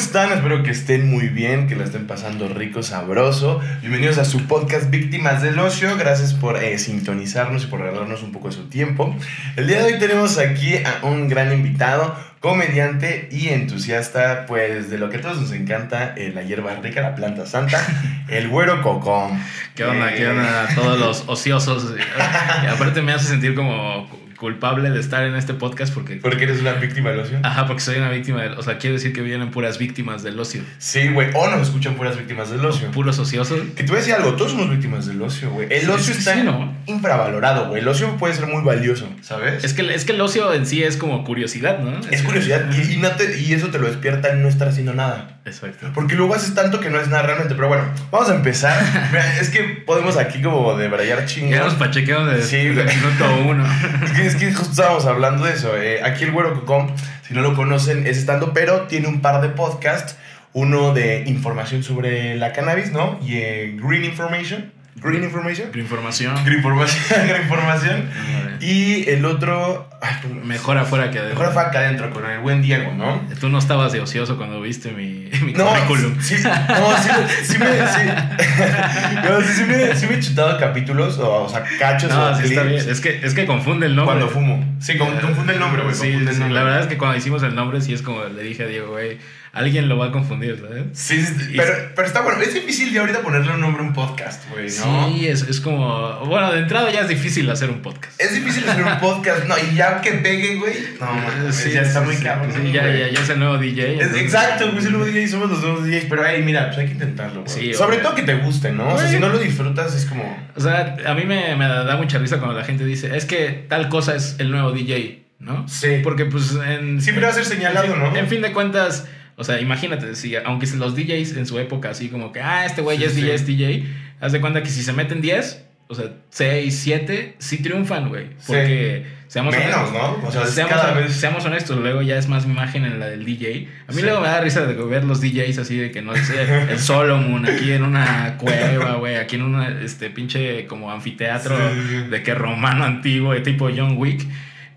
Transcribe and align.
están? 0.00 0.32
Espero 0.32 0.62
que 0.62 0.70
estén 0.70 1.10
muy 1.10 1.28
bien, 1.28 1.68
que 1.68 1.76
la 1.76 1.84
estén 1.84 2.06
pasando 2.06 2.48
rico, 2.48 2.82
sabroso. 2.82 3.60
Bienvenidos 3.82 4.16
a 4.16 4.24
su 4.24 4.46
podcast 4.46 4.88
Víctimas 4.88 5.42
del 5.42 5.58
Ocio. 5.58 5.94
Gracias 5.98 6.32
por 6.32 6.56
eh, 6.56 6.78
sintonizarnos 6.78 7.64
y 7.64 7.66
por 7.66 7.80
regalarnos 7.80 8.22
un 8.22 8.32
poco 8.32 8.48
de 8.48 8.54
su 8.54 8.70
tiempo. 8.70 9.14
El 9.56 9.66
día 9.68 9.84
de 9.84 9.92
hoy 9.92 9.98
tenemos 9.98 10.38
aquí 10.38 10.76
a 10.76 11.04
un 11.06 11.28
gran 11.28 11.52
invitado, 11.52 12.16
comediante 12.40 13.28
y 13.30 13.48
entusiasta, 13.48 14.46
pues 14.46 14.88
de 14.88 14.96
lo 14.96 15.10
que 15.10 15.18
a 15.18 15.20
todos 15.20 15.38
nos 15.38 15.52
encanta, 15.52 16.14
eh, 16.16 16.32
la 16.34 16.44
hierba 16.44 16.74
rica, 16.76 17.02
la 17.02 17.14
planta 17.14 17.44
santa, 17.44 17.78
el 18.28 18.48
güero 18.48 18.80
cocón. 18.80 19.38
¿Qué 19.74 19.84
onda? 19.84 20.14
¿Qué 20.14 20.22
Eh, 20.22 20.28
onda? 20.30 20.66
Todos 20.74 20.98
los 20.98 21.24
ociosos. 21.26 21.94
Y 22.64 22.66
aparte 22.66 23.02
me 23.02 23.12
hace 23.12 23.26
sentir 23.26 23.54
como 23.54 24.08
culpable 24.40 24.88
de 24.90 24.98
estar 24.98 25.22
en 25.24 25.36
este 25.36 25.52
podcast 25.52 25.92
porque... 25.92 26.16
Porque 26.16 26.44
eres 26.44 26.60
una 26.60 26.72
víctima 26.72 27.10
del 27.10 27.20
ocio. 27.20 27.38
Ajá, 27.42 27.66
porque 27.66 27.82
soy 27.82 27.98
una 27.98 28.08
víctima 28.08 28.42
del... 28.42 28.54
O 28.54 28.62
sea, 28.62 28.78
quiere 28.78 28.94
decir 28.94 29.12
que 29.12 29.20
vienen 29.20 29.50
puras 29.50 29.76
víctimas 29.78 30.22
del 30.22 30.40
ocio. 30.40 30.62
Sí, 30.78 31.08
güey. 31.08 31.28
O 31.34 31.48
nos 31.50 31.68
escuchan 31.68 31.94
puras 31.94 32.16
víctimas 32.16 32.50
del 32.50 32.64
ocio. 32.64 32.90
Puros 32.90 33.18
ociosos. 33.18 33.60
Que 33.76 33.82
te 33.84 33.88
voy 33.88 33.96
a 33.96 33.98
decir 33.98 34.14
algo, 34.14 34.34
todos 34.36 34.52
somos 34.52 34.70
víctimas 34.70 35.06
del 35.06 35.20
ocio, 35.20 35.50
güey. 35.50 35.68
El 35.70 35.90
ocio 35.90 36.14
está 36.14 36.34
sí, 36.34 36.42
¿no? 36.42 36.74
infravalorado, 36.86 37.68
güey. 37.68 37.82
El 37.82 37.88
ocio 37.88 38.16
puede 38.16 38.32
ser 38.34 38.46
muy 38.46 38.62
valioso, 38.62 39.06
¿sabes? 39.20 39.62
Es 39.62 39.74
que, 39.74 39.94
es 39.94 40.06
que 40.06 40.12
el 40.12 40.20
ocio 40.22 40.52
en 40.54 40.64
sí 40.66 40.82
es 40.82 40.96
como 40.96 41.22
curiosidad, 41.22 41.78
¿no? 41.80 42.00
Es 42.10 42.22
curiosidad 42.22 42.66
y, 42.72 42.94
y 42.94 42.96
no 42.96 43.10
te- 43.10 43.38
y 43.38 43.52
eso 43.52 43.68
te 43.68 43.78
lo 43.78 43.86
despierta 43.88 44.30
en 44.30 44.42
no 44.42 44.48
estar 44.48 44.68
haciendo 44.68 44.94
nada. 44.94 45.40
Exacto. 45.44 45.90
Porque 45.94 46.14
luego 46.14 46.34
haces 46.34 46.54
tanto 46.54 46.80
que 46.80 46.90
no 46.90 46.98
es 47.00 47.08
nada 47.08 47.22
realmente. 47.24 47.54
Pero 47.54 47.68
bueno, 47.68 47.84
vamos 48.10 48.30
a 48.30 48.34
empezar. 48.34 48.82
Mira, 49.10 49.38
es 49.38 49.50
que 49.50 49.82
podemos 49.86 50.16
aquí 50.16 50.40
como 50.42 50.76
de 50.76 50.88
brayar 50.88 51.26
Ya 51.26 51.64
nos 51.64 51.74
pachequeamos 51.74 52.30
de, 52.32 52.42
Sí, 52.42 52.56
de 52.56 52.84
minuto 52.84 53.36
uno. 53.46 53.64
Es 54.04 54.12
que, 54.12 54.29
es 54.30 54.36
que 54.36 54.52
justo 54.52 54.70
estábamos 54.70 55.06
hablando 55.06 55.44
de 55.44 55.52
eso. 55.52 55.76
eh. 55.76 56.02
Aquí 56.04 56.24
el 56.24 56.32
Güero 56.32 56.54
Cocón, 56.54 56.92
si 57.26 57.34
no 57.34 57.42
lo 57.42 57.54
conocen, 57.54 58.06
es 58.06 58.18
estando, 58.18 58.52
pero 58.52 58.82
tiene 58.82 59.08
un 59.08 59.20
par 59.20 59.40
de 59.40 59.48
podcasts. 59.48 60.16
Uno 60.52 60.92
de 60.94 61.22
información 61.26 61.82
sobre 61.84 62.34
la 62.36 62.52
cannabis, 62.52 62.90
¿no? 62.92 63.18
Y 63.22 63.36
eh, 63.36 63.76
Green 63.80 64.04
Information. 64.04 64.72
Green 65.02 65.24
Information. 65.24 65.68
Información. 65.74 66.34
Green 66.44 66.58
Información. 66.58 67.04
Green 67.26 67.42
Información. 67.42 68.10
Y 68.62 69.08
el 69.08 69.24
otro. 69.24 69.88
Ay, 70.02 70.16
Mejor 70.44 70.76
afuera 70.76 71.10
que 71.10 71.18
adentro. 71.18 71.38
Mejor 71.40 71.54
fue 71.54 71.62
acá 71.62 71.78
adentro 71.78 72.10
con 72.10 72.26
el 72.28 72.40
buen 72.40 72.60
Diego, 72.60 72.92
¿no? 72.92 73.22
Tú 73.40 73.48
no 73.48 73.58
estabas 73.58 73.90
de 73.92 74.00
ocioso 74.00 74.36
cuando 74.36 74.60
viste 74.60 74.90
mi, 74.92 75.30
mi 75.42 75.54
No, 75.54 75.64
currículum. 75.66 76.20
sí, 76.20 76.34
no, 76.44 76.96
sí, 76.98 77.08
sí 77.44 77.56
me, 77.58 77.66
sí, 77.66 78.02
no, 79.24 79.40
sí, 79.40 79.52
sí 79.54 79.64
me, 79.64 79.94
sí 79.96 80.06
me 80.06 80.16
he 80.16 80.20
chutado 80.20 80.58
capítulos, 80.58 81.16
o, 81.18 81.44
o 81.44 81.48
sea, 81.48 81.64
cachos 81.78 82.10
No, 82.10 82.22
o 82.26 82.34
sí 82.36 82.48
está 82.48 82.62
bien. 82.64 82.86
Es 82.86 83.00
que, 83.00 83.20
es 83.24 83.32
que 83.32 83.46
confunde 83.46 83.86
el 83.86 83.96
nombre. 83.96 84.16
cuando 84.16 84.28
fumo. 84.32 84.76
Sí, 84.78 84.98
con- 84.98 85.16
confunde 85.20 85.54
el 85.54 85.58
nombre, 85.60 85.82
güey. 85.82 85.94
Sí, 85.94 86.12
la 86.12 86.62
verdad 86.62 86.80
es 86.82 86.86
que 86.88 86.98
cuando 86.98 87.16
hicimos 87.16 87.42
el 87.42 87.54
nombre, 87.54 87.80
sí 87.80 87.94
es 87.94 88.02
como 88.02 88.24
le 88.24 88.42
dije 88.42 88.64
a 88.64 88.66
Diego, 88.66 88.88
güey, 88.92 89.16
alguien 89.52 89.88
lo 89.88 89.96
va 89.98 90.06
a 90.06 90.12
confundir, 90.12 90.60
¿sabes? 90.60 90.84
Sí, 90.92 91.24
pero, 91.56 91.72
pero 91.96 92.06
está 92.06 92.20
bueno. 92.20 92.40
Es 92.40 92.54
difícil 92.54 92.92
ya 92.92 93.00
ahorita 93.00 93.20
ponerle 93.20 93.52
un 93.52 93.60
nombre 93.60 93.82
a 93.82 93.86
un 93.86 93.92
podcast, 93.92 94.48
güey, 94.50 94.66
¿no? 94.66 95.08
Sí, 95.12 95.26
es, 95.26 95.42
es 95.42 95.60
como. 95.60 96.20
Bueno, 96.26 96.52
de 96.52 96.60
entrada 96.60 96.90
ya 96.92 97.00
es 97.00 97.08
difícil 97.08 97.50
hacer 97.50 97.68
un 97.70 97.80
podcast. 97.82 98.20
Es 98.20 98.32
difícil 98.32 98.68
hacer 98.68 98.84
un 98.84 98.98
podcast, 99.00 99.44
no, 99.46 99.54
y 99.58 99.74
ya 99.74 100.00
que 100.00 100.12
pegue, 100.12 100.56
güey. 100.56 100.74
No, 101.00 101.52
Sí, 101.52 101.70
ya 101.72 101.82
está 101.82 102.00
sí, 102.00 102.06
muy 102.06 102.16
cabrón. 102.16 102.52
sí, 102.54 102.70
ya, 102.72 102.86
ya, 102.86 103.08
ya 103.08 103.20
es 103.20 103.28
el 103.28 103.38
nuevo 103.40 103.58
DJ. 103.58 104.00
Es- 104.00 104.14
exacto, 104.14 104.66
güey, 104.66 104.78
es 104.78 104.84
el 104.84 104.92
nuevo 104.92 105.06
DJ, 105.06 105.28
somos 105.28 105.50
los 105.50 105.60
nuevos 105.62 105.84
DJs. 105.84 106.04
Pero, 106.08 106.22
hey, 106.26 106.42
mira, 106.44 106.66
pues 106.66 106.78
hay 106.78 106.86
que 106.86 106.92
intentarlo, 106.92 107.42
güey. 107.44 107.52
Sí, 107.52 107.74
Sobre 107.74 107.96
obvio. 107.96 108.02
todo 108.06 108.14
que 108.14 108.22
te 108.22 108.34
guste, 108.36 108.70
¿no? 108.72 108.94
O 108.94 108.98
sea, 108.98 109.08
si 109.08 109.18
no 109.18 109.28
lo 109.28 109.38
disfrutas, 109.38 109.94
es 109.94 110.06
como. 110.06 110.48
O 110.54 110.60
sea, 110.60 110.96
a 111.06 111.14
mí 111.14 111.24
me, 111.24 111.56
me 111.56 111.66
da 111.66 111.96
mucha 111.96 112.18
risa 112.18 112.38
cuando 112.38 112.56
la 112.56 112.64
gente 112.64 112.84
dice, 112.84 113.16
es 113.16 113.24
que 113.24 113.64
tal 113.68 113.88
cosa 113.88 114.14
es 114.14 114.36
el 114.38 114.50
nuevo 114.52 114.70
DJ, 114.72 115.24
¿no? 115.40 115.66
Sí. 115.68 116.00
Porque, 116.04 116.26
pues, 116.26 116.52
en. 116.64 117.00
Siempre 117.00 117.24
va 117.24 117.30
a 117.32 117.34
ser 117.34 117.44
señalado, 117.44 117.92
en 117.94 117.98
¿no? 117.98 118.16
En 118.16 118.28
fin 118.28 118.42
de 118.42 118.52
cuentas. 118.52 119.06
O 119.40 119.44
sea, 119.44 119.58
imagínate, 119.60 120.14
si, 120.14 120.36
aunque 120.36 120.66
los 120.76 120.94
DJs 120.94 121.36
en 121.38 121.46
su 121.46 121.58
época, 121.58 121.90
así 121.90 122.08
como 122.08 122.30
que, 122.30 122.40
ah, 122.40 122.66
este 122.66 122.82
güey 122.82 122.98
Sí, 122.98 123.04
es 123.04 123.12
sí. 123.14 123.20
DJ, 123.22 123.34
es 123.34 123.46
DJ, 123.46 123.84
haz 124.20 124.32
de 124.32 124.40
cuenta 124.40 124.62
que 124.62 124.68
si 124.68 124.82
se 124.82 124.92
meten 124.92 125.20
10, 125.22 125.64
o 125.88 125.94
sea, 125.94 126.04
6, 126.28 126.78
7, 126.78 127.34
sí 127.38 127.62
triunfan, 127.62 128.10
güey. 128.10 128.26
Porque, 128.46 129.06
seamos 129.28 129.54
Menos, 129.56 129.74
honestos, 129.74 129.92
¿no? 130.22 130.28
O 130.28 130.30
sea, 130.30 130.46
seamos, 130.46 130.74
cada 130.74 130.92
vez. 130.92 131.12
seamos 131.14 131.44
honestos, 131.46 131.78
luego 131.78 132.02
ya 132.02 132.16
es 132.18 132.28
más 132.28 132.46
mi 132.46 132.52
imagen 132.52 132.84
en 132.84 133.00
la 133.00 133.06
del 133.06 133.24
DJ. 133.24 133.66
A 133.88 133.92
mí 133.92 133.98
Sí. 133.98 134.02
luego 134.02 134.20
me 134.20 134.28
da 134.28 134.40
risa 134.42 134.66
de 134.66 134.74
ver 134.74 135.04
los 135.04 135.20
DJs 135.20 135.58
así 135.58 135.76
de 135.78 135.90
que 135.90 136.02
no 136.02 136.14
sé, 136.14 136.42
el 136.70 136.78
Solomon 136.78 137.46
aquí 137.46 137.72
en 137.72 137.82
una 137.82 138.36
cueva, 138.38 138.96
güey, 138.96 139.16
aquí 139.16 139.36
en 139.36 139.42
una 139.42 139.68
este 139.82 140.10
pinche 140.10 140.66
como 140.66 140.92
anfiteatro 140.92 141.56
Sí, 141.56 141.80
sí, 141.80 141.88
sí. 142.04 142.08
de 142.10 142.22
que 142.22 142.34
romano 142.34 142.84
antiguo, 142.84 143.32
de 143.32 143.40
tipo 143.40 143.68
John 143.74 143.96
Wick. 143.96 144.20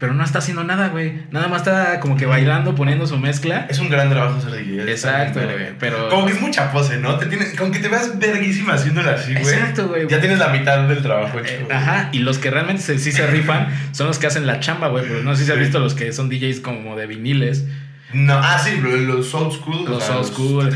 Pero 0.03 0.15
no 0.15 0.25
está 0.25 0.39
haciendo 0.39 0.65
nada, 0.65 0.89
güey. 0.89 1.13
Nada 1.31 1.47
más 1.47 1.61
está 1.61 2.01
como 2.01 2.17
que 2.17 2.25
bailando, 2.25 2.75
poniendo 2.75 3.07
su 3.07 3.17
mezcla. 3.17 3.67
Es 3.69 3.79
un 3.79 3.87
gran 3.89 4.09
trabajo 4.09 4.41
ser 4.41 4.51
DJ. 4.51 4.91
Exacto, 4.91 5.39
güey. 5.41 5.69
Pero. 5.79 6.09
Como 6.09 6.25
que 6.25 6.33
es 6.33 6.41
mucha 6.41 6.73
pose, 6.73 6.97
¿no? 6.97 7.15
Te 7.17 7.27
tienes, 7.27 7.53
con 7.57 7.71
que 7.71 7.79
te 7.79 7.87
veas 7.87 8.19
verguísima 8.19 8.73
haciéndolo 8.73 9.09
así, 9.11 9.31
güey. 9.33 9.45
Exacto, 9.53 9.87
güey. 9.87 10.05
Ya 10.09 10.19
tienes 10.19 10.39
la 10.39 10.49
mitad 10.49 10.89
del 10.89 11.01
trabajo 11.01 11.39
hecho. 11.39 11.53
Eh. 11.53 11.67
Ajá, 11.71 12.09
y 12.11 12.19
los 12.19 12.37
que 12.37 12.51
realmente 12.51 12.81
se- 12.83 12.99
sí 12.99 13.13
se 13.13 13.25
rifan 13.27 13.69
son 13.93 14.07
los 14.07 14.19
que 14.19 14.27
hacen 14.27 14.45
la 14.45 14.59
chamba, 14.59 14.89
güey. 14.89 15.05
Pero 15.07 15.23
no 15.23 15.37
sé 15.37 15.45
si 15.45 15.51
has 15.53 15.57
visto 15.57 15.79
los 15.79 15.93
que 15.93 16.11
son 16.11 16.27
DJs 16.27 16.59
como 16.59 16.97
de 16.97 17.07
viniles, 17.07 17.63
No, 18.11 18.33
ah, 18.43 18.59
sí, 18.61 18.81
lo- 18.81 18.97
los 18.97 19.33
old 19.33 19.53
school. 19.53 19.85
los 19.89 20.09
old 20.09 20.25
school. 20.25 20.69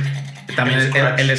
También 0.56 0.80
el 0.80 0.86
el, 0.86 1.30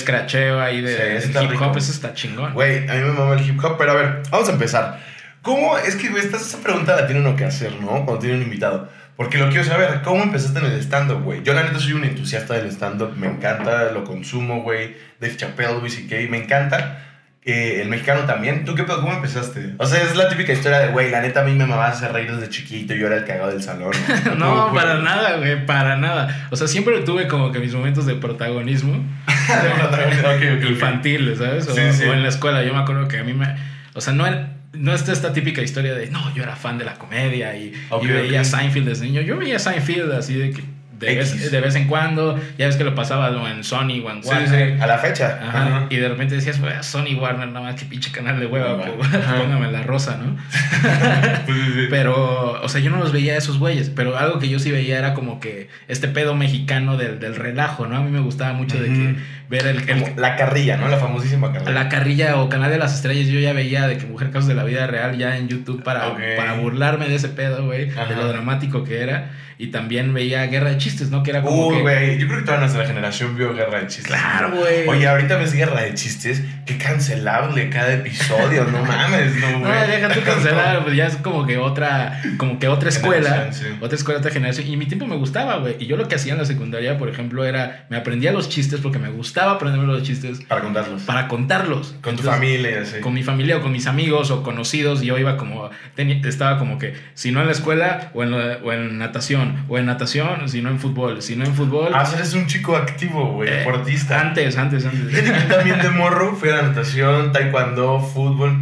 ahí 0.61 0.83
de 0.83 1.23
Sí, 1.23 1.31
hip 1.31 1.37
hop, 1.39 1.51
rico. 1.51 1.73
eso 1.79 1.91
está 1.91 2.13
chingón. 2.13 2.53
Güey, 2.53 2.87
a 2.87 2.93
mí 2.93 3.01
me 3.01 3.13
mama 3.13 3.33
el 3.33 3.49
hip 3.49 3.65
hop, 3.65 3.77
pero 3.79 3.93
a 3.93 3.95
ver, 3.95 4.23
vamos 4.31 4.47
a 4.51 4.53
empezar. 4.53 5.01
¿Cómo? 5.43 5.79
Es 5.79 5.97
que, 5.97 6.09
güey, 6.09 6.23
esta, 6.25 6.37
esta 6.37 6.59
pregunta 6.59 6.97
la 6.97 7.07
tiene 7.07 7.21
uno 7.21 7.37
que 7.37 7.45
hacer, 7.45 7.73
¿no? 7.81 7.89
Cuando 8.05 8.19
tiene 8.19 8.37
un 8.37 8.43
invitado. 8.43 8.89
Porque 9.17 9.39
lo 9.39 9.49
quiero 9.49 9.65
saber, 9.65 10.03
¿cómo 10.03 10.23
empezaste 10.23 10.61
en 10.61 10.67
el 10.67 10.79
stand-up, 10.81 11.23
güey? 11.25 11.43
Yo, 11.43 11.53
la 11.53 11.65
neta, 11.65 11.81
soy 11.81 11.93
un 11.95 12.05
entusiasta 12.05 12.55
del 12.55 12.69
stand-up, 12.71 13.17
me 13.17 13.27
encanta, 13.27 13.91
lo 13.93 14.05
consumo, 14.05 14.63
güey. 14.63 14.97
Dave 15.21 15.37
Chappelle, 15.37 15.81
Luis 15.81 15.95
C.K., 15.97 16.31
me 16.31 16.39
encanta. 16.45 17.05
Eh, 17.45 17.81
el 17.81 17.89
mexicano 17.89 18.21
también. 18.27 18.65
¿Tú 18.65 18.75
qué 18.75 18.85
pedo? 18.85 19.01
¿Cómo 19.01 19.15
empezaste? 19.15 19.75
O 19.79 19.87
sea, 19.87 20.03
es 20.03 20.15
la 20.17 20.29
típica 20.29 20.53
historia 20.53 20.81
de, 20.81 20.89
güey, 20.89 21.11
la 21.11 21.21
neta 21.23 21.41
a 21.41 21.45
mí 21.45 21.53
me 21.53 21.65
mamaba 21.67 21.87
hacer 21.89 22.13
reír 22.13 22.31
desde 22.31 22.51
chiquito 22.51 22.95
y 22.95 22.99
yo 23.01 23.07
era 23.07 23.17
el 23.17 23.25
cagado 23.25 23.51
del 23.51 23.63
salón. 23.63 23.93
No, 24.37 24.67
¿Cómo, 24.67 24.75
para 24.75 24.99
nada, 24.99 25.37
güey, 25.39 25.65
para 25.65 25.97
nada. 25.97 26.49
O 26.51 26.57
sea, 26.57 26.69
siempre 26.69 27.01
tuve 27.01 27.27
como 27.27 27.51
que 27.51 27.59
mis 27.59 27.75
momentos 27.75 28.05
de 28.07 28.17
protagonismo 28.17 28.93
ok, 29.49 30.59
ok. 30.59 30.69
infantil, 30.69 31.35
¿sabes? 31.39 31.67
O, 31.69 31.75
Sí, 31.75 31.81
sí. 31.93 32.05
o 32.05 32.13
en 32.13 32.23
la 32.23 32.29
escuela. 32.29 32.63
Yo 32.65 32.75
me 32.75 32.81
acuerdo 32.81 33.09
que 33.09 33.19
a 33.19 33.25
mí 33.25 33.33
me. 33.33 33.57
O 33.95 34.01
sea, 34.01 34.13
no 34.13 34.27
era. 34.27 34.58
No 34.73 34.95
está 34.95 35.13
esta 35.13 35.33
típica 35.33 35.63
historia 35.63 35.95
de 35.95 36.11
no, 36.11 36.35
yo 36.35 36.43
era 36.43 36.55
fan 36.57 36.79
de 36.79 36.85
la 36.85 36.95
comedia 36.95 37.57
y, 37.57 37.73
veía 38.03 38.41
ok. 38.43 38.47
Seinfeld 38.47 38.89
desde 38.89 39.07
niño. 39.07 39.23
Yo 39.23 39.37
veía 39.39 39.59
Seinfeld 39.59 40.13
así 40.13 40.35
de 40.35 40.51
que 40.51 40.63
de 40.99 41.15
vez, 41.15 41.53
de 41.53 41.61
vez 41.61 41.77
en 41.77 41.87
cuando, 41.87 42.41
ya 42.59 42.67
ves 42.67 42.75
que 42.77 42.83
lo 42.83 42.93
pasaba 42.93 43.29
en 43.53 43.63
Sony 43.63 44.03
o 44.05 44.11
en 44.11 44.21
Sí, 44.21 44.29
Warner. 44.31 44.77
sí, 44.77 44.83
a 44.83 44.87
la 44.89 44.99
fecha. 44.99 45.39
Ajá, 45.41 45.63
Ajá. 45.67 45.87
Y 45.91 45.97
de 45.97 46.09
repente 46.09 46.35
decías, 46.35 46.59
"Pues, 46.59 46.85
Sony 46.85 47.15
Warner, 47.17 47.47
nada 47.47 47.61
más 47.61 47.77
que 47.81 47.87
pinche 47.87 48.11
canal 48.11 48.41
de 48.41 48.47
hueva, 48.47 48.77
pues, 48.83 49.09
póngame 49.39 49.71
la 49.71 49.85
rosa, 49.85 50.17
¿no? 50.19 50.37
Sí, 51.47 51.53
sí, 51.53 51.73
sí. 51.73 51.87
Pero, 51.89 52.61
o 52.61 52.69
sea, 52.69 52.81
yo 52.81 52.91
no 52.91 52.97
los 52.99 53.13
veía 53.13 53.35
a 53.35 53.37
esos 53.37 53.59
güeyes, 53.61 53.91
pero 53.91 54.19
algo 54.19 54.41
que 54.41 54.49
yo 54.49 54.59
sí 54.59 54.73
veía 54.73 54.99
era 54.99 55.15
como 55.15 55.39
que 55.39 55.69
este 55.87 56.09
pedo 56.09 56.35
mexicano 56.35 56.97
del, 56.97 57.21
del 57.21 57.37
relajo, 57.37 57.87
¿no? 57.87 57.97
A 57.97 58.01
mí 58.03 58.11
me 58.11 58.21
gustaba 58.21 58.53
mucho 58.53 58.81
de 58.83 58.89
que. 58.89 59.15
Ver 59.49 59.67
el, 59.67 59.89
el- 59.89 60.13
la 60.17 60.37
carrilla, 60.37 60.77
¿no? 60.77 60.89
La 60.89 60.99
famosísima 60.99 61.53
carrilla. 61.53 61.73
la 61.73 61.89
carrilla 61.89 62.37
o 62.37 62.49
canal 62.49 62.71
de 62.71 62.79
las 62.79 62.95
estrellas, 62.95 63.29
yo 63.29 63.41
ya 63.41 63.53
veía 63.53 63.87
de 63.87 63.97
que 63.99 64.07
Mujer 64.07 64.31
Casos 64.31 64.49
de 64.49 64.55
la 64.55 64.65
Vida 64.65 64.87
Real 64.87 65.17
ya 65.17 65.37
en 65.37 65.49
YouTube 65.49 65.83
para, 65.83 66.09
Ok. 66.09 66.21
para 66.37 66.55
burlarme 66.55 67.09
de 67.09 67.15
ese 67.15 67.29
pedo, 67.29 67.65
güey, 67.67 67.87
de 67.87 68.17
lo 68.17 68.29
dramático 68.29 68.85
que 68.85 69.03
era. 69.03 69.31
Y 69.61 69.73
también 69.73 70.15
veía 70.15 70.47
Guerra 70.47 70.71
de 70.71 70.77
Chistes, 70.79 71.11
¿no? 71.11 71.25
Que 71.25 71.31
era 71.31 71.43
como 71.43 71.67
Uy, 71.67 71.75
que... 71.77 71.81
güey, 71.83 72.19
yo 72.19 72.29
creo 72.29 72.39
que 72.39 72.45
toda 72.45 72.59
nuestra 72.59 72.87
generación 72.87 73.37
vio 73.37 73.53
Guerra 73.55 73.81
de 73.81 73.87
Chistes. 73.89 74.07
Claro, 74.07 74.53
güey. 74.57 74.87
Oye, 74.87 75.09
ahorita 75.09 75.37
ves 75.37 75.53
Guerra 75.53 75.81
de 75.83 75.95
Chistes, 75.95 76.43
qué 76.65 76.79
cancelable 76.79 77.69
cada 77.69 77.93
episodio, 77.95 78.65
no 78.67 78.85
mames, 78.85 79.35
no, 79.37 79.51
No, 79.59 79.59
güey. 79.69 79.89
deja 79.91 80.11
tu 80.11 80.21
cancelar, 80.23 80.85
pues 80.85 80.95
ya 80.95 81.07
es 81.09 81.17
como 81.17 81.45
que 81.45 81.59
otra, 81.59 82.23
como 82.37 82.61
que 82.61 82.69
otra 82.69 82.89
escuela, 82.89 83.53
sí. 83.53 83.65
otra 83.81 83.97
escuela, 83.97 84.21
otra 84.21 84.31
generación. 84.31 84.69
Y 84.69 84.77
mi 84.77 84.87
tiempo 84.87 85.07
me 85.09 85.17
gustaba, 85.17 85.57
güey. 85.57 85.75
Y 85.81 85.87
yo 85.87 85.97
lo 85.97 86.07
que 86.07 86.15
hacía 86.15 86.35
en 86.35 86.39
la 86.39 86.45
secundaria, 86.45 86.97
por 86.97 87.09
ejemplo, 87.09 87.45
era, 87.45 87.85
me 87.91 87.97
aprendía 87.97 88.31
los 88.31 88.49
chistes 88.49 88.79
porque 88.81 89.01
me 89.01 89.09
gustaba 89.09 89.38
aprenderme 89.47 89.87
los 89.87 90.03
chistes 90.03 90.41
Para 90.47 90.61
contarlos. 90.63 91.03
para 91.03 91.29
contarlos. 91.29 91.95
Con 92.03 92.17
tu 92.17 92.23
familia. 92.23 92.83
Con 93.01 93.15
mi 93.15 93.23
familia 93.23 93.57
o 93.59 93.61
con 93.63 93.73
mis 93.73 93.87
amigos 93.87 94.31
o 94.31 94.43
conocidos, 94.43 95.03
y 95.03 95.07
yo 95.07 95.19
iba 95.19 95.37
como, 95.37 95.71
tenía- 95.95 96.21
estaba 96.29 96.59
como 96.59 96.79
que, 96.79 96.95
si 97.15 97.31
no 97.31 97.41
en 97.41 97.47
la 97.47 97.53
escuela 97.53 98.11
o 98.15 98.23
en, 98.23 98.31
la- 98.33 98.59
o 98.65 98.73
en 98.73 98.99
natación, 98.99 99.65
o 99.69 99.79
en 99.79 99.87
natación, 99.87 100.49
si 100.49 100.63
no 100.63 100.71
en 100.71 100.79
fútbol, 100.79 101.23
si 101.23 101.37
no 101.37 101.45
en 101.45 101.55
fútbol. 101.55 101.93
Ah, 101.95 102.09
eres 102.15 102.35
un 102.35 102.47
chico 102.47 102.77
activo, 102.77 103.33
güey, 103.33 103.49
eh, 103.49 103.53
deportista. 103.59 104.21
Antes, 104.21 104.57
antes, 104.57 104.85
antes. 104.85 105.25
Yo 105.25 105.33
también 105.55 105.81
de 105.81 105.91
morro 105.91 106.35
fui 106.37 106.49
a 106.51 106.57
la 106.57 106.63
natación, 106.63 107.33
taekwondo, 107.33 108.01
fútbol. 108.01 108.57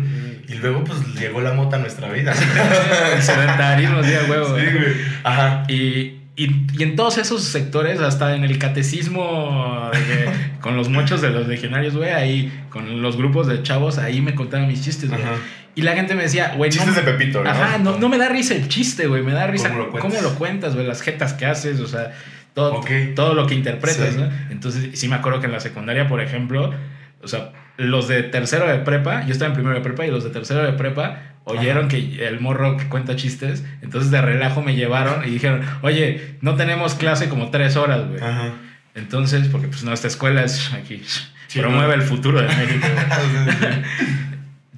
Y 0.48 0.54
luego, 0.54 0.84
pues, 0.84 0.98
llegó 1.16 1.40
la 1.40 1.52
mota 1.54 1.74
a 1.74 1.80
nuestra 1.80 2.08
vida. 2.10 2.32
El 3.14 3.20
sedentarismo, 3.22 4.02
sí, 4.04 4.12
huevo. 4.28 4.56
Sí, 4.56 4.64
güey. 4.66 4.94
Ajá. 5.24 5.64
Y, 5.68 6.15
y, 6.36 6.66
y 6.78 6.82
en 6.82 6.96
todos 6.96 7.16
esos 7.18 7.42
sectores, 7.42 8.00
hasta 8.00 8.34
en 8.36 8.44
el 8.44 8.58
catecismo, 8.58 9.90
de 9.92 10.30
con 10.60 10.76
los 10.76 10.88
mochos 10.88 11.22
de 11.22 11.30
los 11.30 11.48
legionarios, 11.48 11.96
güey, 11.96 12.10
ahí, 12.10 12.52
con 12.68 13.00
los 13.00 13.16
grupos 13.16 13.46
de 13.46 13.62
chavos, 13.62 13.98
ahí 13.98 14.20
me 14.20 14.34
contaban 14.34 14.68
mis 14.68 14.84
chistes, 14.84 15.10
güey. 15.10 15.22
Y 15.74 15.82
la 15.82 15.92
gente 15.92 16.14
me 16.14 16.22
decía, 16.22 16.54
güey, 16.56 16.70
no, 16.70 16.76
Chistes 16.76 16.96
de 16.96 17.02
Pepito, 17.02 17.42
¿no? 17.42 17.50
Ajá, 17.50 17.78
no, 17.78 17.98
no 17.98 18.08
me 18.08 18.18
da 18.18 18.28
risa 18.28 18.54
el 18.54 18.68
chiste, 18.68 19.06
güey, 19.06 19.22
me 19.22 19.32
da 19.32 19.46
risa 19.46 19.68
¿Cómo 19.68 19.80
lo 19.80 19.90
cuentas? 19.90 20.10
cómo 20.10 20.28
lo 20.30 20.38
cuentas, 20.38 20.74
güey, 20.74 20.86
las 20.86 21.02
jetas 21.02 21.34
que 21.34 21.46
haces, 21.46 21.80
o 21.80 21.86
sea, 21.86 22.12
todo, 22.54 22.80
todo 23.14 23.34
lo 23.34 23.46
que 23.46 23.54
interpretas, 23.54 24.14
Sí. 24.14 24.18
¿no? 24.20 24.30
Entonces, 24.50 24.98
sí 24.98 25.08
me 25.08 25.16
acuerdo 25.16 25.40
que 25.40 25.46
en 25.46 25.52
la 25.52 25.60
secundaria, 25.60 26.08
por 26.08 26.22
ejemplo, 26.22 26.72
o 27.22 27.28
sea, 27.28 27.52
los 27.76 28.08
de 28.08 28.22
tercero 28.22 28.66
de 28.66 28.78
prepa, 28.78 29.24
yo 29.26 29.32
estaba 29.32 29.48
en 29.50 29.54
primero 29.54 29.74
de 29.76 29.82
prepa 29.82 30.06
y 30.06 30.10
los 30.10 30.24
de 30.24 30.30
tercero 30.30 30.62
de 30.64 30.72
prepa 30.72 31.18
oyeron 31.44 31.88
que 31.88 32.26
el 32.26 32.40
morro 32.40 32.76
que 32.76 32.88
cuenta 32.88 33.14
chistes, 33.16 33.64
entonces 33.82 34.10
de 34.10 34.20
relajo 34.20 34.62
me 34.62 34.74
llevaron 34.74 35.26
y 35.26 35.30
dijeron, 35.30 35.62
oye, 35.82 36.36
no 36.40 36.56
tenemos 36.56 36.94
clase 36.94 37.28
como 37.28 37.50
tres 37.50 37.76
horas, 37.76 38.08
güey. 38.08 38.20
Ajá. 38.20 38.50
Entonces, 38.94 39.46
porque 39.48 39.68
pues 39.68 39.84
nuestra 39.84 40.08
escuela 40.08 40.42
es 40.42 40.72
aquí, 40.72 41.02
Sí, 41.48 41.60
promueve 41.60 41.96
¿no? 41.96 42.02
el 42.02 42.08
futuro 42.08 42.40
de 42.40 42.48
México. 42.56 42.86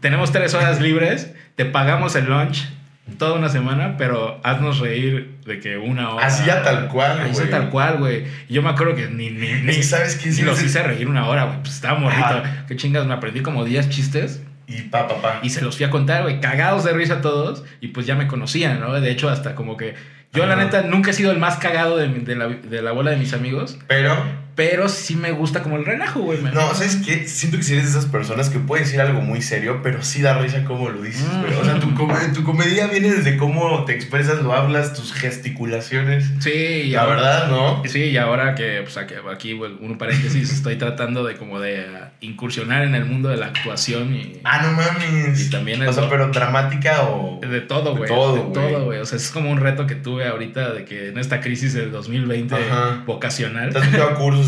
Tenemos 0.01 0.31
tres 0.33 0.55
horas 0.55 0.81
libres, 0.81 1.33
te 1.57 1.65
pagamos 1.65 2.15
el 2.15 2.27
lunch 2.27 2.69
toda 3.17 3.35
una 3.35 3.49
semana, 3.49 3.97
pero 3.97 4.41
haznos 4.45 4.79
reír 4.81 5.37
de 5.47 5.61
que 5.61 5.77
una 5.79 6.11
hora. 6.11 6.27
Así 6.27 6.45
ya 6.45 6.63
tal 6.63 6.89
cual, 6.89 7.21
Así 7.21 7.33
güey. 7.41 7.51
tal 7.51 7.71
cual, 7.71 7.99
güey. 7.99 8.25
Yo 8.49 8.63
me 8.63 8.69
acuerdo 8.71 8.95
que 8.95 9.07
ni, 9.09 9.31
ni, 9.31 9.53
ni, 9.63 9.83
¿sabes 9.83 10.17
qué? 10.17 10.31
ni 10.31 10.43
los 10.43 10.63
hice 10.63 10.83
reír 10.83 11.09
una 11.09 11.27
hora, 11.29 11.45
güey. 11.45 11.59
Pues 11.63 11.75
estaba 11.75 11.99
morrito. 11.99 12.43
Qué 12.69 12.77
chingas, 12.77 13.07
me 13.07 13.15
aprendí 13.15 13.41
como 13.41 13.65
10 13.65 13.89
chistes 13.89 14.43
Y 14.67 14.83
pa, 14.83 15.09
pa, 15.09 15.23
pa. 15.23 15.41
y 15.43 15.51
se 15.51 15.63
los 15.63 15.77
fui 15.77 15.87
a 15.87 15.91
contar, 15.91 16.23
güey, 16.23 16.41
cagados 16.41 16.85
de 16.85 16.93
risa 16.93 17.21
todos. 17.21 17.65
Y 17.81 17.89
pues 17.89 18.07
ya 18.07 18.15
me 18.15 18.27
conocían, 18.27 18.81
¿no? 18.81 18.93
De 19.01 19.11
hecho, 19.11 19.29
hasta 19.31 19.55
como 19.55 19.77
que. 19.77 19.95
Yo, 20.35 20.45
la 20.45 20.57
neta, 20.57 20.83
nunca 20.83 21.11
he 21.11 21.15
sido 21.15 21.33
el 21.33 21.39
más 21.39 21.57
cagado 21.57 21.97
de, 21.97 22.07
mi- 22.09 22.21
de 22.21 22.37
la, 22.37 22.49
de 22.49 22.83
la 22.83 22.93
bola 22.93 23.11
de 23.13 23.17
mis 23.17 23.33
amigos. 23.33 23.79
Pero, 23.89 24.15
Pero 24.59 24.89
sí 24.89 25.15
me 25.15 25.31
gusta 25.31 25.63
como 25.63 25.77
el 25.77 25.85
relajo, 25.87 26.19
güey. 26.21 26.43
no, 26.43 26.75
¿sabes 26.75 26.97
qué? 26.97 27.29
Siento 27.29 27.59
que 27.59 27.63
si 27.63 27.75
eres 27.75 27.85
de 27.85 27.91
esas 27.99 28.07
personas 28.11 28.51
que 28.51 28.59
puede 28.59 28.83
decir 28.83 29.01
algo 29.01 29.21
muy 29.21 29.41
serio, 29.41 29.79
pero 29.85 30.03
sí 30.03 30.21
da 30.21 30.37
risa 30.37 30.65
como 30.65 30.89
lo 30.91 31.01
dices, 31.01 31.23
Mm. 31.29 31.61
O 31.61 31.65
sea, 31.65 31.79
tu, 31.81 31.95
com- 31.95 32.11
tu 32.35 32.43
comedia 32.43 32.89
viene 32.89 33.09
desde 33.13 33.37
cómo 33.37 33.85
te 33.85 33.95
expresas, 33.95 34.43
lo 34.43 34.53
hablas, 34.53 34.95
tus 34.95 35.13
gesticulaciones. 35.13 36.25
Sí, 36.41 36.51
y 36.51 36.91
La 36.91 37.03
ahora- 37.03 37.15
verdad, 37.17 37.49
¿no? 37.51 37.83
Sí, 37.87 38.01
y 38.05 38.17
ahora 38.17 38.55
que, 38.57 38.81
pues 38.83 38.97
aquí, 38.97 39.15
aquí 39.33 39.53
güey, 39.53 39.73
un 39.81 39.97
paréntesis, 39.97 40.53
estoy 40.53 40.77
tratando 40.77 41.25
de 41.25 41.37
como 41.37 41.61
de 41.61 41.87
ah, 41.97 42.11
incursionar 42.21 42.83
en 42.85 42.95
el 42.95 43.05
mundo 43.05 43.29
de 43.29 43.37
la 43.37 43.47
actuación 43.47 44.15
y 44.15 44.41
Ah, 44.45 44.63
no 44.63 44.73
mames. 44.73 45.41
Y 45.47 45.51
también 45.51 45.81
O 45.87 45.93
sea, 45.93 46.05
lo- 46.05 46.11
pero 46.11 46.29
dramática 46.29 47.03
o. 47.03 47.41
de 47.41 47.61
todo, 47.61 47.93
güey. 47.97 48.03
De 48.03 48.09
todo, 48.55 48.85
güey. 48.87 48.99
O 48.99 49.07
sea, 49.07 49.17
es 49.17 49.31
como 49.31 49.51
un 49.51 49.59
reto 49.61 49.87
que 49.87 49.95
tuve 49.95 50.27
ahorita 50.27 50.73
de 50.73 50.85
que 50.85 51.09
en 51.09 51.19
esta 51.19 51.41
crisis 51.41 51.75
del 51.75 51.91
2020 51.93 52.55
Ajá. 52.57 53.03
vocacional. 53.07 53.73
¿Te 53.73 53.79
has 53.79 53.89
cursos 54.19 54.48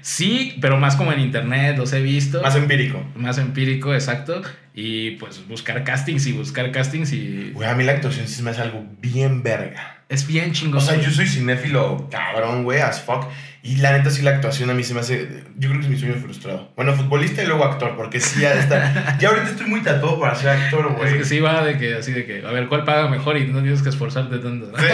Sí, 0.00 0.56
pero 0.60 0.76
más 0.78 0.96
como 0.96 1.12
en 1.12 1.20
internet, 1.20 1.76
los 1.76 1.92
he 1.92 2.00
visto. 2.02 2.42
Más 2.42 2.56
empírico. 2.56 3.02
Más 3.14 3.38
empírico, 3.38 3.94
exacto. 3.94 4.42
Y 4.74 5.12
pues 5.12 5.46
buscar 5.48 5.84
castings 5.84 6.26
y 6.26 6.32
buscar 6.32 6.72
castings 6.72 7.12
y 7.12 7.50
Güey, 7.52 7.68
a 7.68 7.74
mí 7.74 7.84
la 7.84 7.92
actuación 7.92 8.26
sí 8.26 8.42
me 8.42 8.50
hace 8.50 8.62
algo 8.62 8.84
bien 9.00 9.42
verga. 9.42 9.98
es 10.08 10.26
bien 10.26 10.52
chingón. 10.52 10.78
O 10.78 10.80
sea, 10.80 11.00
yo 11.00 11.10
soy 11.10 11.26
cinéfilo 11.26 12.08
cabrón, 12.10 12.64
güey, 12.64 12.80
as 12.80 13.00
fuck. 13.02 13.24
Y 13.64 13.76
la 13.76 13.92
neta, 13.96 14.10
sí, 14.10 14.22
la 14.22 14.32
actuación 14.32 14.70
a 14.70 14.74
mí 14.74 14.82
se 14.82 14.92
me 14.92 14.98
hace. 15.00 15.44
Yo 15.56 15.68
creo 15.68 15.80
que 15.80 15.86
es 15.86 15.90
mi 15.92 15.96
sueño 15.96 16.16
frustrado. 16.20 16.72
Bueno, 16.74 16.94
futbolista 16.94 17.44
y 17.44 17.46
luego 17.46 17.64
actor, 17.64 17.94
porque 17.96 18.18
sí, 18.18 18.40
ya 18.40 18.54
está. 18.54 19.16
Ya 19.20 19.28
ahorita 19.28 19.50
estoy 19.50 19.66
muy 19.66 19.82
tatuado 19.82 20.18
para 20.18 20.34
ser 20.34 20.48
actor, 20.48 20.88
Es 20.90 20.96
güey. 20.96 21.18
que 21.18 21.24
sí 21.24 21.38
va 21.38 21.62
de 21.62 21.78
que 21.78 21.94
así 21.94 22.10
de 22.10 22.26
que, 22.26 22.44
a 22.44 22.50
ver, 22.50 22.66
¿cuál 22.66 22.82
paga 22.84 23.08
mejor? 23.08 23.36
Y 23.36 23.46
no 23.46 23.60
tienes 23.62 23.80
que 23.82 23.90
esforzarte 23.90 24.38
tanto. 24.38 24.66
Sí, 24.76 24.84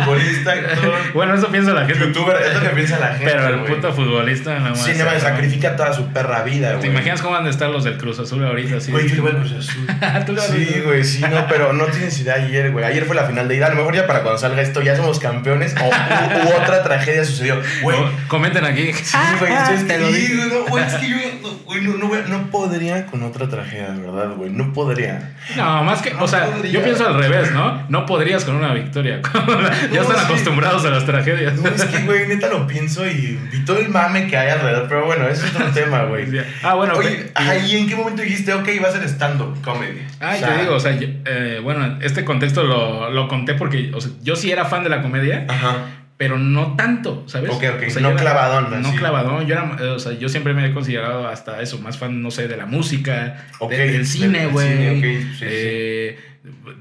futbolista, 0.00 0.50
actor. 0.52 0.94
bueno, 1.14 1.34
eso 1.34 1.46
piensa 1.52 1.72
la 1.72 1.86
gente. 1.86 2.00
Youtuber, 2.04 2.36
es 2.42 2.54
lo 2.54 2.60
que 2.62 2.68
piensa 2.70 2.98
la 2.98 3.08
gente. 3.14 3.26
Pero 3.30 3.46
el 3.48 3.60
güey. 3.60 3.74
puto 3.76 3.92
futbolista 3.92 4.54
nada 4.58 4.70
más. 4.70 4.84
Sí, 4.84 4.90
me 4.94 5.20
sacrifica 5.20 5.76
toda 5.76 5.92
su 5.92 6.06
perra 6.08 6.42
vida, 6.42 6.70
güey. 6.70 6.80
¿Te 6.80 6.86
imaginas 6.88 7.22
cómo 7.22 7.36
han 7.36 7.44
de 7.44 7.50
estar 7.50 7.70
los 7.70 7.84
del 7.84 7.96
Cruz 7.96 8.18
Azul 8.18 8.44
ahorita? 8.44 8.78
Güey, 8.90 9.08
yo 9.08 9.14
le 9.14 9.20
voy 9.20 9.30
al 9.30 9.36
Cruz 9.38 9.52
Azul. 9.52 9.86
Tú 10.26 10.32
le 10.32 10.40
vas 10.40 10.50
a- 10.50 10.52
Sí, 10.52 10.82
güey, 10.84 11.04
sí, 11.04 11.20
no, 11.30 11.46
pero 11.48 11.72
no 11.72 11.84
tienes 11.86 12.18
idea 12.18 12.34
ayer, 12.34 12.72
güey. 12.72 12.84
Ayer 12.84 13.04
fue 13.04 13.14
la 13.14 13.24
final 13.24 13.46
de 13.46 13.54
ida. 13.54 13.66
A 13.66 13.70
lo 13.70 13.76
mejor 13.76 13.94
ya 13.94 14.08
para 14.08 14.22
cuando 14.22 14.38
salga 14.40 14.62
esto 14.62 14.82
ya 14.82 14.96
somos 14.96 15.20
campeones 15.20 15.76
o 15.80 15.84
u, 15.84 16.48
u 16.48 16.60
otra 16.60 16.82
tragedia 16.82 17.24
sucedió. 17.24 17.60
Güey, 17.82 18.00
No, 18.00 18.15
Comenten 18.28 18.64
aquí. 18.64 18.92
Sí, 18.92 19.16
güey, 19.38 19.52
esto 19.52 19.72
es 19.72 19.86
Te 19.86 19.94
que 19.94 19.98
lo 20.00 20.08
digo, 20.12 20.44
digo. 20.44 20.58
no, 20.60 20.66
güey, 20.70 20.84
es 20.84 20.94
que 20.94 21.08
yo 21.08 21.16
no, 21.42 21.48
güey, 21.66 21.80
no, 21.82 21.94
no, 21.94 22.08
güey, 22.08 22.20
no 22.28 22.50
podría 22.50 23.06
con 23.06 23.22
otra 23.22 23.48
tragedia, 23.48 23.90
de 23.90 24.00
verdad, 24.00 24.34
güey, 24.36 24.50
no 24.50 24.72
podría. 24.72 25.34
No, 25.56 25.84
más 25.84 26.02
que, 26.02 26.12
No 26.12 26.24
o 26.24 26.28
sea, 26.28 26.46
podría. 26.46 26.72
yo 26.72 26.82
pienso 26.82 27.06
al 27.06 27.18
revés, 27.18 27.52
¿no? 27.52 27.84
No 27.88 28.06
podrías 28.06 28.44
con 28.44 28.56
una 28.56 28.72
victoria. 28.74 29.20
ya 29.92 30.00
están 30.02 30.16
sí. 30.18 30.24
acostumbrados 30.24 30.84
a 30.84 30.90
las 30.90 31.04
tragedias. 31.04 31.54
No, 31.60 31.68
es 31.68 31.84
que, 31.84 32.02
güey, 32.04 32.26
neta 32.26 32.48
lo 32.48 32.66
pienso 32.66 33.06
y, 33.06 33.38
y 33.52 33.64
todo 33.64 33.78
el 33.78 33.88
mame 33.88 34.26
que 34.26 34.36
hay 34.36 34.50
alrededor, 34.50 34.86
pero 34.88 35.06
bueno, 35.06 35.28
ese 35.28 35.46
es 35.46 35.54
otro 35.54 35.66
tema, 35.72 36.04
güey. 36.04 36.26
Ah, 36.62 36.74
bueno, 36.74 36.94
Oye, 36.94 37.30
¿y 37.68 37.76
en 37.76 37.88
qué 37.88 37.94
momento 37.94 38.22
dijiste, 38.22 38.52
ok, 38.52 38.68
va 38.82 38.88
a 38.88 38.92
ser 38.92 39.04
stand-up 39.08 39.60
comedy? 39.62 40.00
Ay, 40.20 40.36
O 40.42 40.46
sea, 40.46 40.54
te 40.56 40.62
digo, 40.62 40.74
o 40.74 40.80
sea, 40.80 40.92
yo- 40.96 41.08
eh, 41.24 41.60
bueno, 41.62 41.98
este 42.00 42.24
contexto 42.24 42.62
lo, 42.64 43.10
lo 43.10 43.28
conté 43.28 43.54
porque 43.54 43.90
o 43.94 44.00
sea, 44.00 44.10
yo 44.22 44.34
sí 44.36 44.50
era 44.50 44.64
fan 44.64 44.82
de 44.82 44.88
la 44.88 45.02
comedia, 45.02 45.44
Ajá, 45.48 45.76
pero 46.16 46.38
no 46.38 46.76
tanto, 46.76 47.24
¿sabes? 47.26 47.50
Ok, 47.50 47.64
ok, 47.76 47.84
O 47.88 47.90
sea, 47.90 48.02
no 48.02 48.08
era- 48.10 48.18
clavadón, 48.20 48.80
No 48.82 48.88
así. 48.88 48.96
clavadón, 48.96 49.46
yo 49.46 49.54
era, 49.54 49.92
o 49.92 49.98
sea, 49.98 50.12
yo 50.12 50.28
siempre 50.28 50.54
me 50.54 50.66
he 50.66 50.72
considerado 50.72 51.28
hasta 51.28 51.60
eso, 51.60 51.78
más 51.78 51.98
fan, 51.98 52.22
no 52.22 52.30
sé, 52.30 52.48
de 52.48 52.56
la 52.56 52.66
música, 52.66 53.44
de- 53.68 53.76
del 53.92 54.06
cine, 54.06 54.46
güey. 54.46 54.68
cine, 54.68 54.90
ok, 54.90 55.04
sí, 55.30 55.34
sí. 55.38 55.44
eh, 55.46 56.18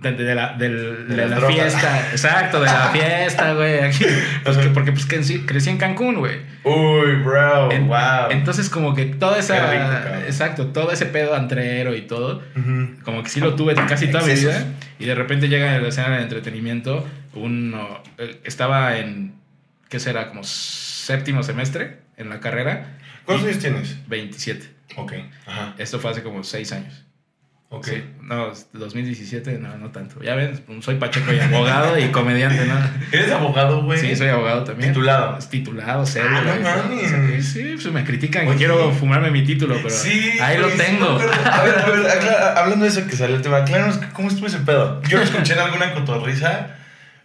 De, 0.01 0.11
de 0.11 0.35
la, 0.35 0.53
del- 0.53 1.07
De 1.07 1.15
de 1.15 1.27
la 1.27 1.41
fiesta, 1.47 2.09
exacto, 2.11 2.59
de 2.59 2.67
la 2.67 2.89
fiesta, 2.93 3.53
güey. 3.55 3.79
Pues 4.43 4.57
que- 4.57 4.69
porque 4.69 4.91
pues 4.91 5.07
crecí, 5.07 5.39
crecí 5.39 5.71
en 5.71 5.77
Cancún, 5.79 6.15
güey. 6.19 6.35
Uy, 6.63 7.15
bro, 7.23 7.71
En- 7.71 7.87
wow. 7.87 8.29
Entonces, 8.29 8.69
como 8.69 8.93
que 8.93 9.05
toda 9.05 9.39
esa. 9.39 9.71
Rico, 9.71 10.23
exacto, 10.27 10.67
todo 10.67 10.91
ese 10.91 11.07
pedo 11.07 11.33
antrero 11.35 11.95
y 11.95 12.01
todo. 12.03 12.43
Como 13.03 13.23
que 13.23 13.29
sí 13.29 13.39
lo 13.39 13.55
tuve 13.55 13.73
casi 13.73 14.07
toda 14.07 14.23
mi 14.23 14.33
vida. 14.35 14.65
Y 14.99 15.05
de 15.05 15.15
repente 15.15 15.49
llega 15.49 15.75
en 15.75 15.81
la 15.81 15.89
escena 15.89 16.09
del 16.11 16.21
entretenimiento. 16.23 17.03
Uno. 17.35 18.01
eh, 18.17 18.41
Estaba 18.43 18.97
en. 18.97 19.35
¿Qué 19.89 19.99
será? 19.99 20.29
Como 20.29 20.43
séptimo 20.43 21.43
semestre 21.43 21.99
en 22.17 22.29
la 22.29 22.39
carrera. 22.39 22.97
¿Cuántos 23.25 23.47
años 23.47 23.59
tienes? 23.59 23.97
27. 24.07 24.69
Ok, 24.97 25.13
ajá, 25.45 25.73
Esto 25.77 25.99
fue 25.99 26.11
hace 26.11 26.23
como 26.23 26.43
6 26.43 26.71
años. 26.71 27.05
ok. 27.69 27.85
Sí, 27.85 28.03
no, 28.21 28.51
2017, 28.73 29.57
no, 29.59 29.75
no 29.77 29.91
tanto. 29.91 30.21
Ya 30.21 30.35
ven, 30.35 30.63
soy 30.81 30.95
Pacheco 30.95 31.33
y 31.33 31.39
abogado 31.39 31.97
y 31.99 32.09
comediante, 32.09 32.65
¿no? 32.65 32.75
¿Eres 33.11 33.31
abogado, 33.31 33.83
güey? 33.83 33.99
Sí, 33.99 34.15
soy 34.15 34.27
abogado 34.29 34.63
también. 34.63 34.91
Titulado. 34.91 35.37
Es 35.37 35.49
Titulado, 35.49 36.05
serio. 36.05 36.29
Ah, 36.33 36.41
no 36.87 36.93
mames. 36.95 37.45
Sí, 37.47 37.71
pues 37.73 37.91
me 37.91 38.03
critican 38.03 38.47
que 38.47 38.55
quiero 38.55 38.91
fumarme 38.91 39.31
mi 39.31 39.43
título, 39.43 39.75
pero 39.77 39.89
Sí, 39.89 40.37
ahí 40.39 40.57
lo 40.59 40.69
tengo. 40.69 41.17
pero, 41.17 41.31
a 41.31 41.63
ver, 41.63 41.79
a 41.79 41.85
ver, 41.85 42.57
hablando 42.57 42.85
de 42.85 42.91
eso 42.91 43.05
que 43.07 43.15
salió 43.15 43.35
el 43.35 43.41
tema, 43.41 43.57
acláranos 43.57 43.97
cómo 44.13 44.27
estuvo 44.29 44.47
ese 44.47 44.59
pedo. 44.59 45.01
Yo 45.03 45.17
lo 45.17 45.23
escuché 45.23 45.53
en 45.53 45.59
alguna 45.59 45.93
cotorriza, 45.93 46.75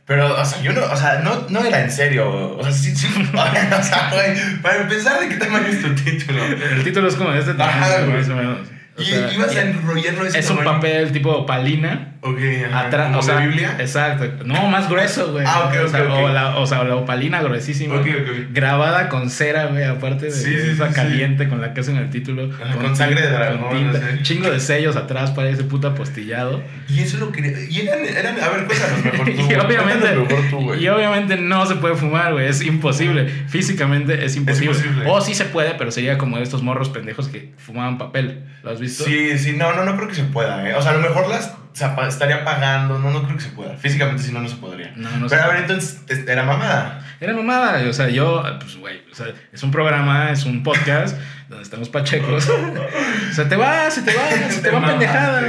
pero, 0.07 0.41
o 0.41 0.45
sea, 0.45 0.61
yo 0.61 0.73
no, 0.73 0.83
o 0.83 0.97
sea, 0.97 1.21
no, 1.21 1.47
no 1.49 1.65
era 1.65 1.83
en 1.83 1.91
serio. 1.91 2.57
O 2.57 2.63
sea, 2.63 2.73
sí, 2.73 2.95
sí. 2.95 3.07
O 3.33 3.83
sea, 3.83 4.11
güey, 4.13 4.61
para 4.63 4.83
empezar, 4.83 5.21
¿de 5.21 5.29
qué 5.29 5.37
tamaño 5.37 5.67
es 5.67 5.83
tu 5.83 5.95
título? 5.95 6.45
El 6.45 6.83
título 6.85 7.09
es 7.09 7.15
como 7.15 7.31
de 7.31 7.41
este 7.41 7.55
tamaño, 7.55 8.07
más 8.07 8.29
o 8.29 8.37
menos. 8.37 8.69
O 8.99 9.03
Y 9.03 9.05
sea, 9.07 9.33
ibas 9.33 9.57
a 9.57 9.63
enrollarlo 9.63 10.27
ese 10.27 10.39
Es 10.41 10.51
un 10.51 10.65
papel 10.65 11.13
tipo 11.13 11.47
palina. 11.47 12.07
Ok, 12.23 12.39
ajá. 12.67 12.81
Atrás, 12.81 13.07
¿Como 13.07 13.21
o 13.21 13.23
sea, 13.23 13.37
de 13.39 13.47
Biblia? 13.47 13.77
Exacto. 13.79 14.45
No, 14.45 14.67
más 14.67 14.91
grueso, 14.91 15.33
güey. 15.33 15.45
Ah, 15.47 15.69
ok, 15.71 15.87
o, 15.87 15.89
sea, 15.89 16.03
ok, 16.03 16.11
ok. 16.11 16.19
O, 16.25 16.29
la, 16.29 16.57
o 16.59 16.67
sea, 16.67 16.85
la 16.85 16.97
opalina 16.97 17.41
gruesísima. 17.41 17.95
Ok, 17.95 18.07
ok. 18.09 18.53
Grabada 18.53 19.09
con 19.09 19.31
cera, 19.31 19.67
güey, 19.67 19.85
aparte 19.85 20.27
de 20.27 20.33
Sí, 20.33 20.53
sí, 20.53 20.71
esa 20.73 20.89
sí, 20.89 20.95
caliente 20.95 21.49
con 21.49 21.63
la 21.63 21.73
que 21.73 21.81
hacen 21.81 21.97
el 21.97 22.11
título. 22.11 22.51
Ajá, 22.63 22.75
con 22.77 22.95
sangre 22.95 23.23
de 23.23 23.31
dragón, 23.31 23.61
con 23.61 23.79
tinta. 23.79 24.07
así. 24.07 24.23
Chingo 24.23 24.51
de 24.51 24.61
sellos 24.61 24.97
atrás 24.97 25.31
para 25.31 25.49
ese 25.49 25.65
puto 25.65 25.89
apostillado. 25.89 26.63
Y 26.91 27.01
eso 27.01 27.17
lo 27.17 27.33
quería. 27.33 27.59
Y 27.71 27.81
eran, 27.89 28.05
eran 28.05 28.39
a 28.39 28.49
ver, 28.51 28.67
cuéntanos 28.67 29.05
mejor 29.05 29.25
tú. 29.25 29.31
y 29.33 29.55
obviamente, 29.55 30.17
mejor 30.17 30.41
tú, 30.51 30.75
y 30.75 30.89
obviamente 30.89 31.37
no 31.37 31.65
se 31.65 31.77
puede 31.77 31.95
fumar, 31.95 32.33
güey. 32.35 32.49
Es 32.49 32.61
imposible. 32.61 33.29
Físicamente 33.49 34.27
es 34.27 34.37
imposible. 34.37 34.73
imposible. 34.73 35.05
O 35.09 35.21
sí 35.23 35.35
se 35.35 35.47
puede, 35.47 35.75
pero 35.77 35.91
sería 35.91 36.19
como 36.19 36.37
de 36.37 36.43
estos 36.43 36.63
morros 36.63 36.91
pendejos 36.91 37.29
que 37.29 37.53
fumaban 37.57 37.97
papel. 37.97 38.45
¿Lo 38.63 38.71
has 38.73 38.80
visto? 38.81 39.05
Sí, 39.05 39.39
sí, 39.39 39.53
no, 39.53 39.73
no, 39.75 39.85
no 39.85 39.97
creo 39.97 40.09
que 40.09 40.15
se 40.15 40.25
pueda, 40.25 40.69
¿eh? 40.69 40.75
O 40.75 40.83
sea, 40.83 40.91
a 40.93 40.95
lo 40.95 41.01
mejor 41.01 41.29
las 41.29 41.49
o 41.73 41.77
sea, 41.77 41.95
pa- 41.95 42.09
estaría 42.09 42.45
pagando, 42.45 42.99
no, 42.99 43.11
no 43.11 43.23
creo 43.23 43.37
que 43.37 43.43
se 43.45 43.51
pueda. 43.51 43.77
Físicamente, 43.77 44.23
si 44.25 44.33
no, 44.33 44.41
no 44.41 44.49
se 44.49 44.57
podría. 44.57 44.93
No, 44.97 45.09
no 45.11 45.29
Pero 45.29 45.29
se 45.29 45.35
a 45.37 45.39
puede. 45.47 45.53
ver, 45.53 45.61
entonces, 45.71 46.01
es- 46.09 46.27
era 46.27 46.43
mamada. 46.43 47.07
Era 47.21 47.35
mamada, 47.35 47.87
o 47.89 47.93
sea, 47.93 48.09
yo, 48.09 48.43
pues, 48.61 48.77
güey, 48.77 49.03
o 49.13 49.15
sea, 49.15 49.27
es 49.53 49.63
un 49.63 49.71
programa, 49.71 50.31
es 50.31 50.45
un 50.47 50.63
podcast 50.63 51.19
donde 51.51 51.63
estamos 51.65 51.89
pachecos. 51.91 52.49
o 52.49 53.35
sea, 53.35 53.49
te 53.49 53.57
va, 53.57 53.91
se 53.91 54.01
te 54.03 54.15
va, 54.15 54.51
se 54.51 54.63
te 54.63 54.71
va 54.71 54.87
pendejada. 54.87 55.43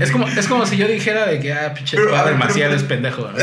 Es 0.00 0.10
como, 0.10 0.26
es 0.26 0.48
como 0.48 0.66
si 0.66 0.76
yo 0.76 0.88
dijera 0.88 1.26
de 1.26 1.38
que, 1.38 1.52
ah, 1.52 1.72
pinche 1.74 1.96
padre 2.10 2.34
Maciel 2.34 2.72
es 2.72 2.82
pendejo. 2.82 3.22
¿no? 3.30 3.38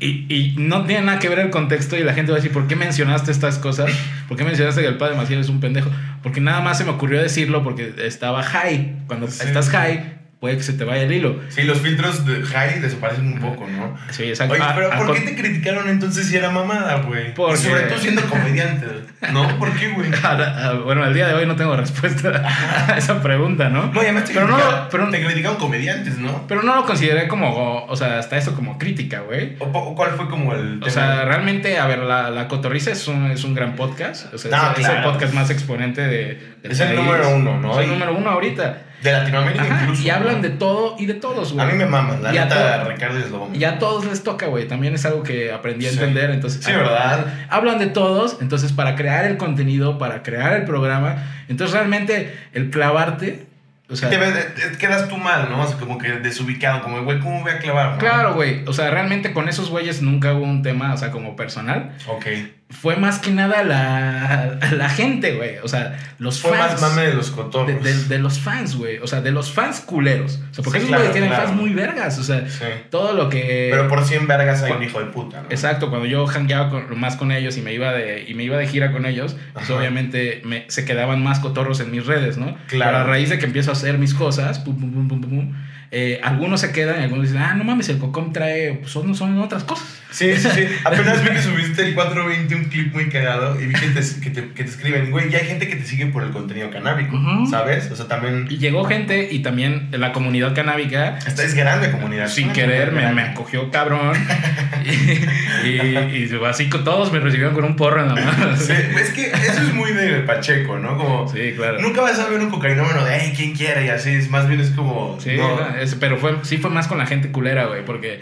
Y, 0.00 0.26
y 0.32 0.54
no 0.58 0.84
tiene 0.86 1.06
nada 1.06 1.18
que 1.18 1.28
ver 1.28 1.40
el 1.40 1.50
contexto 1.50 1.96
y 1.96 2.04
la 2.04 2.14
gente 2.14 2.30
va 2.30 2.36
a 2.38 2.40
decir, 2.40 2.52
¿por 2.52 2.68
qué 2.68 2.76
mencionaste 2.76 3.32
estas 3.32 3.58
cosas? 3.58 3.90
¿Por 4.28 4.36
qué 4.36 4.44
mencionaste 4.44 4.80
que 4.82 4.86
el 4.88 4.96
padre 4.98 5.16
Maciel 5.16 5.40
es 5.40 5.48
un 5.48 5.58
pendejo? 5.60 5.90
Porque 6.22 6.40
nada 6.40 6.60
más 6.60 6.78
se 6.78 6.84
me 6.84 6.90
ocurrió 6.90 7.20
decirlo 7.20 7.64
porque 7.64 7.92
estaba 8.04 8.42
high. 8.44 8.98
Cuando 9.08 9.26
Sí. 9.28 9.42
estás 9.46 9.70
high, 9.70 10.17
puede 10.40 10.56
que 10.56 10.62
se 10.62 10.72
te 10.74 10.84
vaya 10.84 11.02
el 11.02 11.12
hilo. 11.12 11.40
Sí, 11.48 11.62
los 11.62 11.80
filtros 11.80 12.24
de 12.24 12.42
high 12.44 12.80
desaparecen 12.80 13.26
un 13.32 13.40
poco, 13.40 13.66
¿no? 13.66 13.96
Sí, 14.10 14.24
exacto. 14.24 14.54
Oye, 14.54 14.62
Ah, 14.64 14.72
pero 14.74 14.90
ah, 14.92 14.96
¿por 14.98 15.12
qué 15.14 15.20
te 15.22 15.34
criticaron 15.34 15.88
entonces 15.88 16.28
si 16.28 16.36
era 16.36 16.50
mamada, 16.50 16.96
güey? 17.02 17.34
Porque- 17.34 17.54
Y 17.60 17.64
sobre 17.64 17.82
todo 17.82 17.98
siendo 17.98 18.22
comediante, 18.22 18.86
¿no? 19.32 19.58
¿Por 19.58 19.72
qué, 19.72 19.88
güey? 19.88 20.10
Ah, 20.22 20.74
Bueno, 20.84 21.02
al 21.02 21.12
día 21.14 21.26
de 21.26 21.34
hoy 21.34 21.46
no 21.46 21.56
tengo 21.56 21.74
respuesta 21.76 22.44
a 22.88 22.96
esa 22.98 23.20
pregunta, 23.22 23.68
¿no? 23.68 23.86
No, 23.92 24.02
ya 24.02 24.12
me 24.12 24.20
Pero 24.20 24.46
no, 24.46 24.58
pero- 24.90 25.08
te 25.10 25.24
criticaron 25.24 25.56
comediantes, 25.58 26.18
¿no? 26.18 26.46
Pero 26.46 26.62
no 26.62 26.74
lo 26.76 26.84
consideré 26.84 27.26
como, 27.28 27.84
o 27.86 27.96
sea, 27.96 28.18
hasta 28.18 28.36
eso 28.36 28.54
como 28.54 28.78
crítica, 28.78 29.20
güey. 29.20 29.56
¿O, 29.58 29.94
cuál 29.96 30.12
fue 30.12 30.28
como 30.28 30.54
el 30.54 30.80
O 30.82 30.90
sea, 30.90 31.24
realmente, 31.24 31.78
a 31.78 31.86
ver, 31.86 32.00
la, 32.00 32.30
la 32.30 32.46
Cotorriza 32.48 32.90
es 32.92 33.08
un, 33.08 33.30
es 33.30 33.42
un 33.44 33.54
gran 33.54 33.74
podcast. 33.74 34.32
O 34.32 34.38
sea, 34.38 34.50
No, 34.50 34.72
es, 34.72 34.78
es 34.80 34.88
el 34.88 35.02
podcast 35.02 35.34
más 35.34 35.50
exponente 35.50 36.02
de, 36.02 36.40
del 36.62 36.72
Es 36.72 36.80
el 36.80 36.88
país. 36.88 37.00
número 37.00 37.28
uno, 37.30 37.58
¿no? 37.60 37.72
Es 37.80 37.86
el 37.86 37.90
número 37.92 38.14
uno 38.16 38.30
ahorita. 38.30 38.82
De 39.02 39.12
Latinoamérica 39.12 39.62
Ajá, 39.64 39.82
incluso. 39.82 40.02
y 40.02 40.10
hablan 40.10 40.42
de 40.42 40.50
todo 40.50 40.96
y 40.98 41.06
de 41.06 41.14
todos, 41.14 41.52
güey. 41.52 41.66
A 41.66 41.70
mí 41.70 41.78
me 41.78 41.86
maman, 41.86 42.22
la 42.22 42.34
Y 42.34 42.38
neta, 42.38 42.84
Ricardo 42.84 43.18
es 43.18 43.30
lo 43.30 43.48
Y 43.54 43.64
a 43.64 43.78
todos 43.78 44.04
les 44.06 44.22
toca, 44.24 44.46
güey. 44.46 44.66
También 44.66 44.94
es 44.94 45.04
algo 45.06 45.22
que 45.22 45.52
aprendí 45.52 45.86
a 45.86 45.90
Sí. 45.90 45.98
entender. 45.98 46.30
Entonces, 46.30 46.64
Sí, 46.64 46.72
¿verdad? 46.72 47.26
Hablan 47.48 47.78
de 47.78 47.86
todos. 47.86 48.38
Entonces, 48.40 48.72
para 48.72 48.96
crear 48.96 49.24
el 49.24 49.36
contenido, 49.36 49.98
para 49.98 50.22
crear 50.22 50.52
el 50.54 50.64
programa. 50.64 51.16
Entonces, 51.48 51.74
realmente, 51.76 52.36
el 52.52 52.70
clavarte. 52.70 53.46
O 53.90 53.96
sea, 53.96 54.10
Te, 54.10 54.18
ves- 54.18 54.54
te- 54.54 54.76
quedas 54.76 55.08
tú 55.08 55.16
mal, 55.16 55.48
¿no? 55.48 55.62
O 55.62 55.66
sea, 55.66 55.78
como 55.78 55.96
que 55.96 56.08
desubicado, 56.18 56.82
como, 56.82 57.02
güey, 57.04 57.20
¿cómo 57.20 57.40
voy 57.40 57.52
a 57.52 57.58
clavar? 57.58 57.96
claro, 57.98 58.34
güey. 58.34 58.62
O 58.66 58.72
sea, 58.74 58.90
realmente 58.90 59.32
con 59.32 59.48
esos 59.48 59.70
güeyes 59.70 60.02
nunca 60.02 60.34
hubo 60.34 60.44
un 60.44 60.62
tema, 60.62 60.92
o 60.92 60.96
sea, 60.98 61.10
como 61.10 61.36
personal. 61.36 61.92
Ok. 62.06 62.26
Fue 62.70 62.96
más 62.96 63.18
que 63.18 63.30
nada 63.30 63.62
la, 63.64 64.58
la 64.76 64.88
gente, 64.90 65.34
güey. 65.36 65.56
O 65.62 65.68
sea, 65.68 65.96
los 66.18 66.38
Fue 66.40 66.56
fans. 66.56 66.72
más 66.72 66.82
mame 66.82 67.06
de 67.06 67.14
los 67.14 67.30
cotorros. 67.30 67.82
de- 67.82 68.04
de 68.04 68.18
los 68.18 68.38
fans, 68.40 68.76
güey. 68.76 68.98
O 68.98 69.06
sea, 69.06 69.22
de 69.22 69.30
los 69.32 69.50
fans 69.50 69.80
culeros. 69.80 70.38
O 70.50 70.54
sea, 70.54 70.62
porque 70.64 70.80
Sí, 70.80 70.84
esos 70.86 70.96
claro, 70.98 71.10
tienen 71.10 71.30
claro. 71.30 71.46
fans 71.46 71.56
muy 71.58 71.72
vergas. 71.72 72.18
O 72.18 72.22
sea, 72.22 72.46
Sí. 72.46 72.64
todo 72.90 73.14
lo 73.14 73.30
que. 73.30 73.68
Pero 73.70 73.88
por 73.88 74.04
100 74.04 74.26
vergas 74.26 74.62
hay 74.62 74.72
un 74.72 74.82
hijo 74.82 74.98
de 75.00 75.06
puta, 75.06 75.40
¿no? 75.42 75.46
Exacto, 75.50 75.88
cuando 75.88 76.06
yo 76.06 76.26
hangueaba 76.28 76.68
con, 76.68 77.00
más 77.00 77.16
con 77.16 77.32
ellos 77.32 77.56
y 77.56 77.62
me 77.62 77.72
iba 77.72 77.92
de, 77.92 78.26
y 78.28 78.34
me 78.34 78.44
iba 78.44 78.58
de 78.58 78.66
gira 78.66 78.92
con 78.92 79.06
ellos, 79.06 79.34
pues 79.54 79.70
obviamente 79.70 80.42
me, 80.44 80.66
se 80.68 80.84
quedaban 80.84 81.22
más 81.22 81.40
cotorros 81.40 81.80
en 81.80 81.90
mis 81.90 82.04
redes, 82.04 82.36
¿no? 82.36 82.54
Claro. 82.66 82.90
Pero 82.92 82.96
a 82.98 83.04
raíz 83.04 83.30
de 83.30 83.38
que 83.38 83.46
empiezo 83.46 83.70
a 83.70 83.72
hacer 83.72 83.96
mis 83.96 84.12
cosas, 84.12 84.58
pum, 84.58 84.78
pum, 84.78 84.92
pum, 84.92 85.08
pum, 85.08 85.20
pum, 85.22 85.30
pum, 85.30 85.54
eh, 85.90 86.20
algunos 86.22 86.60
se 86.60 86.70
quedan 86.70 87.00
y 87.00 87.04
algunos 87.04 87.24
dicen, 87.28 87.40
ah, 87.40 87.54
no 87.54 87.64
mames, 87.64 87.88
el 87.88 87.96
Cocom 87.96 88.30
trae, 88.30 88.74
pues 88.74 88.92
son, 88.92 89.14
son 89.14 89.38
otras 89.40 89.64
cosas. 89.64 89.86
Sí, 90.10 90.34
sí, 90.36 90.48
sí. 90.54 90.66
Apenas 90.84 91.22
vi 91.22 91.30
que 91.30 91.42
subiste 91.42 91.82
el 91.86 91.94
420, 91.94 92.54
un 92.54 92.64
clip 92.64 92.94
muy 92.94 93.08
cagado, 93.10 93.60
y 93.60 93.66
vi 93.66 93.74
que 93.74 93.88
te, 93.88 94.00
que 94.20 94.30
te, 94.30 94.48
que 94.54 94.64
te 94.64 94.70
escriben, 94.70 95.10
güey, 95.10 95.28
ya 95.30 95.38
hay 95.38 95.46
gente 95.46 95.68
que 95.68 95.76
te 95.76 95.84
sigue 95.84 96.06
por 96.06 96.22
el 96.22 96.30
contenido 96.30 96.70
canábico. 96.70 97.18
¿sabes? 97.50 97.90
O 97.90 97.96
sea, 97.96 98.08
también... 98.08 98.46
Y 98.48 98.56
llegó 98.58 98.84
gente 98.84 99.28
y 99.30 99.40
también 99.40 99.88
la 99.92 100.12
comunidad 100.12 100.54
canábica, 100.54 101.18
Esta 101.26 101.42
es 101.44 101.54
grande 101.54 101.90
comunidad. 101.90 102.28
sin 102.28 102.52
querer, 102.52 102.92
me, 102.92 103.12
me 103.12 103.22
acogió 103.22 103.70
cabrón. 103.70 104.16
y, 104.84 105.68
y, 105.68 106.28
y 106.30 106.30
así 106.46 106.68
todos 106.68 107.12
me 107.12 107.18
recibieron 107.20 107.54
con 107.54 107.64
un 107.64 107.76
porro 107.76 108.00
en 108.02 108.08
la 108.08 108.14
mano. 108.14 108.56
Sí, 108.56 108.72
es 108.72 109.10
que 109.10 109.26
eso 109.26 109.62
es 109.62 109.74
muy 109.74 109.92
de 109.92 110.20
Pacheco, 110.20 110.78
¿no? 110.78 110.96
Como... 110.96 111.28
Sí, 111.28 111.52
claro. 111.56 111.80
Nunca 111.80 112.00
vas 112.00 112.18
a 112.18 112.28
ver 112.28 112.40
un 112.40 112.50
cocainómeno 112.50 113.04
de, 113.04 113.18
hey, 113.20 113.32
¿quién 113.36 113.54
quiere? 113.54 113.84
Y 113.86 113.88
así, 113.88 114.10
es 114.10 114.30
más 114.30 114.48
bien 114.48 114.60
es 114.60 114.70
como... 114.70 115.18
Sí, 115.20 115.36
no. 115.36 115.76
es- 115.76 115.94
pero 115.96 116.16
fue, 116.18 116.36
sí 116.42 116.58
fue 116.58 116.70
más 116.70 116.86
con 116.88 116.98
la 116.98 117.06
gente 117.06 117.28
culera, 117.30 117.66
güey, 117.66 117.84
porque, 117.84 118.20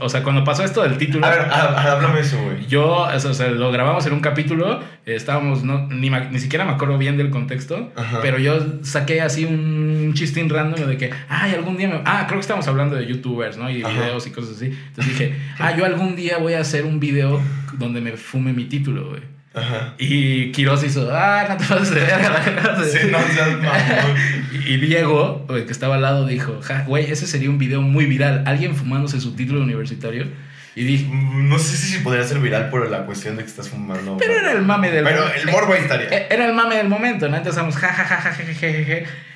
o 0.00 0.08
sea, 0.08 0.22
cuando 0.24 0.42
pasó 0.44 0.64
esto 0.64 0.82
del 0.82 0.98
título, 0.98 1.24
A 1.26 1.30
ver, 1.30 1.40
há- 1.42 1.92
háblame 1.92 2.20
eso, 2.20 2.36
güey. 2.42 2.66
yo, 2.66 3.02
o 3.08 3.34
sea, 3.34 3.48
lo 3.48 3.70
grabamos 3.70 4.04
en 4.06 4.12
un 4.14 4.20
capítulo, 4.20 4.80
estábamos, 5.06 5.62
no, 5.62 5.86
ni, 5.88 6.10
ni 6.10 6.38
siquiera 6.40 6.64
me 6.64 6.72
acuerdo 6.72 6.98
bien 6.98 7.16
del 7.16 7.30
contexto, 7.30 7.92
Ajá. 7.94 8.18
pero 8.20 8.38
yo 8.38 8.58
saqué 8.82 9.20
así 9.20 9.44
un 9.44 10.12
chistín 10.14 10.48
random 10.48 10.88
de 10.88 10.96
que, 10.96 11.10
ay, 11.28 11.54
algún 11.54 11.76
día 11.76 11.88
me... 11.88 12.00
Ah, 12.04 12.24
creo 12.26 12.38
que 12.38 12.42
estábamos 12.42 12.66
hablando 12.66 12.96
de 12.96 13.06
youtubers, 13.06 13.56
¿no? 13.56 13.70
Y 13.70 13.82
Ajá. 13.82 13.92
videos 13.92 14.26
y 14.26 14.30
cosas 14.30 14.56
así. 14.56 14.66
Entonces 14.88 15.06
dije, 15.18 15.36
ah, 15.58 15.76
yo 15.76 15.84
algún 15.84 16.16
día 16.16 16.38
voy 16.38 16.54
a 16.54 16.60
hacer 16.60 16.84
un 16.84 16.98
video 16.98 17.40
donde 17.78 18.00
me 18.00 18.12
fume 18.16 18.52
mi 18.52 18.64
título, 18.64 19.10
güey. 19.10 19.22
Ajá. 19.52 19.94
Y 19.98 20.52
Quiroz 20.52 20.84
hizo, 20.84 21.10
ah, 21.12 21.44
no 21.48 21.56
te 21.56 21.64
pases 21.64 21.90
de 21.90 22.00
verga. 22.00 22.42
sí, 22.84 22.98
no 23.10 23.18
seas 23.34 23.48
mamón. 23.48 24.16
y 24.66 24.76
Diego, 24.76 25.44
el 25.50 25.66
que 25.66 25.72
estaba 25.72 25.96
al 25.96 26.02
lado, 26.02 26.26
dijo, 26.26 26.60
ja, 26.62 26.84
güey, 26.86 27.10
ese 27.10 27.26
sería 27.26 27.50
un 27.50 27.58
video 27.58 27.82
muy 27.82 28.06
viral. 28.06 28.44
Alguien 28.46 28.76
fumándose 28.76 29.20
su 29.20 29.34
título 29.34 29.62
universitario. 29.62 30.26
Y 30.76 30.84
dije, 30.84 31.06
mm, 31.10 31.48
no 31.48 31.58
sé 31.58 31.76
si 31.76 31.98
podría 31.98 32.22
ser 32.22 32.38
viral 32.38 32.70
por 32.70 32.88
la 32.88 33.04
cuestión 33.06 33.36
de 33.36 33.42
que 33.42 33.48
estás 33.48 33.68
fumando. 33.68 34.16
Pero 34.18 34.34
era 34.34 34.52
el 34.52 34.62
mame 34.62 34.92
del 34.92 35.02
Pero 35.02 35.24
el 35.34 35.50
morbo 35.50 35.72
ahí 35.72 35.80
estaría. 35.82 36.08
Eh, 36.10 36.28
era 36.30 36.46
el 36.46 36.54
mame 36.54 36.76
del 36.76 36.88
momento, 36.88 37.28
¿no? 37.28 37.36
Entonces 37.36 37.56
estamos, 37.56 37.76
jajajaja, 37.76 38.36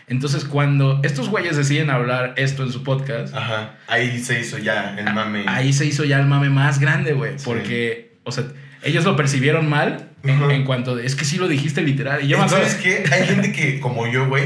Entonces, 0.06 0.44
cuando 0.44 1.00
estos 1.02 1.28
güeyes 1.28 1.56
deciden 1.56 1.90
hablar 1.90 2.34
esto 2.36 2.62
en 2.62 2.70
su 2.70 2.84
podcast. 2.84 3.34
Ajá. 3.34 3.74
Ahí 3.88 4.20
se 4.20 4.38
hizo 4.38 4.58
ya 4.58 4.94
el 4.96 5.12
mame. 5.12 5.44
Ahí 5.48 5.72
se 5.72 5.86
hizo 5.86 6.04
ya 6.04 6.20
el 6.20 6.26
mame 6.26 6.50
más 6.50 6.78
grande, 6.78 7.14
güey. 7.14 7.32
Porque, 7.44 8.12
sí. 8.12 8.20
o 8.22 8.30
sea 8.30 8.44
ellos 8.84 9.04
lo 9.04 9.16
percibieron 9.16 9.68
mal 9.68 10.10
en, 10.22 10.64
cuanto 10.64 10.94
de, 10.96 11.06
es 11.06 11.16
que 11.16 11.24
sí 11.24 11.36
lo 11.38 11.48
dijiste 11.48 11.82
literal. 11.82 12.22
Y 12.24 12.28
yo. 12.28 12.48
¿Sabes 12.48 12.76
qué? 12.76 13.04
Hay 13.10 13.26
gente 13.26 13.52
que, 13.52 13.80
como 13.80 14.06
yo, 14.06 14.26
güey, 14.28 14.44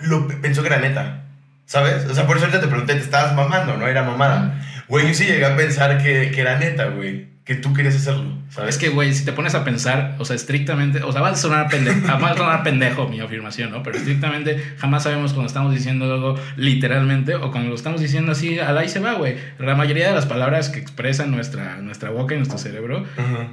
lo 0.00 0.26
pensó 0.28 0.62
que 0.62 0.68
era 0.68 0.78
neta. 0.78 1.24
¿Sabes? 1.66 2.04
O 2.06 2.14
sea, 2.14 2.26
por 2.26 2.36
eso 2.36 2.46
ahorita 2.46 2.60
te 2.60 2.68
pregunté, 2.68 2.94
te 2.94 3.00
estabas 3.00 3.34
mamando, 3.34 3.76
¿no? 3.76 3.86
Era 3.86 4.02
mamada. 4.02 4.60
Güey, 4.88 5.08
yo 5.08 5.14
sí 5.14 5.24
llegué 5.24 5.46
a 5.46 5.56
pensar 5.56 6.02
que, 6.02 6.30
que 6.30 6.40
era 6.40 6.58
neta, 6.58 6.86
güey. 6.86 7.31
Que 7.44 7.56
tú 7.56 7.74
querías 7.74 7.96
hacerlo, 7.96 8.38
¿sabes? 8.50 8.76
Es 8.76 8.80
que, 8.80 8.90
güey, 8.90 9.12
si 9.12 9.24
te 9.24 9.32
pones 9.32 9.56
a 9.56 9.64
pensar, 9.64 10.14
o 10.20 10.24
sea, 10.24 10.36
estrictamente, 10.36 11.02
o 11.02 11.10
sea, 11.10 11.22
va 11.22 11.30
a 11.30 11.34
sonar 11.34 11.68
pendejo, 11.68 12.00
va 12.22 12.30
a 12.30 12.36
sonar 12.36 12.62
pendejo 12.62 13.08
mi 13.08 13.18
afirmación, 13.18 13.72
¿no? 13.72 13.82
Pero 13.82 13.98
estrictamente 13.98 14.62
jamás 14.78 15.02
sabemos 15.02 15.32
cuando 15.32 15.48
estamos 15.48 15.74
diciendo 15.74 16.04
algo 16.04 16.38
literalmente 16.56 17.34
o 17.34 17.50
cuando 17.50 17.70
lo 17.70 17.74
estamos 17.74 18.00
diciendo 18.00 18.32
así, 18.32 18.60
al 18.60 18.78
ahí 18.78 18.88
se 18.88 19.00
va, 19.00 19.14
güey. 19.14 19.36
La 19.58 19.74
mayoría 19.74 20.08
de 20.08 20.14
las 20.14 20.26
palabras 20.26 20.68
que 20.68 20.78
expresan 20.78 21.32
nuestra, 21.32 21.78
nuestra 21.78 22.10
boca 22.10 22.34
y 22.34 22.36
nuestro 22.36 22.58
cerebro, 22.58 23.04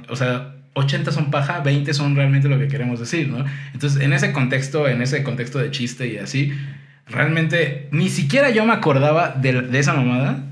o 0.08 0.14
sea, 0.14 0.54
80 0.74 1.10
son 1.10 1.30
paja, 1.32 1.58
20 1.60 1.92
son 1.92 2.14
realmente 2.14 2.48
lo 2.48 2.58
que 2.58 2.68
queremos 2.68 3.00
decir, 3.00 3.28
¿no? 3.28 3.44
Entonces, 3.74 4.00
en 4.02 4.12
ese 4.12 4.32
contexto, 4.32 4.88
en 4.88 5.02
ese 5.02 5.24
contexto 5.24 5.58
de 5.58 5.70
chiste 5.72 6.06
y 6.06 6.18
así, 6.18 6.52
realmente 7.08 7.88
ni 7.90 8.08
siquiera 8.08 8.50
yo 8.50 8.64
me 8.64 8.72
acordaba 8.72 9.30
de, 9.30 9.62
de 9.62 9.78
esa 9.78 9.94
mamada 9.94 10.44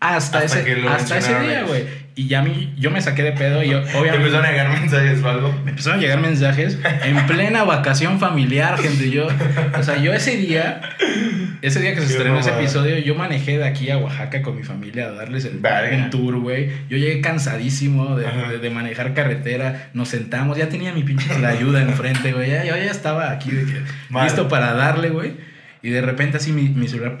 hasta, 0.00 0.38
Hasta 0.38 0.60
ese, 0.60 0.88
hasta 0.88 1.18
ese 1.18 1.40
día, 1.40 1.64
güey. 1.64 2.05
Y 2.18 2.28
ya 2.28 2.38
a 2.38 2.42
mí, 2.42 2.72
yo 2.78 2.90
me 2.90 3.02
saqué 3.02 3.22
de 3.22 3.32
pedo 3.32 3.62
y 3.62 3.68
yo, 3.68 3.82
¿Te 3.82 3.90
obviamente... 3.98 4.16
empezaron 4.16 4.46
a 4.46 4.50
llegar 4.50 4.70
mensajes 4.80 5.22
o 5.22 5.28
algo? 5.28 5.60
Me 5.64 5.70
empezaron 5.72 5.98
a 5.98 6.02
llegar 6.02 6.18
mensajes 6.20 6.78
en 7.04 7.26
plena 7.26 7.62
vacación 7.64 8.18
familiar, 8.18 8.78
gente. 8.78 9.10
Yo, 9.10 9.28
o 9.78 9.82
sea, 9.82 9.98
yo 9.98 10.14
ese 10.14 10.38
día, 10.38 10.80
ese 11.60 11.78
día 11.80 11.94
que 11.94 12.00
se 12.00 12.06
estrenó 12.06 12.38
ese 12.38 12.50
episodio, 12.50 12.96
yo 12.98 13.14
manejé 13.16 13.58
de 13.58 13.64
aquí 13.64 13.90
a 13.90 13.98
Oaxaca 13.98 14.40
con 14.40 14.56
mi 14.56 14.62
familia 14.62 15.08
a 15.08 15.10
darles 15.12 15.44
el, 15.44 15.60
un 15.94 16.08
tour, 16.10 16.38
güey. 16.40 16.70
Yo 16.88 16.96
llegué 16.96 17.20
cansadísimo 17.20 18.16
de, 18.16 18.24
de- 18.48 18.58
de 18.60 18.70
manejar 18.70 19.12
carretera. 19.12 19.90
Nos 19.92 20.08
sentamos, 20.08 20.56
ya 20.56 20.70
tenía 20.70 20.92
mi 20.94 21.02
pinche 21.02 21.38
la 21.38 21.48
ayuda 21.50 21.82
enfrente, 21.82 22.32
güey. 22.32 22.50
Ya, 22.50 22.64
yo 22.64 22.74
ya 22.76 22.90
estaba 22.90 23.30
aquí 23.30 23.50
de 23.50 23.66
que, 23.66 23.82
Mal. 24.08 24.24
listo 24.24 24.48
para 24.48 24.72
darle, 24.72 25.10
güey. 25.10 25.34
Y 25.82 25.90
de 25.90 26.00
repente 26.00 26.38
así 26.38 26.50
mi, 26.50 26.62
mi 26.70 26.88
celular, 26.88 27.16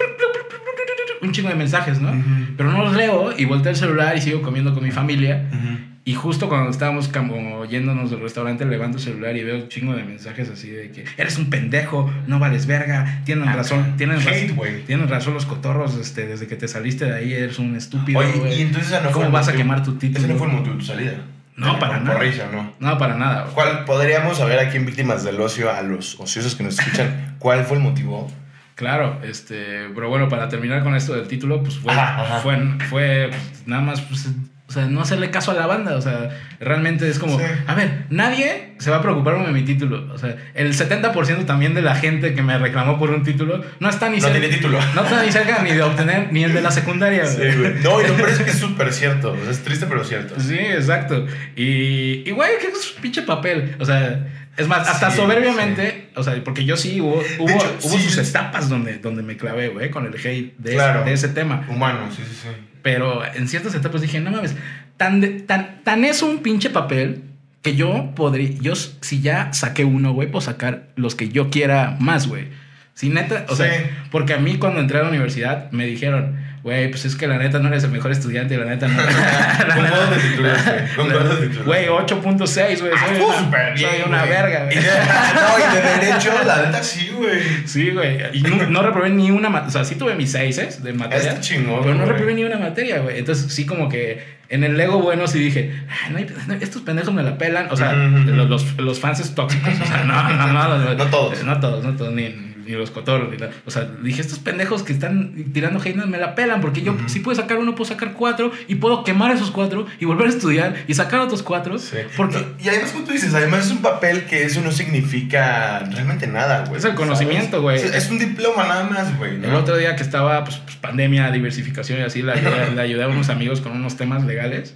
un 1.26 1.32
chingo 1.32 1.48
de 1.48 1.54
mensajes, 1.54 2.00
¿no? 2.00 2.12
Pero 2.56 2.70
no 2.72 2.84
los 2.84 2.94
leo 2.96 3.32
y 3.36 3.44
volteo 3.44 3.70
el 3.70 3.76
celular 3.76 4.16
y 4.16 4.20
sigo 4.20 4.42
comiendo 4.42 4.72
con 4.74 4.82
mi 4.82 4.90
familia. 4.90 5.48
Ujú. 5.52 5.78
Y 6.04 6.14
justo 6.14 6.48
cuando 6.48 6.70
estábamos 6.70 7.08
como 7.08 7.64
yéndonos 7.64 8.12
del 8.12 8.20
restaurante, 8.20 8.64
levanto 8.64 8.98
el 8.98 9.02
celular 9.02 9.36
y 9.36 9.42
veo 9.42 9.56
un 9.56 9.68
chingo 9.68 9.92
de 9.92 10.04
mensajes 10.04 10.48
así 10.48 10.70
de 10.70 10.92
que 10.92 11.04
eres 11.16 11.36
un 11.36 11.50
pendejo, 11.50 12.08
no 12.28 12.38
vales 12.38 12.66
verga, 12.66 13.22
tienen 13.24 13.48
Ah, 13.48 13.56
razón, 13.56 13.94
tienen 13.96 14.24
razón, 14.24 14.56
tienen 14.86 15.08
razón 15.08 15.34
los 15.34 15.46
cotorros, 15.46 15.96
este, 15.96 16.28
desde 16.28 16.46
que 16.46 16.54
te 16.54 16.68
saliste 16.68 17.06
de 17.06 17.14
ahí 17.16 17.32
eres 17.32 17.58
un 17.58 17.74
estúpido, 17.74 18.20
Oye, 18.20 18.54
y 18.56 18.62
entonces 18.62 19.02
no 19.02 19.10
¿Cómo 19.10 19.32
vas 19.32 19.48
a 19.48 19.52
quemar 19.54 19.82
tu 19.82 19.94
título? 19.96 20.20
Ese 20.24 20.32
no 20.32 20.38
fue 20.38 20.46
el 20.46 20.52
motivo 20.52 20.74
de 20.74 20.80
tu 20.80 20.86
salida. 20.86 21.14
No, 21.56 21.76
para 21.80 21.94
Por 21.94 22.04
nada. 22.04 22.18
risa, 22.20 22.44
¿no? 22.52 22.72
No, 22.78 22.98
para 22.98 23.16
nada. 23.16 23.46
¿Cuál 23.52 23.84
podríamos 23.84 24.36
saber 24.36 24.60
aquí 24.60 24.76
en 24.76 24.86
Víctimas 24.86 25.24
del 25.24 25.40
Ocio, 25.40 25.72
a 25.72 25.82
los 25.82 26.20
ociosos 26.20 26.54
que 26.54 26.62
nos 26.62 26.78
escuchan, 26.78 27.34
cuál 27.40 27.64
fue 27.64 27.78
el 27.78 27.82
motivo? 27.82 28.30
Claro, 28.76 29.20
este, 29.24 29.88
pero 29.94 30.10
bueno, 30.10 30.28
para 30.28 30.48
terminar 30.50 30.84
con 30.84 30.94
esto 30.94 31.14
del 31.14 31.26
título, 31.26 31.62
pues 31.62 31.78
fue, 31.78 31.92
Ajá, 31.92 32.22
ajá. 32.22 32.40
fue, 32.40 32.56
fue 32.90 33.28
pues, 33.30 33.66
nada 33.66 33.80
más, 33.80 34.02
pues, 34.02 34.28
o 34.68 34.72
sea, 34.72 34.86
no 34.86 35.00
hacerle 35.00 35.30
caso 35.30 35.52
a 35.52 35.54
la 35.54 35.66
banda, 35.66 35.96
o 35.96 36.00
sea, 36.00 36.28
realmente 36.58 37.08
es 37.08 37.18
como, 37.20 37.38
Sí. 37.38 37.44
a 37.66 37.74
ver, 37.74 38.06
nadie 38.10 38.74
se 38.78 38.90
va 38.90 38.96
a 38.96 39.02
preocupar 39.02 39.36
por 39.36 39.52
mi 39.52 39.62
título, 39.62 40.12
o 40.12 40.18
sea, 40.18 40.36
el 40.54 40.74
70% 40.74 41.44
también 41.46 41.72
de 41.74 41.82
la 41.82 41.94
gente 41.94 42.34
que 42.34 42.42
me 42.42 42.58
reclamó 42.58 42.98
por 42.98 43.10
un 43.10 43.22
título 43.22 43.64
no 43.78 43.88
está 43.88 44.08
ni 44.08 44.16
No 44.16 44.22
cerca, 44.24 44.38
tiene 44.40 44.54
título. 44.54 44.78
no 44.94 45.04
está 45.04 45.22
ni 45.22 45.30
cerca 45.30 45.62
ni 45.62 45.70
de 45.70 45.82
obtener 45.82 46.32
ni 46.32 46.42
el 46.44 46.52
de 46.52 46.62
la 46.62 46.70
secundaria. 46.72 47.26
Sí, 47.26 47.42
güey. 47.56 47.74
No, 47.82 48.00
y 48.02 48.08
lo 48.08 48.14
peor 48.16 48.28
es 48.30 48.40
que 48.40 48.50
es 48.50 48.58
súper 48.58 48.92
cierto. 48.92 49.32
O 49.32 49.36
sea, 49.42 49.50
es 49.52 49.62
triste, 49.62 49.86
pero 49.88 50.02
cierto. 50.04 50.34
Sí, 50.40 50.58
exacto. 50.58 51.24
Y, 51.54 52.28
y 52.28 52.30
güey, 52.32 52.50
¿qué 52.60 52.66
es 52.68 52.94
un 52.96 53.02
pinche 53.02 53.22
papel? 53.22 53.76
O 53.78 53.84
sea, 53.84 54.26
es 54.56 54.66
más, 54.66 54.88
hasta 54.88 55.10
Sí, 55.10 55.16
soberbiamente, 55.18 56.08
o 56.16 56.22
sea, 56.24 56.34
porque 56.42 56.64
yo 56.64 56.76
sí 56.76 57.00
hubo, 57.00 57.22
hubo, 57.38 57.48
hecho, 57.50 57.76
hubo 57.84 57.96
sí. 57.98 58.02
sus 58.02 58.18
etapas 58.28 58.68
donde, 58.68 58.98
donde 58.98 59.22
me 59.22 59.36
clavé, 59.36 59.68
güey, 59.68 59.90
con 59.90 60.06
el 60.06 60.14
hate 60.14 60.54
de, 60.58 60.72
Claro. 60.72 61.00
ese, 61.00 61.08
de 61.08 61.14
ese 61.14 61.28
tema. 61.28 61.64
Humano, 61.68 62.00
sí, 62.10 62.22
sí, 62.28 62.34
sí. 62.42 62.48
Pero 62.86 63.20
en 63.34 63.48
ciertas 63.48 63.74
etapas 63.74 64.00
dije, 64.00 64.20
no 64.20 64.30
mames, 64.30 64.54
tan, 64.96 65.20
de- 65.20 65.40
tan, 65.40 65.80
tan 65.82 66.04
es 66.04 66.22
un 66.22 66.38
pinche 66.38 66.70
papel 66.70 67.24
que 67.60 67.74
yo 67.74 68.12
podría, 68.14 68.48
yo 68.60 68.76
si 68.76 69.20
ya 69.20 69.52
saqué 69.52 69.84
uno, 69.84 70.12
güey, 70.12 70.30
puedo 70.30 70.40
sacar 70.40 70.90
los 70.94 71.16
que 71.16 71.28
yo 71.30 71.50
quiera 71.50 71.96
más, 71.98 72.28
güey. 72.28 72.46
Sí, 72.94 73.08
neta, 73.08 73.44
o 73.48 73.56
Sí. 73.56 73.64
sea, 73.64 74.06
porque 74.12 74.34
a 74.34 74.38
mí 74.38 74.58
cuando 74.58 74.78
entré 74.78 75.00
a 75.00 75.02
la 75.02 75.08
universidad 75.08 75.68
me 75.72 75.84
dijeron, 75.84 76.36
güey, 76.66 76.90
pues 76.90 77.04
es 77.04 77.14
que 77.14 77.28
la 77.28 77.38
neta 77.38 77.60
no 77.60 77.68
eres 77.68 77.84
el 77.84 77.92
mejor 77.92 78.10
estudiante, 78.10 78.56
la 78.56 78.64
neta 78.64 78.88
no. 78.88 79.00
Güey, 81.64 81.86
8.6, 81.86 82.80
güey. 82.80 82.92
Ah, 82.92 83.06
Soy, 83.06 83.22
una- 83.22 83.70
bien, 83.74 83.90
soy 83.90 84.02
una 84.06 84.24
verga, 84.24 84.64
güey. 84.64 84.76
no, 84.76 84.82
y 84.82 85.76
de 85.76 86.06
derecho, 86.06 86.32
la 86.44 86.62
neta 86.66 86.82
sí, 86.82 87.10
güey. 87.16 87.40
Sí, 87.66 87.90
güey. 87.90 88.18
Y 88.32 88.42
no, 88.42 88.66
no 88.68 88.82
reprobé 88.82 89.10
ni 89.10 89.30
una 89.30 89.48
materia. 89.48 89.68
O 89.68 89.72
sea, 89.72 89.84
sí 89.84 89.94
tuve 89.94 90.14
mis 90.16 90.32
seises 90.32 90.82
de 90.82 90.92
materia. 90.92 91.28
Está 91.30 91.40
chingón, 91.40 91.80
Pero 91.82 91.94
no 91.94 92.00
güey. 92.00 92.10
reprobé 92.12 92.34
ni 92.34 92.44
una 92.44 92.58
materia, 92.58 92.98
güey. 92.98 93.18
Entonces, 93.18 93.52
sí, 93.52 93.64
como 93.66 93.88
que 93.88 94.24
en 94.48 94.64
el 94.64 94.76
Lego 94.76 95.00
bueno 95.00 95.26
sí 95.26 95.38
dije, 95.38 95.74
"Ay, 96.04 96.12
no 96.12 96.18
hay- 96.18 96.26
no, 96.48 96.54
estos 96.54 96.82
pendejos 96.82 97.12
me 97.14 97.22
la 97.22 97.38
pelan. 97.38 97.68
O 97.70 97.76
sea, 97.76 97.92
los, 97.92 98.48
los, 98.48 98.76
los 98.78 99.00
fans 99.00 99.20
es 99.20 99.34
tóxicos. 99.34 99.72
O 99.80 99.86
sea, 99.86 100.04
no, 100.04 100.22
no, 100.34 100.52
no. 100.52 100.78
los- 100.78 100.96
No 100.96 101.04
todos. 101.06 101.42
No 101.44 101.60
todos, 101.60 101.84
no 101.84 101.92
todos, 101.96 102.12
ni, 102.12 102.54
ni 102.66 102.72
los 102.72 102.90
cotorros. 102.90 103.30
Ni 103.30 103.36
nada. 103.36 103.52
O 103.64 103.70
sea, 103.70 103.84
dije, 104.02 104.20
estos 104.20 104.38
pendejos 104.38 104.82
que 104.82 104.92
están 104.92 105.32
tirando 105.52 105.80
hate 105.80 105.96
me 105.96 106.18
la 106.18 106.34
pelan. 106.34 106.60
Porque 106.60 106.82
yo, 106.82 106.96
si 107.06 107.20
puedo 107.20 107.40
sacar 107.40 107.58
uno, 107.58 107.74
puedo 107.74 107.88
sacar 107.88 108.12
cuatro. 108.12 108.52
Y 108.68 108.76
puedo 108.76 109.04
quemar 109.04 109.32
esos 109.32 109.50
cuatro 109.50 109.86
y 110.00 110.04
volver 110.04 110.26
a 110.26 110.30
estudiar 110.30 110.76
y 110.86 110.94
sacar 110.94 111.20
otros 111.20 111.42
cuatro. 111.42 111.78
Sí. 111.78 111.98
Porque. 112.16 112.38
No, 112.38 112.46
y 112.62 112.68
además, 112.68 112.92
como 112.92 113.04
tú 113.04 113.12
dices, 113.12 113.32
además 113.34 113.66
es 113.66 113.72
un 113.72 113.82
papel 113.82 114.24
que 114.26 114.44
eso 114.44 114.60
no 114.60 114.72
significa 114.72 115.78
realmente 115.80 116.26
nada, 116.26 116.64
güey. 116.66 116.78
Es 116.78 116.84
el 116.84 116.94
conocimiento, 116.94 117.62
güey. 117.62 117.76
Es, 117.76 117.94
es 117.94 118.10
un 118.10 118.18
diploma 118.18 118.66
nada 118.66 118.84
más, 118.84 119.16
güey. 119.18 119.38
¿no? 119.38 119.48
El 119.48 119.54
otro 119.54 119.76
día 119.76 119.96
que 119.96 120.02
estaba, 120.02 120.44
pues, 120.44 120.56
pues, 120.58 120.76
pandemia, 120.76 121.30
diversificación 121.30 122.00
y 122.00 122.02
así, 122.02 122.22
le 122.22 122.32
ayudé 122.80 123.02
a 123.02 123.08
unos 123.08 123.28
amigos 123.28 123.60
con 123.60 123.72
unos 123.72 123.96
temas 123.96 124.24
legales. 124.24 124.74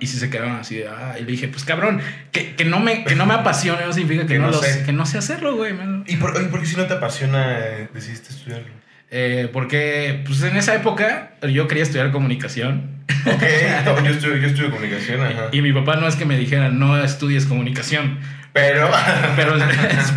Y, 0.00 0.04
y 0.04 0.06
si 0.06 0.18
se 0.18 0.30
quedaron 0.30 0.52
así 0.56 0.76
de, 0.76 0.88
ah, 0.88 1.16
y 1.18 1.24
le 1.24 1.32
dije, 1.32 1.48
pues 1.48 1.64
cabrón, 1.64 2.00
que, 2.30 2.54
que 2.54 2.64
no, 2.64 2.80
me, 2.80 3.04
que 3.04 3.14
no 3.14 3.26
me 3.26 3.34
apasione 3.34 3.84
no 3.86 3.92
significa 3.92 4.22
que, 4.26 4.34
Que 4.34 4.38
no, 4.38 4.46
no 4.46 4.52
los- 4.52 4.60
sé. 4.66 4.82
que 4.84 4.92
no 4.92 5.06
sé 5.06 5.18
hacerlo, 5.18 5.56
güey. 5.56 5.72
man. 5.72 6.04
¿Y 6.06 6.16
por, 6.16 6.36
oye, 6.36 6.46
por 6.46 6.60
qué 6.60 6.66
si 6.66 6.76
no 6.76 6.84
te 6.86 6.94
apasiona 6.94 7.58
eh, 7.58 7.88
decidiste 7.94 8.30
estudiarlo? 8.30 8.66
Eh, 9.10 9.48
porque, 9.52 10.22
pues 10.24 10.42
en 10.42 10.56
esa 10.56 10.74
época 10.74 11.32
yo 11.52 11.68
quería 11.68 11.82
estudiar 11.82 12.10
comunicación. 12.12 13.02
Ok, 13.26 13.42
no, 13.84 14.04
yo, 14.04 14.10
estudio, 14.10 14.36
yo 14.36 14.46
estudio 14.48 14.70
comunicación, 14.70 15.20
ajá. 15.20 15.48
Y 15.52 15.60
mi 15.60 15.72
papá 15.72 15.96
no 15.96 16.06
es 16.08 16.16
que 16.16 16.24
me 16.24 16.36
dijera, 16.38 16.70
no 16.70 17.02
estudies 17.02 17.44
comunicación. 17.46 18.18
Pero. 18.52 18.90
Pero 19.36 19.56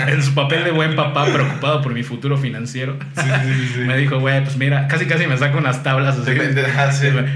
en, 0.08 0.24
su 0.24 0.34
papel 0.34 0.64
de 0.66 0.72
buen 0.72 0.96
papá, 0.96 1.26
preocupado 1.26 1.82
por 1.82 1.94
mi 1.94 2.04
futuro 2.04 2.38
financiero, 2.38 2.98
sí, 3.16 3.22
sí, 3.24 3.54
sí, 3.54 3.72
sí. 3.76 3.80
me 3.80 3.98
dijo, 3.98 4.20
güey, 4.20 4.44
pues 4.44 4.58
mira, 4.58 4.88
casi 4.88 5.06
casi 5.06 5.26
me 5.26 5.38
saca 5.38 5.58
unas 5.58 5.84
tablas 5.84 6.18
así. 6.18 6.32
Ah. 6.76 6.92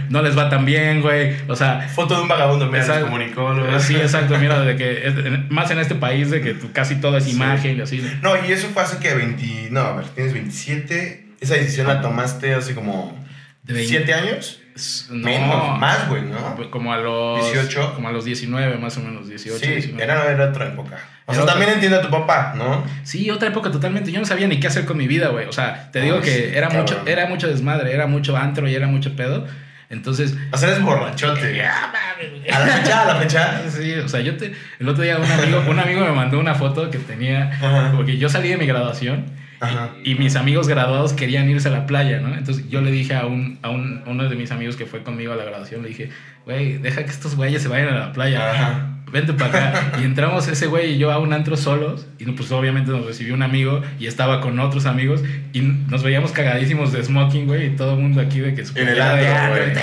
No 0.10 0.22
les 0.22 0.38
va 0.38 0.50
tan 0.50 0.66
bien, 0.66 1.02
güey. 1.02 1.36
O 1.48 1.56
sea, 1.56 1.88
Foto 1.94 2.16
de 2.16 2.22
un 2.22 2.28
vagabundo, 2.28 2.66
Exacto. 2.66 3.02
los 3.02 3.10
comunicólogos. 3.10 3.84
Sí, 3.84 3.96
exacto, 4.02 4.38
mira, 4.38 4.60
de 4.62 4.76
que 4.76 5.46
más 5.50 5.72
en 5.72 5.80
este 5.80 5.96
país 5.96 6.30
de 6.30 6.42
que 6.42 6.58
casi 6.74 6.96
todo 6.96 7.18
es 7.18 7.28
imagen 7.28 7.78
y 7.78 7.82
así. 7.82 8.04
No, 8.22 8.34
y 8.46 8.52
eso 8.52 8.68
fue 8.74 8.84
hace 8.84 8.98
que 8.98 9.14
20. 9.14 9.70
No, 9.72 9.82
a 9.82 9.96
ver, 9.96 10.06
tienes 10.10 10.34
27. 10.34 11.30
Esa 11.40 11.54
decisión 11.54 11.88
la 11.88 12.02
tomaste 12.02 12.54
hace 12.54 12.76
como. 12.76 13.18
De 13.64 13.74
20. 13.74 14.06
¿7 14.06 14.14
años? 14.14 14.62
No, 15.10 15.26
Menos, 15.26 15.80
más, 15.80 16.08
güey, 16.10 16.22
¿no? 16.24 16.56
Pues 16.56 16.68
Como 16.70 16.94
a 16.94 16.98
los 16.98 17.52
18. 17.52 17.94
como 17.96 18.08
a 18.10 18.12
los 18.12 18.26
19, 18.26 18.78
más 18.78 18.98
o 18.98 19.02
menos 19.02 19.28
18, 19.28 19.60
sí, 19.60 19.72
19. 19.72 20.04
era, 20.04 20.32
era 20.32 20.46
otra 20.50 20.68
época. 20.68 20.98
O 21.26 21.34
sea, 21.34 21.46
también 21.46 21.72
entiendo 21.72 22.00
a 22.00 22.02
tu 22.02 22.10
papá, 22.10 22.54
¿no? 22.56 22.84
Sí, 23.04 23.30
otra 23.30 23.50
época 23.50 23.70
totalmente. 23.72 24.12
Yo 24.12 24.20
no 24.20 24.26
sabía 24.26 24.48
ni 24.48 24.60
qué 24.60 24.68
hacer 24.68 24.86
con 24.86 24.98
mi 24.98 25.08
vida, 25.08 25.28
güey. 25.28 25.46
O 25.48 25.52
sea, 25.52 25.92
te 25.92 26.02
digo 26.02 26.16
Ay, 26.18 26.22
que 26.24 26.58
era 26.58 26.68
cabrón. 26.70 26.82
mucho 26.82 27.02
era 27.06 27.28
mucho 27.28 27.48
desmadre, 27.48 27.94
era 27.94 28.08
mucho 28.08 28.36
antro 28.36 28.68
y 28.68 28.74
era 28.74 28.88
mucho 28.88 29.16
pedo. 29.16 29.46
Entonces, 29.92 30.36
O 30.52 30.58
sea, 30.58 30.70
eres 30.70 30.82
borrachote. 30.84 31.62
A 32.52 32.60
la 32.60 32.66
fecha, 32.68 33.02
a 33.04 33.06
la 33.06 33.16
fecha. 33.16 33.62
Sí, 33.70 33.94
o 33.94 34.08
sea, 34.10 34.20
yo 34.22 34.36
te, 34.38 34.54
el 34.80 34.90
otro 34.90 35.04
día 35.04 35.18
un 35.18 35.24
amigo, 35.32 35.64
un 35.68 35.80
amigo 35.80 36.02
me 36.02 36.12
mandó 36.12 36.40
una 36.40 36.54
foto 36.56 36.90
que 36.90 36.98
tenía, 36.98 37.52
Ajá. 37.54 37.94
porque 37.96 38.18
yo 38.18 38.28
salí 38.28 38.50
de 38.50 38.58
mi 38.58 38.66
graduación 38.66 39.26
Ajá. 39.62 39.90
y 40.06 40.16
mis 40.16 40.36
amigos 40.36 40.68
graduados 40.68 41.14
querían 41.14 41.50
irse 41.50 41.68
a 41.68 41.72
la 41.72 41.86
playa, 41.86 42.20
¿no? 42.22 42.34
Entonces 42.34 42.70
yo 42.70 42.82
le 42.82 42.92
dije 42.92 43.14
a, 43.16 43.26
un, 43.26 43.60
a 43.62 43.70
un- 43.70 44.02
uno 44.06 44.30
de 44.30 44.36
mis 44.36 44.52
amigos 44.52 44.76
que 44.78 44.86
fue 44.86 45.04
conmigo 45.04 45.34
a 45.34 45.36
la 45.36 45.44
graduación, 45.44 45.82
le 45.84 45.90
dije, 45.90 46.10
güey, 46.46 46.78
deja 46.78 47.04
que 47.04 47.12
estos 47.12 47.36
güeyes 47.36 47.62
se 47.62 47.68
vayan 47.68 47.90
a 47.90 48.00
la 48.00 48.14
playa. 48.14 48.52
Ajá. 48.52 48.86
Vente 49.12 49.34
para 49.34 49.70
acá. 49.70 49.92
Y 50.00 50.04
entramos 50.06 50.48
ese 50.48 50.68
güey 50.68 50.92
y 50.94 50.98
yo 51.00 51.12
a 51.12 51.18
un 51.18 51.34
antro 51.34 51.58
solos. 51.58 52.06
Y 52.20 52.26
pues 52.26 52.52
obviamente 52.52 52.92
nos 52.92 53.06
recibió 53.08 53.34
un 53.34 53.42
amigo 53.42 53.82
y 54.00 54.06
estaba 54.06 54.40
con 54.40 54.60
otros 54.60 54.86
amigos. 54.86 55.24
Y 55.52 55.62
nos 55.62 56.04
veíamos 56.04 56.32
cagadísimos 56.32 56.92
de 56.94 57.04
smoking, 57.04 57.48
güey. 57.48 57.68
Y 57.68 57.70
todo 57.76 57.96
el 57.96 58.00
mundo 58.02 58.22
aquí 58.22 58.40
de 58.40 58.54
que 58.54 58.64
su 58.66 58.78
En 58.78 58.88
el 58.88 59.02
antro, 59.02 59.50
güey. 59.50 59.74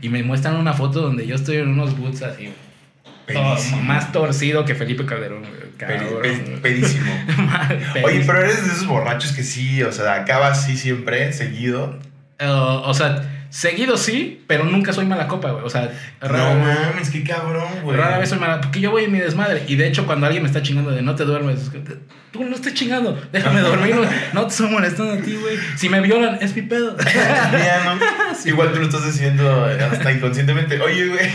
Y 0.00 0.08
me 0.08 0.22
muestran 0.22 0.56
una 0.56 0.72
foto 0.72 1.00
donde 1.02 1.26
yo 1.26 1.34
estoy 1.34 1.56
en 1.58 1.68
unos 1.68 1.96
boots 1.98 2.22
así. 2.22 2.48
Más 3.82 4.12
torcido 4.12 4.64
que 4.64 4.74
Felipe 4.74 5.04
Calderón, 5.06 5.40
güey. 5.40 5.62
Pedísimo. 6.62 7.12
Oye, 8.04 8.22
pero 8.26 8.40
eres 8.40 8.64
de 8.66 8.72
esos 8.72 8.86
borrachos 8.86 9.32
que 9.32 9.42
sí, 9.42 9.82
o 9.82 9.92
sea, 9.92 10.14
acabas 10.14 10.58
así 10.60 10.76
siempre, 10.76 11.32
seguido. 11.32 11.98
Eh, 12.38 12.46
o 12.48 12.94
sea, 12.94 13.46
seguido 13.50 13.96
sí, 13.96 14.42
pero 14.46 14.64
nunca 14.64 14.92
soy 14.92 15.06
mala 15.06 15.26
copa, 15.28 15.50
güey. 15.50 15.64
O 15.64 15.70
sea, 15.70 15.90
rara- 16.20 16.54
No 16.54 16.60
mames, 16.64 17.10
qué 17.10 17.22
cabrón, 17.24 17.68
güey. 17.82 17.96
Rara 17.96 18.18
vez 18.18 18.28
soy 18.28 18.38
mala, 18.38 18.60
porque 18.60 18.80
yo 18.80 18.90
voy 18.90 19.04
en 19.04 19.12
mi 19.12 19.18
desmadre. 19.18 19.64
Y 19.66 19.76
de 19.76 19.88
hecho, 19.88 20.06
cuando 20.06 20.26
alguien 20.26 20.42
me 20.42 20.48
está 20.48 20.62
chingando 20.62 20.90
de 20.92 21.02
no 21.02 21.14
te 21.14 21.24
duermes, 21.24 21.62
es 21.62 21.68
que, 21.70 21.80
tú 22.30 22.44
no 22.44 22.54
estés 22.54 22.74
chingando, 22.74 23.20
déjame 23.32 23.60
dormir, 23.60 23.96
güey. 23.96 24.08
no 24.32 24.42
te 24.46 24.48
estoy 24.48 24.70
molestando 24.70 25.14
a 25.14 25.16
ti, 25.18 25.34
güey. 25.34 25.56
Si 25.76 25.88
me 25.88 26.00
violan, 26.00 26.38
es 26.40 26.54
mi 26.54 26.62
pedo. 26.62 26.96
Ya, 27.06 27.82
¿no? 27.84 27.98
Igual 28.48 28.72
tú 28.72 28.78
lo 28.78 28.86
estás 28.86 29.04
diciendo 29.04 29.64
hasta 29.64 30.12
inconscientemente. 30.12 30.80
Oye, 30.80 31.08
güey, 31.08 31.28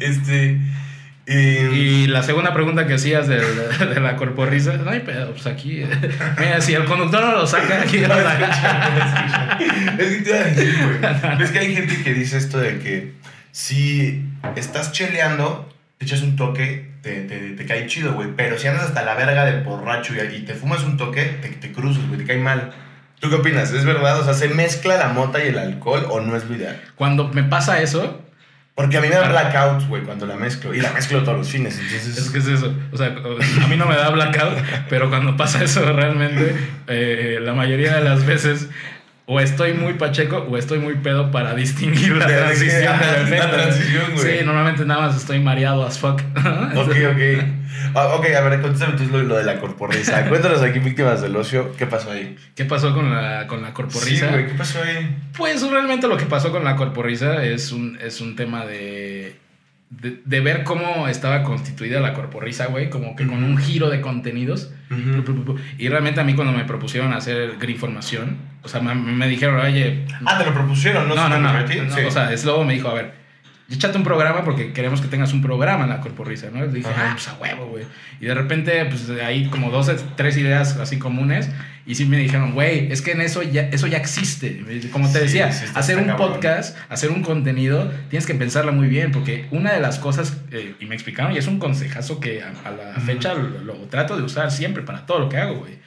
este. 0.00 0.58
Eh, 1.30 1.70
Y 1.72 2.06
la 2.08 2.22
segunda 2.22 2.52
pregunta 2.52 2.86
que 2.86 2.94
hacías 2.94 3.28
de, 3.28 3.36
de, 3.36 3.86
de 3.86 4.00
la 4.00 4.16
corporrisa, 4.16 4.76
no 4.76 4.90
hay 4.90 5.00
pedo, 5.00 5.30
pues 5.32 5.46
aquí. 5.46 5.84
Mira, 6.38 6.60
si 6.60 6.74
el 6.74 6.84
conductor 6.84 7.24
no 7.24 7.32
lo 7.32 7.46
saca, 7.46 7.82
aquí 7.82 7.98
lo 7.98 8.08
saca. 8.08 9.58
es 9.98 10.16
que 10.16 10.22
te 10.22 10.44
decir, 10.44 10.74
güey. 10.84 11.42
Es 11.42 11.50
que 11.50 11.58
hay 11.58 11.74
gente 11.74 12.02
que 12.02 12.14
dice 12.14 12.36
esto 12.38 12.58
de 12.58 12.78
que 12.78 13.14
si 13.52 14.24
estás 14.56 14.92
cheleando, 14.92 15.72
te 15.98 16.06
echas 16.06 16.22
un 16.22 16.36
toque, 16.36 16.90
te, 17.02 17.22
te, 17.22 17.50
te 17.50 17.66
cae 17.66 17.86
chido, 17.86 18.14
güey. 18.14 18.28
Pero 18.36 18.58
si 18.58 18.66
andas 18.68 18.86
hasta 18.86 19.02
la 19.04 19.14
verga 19.14 19.44
de 19.44 19.62
borracho 19.62 20.14
y, 20.14 20.36
y 20.36 20.40
te 20.40 20.54
fumas 20.54 20.82
un 20.82 20.96
toque, 20.96 21.24
te, 21.40 21.48
te 21.48 21.72
cruzas, 21.72 22.06
güey, 22.08 22.18
te 22.18 22.26
cae 22.26 22.38
mal. 22.38 22.72
¿Tú 23.20 23.28
qué 23.28 23.36
opinas? 23.36 23.70
¿Es 23.72 23.84
verdad? 23.84 24.18
O 24.18 24.24
sea, 24.24 24.34
¿se 24.34 24.48
mezcla 24.48 24.96
la 24.96 25.08
mota 25.08 25.44
y 25.44 25.48
el 25.48 25.58
alcohol 25.58 26.06
o 26.10 26.20
no 26.20 26.36
es 26.36 26.44
lo 26.46 26.56
ideal? 26.56 26.80
Cuando 26.96 27.28
me 27.28 27.42
pasa 27.42 27.82
eso, 27.82 28.22
Porque 28.80 28.96
a 28.96 29.02
mí 29.02 29.08
me 29.08 29.14
da 29.14 29.28
blackout, 29.28 29.86
güey, 29.88 30.02
cuando 30.04 30.24
la 30.24 30.36
mezclo. 30.36 30.74
Y 30.74 30.80
la 30.80 30.90
mezclo 30.92 31.22
todos 31.22 31.36
los 31.36 31.48
fines, 31.50 31.78
entonces... 31.78 32.16
es 32.16 32.30
que 32.30 32.38
es 32.38 32.46
eso. 32.46 32.74
O 32.90 32.96
sea, 32.96 33.08
a 33.08 33.66
mí 33.68 33.76
no 33.76 33.84
me 33.84 33.94
da 33.94 34.08
blackout, 34.08 34.56
pero 34.88 35.10
cuando 35.10 35.36
pasa 35.36 35.62
eso 35.62 35.92
realmente, 35.92 36.56
eh, 36.86 37.40
la 37.42 37.52
mayoría 37.52 37.94
de 37.94 38.02
las 38.02 38.24
veces. 38.24 38.70
O 39.32 39.38
estoy 39.38 39.74
muy 39.74 39.94
pacheco 39.94 40.38
o 40.38 40.56
estoy 40.56 40.80
muy 40.80 40.96
pedo 40.96 41.30
para 41.30 41.54
distinguir 41.54 42.16
la 42.16 42.26
transición 42.26 42.96
la 43.30 43.50
transición, 43.52 44.04
güey. 44.14 44.38
Sí, 44.38 44.44
normalmente 44.44 44.84
nada 44.84 45.06
más 45.06 45.16
estoy 45.16 45.38
mareado 45.38 45.86
as 45.86 46.00
fuck. 46.00 46.20
Ok, 46.74 46.88
ok. 46.88 47.44
Ah, 47.94 48.14
ok, 48.16 48.26
a 48.36 48.40
ver, 48.40 48.60
contéstame 48.60 48.98
tú 48.98 49.04
lo, 49.04 49.22
lo 49.22 49.36
de 49.36 49.44
la 49.44 49.60
corporrisa. 49.60 50.24
Cuéntanos 50.28 50.60
aquí, 50.62 50.80
víctimas 50.80 51.22
del 51.22 51.36
ocio, 51.36 51.76
¿qué 51.76 51.86
pasó 51.86 52.10
ahí? 52.10 52.36
¿Qué 52.56 52.64
pasó 52.64 52.92
con 52.92 53.14
la, 53.14 53.46
con 53.46 53.62
la 53.62 53.72
corporrisa? 53.72 54.26
Sí, 54.26 54.32
güey, 54.32 54.48
¿qué 54.48 54.54
pasó 54.54 54.82
ahí? 54.82 55.16
Pues 55.36 55.62
realmente 55.70 56.08
lo 56.08 56.16
que 56.16 56.26
pasó 56.26 56.50
con 56.50 56.64
la 56.64 56.74
corporrisa 56.74 57.44
es 57.44 57.70
un, 57.70 58.00
es 58.02 58.20
un 58.20 58.34
tema 58.34 58.66
de, 58.66 59.36
de, 59.90 60.22
de 60.24 60.40
ver 60.40 60.62
cómo 60.64 61.08
estaba 61.08 61.42
constituida 61.42 62.00
la 62.00 62.14
corporrisa, 62.14 62.66
güey, 62.66 62.90
como 62.90 63.16
que 63.16 63.26
con 63.26 63.42
un 63.42 63.58
giro 63.58 63.90
de 63.90 64.00
contenidos. 64.00 64.72
Y 65.78 65.88
realmente 65.88 66.20
a 66.20 66.24
mí 66.24 66.34
cuando 66.34 66.52
me 66.52 66.64
propusieron 66.64 67.12
hacer 67.12 67.56
Greenformación, 67.58 68.38
o 68.62 68.68
sea, 68.68 68.80
me, 68.80 68.94
me 68.94 69.28
dijeron, 69.28 69.60
oye... 69.60 70.06
Ah, 70.24 70.38
te 70.38 70.46
lo 70.46 70.54
propusieron, 70.54 71.08
¿no? 71.08 71.14
no, 71.14 71.28
no, 71.28 71.38
no, 71.38 71.68
Sí. 71.68 72.00
O 72.06 72.10
sea, 72.10 72.36
Slobo 72.36 72.64
me 72.64 72.74
dijo, 72.74 72.88
a 72.88 72.94
ver, 72.94 73.19
échate 73.70 73.96
un 73.96 74.04
programa 74.04 74.44
porque 74.44 74.72
queremos 74.72 75.00
que 75.00 75.08
tengas 75.08 75.32
un 75.32 75.42
programa 75.42 75.84
en 75.84 75.90
la 75.90 76.00
corporrisa, 76.00 76.48
¿no? 76.52 76.60
Le 76.64 76.72
dije, 76.72 76.88
Ajá. 76.88 77.10
ah, 77.10 77.12
pues 77.14 77.28
a 77.28 77.34
huevo, 77.34 77.66
güey. 77.66 77.84
Y 78.20 78.26
de 78.26 78.34
repente, 78.34 78.84
pues 78.86 79.08
hay 79.24 79.46
como 79.46 79.70
dos, 79.70 79.90
tres 80.16 80.36
ideas 80.36 80.76
así 80.76 80.98
comunes. 80.98 81.48
Y 81.86 81.94
sí 81.94 82.04
me 82.04 82.18
dijeron, 82.18 82.52
güey, 82.52 82.92
es 82.92 83.00
que 83.02 83.12
en 83.12 83.20
eso 83.20 83.42
ya, 83.42 83.62
eso 83.62 83.86
ya 83.86 83.96
existe. 83.96 84.62
Como 84.92 85.06
te 85.10 85.18
Sí, 85.28 85.38
decía, 85.38 85.48
hacer 85.74 85.98
un 85.98 86.04
cabrón. 86.04 86.32
podcast, 86.34 86.76
hacer 86.88 87.10
un 87.10 87.22
contenido, 87.22 87.90
tienes 88.10 88.26
que 88.26 88.34
pensarla 88.34 88.70
muy 88.70 88.86
bien. 88.88 89.10
Porque 89.12 89.46
una 89.50 89.72
de 89.72 89.80
las 89.80 89.98
cosas, 89.98 90.36
eh, 90.52 90.74
y 90.78 90.84
me 90.86 90.94
explicaron, 90.94 91.32
y 91.32 91.38
es 91.38 91.46
un 91.48 91.58
consejazo 91.58 92.20
que 92.20 92.42
a, 92.42 92.52
a 92.64 92.70
la 92.70 93.00
fecha 93.00 93.34
lo, 93.34 93.48
lo 93.64 93.74
trato 93.88 94.16
de 94.16 94.22
usar 94.22 94.50
siempre 94.52 94.82
para 94.82 95.06
todo 95.06 95.18
lo 95.20 95.28
que 95.28 95.38
hago, 95.38 95.56
güey. 95.60 95.78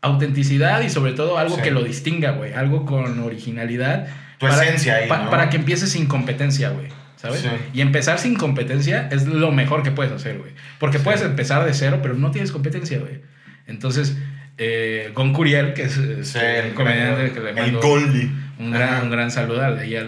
Autenticidad 0.00 0.80
y 0.82 0.90
sobre 0.90 1.12
todo 1.12 1.38
algo 1.38 1.56
Sí. 1.56 1.62
que 1.62 1.70
lo 1.72 1.82
distinga, 1.82 2.32
güey. 2.32 2.52
Algo 2.52 2.84
con 2.86 3.18
originalidad. 3.20 4.06
Tu 4.38 4.46
esencia 4.46 4.96
ahí, 4.96 5.08
pa- 5.08 5.18
¿no? 5.24 5.30
para 5.30 5.50
que 5.50 5.56
empieces 5.56 5.90
sin 5.92 6.06
competencia, 6.06 6.70
güey. 6.70 6.88
¿Sabes? 7.16 7.40
Sí. 7.40 7.48
Y 7.74 7.80
empezar 7.80 8.18
sin 8.20 8.36
competencia 8.36 9.08
es 9.10 9.26
lo 9.26 9.50
mejor 9.50 9.82
que 9.82 9.90
puedes 9.90 10.12
hacer, 10.12 10.38
güey. 10.38 10.52
Porque 10.78 10.98
Sí. 10.98 11.04
puedes 11.04 11.22
empezar 11.22 11.64
de 11.64 11.74
cero, 11.74 11.98
pero 12.00 12.14
no 12.14 12.30
tienes 12.30 12.52
competencia, 12.52 12.98
güey. 13.00 13.20
Entonces, 13.66 14.16
eh, 14.56 15.10
Gon 15.14 15.32
Curiel, 15.32 15.74
que 15.74 15.82
es 15.82 15.94
Sí, 16.22 16.38
el 16.38 16.74
comediante 16.74 17.32
que 17.32 17.40
le 17.40 17.50
El 17.50 17.56
mando 17.56 17.80
Goldie. 17.80 18.30
un 18.60 18.70
gran, 18.70 18.88
Ajá. 18.94 19.02
un 19.02 19.10
gran 19.10 19.30
saludo 19.32 19.64
al 19.64 19.76
de 19.78 19.82
Oye, 19.84 19.98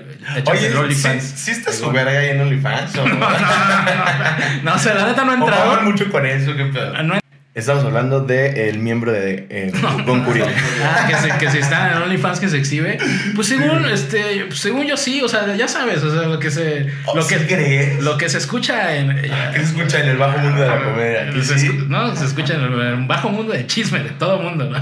el 0.66 0.72
¿sí, 0.72 0.78
OnlyFans. 0.78 1.22
sí 1.22 1.50
está 1.50 1.70
El 1.70 1.76
su 1.76 1.90
verga 1.90 2.18
ahí 2.18 2.28
en 2.30 2.40
OnlyFans? 2.40 2.96
¿O 2.98 3.06
no? 3.08 3.14
No, 4.62 4.74
o 4.74 4.78
sea, 4.78 4.94
la 4.94 5.06
neta 5.06 5.24
no 5.24 5.32
¿O 5.32 5.34
entrado. 5.34 5.82
mucho 5.82 6.10
con 6.10 6.24
eso? 6.26 6.56
¿Qué 6.56 6.64
pedo? 6.66 7.02
No 7.02 7.19
Estamos 7.52 7.84
hablando 7.84 8.20
del 8.20 8.78
miembro 8.78 9.10
de 9.10 9.46
eh. 9.50 9.72
Ah, 9.82 11.06
que, 11.08 11.16
se, 11.16 11.38
que 11.38 11.50
si 11.50 11.58
está 11.58 11.90
en 11.92 12.02
OnlyFans 12.02 12.38
que 12.38 12.48
se 12.48 12.56
exhibe. 12.58 12.96
Pues 13.34 13.48
según, 13.48 13.86
este, 13.86 14.52
según 14.52 14.86
yo 14.86 14.96
sí, 14.96 15.20
o 15.20 15.28
sea, 15.28 15.56
ya 15.56 15.66
sabes, 15.66 16.02
o 16.04 16.12
sea, 16.16 16.28
lo 16.28 16.38
que 16.38 16.50
se. 16.52 16.86
Oh, 17.06 17.16
lo, 17.16 17.26
que, 17.26 17.96
lo 18.00 18.16
que 18.18 18.28
se 18.28 18.38
escucha 18.38 18.94
en. 18.94 19.16
¿Qué 19.20 19.58
se 19.58 19.64
escucha 19.64 20.00
en 20.00 20.10
el 20.10 20.16
bajo 20.16 20.38
mundo 20.38 20.60
de 20.62 20.68
la 20.68 20.84
comedia? 20.84 21.32
Se 21.42 21.58
sí. 21.58 21.68
escu- 21.68 21.88
No, 21.88 22.14
se 22.14 22.24
escucha 22.24 22.54
en 22.54 22.60
el, 22.60 22.72
en 22.72 22.80
el 23.00 23.06
bajo 23.06 23.30
mundo 23.30 23.52
de 23.52 23.66
chisme 23.66 23.98
de 23.98 24.10
todo 24.10 24.38
mundo, 24.38 24.70
¿no? 24.70 24.78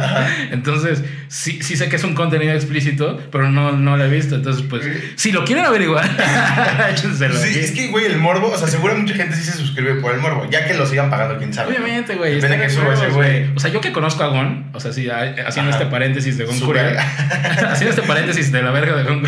Entonces, 0.51 1.03
sí, 1.29 1.63
sí 1.63 1.75
sé 1.75 1.89
que 1.89 1.97
es 1.97 2.05
un 2.05 2.15
contenido 2.15 2.53
explícito, 2.53 3.19
pero 3.33 3.51
no, 3.51 3.73
no 3.73 3.97
lo 3.97 4.05
he 4.05 4.11
visto. 4.11 4.35
Entonces, 4.35 4.65
pues, 4.69 4.85
si 5.17 5.33
lo 5.33 5.45
quieren 5.47 5.65
averiguar, 5.65 6.05
échenselo. 6.91 7.35
Sí, 7.35 7.59
es 7.59 7.71
que, 7.71 7.89
güey, 7.89 8.05
el 8.05 8.19
morbo, 8.19 8.53
o 8.53 8.59
sea, 8.59 8.69
seguro 8.69 8.95
mucha 8.95 9.15
gente 9.15 9.37
sí 9.37 9.43
se 9.45 9.53
suscribe 9.57 9.95
por 10.03 10.13
el 10.15 10.21
morbo, 10.21 10.47
ya 10.51 10.67
que 10.67 10.75
lo 10.75 10.87
sigan 10.87 11.09
pagando, 11.09 11.39
quién 11.39 11.55
sabe. 11.55 11.71
Obviamente, 11.71 12.15
güey. 12.15 12.37
Ese 12.67 12.81
huevos, 12.81 13.15
güey. 13.15 13.51
O 13.55 13.61
sea, 13.61 13.71
yo 13.71 13.81
que 13.81 13.93
conozco 13.93 14.23
a 14.25 14.29
Gon, 14.29 14.71
o 14.75 14.81
sea, 14.81 14.93
sí, 14.93 15.09
haciendo 15.11 15.71
Ajá. 15.71 15.79
este 15.79 15.87
paréntesis 15.87 16.39
de 16.39 16.45
Gon 16.45 16.55
haciendo 17.69 17.91
este 17.91 18.03
paréntesis 18.03 18.51
de 18.53 18.63
la 18.63 18.71
verga 18.71 18.97
de 18.97 19.05
Gon 19.05 19.23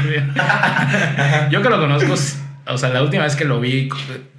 yo 1.51 1.62
que 1.62 1.69
lo 1.69 1.81
conozco, 1.81 2.14
o 2.66 2.79
sea, 2.79 2.88
la 2.90 3.03
última 3.03 3.25
vez 3.25 3.37
que 3.37 3.45
lo 3.45 3.61
vi, 3.61 3.88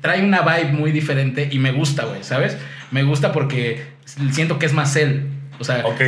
trae 0.01 0.23
una 0.23 0.41
vibe 0.41 0.71
muy 0.73 0.91
diferente 0.91 1.49
y 1.51 1.59
me 1.59 1.71
gusta, 1.71 2.05
güey, 2.05 2.23
¿sabes? 2.23 2.57
Me 2.91 3.03
gusta 3.03 3.31
porque 3.31 3.83
siento 4.31 4.59
que 4.59 4.65
es 4.65 4.73
más 4.73 4.95
él. 4.95 5.27
O 5.59 5.63
sea, 5.63 5.83
Ok, 5.85 6.01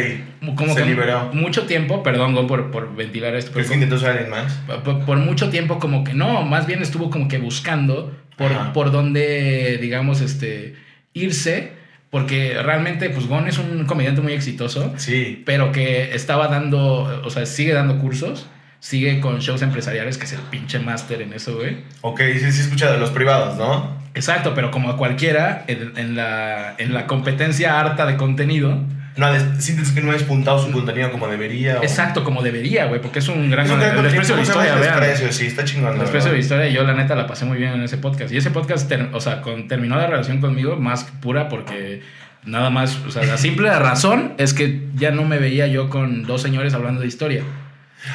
como 0.56 0.74
se 0.74 0.82
que 0.82 0.90
liberó. 0.90 1.30
mucho 1.32 1.64
tiempo, 1.68 2.02
perdón, 2.02 2.34
Gon, 2.34 2.48
por, 2.48 2.72
por 2.72 2.96
ventilar 2.96 3.36
esto, 3.36 3.52
¿Crees 3.52 3.68
que 3.68 3.76
intentó 3.76 4.00
ser 4.00 4.10
alguien 4.12 4.30
más? 4.32 4.52
por, 4.84 5.06
por 5.06 5.18
mucho 5.18 5.50
tiempo 5.50 5.78
como 5.78 6.04
que 6.04 6.14
no, 6.16 6.42
más 6.42 6.66
bien 6.66 6.82
estuvo 6.82 7.12
como 7.12 7.28
que 7.28 7.38
buscando 7.38 8.18
por, 8.36 8.52
Ajá. 8.52 8.74
por 8.74 8.92
dónde, 8.92 9.78
digamos, 9.80 10.22
este, 10.22 10.74
irse, 11.14 11.74
porque 12.14 12.62
realmente, 12.62 13.10
pues 13.10 13.26
Gon 13.26 13.48
es 13.48 13.58
un 13.58 13.86
comediante 13.86 14.22
muy 14.22 14.34
exitoso, 14.34 14.94
Sí. 14.98 15.42
pero 15.48 15.72
que 15.72 16.14
estaba 16.14 16.48
dando, 16.48 17.22
o 17.26 17.30
sea, 17.32 17.48
sigue 17.48 17.74
dando 17.74 17.98
cursos, 17.98 18.46
sigue 18.80 19.20
con 19.20 19.40
shows 19.40 19.64
empresariales, 19.64 20.20
que 20.20 20.26
es 20.26 20.34
el 20.34 20.42
pinche 20.42 20.78
máster 20.78 21.24
en 21.24 21.34
eso, 21.34 21.56
güey. 21.56 21.78
Ok, 22.02 22.22
sí, 22.34 22.52
sí, 22.52 22.62
escucha 22.62 22.92
de 22.92 23.00
los 23.00 23.10
privados, 23.10 23.58
¿no? 23.58 23.98
Exacto, 24.14 24.54
pero 24.54 24.70
como 24.70 24.92
a 24.92 24.96
cualquiera, 24.98 25.66
en, 25.68 25.94
en 25.98 26.16
la, 26.16 26.76
en 26.78 26.94
la 26.94 27.08
competencia 27.08 27.80
harta 27.80 28.06
de 28.06 28.16
contenido, 28.16 28.78
No, 29.16 29.28
ha 29.28 29.62
sientes 29.62 29.92
que 29.92 30.02
no 30.02 30.10
ha 30.10 30.14
despuntado 30.14 30.58
su 30.66 30.72
contenido 30.72 31.12
como 31.12 31.28
debería. 31.28 31.80
o- 31.80 31.84
exacto, 31.84 32.24
como 32.24 32.42
debería, 32.42 32.86
güey, 32.86 33.00
porque 33.02 33.20
es 33.20 33.28
un 33.28 33.50
gran... 33.52 33.66
Es 33.66 33.72
un 33.72 33.78
gran 33.80 33.92
el 33.92 33.96
contenido, 33.98 34.22
desprecio 34.22 34.36
de 34.36 34.42
historia, 34.42 34.76
vean. 34.76 35.00
desprecio, 35.00 35.32
sí, 35.34 35.48
está 35.48 35.64
chingón. 35.66 35.96
la 35.98 36.02
Después 36.04 36.24
de 36.26 36.32
la 36.32 36.38
historia, 36.40 36.68
yo 36.70 36.84
la 36.84 36.94
neta 36.94 37.16
la 37.16 37.28
pasé 37.28 37.46
muy 37.46 37.58
bien 37.58 37.74
en 37.74 37.84
ese 37.84 37.98
podcast. 37.98 38.34
Y 38.34 38.38
ese 38.38 38.50
podcast, 38.52 38.92
o 39.14 39.20
sea, 39.20 39.42
con, 39.42 39.68
terminó 39.68 39.96
la 39.98 40.08
relación 40.08 40.42
conmigo 40.42 40.76
más 40.78 41.04
pura 41.22 41.48
porque 41.50 42.02
nada 42.44 42.70
más, 42.72 42.98
o 43.08 43.12
sea, 43.12 43.24
la 43.24 43.38
simple 43.38 43.70
razón 43.80 44.34
es 44.40 44.54
que 44.56 44.82
ya 44.96 45.12
no 45.12 45.24
me 45.26 45.38
veía 45.38 45.68
yo 45.68 45.90
con 45.90 46.24
dos 46.24 46.42
señores 46.42 46.74
hablando 46.74 47.02
de 47.02 47.08
historia. 47.08 47.44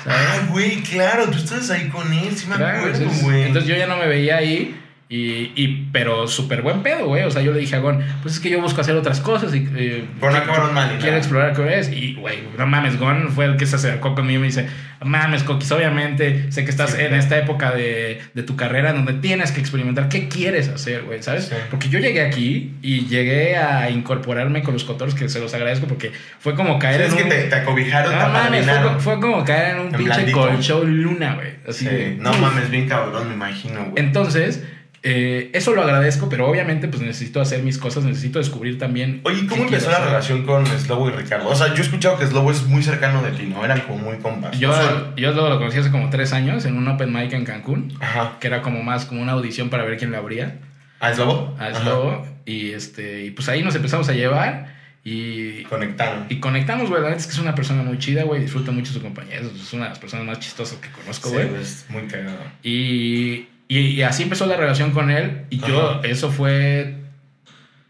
¿sabes? 0.04 0.18
Ah, 0.20 0.46
güey, 0.50 0.82
claro, 0.82 1.26
tú 1.30 1.38
estás 1.38 1.70
ahí 1.70 1.88
con 1.88 2.12
él, 2.12 2.36
sí 2.36 2.46
me 2.48 2.56
Claro, 2.56 2.78
acuerdo, 2.78 3.08
güey. 3.22 3.42
entonces 3.44 3.70
yo 3.70 3.76
ya 3.76 3.86
no 3.86 3.96
me 3.96 4.06
veía 4.08 4.36
ahí. 4.38 4.78
Y, 5.10 5.52
y- 5.56 5.88
pero 5.90 6.28
súper 6.28 6.60
buen 6.60 6.82
pedo, 6.82 7.06
güey. 7.06 7.24
O 7.24 7.30
sea, 7.30 7.40
yo 7.40 7.52
le 7.52 7.60
dije 7.60 7.76
a 7.76 7.78
Gon, 7.78 8.02
pues 8.22 8.34
es 8.34 8.40
que 8.40 8.50
yo 8.50 8.60
busco 8.60 8.82
hacer 8.82 8.94
otras 8.94 9.20
cosas 9.20 9.54
y... 9.54 9.66
eh, 9.74 10.04
no 10.20 10.28
acabaron 10.28 10.74
mal, 10.74 10.98
Quiero 11.00 11.16
explorar 11.16 11.54
qué 11.54 11.78
es. 11.78 11.90
Y, 11.90 12.14
güey, 12.14 12.40
no 12.58 12.66
mames, 12.66 12.98
Gon 12.98 13.30
fue 13.30 13.46
el 13.46 13.56
que 13.56 13.64
se 13.64 13.76
acercó 13.76 14.14
conmigo 14.14 14.36
y 14.36 14.40
me 14.40 14.46
dice, 14.48 14.68
mames, 15.02 15.44
Coquis, 15.44 15.72
obviamente 15.72 16.52
sé 16.52 16.64
que 16.64 16.70
estás 16.70 16.90
Sí, 16.90 17.00
en 17.00 17.14
esta 17.14 17.38
época 17.38 17.70
de, 17.70 18.20
de 18.34 18.42
tu 18.42 18.54
carrera 18.56 18.92
donde 18.92 19.14
tienes 19.14 19.50
que 19.52 19.60
experimentar 19.60 20.10
qué 20.10 20.28
quieres 20.28 20.68
hacer, 20.68 21.04
güey, 21.04 21.22
¿sabes? 21.22 21.46
Sí. 21.46 21.54
Porque 21.70 21.88
yo 21.88 22.00
llegué 22.00 22.20
aquí 22.20 22.74
y 22.82 23.06
llegué 23.06 23.56
a 23.56 23.88
incorporarme 23.88 24.62
con 24.62 24.74
los 24.74 24.84
cotorros 24.84 25.14
que 25.14 25.30
se 25.30 25.40
los 25.40 25.54
agradezco 25.54 25.86
porque 25.86 26.12
fue 26.38 26.54
como 26.54 26.78
caer 26.78 27.00
Es 27.00 27.12
en 27.12 27.16
que 27.16 27.22
un... 27.22 27.28
te, 27.30 27.42
te 27.44 27.54
acobijaron, 27.54 28.12
te 28.12 28.18
no 28.18 28.28
mames, 28.28 28.66
fue, 28.98 29.18
como 29.20 29.42
caer 29.42 29.76
en 29.76 29.80
un 29.86 29.94
En 29.94 29.96
pinche 29.96 30.32
colchón 30.32 31.02
luna, 31.02 31.34
güey. 31.36 31.48
Así 31.66 31.86
Sí, 31.86 31.94
de- 31.94 32.16
No 32.20 32.32
mames, 32.34 32.68
bien 32.70 32.86
cabrón, 32.86 33.26
me 33.28 33.34
imagino, 33.34 33.80
güey. 33.86 33.92
Entonces, 33.96 34.64
eh, 35.02 35.50
eso 35.54 35.72
lo 35.74 35.82
agradezco, 35.82 36.28
pero 36.28 36.48
obviamente 36.48 36.88
pues 36.88 37.02
necesito 37.02 37.40
hacer 37.40 37.62
mis 37.62 37.78
cosas, 37.78 38.04
necesito 38.04 38.38
descubrir 38.38 38.78
también... 38.78 39.20
Oye, 39.24 39.46
¿cómo 39.46 39.64
empezó 39.64 39.90
la 39.90 40.04
relación 40.04 40.44
con 40.44 40.66
Slobo 40.66 41.08
y 41.08 41.12
Ricardo? 41.12 41.48
O 41.48 41.54
sea, 41.54 41.68
yo 41.68 41.76
he 41.76 41.80
escuchado 41.86 42.18
que 42.18 42.26
Slobo 42.26 42.50
es 42.50 42.64
muy 42.64 42.82
cercano 42.82 43.22
de 43.22 43.30
ti, 43.30 43.44
¿no? 43.44 43.64
Eran 43.64 43.80
como 43.82 43.98
muy 43.98 44.16
compas. 44.18 44.58
Yo, 44.58 44.70
O 44.70 44.74
sea, 44.74 45.12
yo 45.16 45.32
lo, 45.32 45.48
lo 45.48 45.58
conocí 45.58 45.78
hace 45.78 45.90
como 45.90 46.10
tres 46.10 46.32
años 46.32 46.64
en 46.64 46.76
un 46.76 46.88
open 46.88 47.12
mic 47.12 47.32
en 47.32 47.44
Cancún, 47.44 47.94
Ajá. 48.00 48.38
que 48.40 48.46
era 48.48 48.60
como 48.62 48.82
más 48.82 49.04
como 49.04 49.22
una 49.22 49.32
audición 49.32 49.70
para 49.70 49.84
ver 49.84 49.98
quién 49.98 50.10
la 50.12 50.18
abría 50.18 50.58
¿A 51.00 51.12
Slobo? 51.14 51.56
a. 51.58 51.72
Slobo. 51.74 52.26
Y, 52.44 52.72
este, 52.72 53.24
y 53.26 53.30
pues 53.30 53.48
ahí 53.48 53.62
nos 53.62 53.74
empezamos 53.76 54.08
a 54.08 54.12
llevar 54.12 54.74
y, 55.04 55.62
Conectaron. 55.64 56.26
y 56.28 56.40
conectamos, 56.40 56.90
güey. 56.90 57.00
La 57.00 57.08
neta 57.10 57.20
es 57.20 57.26
que 57.26 57.32
es 57.32 57.38
una 57.38 57.54
persona 57.54 57.82
muy 57.82 57.98
chida, 57.98 58.24
güey. 58.24 58.40
Disfruta 58.42 58.72
mucho 58.72 58.92
su 58.92 59.00
compañía. 59.00 59.36
Es 59.36 59.72
una 59.72 59.84
de 59.84 59.90
las 59.90 59.98
personas 59.98 60.26
más 60.26 60.40
chistosas 60.40 60.78
que 60.78 60.88
conozco, 60.90 61.28
Sí, 61.28 61.34
güey. 61.34 61.48
güey, 61.48 61.62
es 61.62 61.86
muy 61.88 62.02
cagado. 62.08 62.38
Y, 62.62 63.46
y, 63.68 63.78
y 63.78 64.02
así 64.02 64.22
empezó 64.22 64.46
la 64.46 64.56
relación 64.56 64.90
con 64.92 65.10
él. 65.10 65.42
Y 65.50 65.58
yo, 65.60 65.90
Ajá. 65.98 66.00
eso 66.04 66.30
fue 66.30 66.96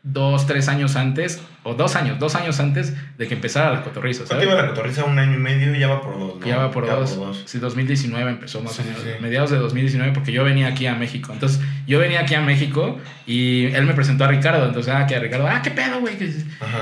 dos, 0.03 0.47
tres 0.47 0.69
años 0.69 0.97
antes, 0.97 1.43
o 1.65 1.75
dos 1.75 1.95
años, 1.97 2.19
dos 2.19 2.35
años 2.35 2.61
antes 2.61 2.95
de 3.19 3.27
que 3.29 3.35
empezara 3.35 3.73
la 3.75 3.83
cotorriza, 3.83 4.21
¿Cuánto 4.21 4.35
¿sabes? 4.37 4.49
iba 4.49 4.63
la 4.63 4.69
cotorriza? 4.69 5.05
Un 5.05 5.19
año 5.19 5.35
y 5.35 5.39
medio 5.39 5.75
y 5.75 5.79
ya 5.81 5.89
va 5.89 6.01
por 6.01 6.19
dos, 6.19 6.41
¿no? 6.41 6.47
Ya 6.47 6.57
va 6.57 6.71
por 6.71 6.87
dos. 6.87 7.19
Sí, 7.45 7.59
2019 7.59 8.31
empezó 8.31 8.63
más 8.63 8.73
Sí, 8.75 8.83
o 8.83 8.85
menos. 8.87 9.03
sí. 9.03 9.09
Mediados 9.21 9.51
de 9.51 9.59
2019, 9.59 10.13
porque 10.15 10.33
yo 10.33 10.45
venía 10.45 10.69
aquí 10.69 10.87
a 10.87 10.95
México. 10.95 11.33
Entonces, 11.33 11.61
yo 11.87 11.99
venía 11.99 12.21
aquí 12.21 12.35
a 12.35 12.41
México 12.41 12.99
y 13.27 13.67
él 13.67 13.85
me 13.85 13.93
presentó 13.93 14.25
a 14.25 14.29
Ricardo. 14.29 14.65
Entonces, 14.67 14.95
ah, 14.97 15.07
que 15.07 15.17
a 15.17 15.21
Ricardo, 15.21 15.47
ah, 15.47 15.61
qué 15.63 15.73
pedo, 15.73 16.01
güey. 16.01 16.15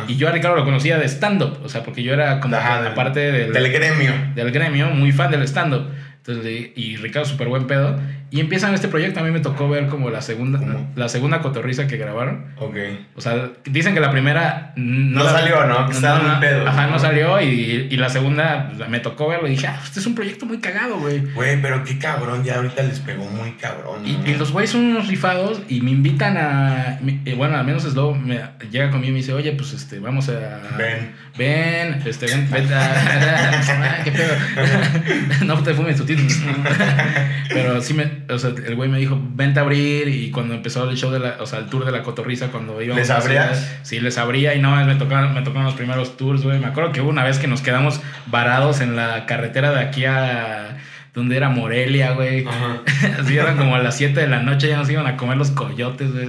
Y 0.07 0.17
yo 0.17 0.29
a 0.29 0.33
Ricardo 0.33 0.57
lo 0.57 0.65
conocía 0.65 0.99
de 0.99 1.07
stand-up. 1.09 1.59
O 1.65 1.69
sea, 1.69 1.83
porque 1.83 2.03
yo 2.05 2.13
era 2.13 2.39
como 2.39 2.55
Ajá, 2.55 2.77
que 2.79 2.83
del- 2.85 2.93
aparte 2.93 3.21
del, 3.33 3.53
Del 3.53 3.73
gremio. 3.73 4.13
del 4.37 4.53
gremio, 4.53 4.91
muy 4.91 5.11
fan 5.11 5.31
del 5.33 5.43
stand-up. 5.43 5.89
Entonces, 6.19 6.71
y 6.77 6.97
Ricardo, 6.97 7.27
súper 7.29 7.49
buen 7.49 7.67
pedo. 7.67 7.99
Y 8.31 8.41
empiezan 8.41 8.75
este 8.75 8.89
proyecto. 8.89 9.21
A 9.21 9.23
mí 9.23 9.31
me 9.31 9.41
tocó 9.41 9.69
ver 9.69 9.87
como 9.87 10.11
la 10.11 10.21
segunda, 10.21 10.59
¿Cómo? 10.59 10.91
la 10.97 11.09
segunda 11.09 11.41
cotorriza 11.41 11.87
que 11.87 11.97
grabaron. 11.97 12.47
Ok. 12.59 12.77
O 13.15 13.21
sea, 13.21 13.51
dicen 13.65 13.95
que 13.95 14.01
la 14.01 14.11
primera 14.11 14.73
No 14.77 15.23
la- 15.23 15.31
salió, 15.31 15.65
¿no? 15.67 15.87
Que 15.87 15.93
estaba 15.93 16.19
muy 16.21 16.41
pedo. 16.41 16.67
Ajá, 16.69 16.89
no 16.89 16.99
salió. 16.99 17.41
Y, 17.41 17.87
y 17.91 17.97
la 17.97 18.09
segunda 18.09 18.73
pues, 18.77 18.89
me 18.89 18.99
tocó 18.99 19.29
verlo 19.29 19.47
y 19.47 19.53
dije, 19.53 19.69
ah, 19.69 19.81
este 19.83 20.01
es 20.01 20.07
un 20.07 20.15
proyecto 20.17 20.45
muy 20.45 20.59
cagado, 20.59 20.99
güey. 20.99 21.21
Güey, 21.35 21.63
pero 21.63 21.85
qué 21.85 21.99
cabrón, 21.99 22.43
ya 22.43 22.57
ahorita 22.57 22.83
les 22.83 22.99
pegó 23.01 23.25
muy 23.27 23.53
cabrón. 23.53 24.05
Y, 24.05 24.13
¿no? 24.17 24.27
y 24.29 24.35
los 24.35 24.51
güeyes 24.53 24.71
son 24.71 24.85
unos 24.87 25.07
rifados 25.07 25.61
y 25.69 25.81
me 25.81 25.93
invitan 25.93 26.37
a. 26.37 26.99
eh, 27.25 27.35
bueno, 27.37 27.57
al 27.57 27.65
menos 27.65 27.85
Slow 27.85 28.15
me 28.17 28.41
llega 28.71 28.91
conmigo 28.91 29.11
y 29.11 29.13
me 29.13 29.19
dice, 29.19 29.33
oye, 29.35 29.53
pues 29.53 29.73
este, 29.73 30.01
vamos 30.01 30.29
a. 30.29 30.61
Ven. 30.77 31.15
Ven, 31.39 32.03
este, 32.07 32.27
ven, 32.27 32.49
ven 32.51 32.73
a- 32.73 32.93
Ah, 33.69 33.99
qué 34.03 34.11
pedo. 34.11 34.35
no 35.45 35.63
te 35.63 35.75
fumes 35.75 35.97
tu 35.97 36.05
título. 36.05 36.29
Pero 37.49 37.81
sí 37.81 37.95
me. 37.95 38.16
O 38.29 38.39
sea, 38.39 38.51
el 38.51 38.75
güey 38.75 38.89
me 38.89 38.99
dijo, 38.99 39.21
vente 39.35 39.61
a 39.61 39.63
abrir. 39.63 40.09
Y 40.09 40.31
cuando 40.31 40.55
empezó 40.55 40.89
el 40.89 40.97
show 40.97 41.11
de 41.11 41.19
la. 41.21 41.37
O 41.41 41.47
sea, 41.47 41.59
el 41.61 41.67
tour 41.67 41.85
de 41.85 41.93
la 41.93 42.03
cotorriza, 42.03 42.49
cuando 42.49 42.81
íbamos 42.83 43.01
¿Les 43.01 43.11
abrías? 43.11 43.79
Sí, 43.83 44.01
les 44.01 44.19
abría 44.19 44.55
y 44.55 44.61
no, 44.61 44.75
me 44.85 44.95
tocaron, 44.97 45.35
me 45.35 45.43
tocaron 45.43 45.65
los 45.67 45.75
primeros 45.75 46.17
tours, 46.17 46.43
güey. 46.43 46.59
Me 46.59 46.67
acuerdo 46.67 46.93
que 46.93 47.01
hubo 47.01 47.11
una 47.11 47.25
vez 47.25 47.39
que 47.39 47.47
nos 47.49 47.61
quedamos 47.63 48.01
varados 48.27 48.81
en 48.81 48.97
la 48.97 49.27
carretera 49.27 49.71
de 49.73 49.81
aquí 49.81 50.05
a. 50.05 50.77
Donde 51.15 51.37
era 51.39 51.49
Morelia, 51.49 52.13
güey. 52.13 52.45
Así 53.21 53.39
eran 53.39 53.57
como 53.57 53.75
a 53.75 53.79
las 53.79 53.97
7 53.97 54.21
de 54.21 54.27
la 54.29 54.43
noche, 54.43 54.69
ya 54.69 54.77
nos 54.77 54.91
iban 54.91 55.07
a 55.07 55.17
comer 55.17 55.39
los 55.39 55.51
coyotes, 55.51 56.13
güey. 56.13 56.29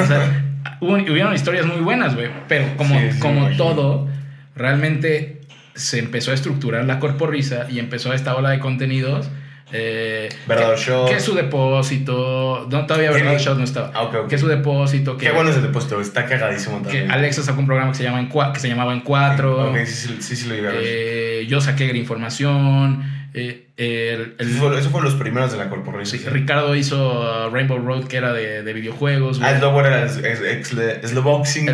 O 0.00 0.04
sea, 0.04 0.44
hubo- 0.80 0.94
hubieron 0.96 1.32
historias 1.32 1.64
muy 1.64 1.76
buenas, 1.80 2.16
güey. 2.16 2.28
Pero 2.48 2.66
como, 2.76 2.98
Sí, 2.98 3.12
sí, 3.12 3.18
como 3.20 3.48
todo, 3.50 4.08
realmente 4.56 5.42
se 5.74 5.98
empezó 5.98 6.30
a 6.30 6.34
estructurar 6.34 6.84
la 6.86 6.98
corporrisa 6.98 7.66
y 7.70 7.78
empezó 7.78 8.12
esta 8.14 8.34
ola 8.34 8.50
de 8.50 8.58
contenidos. 8.58 9.28
Eh, 9.72 10.28
Verdadero 10.46 10.76
que- 10.76 10.82
Shot. 10.82 11.08
Que 11.10 11.20
su 11.20 11.34
depósito. 11.34 12.66
No, 12.70 12.86
todavía 12.86 13.08
¿Qué? 13.10 13.14
Verdadero 13.16 13.42
Shot 13.42 13.58
no 13.58 13.64
estaba. 13.64 13.90
Ah, 13.94 14.02
ok, 14.02 14.14
ok. 14.24 14.28
Que 14.28 14.38
su 14.38 14.46
depósito. 14.46 15.16
Que, 15.16 15.26
Qué 15.26 15.32
bueno 15.32 15.50
ese 15.50 15.60
depósito, 15.60 16.00
está 16.00 16.26
cagadísimo 16.26 16.78
que 16.78 16.84
también. 16.84 17.10
Alexa 17.10 17.42
sacó 17.42 17.60
un 17.60 17.66
programa 17.66 17.90
que 17.92 17.98
se, 17.98 18.04
llama 18.04 18.20
en 18.20 18.28
que 18.28 18.60
se 18.60 18.68
llamaba 18.68 18.92
En 18.92 19.00
Cuatro. 19.00 19.74
Sí, 19.84 19.86
sí, 19.86 20.16
sí, 20.20 20.36
sí 20.36 20.48
lo 20.48 20.54
iba 20.56 20.70
a 20.70 20.72
ver. 20.72 20.82
Eh, 20.84 21.46
yo 21.48 21.60
saqué 21.60 21.86
información. 21.96 23.02
Eh, 23.38 23.66
el- 23.76 24.34
el- 24.38 24.48
Eso 24.50 24.58
fue, 24.68 24.78
eso 24.80 24.90
fue 24.90 25.02
los 25.02 25.14
primeros 25.14 25.52
de 25.52 25.58
la 25.58 25.68
corporación. 25.68 26.22
Sí, 26.22 26.26
Ricardo 26.28 26.74
hizo 26.74 27.50
Rainbow 27.50 27.78
Road, 27.78 28.04
que 28.08 28.16
era 28.16 28.32
de, 28.32 28.62
de 28.62 28.72
videojuegos. 28.72 29.38
Ah, 29.42 29.44
güey. 29.44 29.54
El 29.54 29.60
de, 29.60 31.06
Slowboxing 31.08 31.66
de 31.66 31.72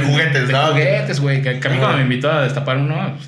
juguetes, 0.00 0.46
de 0.46 0.52
¿no? 0.52 0.66
juguetes, 0.68 1.20
güey. 1.20 1.42
Que, 1.42 1.58
que 1.58 1.66
a 1.66 1.70
mí 1.72 1.78
cuando 1.78 1.96
me 1.96 2.02
invitó 2.04 2.30
a 2.30 2.42
destapar 2.44 2.76
uno, 2.76 2.94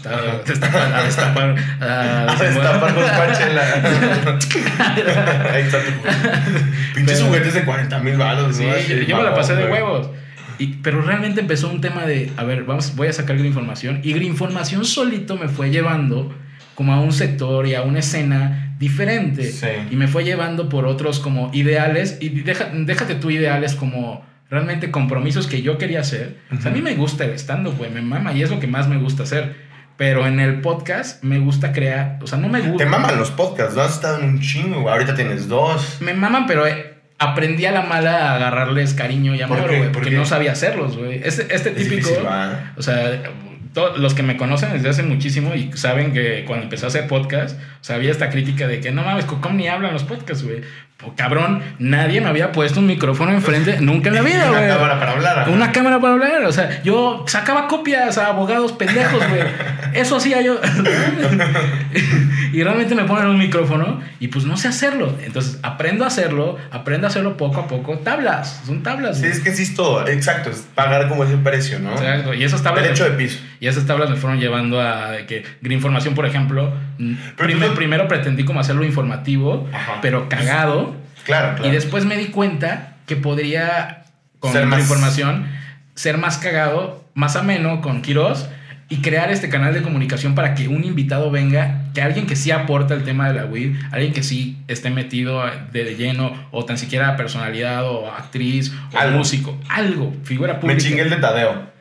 destapar- 0.47 0.93
a 0.95 1.03
destapar. 1.03 1.57
a 1.81 2.23
A 2.33 2.37
destapar 2.45 2.93
los 2.95 3.11
pachela. 3.11 3.63
Ahí 5.53 5.63
está 5.63 5.79
tu 5.81 5.91
juguete. 5.93 6.31
Pinches 6.95 7.17
Pero- 7.19 7.27
juguetes 7.27 7.55
de 7.55 7.65
40 7.65 7.99
mil 8.01 8.17
balos, 8.17 8.57
Sí, 8.57 8.65
¿no? 8.65 8.79
yo, 8.79 8.97
yo 9.03 9.17
me 9.17 9.23
la 9.25 9.35
pasé 9.35 9.55
de 9.57 9.67
huevos. 9.67 10.09
Y, 10.59 10.75
pero 10.83 11.03
realmente 11.03 11.41
empezó 11.41 11.69
un 11.69 11.81
tema 11.81 12.07
de, 12.07 12.31
a 12.37 12.45
ver, 12.45 12.63
vamos, 12.65 12.95
voy 12.95 13.09
a 13.09 13.13
sacar 13.13 13.37
Información. 13.49 14.01
Y 14.05 14.13
Información 14.23 14.85
solito 14.85 15.37
me 15.37 15.49
fue 15.49 15.71
llevando 15.71 16.33
como 16.75 16.93
a 16.93 17.01
un 17.01 17.13
sector 17.13 17.67
y 17.67 17.75
a 17.75 17.83
una 17.83 17.99
escena 18.01 18.75
diferente. 18.79 19.51
Sí. 19.51 19.67
Y 19.91 19.97
me 19.97 20.09
fue 20.09 20.25
llevando 20.25 20.69
por 20.69 20.87
otros 20.87 21.19
como 21.21 21.51
ideales. 21.53 22.19
Y 22.21 22.29
deja- 22.31 22.71
déjate 22.75 23.15
tú 23.17 23.31
ideales 23.31 23.75
como 23.75 24.25
realmente 24.51 24.91
compromisos 24.91 25.47
que 25.47 25.63
yo 25.63 25.79
quería 25.79 26.01
hacer. 26.01 26.39
O 26.57 26.61
sea, 26.61 26.71
a 26.71 26.75
mí 26.75 26.83
me 26.83 26.95
gusta 26.95 27.25
el 27.25 27.33
stand-up, 27.35 27.77
güey, 27.79 27.91
me 27.91 28.03
mama 28.03 28.33
y 28.33 28.43
es 28.43 28.51
lo 28.51 28.61
que 28.61 28.67
más 28.67 28.89
me 28.89 28.99
gusta 28.99 29.23
hacer. 29.23 29.55
Pero 29.97 30.27
en 30.27 30.41
el 30.41 30.61
podcast 30.63 31.23
me 31.23 31.39
gusta 31.39 31.73
crear, 31.73 32.19
o 32.23 32.27
sea, 32.27 32.39
no 32.39 32.49
me 32.49 32.61
gusta. 32.61 32.79
Te 32.85 32.87
maman 32.91 33.17
los 33.19 33.31
podcasts, 33.31 33.77
¿no? 33.77 33.83
Has 33.83 33.95
estado 33.95 34.19
en 34.21 34.25
un 34.31 34.41
chingo. 34.41 34.89
Ahorita 34.91 35.15
tienes 35.15 35.49
dos. 35.49 35.99
Me 36.01 36.13
maman, 36.15 36.47
pero 36.47 36.67
eh, 36.67 36.95
aprendí 37.19 37.67
a 37.67 37.73
la 37.73 37.83
mala 37.83 38.31
a 38.33 38.35
agarrarles 38.37 38.95
cariño 38.95 39.35
y 39.35 39.39
¿Por 39.45 39.59
amor, 39.59 39.69
güey, 39.69 39.83
¿Por 39.85 39.93
porque 39.93 40.11
no 40.11 40.25
sabía 40.25 40.53
hacerlos, 40.53 40.97
güey. 40.97 41.21
Este, 41.23 41.43
este 41.55 41.71
Es 41.71 41.77
típico, 41.77 42.09
difícil, 42.09 42.17
o 42.77 42.83
sea, 42.83 43.23
to- 43.73 43.97
los 43.97 44.15
que 44.15 44.23
me 44.23 44.37
conocen 44.37 44.73
desde 44.73 44.89
hace 44.89 45.03
muchísimo 45.03 45.55
y 45.55 45.71
saben 45.75 46.13
que 46.13 46.45
cuando 46.47 46.65
empecé 46.65 46.85
a 46.85 46.89
hacer 46.89 47.07
podcast, 47.09 47.59
o 47.89 47.93
había 47.93 48.11
esta 48.11 48.31
crítica 48.31 48.67
de 48.67 48.81
que 48.81 48.91
no 48.93 49.03
mames, 49.03 49.25
¿cómo 49.25 49.51
ni 49.55 49.69
hablan 49.69 49.93
los 49.93 50.05
podcasts, 50.05 50.45
güey? 50.45 50.61
Pues, 51.03 51.15
cabrón, 51.17 51.63
nadie 51.79 52.21
me 52.21 52.29
había 52.29 52.53
puesto 52.53 52.81
un 52.81 52.87
micrófono 52.87 53.33
enfrente 53.33 53.77
nunca 53.81 54.09
en 54.09 54.15
la 54.15 54.23
vida, 54.23 54.49
Una 54.51 54.59
güey. 54.59 54.69
cámara 54.71 54.99
para 54.99 55.13
hablar. 55.13 55.49
Una 55.49 55.73
cámara 55.73 56.01
para 56.01 56.15
hablar, 56.15 56.45
o 56.45 56.53
sea, 56.53 56.83
yo 56.83 57.25
sacaba 57.27 57.67
copias 57.69 58.19
a 58.19 58.29
abogados 58.29 58.73
pendejos, 58.73 59.23
güey. 59.29 59.43
Eso 59.95 60.17
hacía 60.17 60.41
yo. 60.41 60.59
y 62.53 62.63
realmente 62.63 62.95
me 62.95 63.05
ponen 63.05 63.27
un 63.27 63.39
micrófono 63.39 64.01
y 64.21 64.29
pues 64.29 64.45
no 64.45 64.57
sé 64.57 64.69
hacerlo. 64.69 65.15
Entonces 65.23 65.59
aprendo 65.63 66.05
a 66.05 66.07
hacerlo, 66.07 66.57
aprendo 66.71 67.07
a 67.07 67.11
hacerlo 67.11 67.37
poco 67.37 67.61
a 67.61 67.67
poco. 67.67 67.99
Tablas, 67.99 68.63
son 68.67 68.83
tablas. 68.83 69.19
Sí, 69.19 69.27
es 69.27 69.41
que 69.41 69.55
sí 69.55 69.65
es 69.65 69.75
todo. 69.75 70.07
Exacto, 70.07 70.51
es 70.51 70.67
pagar 70.75 71.09
como 71.09 71.25
ese 71.25 71.37
precio, 71.37 71.79
¿no? 71.79 71.93
Exacto. 71.93 72.33
Y 72.35 72.45
esas 72.45 72.63
tablas. 72.63 72.85
Derecho 72.85 73.05
de 73.05 73.11
piso. 73.11 73.39
Y 73.61 73.67
esas 73.67 73.87
tablas 73.87 74.09
me 74.11 74.17
fueron 74.17 74.41
llevando 74.41 74.81
a 74.81 75.17
que 75.27 75.45
Green 75.61 75.77
Información, 75.79 76.15
por 76.15 76.27
ejemplo, 76.27 76.73
Pero 76.99 77.17
tú 77.37 77.37
primer- 77.45 77.69
no- 77.71 77.75
primero 77.75 78.09
pretendí 78.09 78.45
como 78.45 78.61
hacerlo 78.61 78.85
informativo, 78.85 79.69
Ajá. 79.73 79.99
pero 80.03 80.29
cagado. 80.29 80.97
Claro, 81.25 81.55
claro. 81.57 81.67
Y 81.69 81.71
después 81.71 82.05
me 82.05 82.17
di 82.17 82.27
cuenta 82.27 82.95
que 83.07 83.17
podría, 83.17 84.05
con 84.41 84.53
Ser 84.53 84.67
más- 84.67 84.81
información, 84.81 85.47
ser 85.95 86.19
más 86.19 86.39
cagado, 86.39 87.05
más 87.15 87.37
ameno 87.37 87.81
con 87.81 88.03
Quiroz 88.03 88.49
y 88.89 88.99
crear 89.03 89.31
este 89.31 89.49
canal 89.49 89.73
de 89.73 89.83
comunicación 89.83 90.35
para 90.35 90.55
que 90.55 90.69
un 90.69 90.85
invitado 90.85 91.31
venga, 91.31 91.83
que 91.95 92.03
alguien 92.03 92.27
que 92.27 92.37
sí 92.37 92.51
aporta 92.51 92.93
el 92.95 93.05
tema 93.05 93.29
de 93.29 93.35
la 93.35 93.45
WID, 93.47 93.77
alguien 93.91 94.13
que 94.13 94.23
sí 94.23 94.59
esté 94.69 94.91
metido 94.91 95.43
de 95.73 95.95
lleno, 95.97 96.33
o 96.51 96.65
tan 96.65 96.77
siquiera 96.77 97.17
personalidad, 97.17 97.85
o 97.89 98.11
actriz, 98.11 98.73
o 98.93 98.99
Algo. 98.99 99.19
músico, 99.19 99.59
algo, 99.69 100.15
figura 100.25 100.55
Me 100.55 100.59
pública. 100.61 100.81
chingué 100.81 101.03
el 101.03 101.11
de 101.11 101.17
Tadeo. 101.17 101.72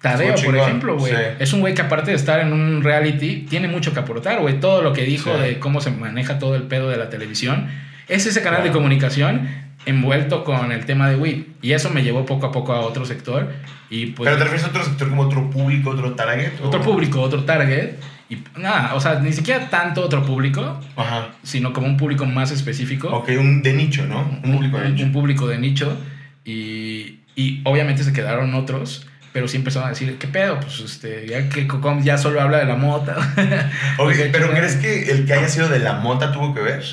Tadeo, 0.00 0.34
por 0.44 0.56
ejemplo, 0.56 0.96
güey. 0.96 1.12
sí. 1.12 1.18
Es 1.38 1.52
un 1.52 1.60
güey 1.60 1.74
que 1.74 1.82
aparte 1.82 2.10
de 2.10 2.16
estar 2.16 2.40
en 2.40 2.52
un 2.52 2.82
reality, 2.82 3.46
tiene 3.48 3.68
mucho 3.68 3.92
que 3.92 4.00
aportar, 4.00 4.40
güey. 4.40 4.58
Todo 4.60 4.80
lo 4.82 4.92
que 4.92 5.02
dijo 5.02 5.34
Sí. 5.36 5.40
de 5.42 5.58
cómo 5.58 5.80
se 5.80 5.90
maneja 5.90 6.38
todo 6.38 6.54
el 6.56 6.62
pedo 6.64 6.88
de 6.90 6.96
la 6.96 7.10
televisión. 7.10 7.68
Es 8.08 8.26
ese 8.26 8.40
canal 8.42 8.62
de 8.62 8.70
comunicación 8.70 9.48
envuelto 9.86 10.44
con 10.44 10.72
el 10.72 10.84
tema 10.86 11.08
de 11.10 11.16
WID. 11.16 11.42
Y 11.62 11.72
eso 11.72 11.90
me 11.90 12.02
llevó 12.02 12.24
poco 12.26 12.46
a 12.46 12.52
poco 12.52 12.72
a 12.72 12.80
otro 12.80 13.04
sector. 13.04 13.52
Y 13.90 14.06
pues 14.06 14.26
Pero 14.28 14.36
te 14.38 14.44
refieres 14.44 14.64
a 14.66 14.68
otro 14.70 14.84
sector 14.84 15.08
como 15.08 15.22
otro 15.22 15.48
público, 15.50 15.90
otro 15.90 16.12
target. 16.14 16.52
o- 16.62 16.68
otro 16.68 16.80
público, 16.82 17.20
otro 17.20 17.44
target. 17.44 17.94
Y 18.30 18.38
nada, 18.58 18.94
o 18.94 19.00
sea, 19.00 19.18
ni 19.20 19.32
siquiera 19.32 19.68
tanto 19.68 20.02
otro 20.04 20.24
público, 20.24 20.80
Ajá. 20.96 21.30
sino 21.42 21.72
como 21.72 21.88
un 21.88 21.96
público 21.96 22.24
más 22.26 22.52
específico. 22.52 23.08
Ok, 23.08 23.30
un 23.38 23.60
de 23.62 23.72
nicho, 23.72 24.06
¿no? 24.06 24.20
Un 24.44 24.52
público 24.52 24.78
de 24.78 24.86
un, 24.86 24.92
nicho. 24.94 25.04
un 25.04 25.12
público 25.12 25.48
de 25.48 25.58
nicho 25.58 25.98
y, 26.44 27.20
y 27.34 27.60
obviamente 27.64 28.04
se 28.04 28.12
quedaron 28.12 28.54
otros 28.54 29.06
pero 29.32 29.46
sí 29.48 29.56
empezaron 29.58 29.86
a 29.86 29.90
decir 29.90 30.18
qué 30.18 30.26
pedo 30.28 30.58
pues 30.60 30.80
este 30.80 31.26
ya 31.26 31.48
que 31.48 31.66
Cocom 31.68 32.02
ya 32.02 32.18
solo 32.18 32.40
habla 32.40 32.58
de 32.58 32.64
la 32.64 32.76
mota 32.76 33.16
pero. 34.32 34.50
¿crees 34.50 34.76
que 34.76 35.10
el 35.10 35.26
que 35.26 35.32
haya 35.34 35.48
sido 35.48 35.68
de 35.68 35.78
la 35.78 35.94
mota 35.94 36.32
tuvo 36.32 36.54
que 36.54 36.60
ver? 36.60 36.84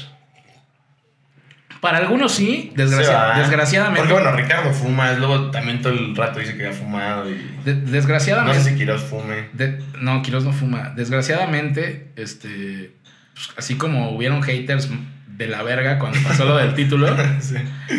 para 1.82 2.00
algunos 2.00 2.32
sí 2.34 2.72
desgracia- 2.76 3.38
desgraciadamente 3.38 4.00
Porque 4.02 4.14
bueno, 4.14 4.32
Ricardo 4.36 4.74
fuma, 4.74 5.12
luego 5.14 5.52
también 5.52 5.80
todo 5.82 5.94
el 5.94 6.16
rato 6.16 6.40
dice 6.40 6.58
que 6.58 6.68
ha 6.68 6.72
fumado 6.74 7.30
y... 7.30 7.36
de- 7.66 7.76
No 7.76 7.92
desgraciadamente 7.92 8.62
sé 8.64 8.72
si 8.72 8.76
Quiroz 8.76 9.04
fume. 9.04 9.50
de- 9.54 9.80
no 10.00 10.22
Quiroz 10.24 10.44
no 10.44 10.54
fuma 10.54 10.92
desgraciadamente 10.96 12.12
este 12.16 12.96
pues, 13.36 13.50
así 13.58 13.76
como 13.76 14.10
hubieron 14.12 14.42
haters 14.42 14.90
de 15.38 15.48
la 15.48 15.62
verga 15.64 16.00
cuando 16.00 16.18
pasó 16.24 16.46
lo 16.46 16.58
del 16.58 16.74
título 16.74 17.08
Sí. 17.40 17.56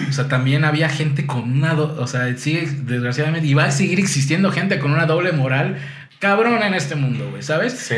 O 0.09 0.13
sea, 0.13 0.27
también 0.29 0.65
había 0.65 0.89
gente 0.89 1.25
con 1.25 1.51
una... 1.51 1.75
do- 1.75 1.97
o 2.01 2.07
sea, 2.07 2.37
sigue, 2.37 2.69
desgraciadamente, 2.83 3.47
y 3.47 3.55
va 3.55 3.65
a 3.67 3.71
seguir 3.71 3.99
existiendo 4.01 4.51
gente 4.51 4.79
con 4.81 4.91
una 4.93 5.07
doble 5.07 5.31
moral 5.33 5.79
cabrón 6.19 6.63
en 6.65 6.75
este 6.75 6.97
mundo, 6.97 7.29
güey, 7.31 7.43
¿sabes? 7.45 7.75
Sí, 7.75 7.95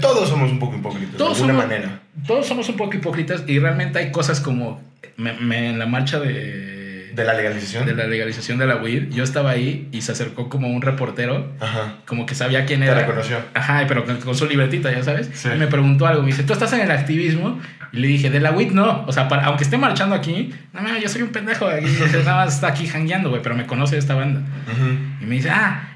todos 0.00 0.28
somos 0.28 0.50
un 0.50 0.58
poco 0.58 0.76
hipócritas, 0.76 1.16
Todos 1.16 1.38
de 1.38 1.44
alguna 1.44 1.62
somos- 1.62 1.68
manera. 1.78 2.00
Todos 2.26 2.46
somos 2.48 2.68
un 2.68 2.76
poco 2.76 2.96
hipócritas 2.96 3.44
y 3.46 3.58
realmente 3.60 3.98
hay 4.00 4.10
cosas 4.10 4.40
como... 4.40 4.82
me- 5.16 5.34
me- 5.34 5.70
en 5.70 5.78
la 5.78 5.86
marcha 5.86 6.18
de, 6.18 6.79
De 7.14 7.24
la 7.24 7.34
legalización. 7.34 7.86
de 7.86 7.94
la 7.94 8.06
legalización 8.06 8.58
de 8.58 8.66
la 8.66 8.76
weed, 8.76 9.10
yo 9.10 9.24
estaba 9.24 9.50
ahí 9.50 9.88
y 9.92 10.02
se 10.02 10.12
acercó 10.12 10.48
como 10.48 10.68
un 10.68 10.82
reportero, 10.82 11.52
Ajá. 11.60 11.96
como 12.06 12.26
que 12.26 12.34
sabía 12.34 12.66
quién 12.66 12.80
Te 12.80 12.86
era. 12.86 13.00
reconoció. 13.00 13.38
Ajá, 13.54 13.84
pero 13.88 14.04
con, 14.04 14.16
con 14.18 14.34
su 14.34 14.46
libretita, 14.46 14.90
ya 14.92 15.02
sabes. 15.02 15.30
Sí. 15.32 15.48
Y 15.54 15.58
me 15.58 15.66
preguntó 15.66 16.06
algo. 16.06 16.22
Me 16.22 16.28
dice, 16.28 16.42
¿tú 16.44 16.52
estás 16.52 16.72
en 16.72 16.80
el 16.80 16.90
activismo? 16.90 17.60
Y 17.92 17.98
le 17.98 18.06
dije, 18.08 18.30
de 18.30 18.38
la 18.40 18.52
WIT 18.52 18.70
no. 18.72 19.04
O 19.06 19.12
sea, 19.12 19.26
para- 19.28 19.44
aunque 19.46 19.64
esté 19.64 19.76
marchando 19.76 20.14
aquí, 20.14 20.54
no, 20.72 20.80
no, 20.82 20.98
yo 20.98 21.08
soy 21.08 21.22
un 21.22 21.30
pendejo. 21.30 21.66
Aquí, 21.66 21.86
nada 22.24 22.44
más 22.44 22.54
está 22.54 22.68
aquí 22.68 22.86
jangueando, 22.86 23.30
güey, 23.30 23.42
pero 23.42 23.54
me 23.56 23.66
conoce 23.66 23.98
esta 23.98 24.14
banda. 24.14 24.42
Y 25.20 25.24
me 25.26 25.34
dice, 25.36 25.50
ah, 25.50 25.88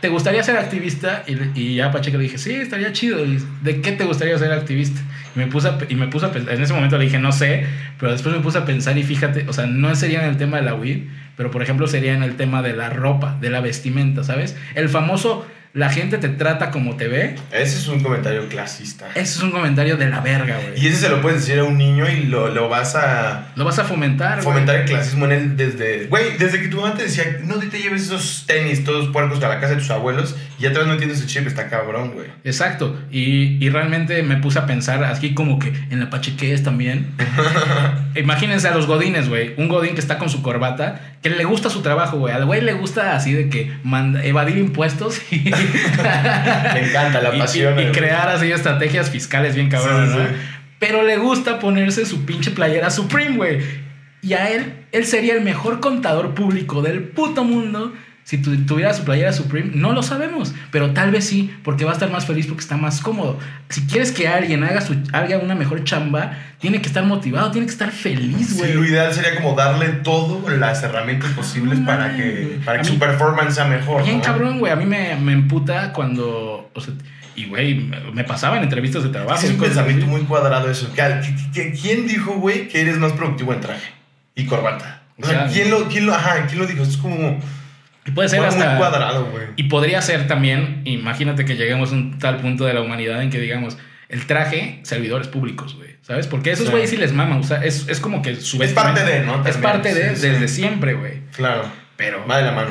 ¿te 0.00 0.08
gustaría 0.10 0.42
ser 0.42 0.56
activista? 0.58 1.24
Y, 1.26 1.36
y 1.58 1.74
ya 1.76 1.90
Pacheco 1.90 2.18
le 2.18 2.24
dije, 2.24 2.36
sí, 2.38 2.52
estaría 2.54 2.92
chido. 2.92 3.24
Y, 3.24 3.42
¿De 3.62 3.80
qué 3.80 3.92
te 3.92 4.04
gustaría 4.04 4.36
ser 4.38 4.52
activista? 4.52 5.00
Y 5.38 5.44
me 5.44 5.46
puse 5.52 5.68
a, 5.68 5.78
y 5.88 5.94
me 5.94 6.08
puse 6.08 6.26
a 6.26 6.32
pensar, 6.32 6.54
en 6.54 6.62
ese 6.62 6.72
momento 6.72 6.98
le 6.98 7.04
dije, 7.04 7.18
no 7.18 7.30
sé, 7.30 7.64
pero 8.00 8.10
después 8.12 8.34
me 8.34 8.40
puse 8.42 8.58
a 8.58 8.64
pensar 8.64 8.98
y 8.98 9.04
fíjate, 9.04 9.46
o 9.48 9.52
sea, 9.52 9.66
no 9.66 9.94
sería 9.94 10.22
en 10.22 10.28
el 10.30 10.36
tema 10.36 10.56
de 10.56 10.64
la 10.64 10.74
weed, 10.74 11.04
pero 11.36 11.50
por 11.52 11.62
ejemplo 11.62 11.86
sería 11.86 12.12
en 12.14 12.22
el 12.24 12.34
tema 12.36 12.60
de 12.62 12.72
la 12.74 12.90
ropa, 12.90 13.36
de 13.40 13.48
la 13.50 13.60
vestimenta, 13.60 14.24
¿sabes? 14.24 14.56
El 14.74 14.88
famoso, 14.88 15.46
la 15.74 15.90
gente 15.90 16.18
te 16.18 16.28
trata 16.30 16.70
como 16.70 16.96
te 16.96 17.06
ve, 17.08 17.36
Ese 17.52 17.76
es 17.76 17.86
un 17.86 18.00
comentario 18.02 18.48
clasista. 18.48 19.06
ese 19.10 19.20
es 19.22 19.42
un 19.42 19.52
comentario 19.52 19.96
de 19.96 20.08
la 20.08 20.20
verga, 20.20 20.58
güey. 20.58 20.82
Y 20.82 20.88
ese 20.88 20.96
se 20.96 21.08
lo 21.10 21.20
puedes 21.20 21.46
decir 21.46 21.60
a 21.60 21.64
un 21.64 21.78
niño 21.78 22.08
y 22.10 22.24
lo, 22.24 22.48
lo 22.48 22.68
vas 22.68 22.96
a 22.96 23.52
Lo 23.54 23.64
vas 23.64 23.78
a 23.78 23.84
fomentar, 23.84 24.36
güey. 24.42 24.44
fomentar 24.44 24.76
el 24.76 24.84
clasismo 24.86 25.26
en 25.26 25.32
él 25.32 25.56
desde... 25.56 26.06
Güey, 26.06 26.36
desde 26.38 26.60
que 26.60 26.68
tu 26.68 26.80
mamá 26.80 26.94
te 26.94 27.04
decía, 27.04 27.24
no 27.44 27.56
te 27.58 27.78
lleves 27.78 28.02
esos 28.02 28.44
tenis 28.46 28.82
todos 28.82 29.08
puercos 29.08 29.42
a 29.44 29.48
la 29.48 29.60
casa 29.60 29.74
de 29.74 29.80
tus 29.80 29.90
abuelos 29.90 30.34
ya 30.58 30.72
te 30.72 30.78
vas 30.78 30.88
metiendo 30.88 31.14
ese 31.14 31.26
chip, 31.26 31.46
está 31.46 31.68
cabrón, 31.68 32.12
güey. 32.14 32.26
Exacto, 32.44 32.98
y, 33.10 33.64
y 33.64 33.70
realmente 33.70 34.22
me 34.22 34.36
puse 34.36 34.58
a 34.58 34.66
pensar 34.66 35.04
aquí 35.04 35.34
como 35.34 35.58
que 35.58 35.72
en 35.90 36.00
la 36.00 36.10
Pachequez 36.10 36.62
también. 36.62 37.12
Imagínense 38.16 38.68
a 38.68 38.74
los 38.74 38.86
godines, 38.86 39.28
güey. 39.28 39.54
Un 39.56 39.68
godín 39.68 39.94
que 39.94 40.00
está 40.00 40.18
con 40.18 40.28
su 40.28 40.42
corbata, 40.42 41.00
que 41.22 41.30
le 41.30 41.44
gusta 41.44 41.70
su 41.70 41.82
trabajo, 41.82 42.18
güey. 42.18 42.34
Al 42.34 42.44
güey 42.46 42.60
le 42.60 42.72
gusta 42.72 43.14
así 43.14 43.32
de 43.32 43.48
que 43.48 43.72
manda- 43.84 44.24
evadir 44.24 44.58
impuestos 44.58 45.20
y, 45.30 45.38
Me 45.50 46.88
encanta 46.88 47.20
la 47.22 47.32
pasión. 47.38 47.78
y, 47.78 47.92
crear 47.92 48.28
así 48.28 48.50
estrategias 48.50 49.10
fiscales 49.10 49.54
bien 49.54 49.68
cabrón, 49.68 50.08
Sí, 50.10 50.16
¿no? 50.18 50.24
sí. 50.26 50.34
Pero 50.78 51.02
le 51.02 51.16
gusta 51.16 51.58
ponerse 51.58 52.06
su 52.06 52.24
pinche 52.24 52.50
playera 52.52 52.90
Supreme, 52.90 53.36
güey. 53.36 53.58
Y 54.22 54.32
a 54.34 54.50
él, 54.50 54.74
él 54.92 55.04
sería 55.06 55.34
el 55.34 55.42
mejor 55.42 55.80
contador 55.80 56.34
público 56.34 56.82
del 56.82 57.02
puto 57.02 57.44
mundo 57.44 57.92
si 58.28 58.36
tu- 58.36 58.54
tuviera 58.66 58.92
su 58.92 59.04
playera 59.04 59.32
Supreme. 59.32 59.70
No 59.74 59.94
lo 59.94 60.02
sabemos, 60.02 60.52
pero 60.70 60.90
tal 60.90 61.10
vez 61.10 61.26
sí, 61.26 61.50
porque 61.64 61.86
va 61.86 61.92
a 61.92 61.94
estar 61.94 62.10
más 62.10 62.26
feliz 62.26 62.46
porque 62.46 62.60
está 62.60 62.76
más 62.76 63.00
cómodo. 63.00 63.38
Si 63.70 63.86
quieres 63.86 64.12
que 64.12 64.28
alguien 64.28 64.62
haga, 64.64 64.82
su, 64.82 64.94
haga 65.14 65.38
una 65.38 65.54
mejor 65.54 65.82
chamba, 65.84 66.32
tiene 66.60 66.82
que 66.82 66.88
estar 66.88 67.04
motivado, 67.06 67.50
tiene 67.52 67.66
que 67.66 67.72
estar 67.72 67.90
feliz, 67.90 68.48
Sí, 68.48 68.58
güey. 68.58 68.74
lo 68.74 68.84
ideal 68.84 69.14
sería 69.14 69.34
como 69.34 69.54
darle 69.54 69.86
todo 70.04 70.46
las 70.50 70.82
herramientas 70.82 71.30
posibles 71.30 71.78
No 71.78 71.86
para 71.86 72.14
que, 72.16 72.58
para 72.66 72.82
que 72.82 72.84
mí- 72.90 72.94
su 72.94 72.98
performance 73.00 73.54
sea 73.54 73.64
mejor. 73.64 74.02
Bien 74.04 74.18
¿no? 74.18 74.22
cabrón, 74.24 74.58
güey. 74.58 74.72
A 74.72 74.76
mí 74.76 74.84
me, 74.84 75.16
me 75.16 75.32
emputa 75.32 75.94
cuando... 75.94 76.70
o 76.74 76.80
sea, 76.82 76.92
y, 77.34 77.46
güey, 77.46 77.76
me, 77.76 77.98
me 78.12 78.24
pasaba 78.24 78.58
en 78.58 78.64
entrevistas 78.64 79.04
de 79.04 79.08
trabajo. 79.08 79.40
Sí, 79.40 79.46
es 79.46 79.52
un 79.54 79.58
pensamiento 79.60 80.06
muy 80.06 80.20
cuadrado 80.22 80.70
eso. 80.70 80.92
¿Qué- 80.94 81.20
qué- 81.22 81.36
qué- 81.54 81.72
¿Quién 81.80 82.06
dijo, 82.06 82.32
güey, 82.34 82.68
que 82.68 82.82
eres 82.82 82.98
más 82.98 83.12
productivo 83.12 83.54
en 83.54 83.60
traje 83.62 83.88
y 84.34 84.44
corbata? 84.44 85.04
O 85.22 85.26
sea. 85.26 85.46
¿quién, 85.46 85.70
lo, 85.70 85.88
quién, 85.88 86.04
lo, 86.04 86.14
ajá, 86.14 86.44
¿quién 86.46 86.58
lo 86.60 86.66
dijo? 86.66 86.82
Es 86.82 86.96
como 86.98 87.38
Y 88.08 88.10
puede 88.12 88.28
ser 88.28 88.40
muy 88.40 88.48
hasta... 88.48 88.76
cuadrado, 88.78 89.26
güey. 89.26 89.44
Y 89.56 89.64
podría 89.64 90.00
ser 90.02 90.26
también, 90.26 90.82
imagínate 90.84 91.44
que 91.44 91.56
lleguemos 91.56 91.92
a 91.92 91.94
un 91.94 92.18
tal 92.18 92.38
punto 92.38 92.64
de 92.64 92.74
la 92.74 92.80
humanidad 92.80 93.22
en 93.22 93.30
que 93.30 93.38
digamos, 93.38 93.76
el 94.08 94.26
traje, 94.26 94.80
servidores 94.82 95.28
públicos, 95.28 95.76
güey. 95.76 95.96
¿Sabes? 96.02 96.26
Porque 96.26 96.50
esos 96.52 96.66
Sí. 96.66 96.70
güeyes 96.72 96.88
sí 96.88 96.96
les 96.96 97.12
mama. 97.12 97.36
O 97.36 97.42
sea, 97.42 97.62
es, 97.62 97.86
es 97.88 98.00
como 98.00 98.22
que 98.22 98.34
su 98.36 98.62
Es 98.62 98.72
parte 98.72 99.04
de, 99.04 99.20
¿no? 99.20 99.46
Es 99.46 99.58
parte 99.58 99.92
de, 99.92 100.14
sí, 100.16 100.22
sí. 100.22 100.28
desde 100.28 100.48
siempre, 100.48 100.94
güey. 100.94 101.20
Claro, 101.36 101.64
Pero 101.96 102.24
va 102.26 102.38
de 102.38 102.44
la 102.44 102.52
mano. 102.52 102.70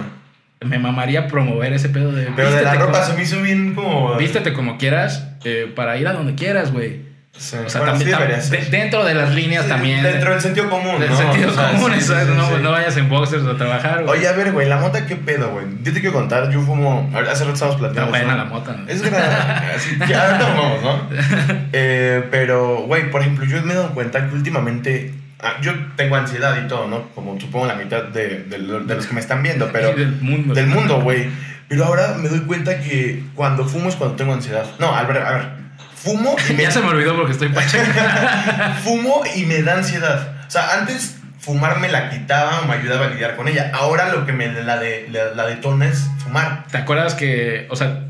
me 0.66 0.80
mamaría 0.80 1.28
promover 1.28 1.72
ese 1.74 1.90
pedo 1.90 2.12
de. 2.12 2.26
Pero 2.36 2.50
de 2.52 2.64
la 2.64 2.74
ropa 2.74 2.94
como- 3.02 3.06
se 3.06 3.14
me 3.14 3.22
hizo 3.22 3.40
bien 3.44 3.76
como... 3.76 4.16
Vístete 4.18 4.54
como 4.54 4.80
quieras 4.80 5.28
eh, 5.44 5.72
para 5.76 5.98
ir 5.98 6.08
a 6.08 6.14
donde 6.14 6.34
quieras, 6.34 6.72
güey. 6.74 7.02
Sí. 7.38 7.56
O 7.64 7.70
sea, 7.70 7.82
Bueno, 7.82 7.98
también, 7.98 8.42
sí 8.42 8.52
tam- 8.52 8.70
dentro 8.70 9.06
de 9.06 9.14
las 9.14 9.34
líneas 9.34 9.64
Sí, 9.66 9.70
también. 9.70 10.02
Dentro 10.04 10.32
del 10.32 10.42
sentido 10.42 10.70
común, 10.70 11.00
del 11.00 11.10
¿no? 11.10 11.18
sentido 11.18 11.50
O 11.52 11.54
sea, 11.54 11.72
común, 11.72 11.92
sí, 12.00 12.12
no, 12.36 12.58
no 12.58 12.72
vayas 12.72 12.98
en 12.98 13.10
boxers 13.10 13.46
a 13.46 13.56
trabajar, 13.56 14.04
güey. 14.04 14.18
Oye, 14.20 14.28
a 14.28 14.32
ver, 14.34 14.52
güey, 14.52 14.68
la 14.68 14.78
mota, 14.78 15.06
¿qué 15.06 15.16
pedo, 15.16 15.50
güey? 15.52 15.66
Yo 15.84 15.94
te 15.94 16.02
quiero 16.02 16.14
contar, 16.16 16.50
yo 16.50 16.62
fumo... 16.62 17.10
Hace 17.14 17.44
rato 17.44 17.54
estábamos 17.54 17.60
Está 17.60 17.78
platicando. 17.78 18.10
buena 18.10 18.32
¿no? 18.32 18.38
la 18.38 18.46
mota. 18.46 18.74
¿no? 18.74 18.88
Es 18.90 19.02
verdad. 19.02 19.72
Así, 19.76 19.98
ya 20.10 20.28
ahorita 20.32 20.50
vamos, 20.56 20.82
¿no? 20.84 21.02
Eh, 21.74 22.24
pero, 22.32 22.78
güey, 22.88 23.10
por 23.12 23.22
ejemplo, 23.22 23.46
yo 23.46 23.62
me 23.62 23.74
he 23.74 23.76
dado 23.76 23.90
cuenta 23.94 24.28
que 24.28 24.36
últimamente 24.36 25.14
ah, 25.40 25.54
yo 25.62 25.74
tengo 25.96 26.16
ansiedad 26.16 26.58
y 26.64 26.68
todo, 26.68 26.88
¿no? 26.88 27.10
Como 27.10 27.40
supongo 27.40 27.68
la 27.68 27.76
mitad 27.76 28.04
de, 28.04 28.44
de 28.46 28.58
lo- 28.58 28.80
de 28.80 28.96
los 28.96 29.06
que 29.06 29.14
me 29.14 29.20
están 29.20 29.44
viendo, 29.44 29.70
pero... 29.72 29.94
del 29.94 30.12
mundo. 30.22 30.54
Del 30.54 30.68
mundo, 30.68 31.02
güey. 31.02 31.30
Pero 31.70 31.86
ahora 31.86 32.16
me 32.18 32.30
doy 32.30 32.40
cuenta 32.42 32.80
que 32.80 33.24
cuando 33.36 33.66
fumo 33.66 33.90
es 33.90 33.96
cuando 33.96 34.16
tengo 34.16 34.34
ansiedad. 34.34 34.66
No, 34.80 34.96
a 34.96 35.04
ver, 35.04 35.18
a 35.18 35.32
ver. 35.32 35.67
Fumo 36.08 36.36
y 36.50 36.54
me, 36.54 36.64
Ya 36.64 36.72
se 36.72 36.80
me 36.80 36.88
olvidó 36.88 37.16
porque 37.18 37.34
estoy 37.34 37.50
pacheca. 37.50 38.76
fumo 38.84 39.24
y 39.36 39.46
me 39.46 39.62
da 39.62 39.74
ansiedad. 39.76 40.36
O 40.48 40.50
sea, 40.52 40.80
antes 40.80 41.18
fumar 41.40 41.80
me 41.80 41.90
la 41.90 42.10
quitaba 42.10 42.62
o 42.62 42.66
me 42.66 42.74
ayudaba 42.76 43.08
a 43.08 43.10
lidiar 43.10 43.36
con 43.36 43.48
ella. 43.48 43.72
Ahora 43.74 44.10
lo 44.10 44.26
que 44.26 44.32
me 44.34 44.48
la, 44.48 44.78
de, 44.78 45.08
la, 45.12 45.34
la 45.36 45.46
detona 45.48 45.86
es 45.88 46.08
fumar. 46.20 46.66
¿Te 46.72 46.78
acuerdas 46.78 47.14
que, 47.14 47.68
o 47.70 47.76
sea, 47.76 48.04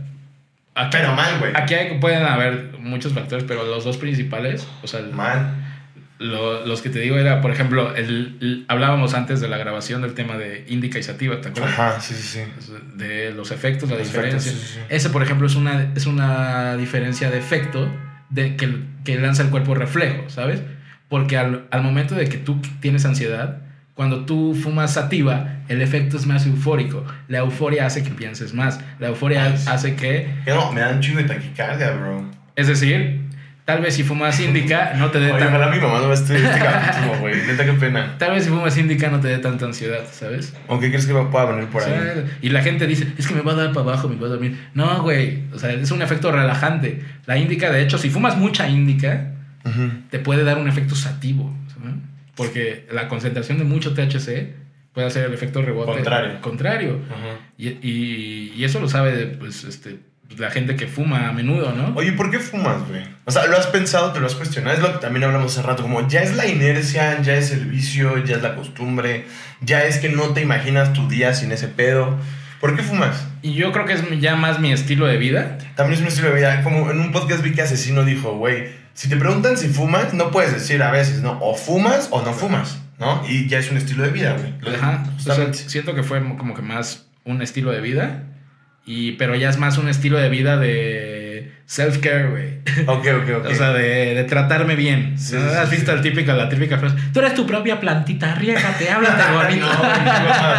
aquí, 0.76 0.90
Pero 0.92 1.14
mal, 1.14 1.40
güey. 1.40 1.54
aquí 1.56 1.74
hay- 1.74 2.00
pueden 2.00 2.24
haber 2.26 2.74
muchos 2.80 3.14
factores, 3.14 3.44
pero 3.48 3.64
los 3.64 3.84
dos 3.84 3.98
principales, 3.98 4.68
o 4.84 4.88
sea, 4.88 5.02
Mal. 5.12 5.64
Lo- 6.20 6.66
los 6.66 6.82
que 6.82 6.90
te 6.90 7.00
digo 7.00 7.18
era, 7.18 7.42
por 7.42 7.52
ejemplo, 7.52 7.96
el, 7.96 8.38
el- 8.42 8.66
hablábamos 8.68 9.14
antes 9.14 9.40
de 9.42 9.48
la 9.48 9.58
grabación 9.58 10.02
del 10.02 10.14
tema 10.14 10.38
de 10.38 10.66
índica 10.68 10.98
y 11.00 11.04
sativa, 11.04 11.40
¿te 11.42 11.50
acuerdas? 11.50 11.74
Ajá, 11.80 12.00
sí, 12.02 12.14
sí, 12.16 12.44
sí. 12.60 12.74
De 12.96 13.32
los 13.32 13.52
efectos, 13.52 13.90
la 13.90 13.98
Los 13.98 14.08
diferencia. 14.08 14.38
efectos, 14.52 14.70
sí, 14.70 14.80
sí. 14.80 14.86
Ese, 14.90 15.10
por 15.10 15.22
ejemplo, 15.24 15.48
es 15.48 15.56
una, 15.56 15.92
es 15.96 16.06
una 16.06 16.76
diferencia 16.78 17.30
de 17.30 17.38
efecto 17.38 17.88
de 18.30 18.56
que, 18.56 18.78
que 19.06 19.20
lanza 19.20 19.44
el 19.44 19.50
cuerpo 19.50 19.76
reflejo, 19.76 20.30
¿sabes? 20.30 20.62
Porque 21.08 21.38
al, 21.38 21.68
al 21.72 21.84
momento 21.84 22.16
de 22.16 22.28
que 22.28 22.38
tú 22.38 22.60
tienes 22.82 23.06
ansiedad, 23.06 23.60
cuando 23.94 24.26
tú 24.26 24.54
fumas 24.54 24.94
sativa, 24.94 25.62
el 25.70 25.82
efecto 25.82 26.18
es 26.18 26.26
más 26.28 26.46
eufórico. 26.46 27.04
La 27.30 27.40
euforia 27.40 27.86
hace 27.86 28.04
que 28.04 28.10
pienses 28.12 28.54
más. 28.54 28.80
La 29.00 29.08
euforia 29.08 29.46
Ay, 29.46 29.56
hace 29.68 29.96
que, 29.96 30.28
no, 30.46 30.72
me 30.72 30.82
dan 30.82 31.00
chingo 31.00 31.20
de 31.20 31.26
taquicardia, 31.26 31.92
bro. 31.92 32.30
es 32.56 32.68
decir, 32.68 33.22
tal 33.68 33.82
vez 33.82 33.96
si 33.96 34.04
fumas 34.04 34.40
índica 34.40 34.94
no 34.96 35.12
te 35.12 35.20
dé 35.20 35.30
Oye, 35.30 35.40
tan- 35.40 35.50
ojalá 35.50 35.68
mi 35.70 35.78
mamá 35.82 36.00
no 36.00 36.14
este, 36.14 36.38
este 36.38 36.58
capítulo, 36.58 37.20
güey. 37.20 37.36
Neta, 37.46 37.66
qué 37.66 37.74
pena. 37.74 38.16
Tal 38.18 38.32
vez 38.32 38.46
si 38.46 38.50
fumas 38.50 38.78
índica 38.78 39.10
no 39.10 39.20
te 39.20 39.28
dé 39.28 39.40
tanta 39.40 39.66
ansiedad, 39.66 40.06
¿sabes? 40.10 40.54
¿O 40.68 40.80
qué 40.80 40.88
crees 40.88 41.06
que 41.06 41.14
me 41.14 41.26
pueda 41.26 41.44
venir 41.52 41.68
por 41.68 41.82
O 41.84 41.86
ahí? 41.86 42.26
y 42.42 42.48
la 42.50 42.62
gente 42.64 42.88
dice, 42.88 43.12
es 43.18 43.28
que 43.28 43.36
me 43.36 43.42
va 43.42 43.52
a 43.52 43.56
dar 43.56 43.74
para 43.74 43.82
abajo, 43.82 44.08
me 44.08 44.16
va 44.16 44.28
a 44.28 44.30
dormir. 44.30 44.58
No, 44.74 45.02
güey, 45.04 45.44
o 45.54 45.60
sea, 45.60 45.74
es 45.74 45.92
un 45.92 46.02
efecto 46.02 46.32
relajante. 46.32 47.02
La 47.26 47.38
índica, 47.38 47.70
de 47.70 47.82
hecho, 47.82 47.98
si 47.98 48.10
fumas 48.10 48.38
mucha 48.38 48.70
índica, 48.70 49.34
te 50.12 50.20
puede 50.20 50.46
dar 50.46 50.58
un 50.58 50.70
efecto 50.70 50.96
sativo, 50.96 51.54
¿sabes? 51.74 51.94
Porque 52.36 52.88
la 52.92 53.10
concentración 53.10 53.58
de 53.58 53.66
mucho 53.66 53.94
THC 53.94 54.54
puede 54.94 55.08
hacer 55.08 55.26
el 55.26 55.34
efecto 55.34 55.62
rebote 55.62 55.92
Contrario. 55.92 56.42
contrario. 56.42 57.00
Y, 57.58 57.68
y- 57.68 58.54
y 58.56 58.64
eso 58.64 58.80
lo 58.80 58.88
sabe 58.88 59.26
pues, 59.40 59.66
este, 59.66 60.00
la 60.38 60.52
gente 60.52 60.76
que 60.76 60.88
fuma 60.88 61.30
a 61.30 61.32
menudo, 61.32 61.72
¿no? 61.74 61.94
Oye, 61.96 62.12
¿por 62.14 62.30
qué 62.30 62.40
fumas, 62.40 62.88
güey? 62.88 63.02
O 63.26 63.32
sea, 63.32 63.46
¿lo 63.48 63.58
has 63.58 63.68
pensado, 63.68 64.12
te 64.12 64.20
lo 64.20 64.28
has 64.28 64.36
cuestionado? 64.36 64.76
Es 64.76 64.82
lo 64.82 64.94
que 64.94 65.00
también 65.00 65.24
hablamos 65.24 65.58
hace 65.58 65.66
rato, 65.66 65.84
como 65.84 66.08
ya 66.08 66.22
es 66.22 66.36
la 66.36 66.46
inercia, 66.48 67.22
ya 67.22 67.36
es 67.36 67.52
el 67.52 67.66
vicio, 67.66 68.24
ya 68.24 68.36
es 68.38 68.42
la 68.42 68.56
costumbre, 68.56 69.26
ya 69.62 69.86
es 69.86 69.98
que 69.98 70.10
no 70.10 70.34
te 70.34 70.42
imaginas 70.42 70.94
tu 70.94 71.08
día 71.08 71.34
sin 71.34 71.52
ese 71.52 71.68
pedo. 71.68 72.18
¿Por 72.60 72.76
qué 72.76 72.82
fumas? 72.84 73.26
Y 73.42 73.54
yo 73.54 73.72
creo 73.72 73.86
que 73.86 73.94
es 73.94 74.02
ya 74.20 74.36
más 74.36 74.60
mi 74.60 74.72
estilo 74.72 75.06
de 75.06 75.18
vida. 75.18 75.58
También 75.76 75.96
es 75.98 76.02
un 76.02 76.08
estilo 76.08 76.30
de 76.30 76.36
vida. 76.36 76.64
Como 76.64 76.90
en 76.92 77.00
un 77.00 77.12
podcast 77.12 77.44
vi 77.44 77.54
que 77.54 77.62
Asesino 77.62 78.04
dijo, 78.04 78.36
güey, 78.38 78.70
si 78.94 79.10
te 79.10 79.16
preguntan 79.16 79.58
si 79.58 79.68
fumas, 79.68 80.14
no 80.14 80.32
puedes 80.32 80.54
decir 80.54 80.82
a 80.82 80.90
veces, 80.92 81.22
¿no? 81.22 81.38
O 81.42 81.56
fumas 81.56 82.08
o 82.12 82.24
no 82.24 82.34
fumas, 82.34 82.80
¿no? 83.00 83.24
Y 83.30 83.48
ya 83.48 83.60
es 83.60 83.70
un 83.70 83.78
estilo 83.78 84.04
de 84.04 84.10
vida, 84.10 84.36
güey. 84.40 84.54
Lo- 84.60 84.76
Ajá. 84.76 85.04
O 85.18 85.20
sea, 85.22 85.54
siento 85.54 85.94
que 85.94 86.02
fue 86.04 86.20
como 86.38 86.56
que 86.56 86.64
más 86.64 87.06
un 87.26 87.42
estilo 87.44 87.72
de 87.72 87.82
vida. 87.82 88.24
Y, 88.88 89.12
pero 89.14 89.36
ya 89.36 89.50
es 89.50 89.58
más 89.58 89.78
un 89.78 89.90
estilo 89.90 90.18
de 90.18 90.30
vida 90.30 90.58
de 90.58 91.52
self-care, 91.68 92.30
güey. 92.30 92.58
Ok, 92.88 93.06
ok, 93.22 93.30
ok. 93.40 93.46
O 93.52 93.56
sea, 93.56 93.74
de, 93.74 94.16
de 94.16 94.24
tratarme 94.24 94.76
bien. 94.78 95.20
Sí, 95.20 95.36
¿No? 95.36 95.42
sí, 95.42 95.56
¿Has 95.58 95.70
sí, 95.70 95.76
visto 95.76 95.92
sí. 95.92 95.98
el 95.98 96.02
típico, 96.04 96.32
la 96.32 96.48
típica 96.48 96.78
frase? 96.80 96.96
Tú 97.14 97.20
eres 97.20 97.34
tu 97.36 97.46
propia 97.46 97.80
plantita, 97.82 98.34
riégate, 98.36 98.90
háblate 98.90 99.24
bonito. 99.34 99.66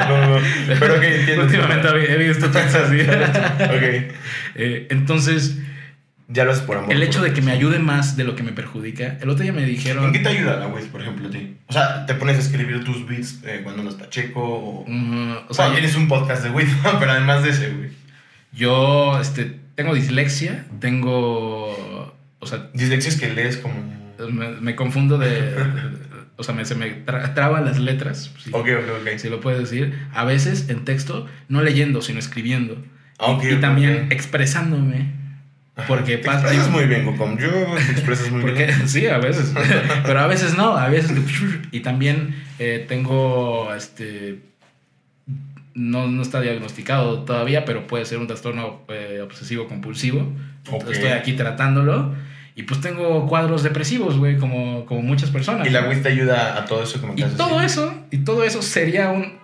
no, 0.08 0.26
no, 0.26 0.38
no. 0.40 0.46
Pero 0.78 1.00
que 1.00 1.20
entiendo. 1.20 1.44
Últimamente 1.44 1.88
he 2.12 2.16
visto 2.28 2.46
tweets 2.50 2.74
así. 2.74 3.00
Ok. 3.00 4.14
Eh, 4.56 4.86
entonces, 4.90 5.58
Ya 6.28 6.44
lo 6.44 6.50
haces 6.52 6.62
por 6.64 6.76
amor. 6.76 6.92
el 6.92 7.02
hecho 7.02 7.22
de 7.22 7.32
que 7.32 7.40
me 7.40 7.52
ayude 7.52 7.78
más 7.78 8.16
de 8.18 8.24
lo 8.24 8.36
que 8.36 8.42
me 8.42 8.52
perjudica. 8.52 9.16
El 9.22 9.30
otro 9.30 9.42
día 9.42 9.54
me 9.54 9.62
¿En 9.62 9.68
dijeron. 9.70 10.12
qué 10.12 10.18
te 10.18 10.28
ayuda 10.28 10.56
la 10.56 10.66
Wiz, 10.66 10.84
por 10.86 11.00
ejemplo, 11.00 11.28
a 11.28 11.30
ti? 11.30 11.56
O 11.66 11.72
sea, 11.72 12.04
te 12.04 12.14
pones 12.14 12.36
a 12.36 12.40
escribir 12.40 12.84
tus 12.84 13.06
beats 13.08 13.38
eh, 13.46 13.60
cuando 13.64 13.82
no 13.82 13.88
está 13.88 14.10
checo 14.10 14.42
o... 14.42 14.86
O 15.48 15.54
sea, 15.54 15.72
tienes 15.72 15.94
un 15.96 16.06
podcast 16.08 16.42
de 16.42 16.50
Wiz, 16.50 16.68
pero 17.00 17.10
además 17.12 17.42
de 17.42 17.50
ese, 17.50 17.70
güey. 17.70 17.88
Yo 18.52 19.20
este, 19.20 19.58
tengo 19.74 19.94
dislexia, 19.94 20.64
tengo. 20.80 22.14
O 22.40 22.46
sea, 22.46 22.68
Dislexia 22.72 23.10
es 23.10 23.16
que 23.20 23.32
lees 23.32 23.56
como... 23.56 23.74
me, 24.30 24.50
me 24.60 24.74
confundo 24.76 25.18
de. 25.18 25.54
o 26.36 26.42
sea, 26.44 26.54
me, 26.54 26.64
se 26.64 26.74
me 26.74 27.04
tra- 27.04 27.34
traban 27.34 27.64
las 27.64 27.78
letras. 27.78 28.30
Si, 28.38 28.50
Ok, 28.50 28.68
ok, 28.78 29.02
ok. 29.02 29.18
si 29.18 29.28
lo 29.28 29.40
puedes 29.40 29.58
decir. 29.60 29.98
A 30.14 30.24
veces 30.24 30.68
en 30.68 30.84
texto, 30.84 31.26
no 31.48 31.62
leyendo, 31.62 32.00
sino 32.02 32.18
escribiendo. 32.18 32.82
Ah, 33.18 33.26
ok, 33.32 33.44
y 33.44 33.56
también 33.56 34.08
expresándome. 34.10 35.16
Porque 35.86 36.16
te 36.18 36.24
pasa- 36.24 36.40
expresas 36.40 36.70
muy 36.70 36.84
bien, 36.86 37.04
Gocom. 37.04 37.38
Yo 37.38 37.48
te 37.50 37.92
expresas 37.92 38.30
muy 38.30 38.40
Porque, 38.42 38.66
bien. 38.66 38.88
sí, 38.88 39.06
a 39.06 39.18
veces. 39.18 39.52
Pero 40.06 40.20
a 40.20 40.26
veces 40.26 40.56
no, 40.56 40.76
a 40.76 40.88
veces. 40.88 41.12
Y 41.70 41.80
también 41.80 42.34
eh, 42.58 42.84
tengo 42.88 43.72
este. 43.74 44.40
No, 45.78 46.08
no 46.08 46.22
está 46.22 46.40
diagnosticado 46.40 47.20
todavía, 47.20 47.64
pero 47.64 47.86
puede 47.86 48.04
ser 48.04 48.18
un 48.18 48.26
trastorno 48.26 48.82
eh, 48.88 49.20
obsesivo 49.22 49.68
compulsivo. 49.68 50.32
Ok. 50.70 50.90
Estoy 50.90 51.10
aquí 51.10 51.34
tratándolo. 51.34 52.14
Y 52.56 52.64
pues 52.64 52.80
tengo 52.80 53.26
cuadros 53.28 53.62
depresivos, 53.62 54.18
güey, 54.18 54.36
como, 54.36 54.84
como 54.84 55.02
muchas 55.02 55.30
personas. 55.30 55.66
Y 55.66 55.70
la 55.70 55.88
Wiz 55.88 56.02
te 56.02 56.08
ayuda 56.08 56.58
a 56.58 56.64
todo 56.64 56.82
eso 56.82 57.00
que 57.00 57.06
me 57.06 57.12
Y 57.14 57.22
todo 57.36 57.60
eso, 57.62 57.94
y 58.10 58.18
todo 58.18 58.42
eso 58.42 58.62
sería 58.62 59.10
un 59.10 59.38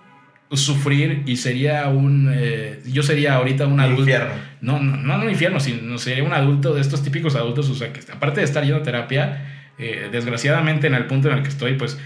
sufrir 0.52 1.22
y 1.26 1.36
sería 1.36 1.88
un 1.88 2.30
eh, 2.32 2.80
yo 2.86 3.02
sería 3.02 3.34
ahorita 3.34 3.66
un 3.66 3.74
Un 3.74 3.80
adulto 3.80 4.02
infierno. 4.02 4.34
no 4.60 4.78
no 4.78 4.96
no 4.96 5.24
un 5.24 5.30
infierno 5.30 5.58
sino 5.58 5.98
sería 5.98 6.22
un 6.22 6.32
adulto 6.32 6.74
de 6.74 6.80
estos 6.80 7.02
típicos 7.02 7.34
adultos 7.34 7.68
o 7.70 7.74
sea 7.74 7.92
que 7.92 8.00
aparte 8.12 8.40
de 8.40 8.44
estar 8.46 8.62
yendo 8.62 8.78
a 8.78 8.82
terapia 8.82 9.70
eh, 9.78 10.08
desgraciadamente 10.12 10.86
en 10.86 10.94
el 10.94 11.06
punto 11.06 11.28
en 11.28 11.38
el 11.38 11.42
que 11.42 11.48
estoy 11.48 11.74
pues 11.74 11.98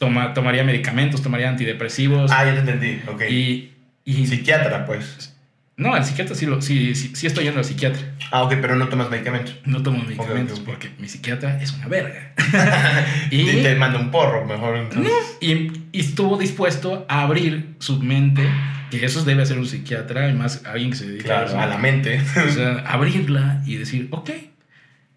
toma, 0.00 0.34
tomaría 0.34 0.64
medicamentos 0.64 1.22
tomaría 1.22 1.48
antidepresivos 1.50 2.32
Ah, 2.32 2.44
ya 2.46 2.54
te 2.54 2.60
entendí. 2.60 3.00
Ok. 3.06 3.22
y, 3.30 3.70
y 4.04 4.26
Psiquiatra, 4.26 4.84
pues. 4.86 5.36
no 5.76 5.94
al 5.94 6.04
psiquiatra 6.04 6.34
sí, 6.34 6.46
lo, 6.46 6.60
sí, 6.62 6.94
sí 6.96 7.12
sí 7.14 7.26
estoy 7.28 7.44
yendo 7.44 7.58
al 7.60 7.64
psiquiatra 7.64 8.00
Ah, 8.32 8.42
ok, 8.42 8.54
pero 8.60 8.74
no 8.76 8.88
tomas 8.88 9.10
medicamentos. 9.10 9.56
no 9.64 9.82
tomo 9.82 10.02
medicamentos 10.02 10.58
ok. 10.60 10.64
porque 10.66 10.90
mi 10.98 11.08
psiquiatra 11.08 11.60
es 11.62 11.72
una 11.74 11.86
verga 11.88 12.32
Y 13.30 13.42
y 13.48 13.62
te 13.62 13.76
manda 13.76 13.98
un 14.00 14.10
porro, 14.10 14.44
mejor 14.46 14.76
entonces. 14.76 15.12
Y, 15.40 15.70
y 15.92 16.00
estuvo 16.00 16.36
dispuesto 16.38 17.06
a 17.08 17.22
abrir 17.22 17.74
su 17.78 18.00
mente, 18.02 18.42
que 18.90 19.04
eso 19.06 19.22
debe 19.24 19.44
ser 19.46 19.58
un 19.58 19.66
psiquiatra, 19.66 20.28
y 20.28 20.34
más 20.34 20.64
alguien 20.66 20.90
que 20.90 20.96
se 20.96 21.06
dedica 21.06 21.24
Claro, 21.26 21.46
eso. 21.46 21.60
a 21.60 21.66
la 21.66 21.78
mente. 21.78 22.20
O 22.48 22.50
sea, 22.50 22.78
abrirla 22.86 23.62
y 23.66 23.76
decir, 23.76 24.08
ok, 24.10 24.30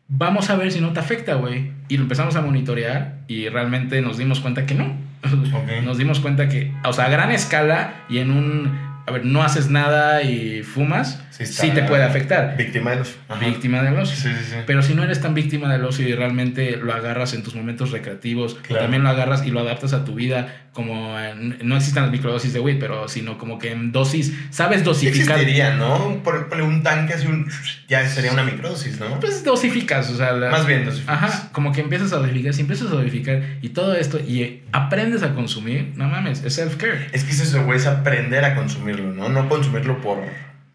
vamos 0.07 0.49
a 0.49 0.55
ver 0.55 0.71
si 0.71 0.79
no 0.81 0.93
te 0.93 0.99
afecta, 0.99 1.35
güey. 1.35 1.71
Y 1.87 1.97
lo 1.97 2.03
empezamos 2.03 2.35
a 2.35 2.41
monitorear 2.41 3.19
y 3.27 3.49
realmente 3.49 4.01
nos 4.01 4.17
dimos 4.17 4.39
cuenta 4.39 4.65
que 4.65 4.75
no. 4.75 4.95
Nos 5.85 5.97
dimos 5.97 6.19
cuenta 6.19 6.49
que, 6.49 6.73
o 6.83 6.91
sea, 6.91 7.05
a 7.05 7.09
gran 7.09 7.31
escala 7.31 7.93
y 8.09 8.17
en 8.17 8.29
un, 8.29 8.77
a 9.05 9.11
ver, 9.11 9.25
no 9.25 9.43
haces 9.43 9.69
nada 9.69 10.21
y 10.23 10.63
fumas, 10.63 11.19
Sí 11.33 11.47
sí, 11.47 11.71
te 11.71 11.81
puede 11.81 12.03
afectar. 12.03 12.55
Víctima 12.57 12.91
de 12.91 12.97
los. 12.97 13.15
Ajá. 13.27 13.43
Víctima 13.43 13.81
del 13.81 13.95
ocio. 13.97 14.15
Sí, 14.15 14.29
sí, 14.37 14.45
sí. 14.51 14.55
Pero 14.67 14.83
si 14.83 14.93
no 14.93 15.03
eres 15.03 15.19
tan 15.19 15.33
víctima 15.33 15.67
del 15.73 15.83
ocio 15.83 16.07
y 16.07 16.13
realmente 16.13 16.77
lo 16.77 16.93
agarras 16.93 17.33
en 17.33 17.41
tus 17.41 17.55
momentos 17.55 17.89
recreativos, 17.89 18.53
Claro. 18.61 18.83
también 18.83 19.01
lo 19.01 19.09
agarras 19.09 19.43
y 19.43 19.49
lo 19.49 19.59
adaptas 19.61 19.93
a 19.93 20.05
tu 20.05 20.13
vida, 20.13 20.67
como 20.73 21.19
en- 21.19 21.57
no 21.63 21.75
existen 21.75 22.03
las 22.03 22.11
microdosis 22.11 22.53
de 22.53 22.59
weed, 22.59 22.77
pero 22.79 23.07
sino 23.07 23.39
como 23.39 23.57
que 23.57 23.71
en 23.71 23.91
dosis, 23.91 24.31
sabes 24.51 24.83
dosificar. 24.83 25.37
existiría, 25.39 25.75
¿no? 25.75 26.21
Por 26.23 26.49
ponle 26.49 26.63
un 26.65 26.83
tanque 26.83 27.13
así, 27.15 27.25
un... 27.25 27.49
ya 27.89 28.07
sería 28.07 28.31
una 28.31 28.43
microdosis, 28.43 28.99
¿no? 28.99 29.19
Pues 29.19 29.43
dosificas, 29.43 30.11
o 30.11 30.15
sea, 30.17 30.33
la- 30.33 30.51
Más 30.51 30.67
bien 30.67 30.85
dosificas. 30.85 31.15
Ajá, 31.23 31.49
como 31.51 31.71
que 31.71 31.81
empiezas 31.81 32.13
a 32.13 32.17
dosificar, 32.17 32.53
si 32.53 32.61
empiezas 32.61 32.87
a 32.87 32.91
dosificar 32.91 33.41
y 33.63 33.69
todo 33.69 33.95
esto 33.95 34.19
y 34.19 34.61
aprendes 34.71 35.23
a 35.23 35.33
consumir, 35.33 35.93
no 35.95 36.07
mames, 36.07 36.43
es 36.43 36.59
self-care. 36.59 37.07
Es 37.11 37.23
que 37.23 37.31
es 37.31 37.39
eso, 37.39 37.63
güey, 37.65 37.79
es 37.79 37.87
aprender 37.87 38.45
a 38.45 38.53
consumirlo, 38.95 39.13
¿no? 39.13 39.29
No 39.41 39.49
consumirlo 39.49 40.01
por, 40.01 40.19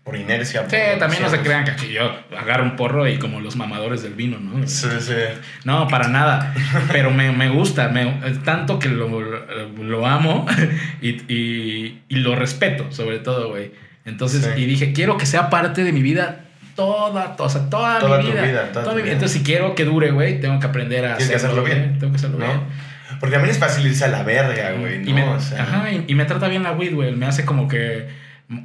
por 0.04 0.16
inercia. 0.16 0.64
Sí, 0.68 0.76
también 0.98 1.22
no 1.22 1.28
se 1.28 1.40
crean 1.40 1.64
que 1.64 1.70
aquí 1.72 1.88
yo 1.92 2.10
agarro 2.38 2.64
un 2.64 2.76
porro 2.76 3.06
y 3.08 3.18
como 3.18 3.40
los 3.40 3.56
mamadores 3.56 4.02
del 4.02 4.14
vino, 4.14 4.38
¿no? 4.40 4.66
Sí, 4.66 4.88
sí. 5.00 5.12
No, 5.64 5.86
para 5.88 6.08
nada. 6.08 6.54
Pero 6.92 7.10
me, 7.10 7.32
me 7.32 7.48
gusta, 7.50 7.88
me, 7.88 8.06
tanto 8.44 8.78
que 8.78 8.88
lo, 8.88 9.08
lo 9.20 10.06
amo 10.06 10.46
y, 11.02 11.10
y- 11.32 12.02
y 12.08 12.16
lo 12.16 12.34
respeto, 12.36 12.90
sobre 12.90 13.18
todo, 13.18 13.50
güey. 13.50 13.72
Entonces, 14.04 14.42
Sí. 14.54 14.62
y 14.62 14.66
dije, 14.66 14.92
quiero 14.92 15.16
que 15.18 15.26
sea 15.26 15.50
parte 15.50 15.84
de 15.84 15.92
mi 15.92 16.00
vida 16.02 16.44
toda, 16.74 17.36
to- 17.36 17.44
o 17.44 17.48
sea, 17.48 17.68
toda, 17.68 17.98
Toda 17.98 18.18
mi 18.18 18.24
tu 18.26 18.30
vida. 18.32 18.42
vida, 18.42 18.72
toda 18.72 18.90
tu 18.90 18.94
mi 18.96 19.02
vida. 19.02 19.12
Entonces, 19.12 19.36
si 19.38 19.44
quiero 19.44 19.74
que 19.74 19.84
dure, 19.84 20.12
güey, 20.12 20.40
tengo 20.40 20.58
que 20.60 20.66
aprender 20.66 21.04
a 21.04 21.16
Tienes 21.16 21.28
que 21.30 21.36
hacerlo 21.36 21.62
bien. 21.64 21.98
Tengo 21.98 22.12
que 22.12 22.16
hacerlo 22.16 22.38
¿No? 22.38 22.46
bien. 22.46 22.60
Porque 23.20 23.34
también 23.34 23.50
es 23.52 23.58
fácil 23.58 23.86
irse 23.86 24.04
a 24.04 24.08
la 24.08 24.22
verga, 24.22 24.72
güey, 24.72 24.98
¿no? 25.00 25.10
Y 25.10 25.12
me, 25.12 25.22
O 25.24 25.40
sea, 25.40 25.62
ajá, 25.62 25.90
y, 25.92 26.04
y 26.06 26.14
me 26.14 26.24
trata 26.24 26.48
bien 26.48 26.62
la 26.62 26.72
weed, 26.72 26.94
güey. 26.94 27.14
Me 27.14 27.26
hace 27.26 27.44
como 27.44 27.68
que 27.68 28.08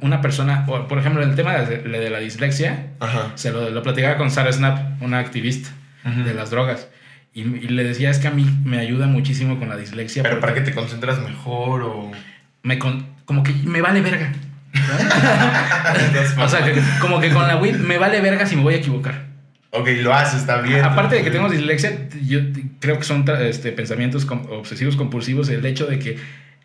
una 0.00 0.20
persona, 0.20 0.64
por 0.66 0.98
ejemplo, 0.98 1.22
el 1.22 1.34
tema 1.34 1.54
de, 1.58 1.78
de 1.78 2.10
la 2.10 2.18
dislexia, 2.18 2.86
Ajá. 3.00 3.32
se 3.34 3.50
lo, 3.52 3.68
lo 3.70 3.82
platicaba 3.82 4.16
con 4.16 4.30
Sarah 4.30 4.52
Snap, 4.52 5.02
una 5.02 5.18
activista 5.18 5.70
de 6.04 6.34
las 6.34 6.50
drogas. 6.50 6.88
Y, 7.34 7.40
y 7.42 7.68
le 7.68 7.82
decía, 7.84 8.10
es 8.10 8.18
que 8.18 8.28
a 8.28 8.30
mí 8.30 8.46
me 8.64 8.78
ayuda 8.78 9.06
muchísimo 9.06 9.58
con 9.58 9.68
la 9.68 9.76
dislexia. 9.76 10.22
Pero 10.22 10.38
para 10.40 10.54
que 10.54 10.60
te 10.60 10.72
concentras 10.72 11.18
mejor 11.20 11.82
o. 11.82 12.12
me 12.62 12.78
con- 12.78 13.06
como 13.24 13.42
que 13.42 13.52
me 13.64 13.80
vale 13.80 14.00
verga. 14.02 14.32
o 16.38 16.48
sea, 16.48 16.64
que- 16.64 16.80
como 17.00 17.20
que 17.20 17.30
con 17.30 17.46
la 17.46 17.56
weed 17.56 17.76
me 17.76 17.98
vale 17.98 18.20
verga 18.20 18.46
si 18.46 18.56
me 18.56 18.62
voy 18.62 18.74
a 18.74 18.76
equivocar. 18.78 19.33
Ok, 19.76 19.88
lo 20.02 20.14
haces, 20.14 20.40
está 20.42 20.60
bien. 20.60 20.84
Aparte 20.84 21.16
de 21.16 21.24
que 21.24 21.30
tengo 21.32 21.48
dislexia, 21.48 22.08
yo 22.24 22.38
creo 22.78 22.96
que 22.98 23.04
son 23.04 23.24
este, 23.40 23.72
pensamientos 23.72 24.24
obsesivos 24.50 24.94
compulsivos 24.94 25.48
el 25.48 25.66
hecho 25.66 25.86
de 25.86 25.98
que 25.98 26.16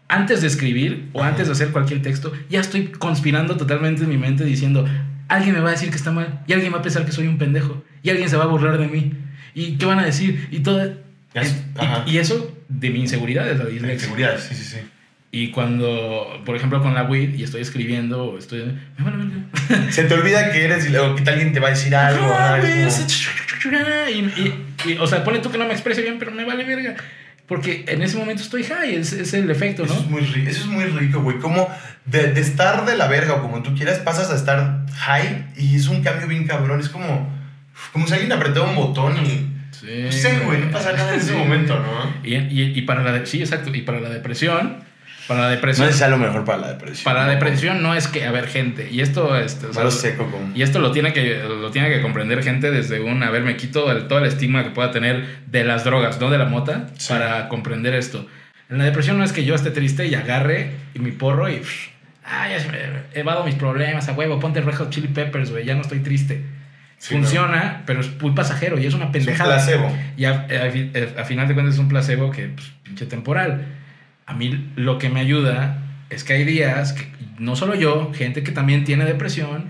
antes 0.08 0.42
de 0.42 0.48
escribir 0.48 1.10
o 1.14 1.22
Ajá. 1.22 1.30
antes 1.32 1.48
de 1.48 1.54
hacer 1.54 1.70
cualquier 1.70 2.04
texto, 2.04 2.32
ya 2.50 2.60
estoy 2.60 2.88
conspirando 2.88 3.58
totalmente 3.58 4.04
en 4.04 4.10
mi 4.10 4.18
mente 4.18 4.46
diciendo, 4.46 4.88
alguien 5.28 5.56
me 5.56 5.62
va 5.62 5.70
a 5.70 5.72
decir 5.72 5.90
que 5.90 5.96
está 5.96 6.12
mal 6.12 6.44
y 6.46 6.54
alguien 6.54 6.72
va 6.72 6.78
a 6.78 6.82
pensar 6.84 7.04
que 7.04 7.12
soy 7.12 7.26
un 7.28 7.40
pendejo 7.40 7.84
y 8.04 8.12
alguien 8.12 8.30
se 8.30 8.38
va 8.38 8.44
a 8.44 8.48
burlar 8.48 8.78
de 8.78 8.88
mí. 8.88 9.14
¿Y 9.56 9.78
qué 9.78 9.86
van 9.86 10.00
a 10.00 10.06
decir? 10.06 10.48
Y 10.52 10.60
todo... 10.60 10.82
Es- 11.34 11.64
y, 12.06 12.18
eso 12.18 12.56
de 12.68 12.90
mi 12.92 13.00
inseguridad 13.02 13.50
es 13.50 13.58
la 13.58 13.66
dislexia. 13.66 13.94
Inseguridad, 13.94 14.40
sí, 14.40 14.54
sí, 14.54 14.64
sí. 14.64 14.78
Y 15.32 15.52
cuando, 15.52 16.42
por 16.46 16.56
ejemplo, 16.56 16.82
con 16.82 16.96
la 16.96 17.04
weed 17.04 17.36
y 17.36 17.44
estoy 17.44 17.62
escribiendo 17.62 18.24
o 18.26 18.38
estoy... 18.40 18.64
Me 18.98 19.06
vale 19.06 19.18
verga. 19.18 19.92
Se 19.92 20.04
te 20.06 20.14
olvida 20.16 20.52
que 20.52 20.66
eres 20.66 20.86
y 20.88 20.90
luego 20.90 21.16
que 21.16 21.30
alguien 21.30 21.54
te 21.54 21.60
va 21.60 21.68
a 21.68 21.72
decir 21.72 21.96
algo. 21.96 22.26
Ah, 22.36 22.58
y, 24.12 24.20
y- 24.20 24.66
y, 24.86 24.98
o 24.98 25.08
sea, 25.08 25.24
pone 25.24 25.40
tú 25.40 25.52
que 25.52 25.58
no 25.58 25.66
me 25.66 25.74
exprese 25.74 26.02
bien, 26.02 26.18
pero 26.20 26.32
me 26.32 26.46
vale 26.46 26.64
verga. 26.64 26.96
Porque 27.48 27.84
en 27.88 28.02
ese 28.04 28.18
momento 28.18 28.44
estoy 28.44 28.64
high, 28.64 28.96
es, 28.96 29.12
es 29.12 29.34
el 29.34 29.50
efecto, 29.50 29.84
Eso 29.84 29.94
es 29.96 30.02
¿no? 30.04 30.10
muy 30.12 30.22
rico, 30.22 30.50
eso 30.50 30.62
es 30.62 30.68
muy 30.68 30.86
rico, 30.86 31.22
güey. 31.22 31.38
Como 31.40 31.68
de, 32.06 32.32
de 32.32 32.42
estar 32.42 32.86
de 32.86 32.96
la 32.96 33.08
verga 33.08 33.34
o 33.36 33.42
como 33.42 33.64
tú 33.64 33.74
quieras, 33.76 33.98
pasas 34.00 34.30
a 34.32 34.36
estar 34.36 34.86
high 34.96 35.48
y 35.58 35.76
es 35.76 35.88
un 35.88 36.04
cambio 36.04 36.28
bien 36.28 36.46
cabrón. 36.46 36.80
Es 36.80 36.90
como, 36.90 37.28
como 37.92 38.06
si 38.08 38.14
alguien 38.14 38.32
apretó 38.32 38.64
un 38.64 38.76
botón 38.76 39.18
y. 39.26 39.48
Sí, 39.72 39.88
No 40.06 40.12
sé, 40.12 40.40
güey, 40.46 40.60
no 40.62 40.72
pasa 40.72 40.92
nada 40.94 41.14
en 41.14 41.20
ese 41.20 41.30
Sí. 41.34 41.38
momento, 41.38 41.76
¿no? 41.80 42.14
Y, 42.24 42.36
y- 42.36 42.74
y 42.78 42.82
para 42.84 43.02
la 43.04 43.26
sí, 43.26 43.40
exacto. 43.42 43.72
Y 43.74 43.82
para 43.82 44.00
la 44.00 44.10
depresión, 44.10 44.78
para 45.30 45.42
la 45.44 45.50
depresión, 45.50 45.94
sea 45.94 46.10
lo 46.10 46.18
mejor 46.18 46.44
para 46.44 46.58
la 46.58 46.68
depresión. 46.74 47.04
para 47.06 47.26
la 47.26 47.32
depresión 47.34 47.82
no 47.82 47.94
es 47.96 48.08
que, 48.10 48.26
a 48.26 48.32
ver, 48.32 48.48
gente, 48.48 48.90
y 48.92 49.00
esto, 49.00 49.38
este, 49.38 49.68
o 49.68 49.74
sea, 49.74 49.90
seco. 49.92 50.28
Y 50.56 50.62
esto 50.64 50.80
lo 50.80 50.92
tiene 50.92 51.14
que, 51.14 51.42
lo 51.44 51.72
tiene 51.72 51.90
que 51.90 52.02
comprender 52.02 52.44
gente 52.44 52.72
desde 52.72 53.00
un, 53.00 53.24
a 53.24 53.30
ver, 53.30 53.44
me 53.44 53.56
quito 53.56 53.90
el- 53.92 54.08
todo 54.08 54.20
el 54.20 54.26
estigma 54.26 54.64
que 54.66 54.72
pueda 54.72 54.92
tener 54.92 55.24
de 55.48 55.64
las 55.64 55.86
drogas, 55.86 56.20
no 56.20 56.30
de 56.30 56.38
la 56.38 56.46
mota, 56.46 56.88
Sí. 56.98 57.14
para 57.14 57.48
comprender 57.48 57.94
esto. 57.94 58.28
En 58.70 58.78
la 58.80 58.84
depresión 58.84 59.18
no 59.18 59.24
es 59.24 59.32
que 59.32 59.46
yo 59.46 59.56
esté 59.56 59.72
triste 59.72 60.08
y 60.08 60.16
agarre 60.16 60.72
y 60.94 61.00
mi 61.00 61.12
porro 61.12 61.48
y, 61.50 61.58
pff, 61.58 61.88
ah, 62.26 62.50
ya 62.50 62.60
se 62.60 62.68
me- 62.70 62.78
evado 63.14 63.44
mis 63.46 63.56
problemas, 63.56 64.10
a 64.10 64.14
huevo, 64.14 64.40
ponte 64.40 64.62
Red 64.62 64.76
Hot 64.76 64.90
Chili 64.90 65.08
Peppers, 65.08 65.52
güey, 65.52 65.64
ya 65.66 65.76
no 65.76 65.82
estoy 65.82 66.00
triste. 66.00 66.44
Sí, 66.98 67.14
Funciona, 67.14 67.84
pero 67.86 68.02
es 68.02 68.10
muy 68.22 68.32
pasajero 68.32 68.78
y 68.78 68.86
es 68.86 68.94
una 68.94 69.06
Es 69.06 69.08
un 69.08 69.12
pendejada. 69.14 69.56
placebo. 69.56 69.96
Y 70.18 70.26
a, 70.26 70.48
a 70.50 71.22
a 71.22 71.24
final 71.24 71.48
de 71.48 71.54
cuentas 71.54 71.76
es 71.76 71.80
un 71.80 71.88
placebo 71.88 72.30
que, 72.30 72.48
pues, 72.48 72.72
pinche 72.84 73.06
temporal. 73.06 73.64
A 74.30 74.34
mí 74.34 74.72
lo 74.76 74.98
que 74.98 75.10
me 75.10 75.20
ayuda 75.20 75.80
es 76.10 76.24
que 76.24 76.34
hay 76.34 76.46
días 76.46 76.94
que 76.94 77.08
no 77.40 77.56
solo 77.56 77.76
yo, 77.76 78.12
gente 78.14 78.44
que 78.44 78.52
también 78.52 78.84
tiene 78.86 79.06
depresión, 79.06 79.66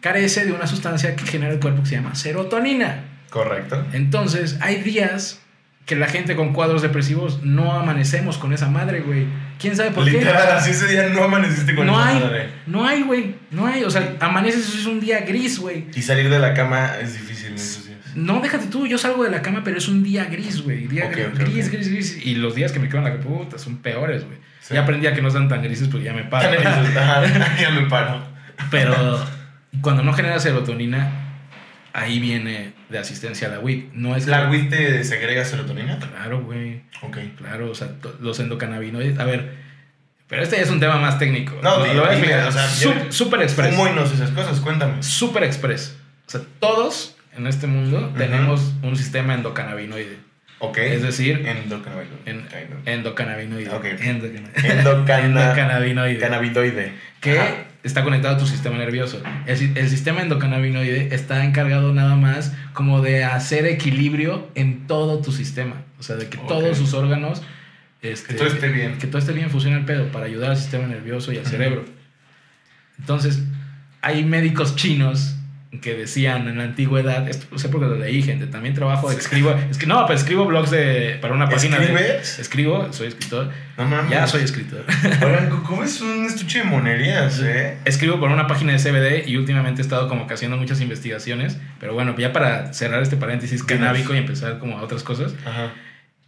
carece 0.00 0.44
de 0.44 0.52
una 0.52 0.66
sustancia 0.66 1.16
que 1.16 1.24
genera 1.26 1.52
el 1.52 1.60
cuerpo 1.60 1.82
que 1.82 1.88
se 1.88 1.94
llama 1.96 2.14
serotonina. 2.14 3.04
Correcto. 3.30 3.84
Entonces, 3.92 4.58
hay 4.60 4.76
días 4.82 5.40
que 5.86 5.96
la 5.96 6.06
gente 6.06 6.36
con 6.36 6.52
cuadros 6.52 6.82
depresivos 6.82 7.42
no 7.42 7.72
amanecemos 7.72 8.38
con 8.38 8.52
esa 8.52 8.68
madre, 8.68 9.00
güey. 9.00 9.26
¿Quién 9.58 9.76
sabe 9.76 9.90
por 9.90 10.04
Literal, 10.04 10.46
qué? 10.46 10.52
así 10.54 10.70
ese 10.70 10.86
día 10.88 11.08
no 11.08 11.24
amaneciste 11.24 11.74
con 11.74 11.86
No 11.86 12.00
esa 12.00 12.08
hay, 12.08 12.20
madre. 12.20 12.48
no 12.66 12.86
hay, 12.86 13.02
güey. 13.02 13.34
No 13.50 13.66
hay. 13.66 13.82
O 13.84 13.90
sea, 13.90 14.16
amaneces 14.20 14.74
es 14.74 14.86
un 14.86 15.00
día 15.00 15.20
gris, 15.20 15.58
güey. 15.58 15.86
Y 15.94 16.02
salir 16.02 16.28
de 16.30 16.38
la 16.38 16.54
cama 16.54 16.92
es 17.02 17.14
difícil 17.14 17.48
en 17.48 17.54
esos 17.54 17.86
días. 17.86 17.89
No, 18.14 18.40
déjate 18.40 18.66
tú, 18.66 18.86
yo 18.86 18.98
salgo 18.98 19.24
de 19.24 19.30
la 19.30 19.42
cama, 19.42 19.62
pero 19.64 19.78
es 19.78 19.88
un 19.88 20.02
día 20.02 20.24
gris, 20.26 20.62
güey. 20.62 20.86
Día 20.86 21.08
gris, 21.08 21.26
gris, 21.38 21.70
gris, 21.70 21.88
gris. 21.88 22.26
Y 22.26 22.34
los 22.36 22.54
días 22.54 22.72
que 22.72 22.78
me 22.78 22.88
quedo 22.88 22.98
en 22.98 23.04
la 23.04 23.20
puta 23.20 23.58
son 23.58 23.78
peores, 23.78 24.24
güey. 24.24 24.38
Sí. 24.60 24.74
Ya 24.74 24.82
aprendí 24.82 25.06
a 25.06 25.14
que 25.14 25.22
no 25.22 25.30
sean 25.30 25.48
tan 25.48 25.62
grises 25.62 25.88
porque 25.88 26.06
ya 26.06 26.12
me 26.12 26.24
paro. 26.24 26.50
ya 27.60 27.70
me 27.70 27.88
paro. 27.88 28.22
Pero 28.70 29.24
cuando 29.80 30.02
no 30.02 30.12
genera 30.12 30.38
serotonina, 30.38 31.10
ahí 31.92 32.20
viene 32.20 32.72
de 32.88 32.98
asistencia 32.98 33.48
a 33.48 33.50
la 33.52 33.60
WIC. 33.60 33.92
No 33.94 34.16
es 34.16 34.26
¿La 34.26 34.42
que- 34.44 34.56
WIT 34.56 34.70
te 34.70 35.04
segrega 35.04 35.44
serotonina? 35.44 35.98
Claro, 35.98 36.42
güey. 36.42 36.82
Ok. 37.02 37.18
Claro, 37.38 37.70
o 37.70 37.74
sea, 37.74 37.88
los 38.20 38.38
endocannabinoides. 38.40 39.18
A 39.18 39.24
ver, 39.24 39.54
pero 40.28 40.42
este 40.42 40.56
ya 40.56 40.62
es 40.62 40.70
un 40.70 40.78
tema 40.80 40.98
más 40.98 41.18
técnico. 41.18 41.56
No, 41.62 41.82
dime, 41.82 41.94
lo 41.94 42.02
voy 42.02 42.10
a 42.10 42.12
explicar. 42.12 42.46
o 42.46 42.52
sea, 42.52 42.68
super 43.10 43.42
express. 43.42 43.74
Fumo 43.74 43.88
y 43.88 43.92
no 43.92 44.04
esas 44.04 44.30
cosas, 44.30 44.60
cuéntame. 44.60 45.02
Super 45.02 45.42
express. 45.44 45.96
O 46.26 46.30
sea, 46.30 46.42
todos 46.60 47.16
en 47.36 47.46
este 47.46 47.66
mundo 47.66 48.12
tenemos 48.16 48.74
un 48.82 48.96
sistema 48.96 49.34
endocannabinoide. 49.34 50.18
Ok. 50.62 50.76
Es 50.78 51.02
decir, 51.02 51.46
Endocannabinoide. 51.46 52.20
en- 52.26 52.42
endocannabinoide. 52.86 53.70
Ok. 53.70 53.84
Endocana- 53.84 54.50
Endocana- 54.54 55.24
endocannabinoide. 55.24 56.18
Cannabinoide. 56.18 56.92
que 57.20 57.38
Ajá. 57.38 57.54
está 57.82 58.02
conectado 58.04 58.34
a 58.36 58.38
tu 58.38 58.46
sistema 58.46 58.76
nervioso. 58.76 59.22
El, 59.46 59.56
si- 59.56 59.72
el 59.74 59.88
sistema 59.88 60.20
endocannabinoide 60.20 61.14
está 61.14 61.44
encargado 61.44 61.94
nada 61.94 62.14
más 62.16 62.54
como 62.74 63.00
de 63.00 63.24
hacer 63.24 63.64
equilibrio 63.66 64.50
en 64.54 64.86
todo 64.86 65.20
tu 65.22 65.32
sistema. 65.32 65.76
O 65.98 66.02
sea, 66.02 66.16
de 66.16 66.28
que 66.28 66.36
todos 66.36 66.76
sus 66.76 66.92
órganos... 66.94 67.42
este, 68.02 68.28
Que 68.28 68.34
todo 68.34 68.48
esté 68.48 68.68
bien. 68.68 68.98
Que 68.98 69.06
todo 69.06 69.18
esté 69.18 69.32
bien, 69.32 69.48
funciona 69.50 69.78
el 69.78 69.84
pedo 69.86 70.12
para 70.12 70.26
ayudar 70.26 70.50
al 70.50 70.56
sistema 70.58 70.86
nervioso 70.86 71.32
y 71.32 71.38
al 71.38 71.46
cerebro. 71.46 71.84
Entonces, 72.98 73.40
hay 74.02 74.24
médicos 74.24 74.76
chinos 74.76 75.36
que 75.80 75.94
decían 75.94 76.48
en 76.48 76.58
la 76.58 76.64
antigüedad, 76.64 77.28
esto 77.28 77.46
lo 77.52 77.58
sé 77.58 77.68
porque 77.68 77.86
lo 77.86 77.94
leí, 77.94 78.22
gente, 78.22 78.48
también 78.48 78.74
trabajo, 78.74 79.08
escribo, 79.12 79.54
es 79.70 79.78
que 79.78 79.86
no, 79.86 80.04
pero 80.04 80.18
escribo 80.18 80.44
blogs 80.44 80.72
de, 80.72 81.16
para 81.20 81.32
una 81.32 81.48
página 81.48 81.78
de... 81.78 81.84
¿Escribes? 81.84 82.38
Escribo, 82.40 82.92
soy 82.92 83.06
escritor, 83.06 83.50
No 83.78 83.84
mames. 83.84 84.10
ya 84.10 84.26
soy 84.26 84.42
escritor. 84.42 84.84
Oigan, 85.24 85.48
¿cómo 85.64 85.84
es 85.84 86.00
un 86.00 86.24
estuche 86.26 86.58
de 86.58 86.64
monerías, 86.64 87.40
eh? 87.44 87.76
Escribo 87.84 88.18
por 88.18 88.30
una 88.30 88.48
página 88.48 88.72
de 88.72 88.78
CBD 88.78 89.28
y 89.28 89.36
últimamente 89.36 89.80
he 89.80 89.84
estado 89.84 90.08
como 90.08 90.26
que 90.26 90.34
haciendo 90.34 90.56
muchas 90.56 90.80
investigaciones. 90.80 91.56
Pero 91.78 91.94
bueno, 91.94 92.16
ya 92.18 92.32
para 92.32 92.72
cerrar 92.72 93.00
este 93.02 93.16
paréntesis 93.16 93.62
canábico 93.62 94.12
y 94.12 94.18
empezar 94.18 94.58
como 94.58 94.76
a 94.76 94.82
otras 94.82 95.04
cosas. 95.04 95.34
Ajá. 95.46 95.70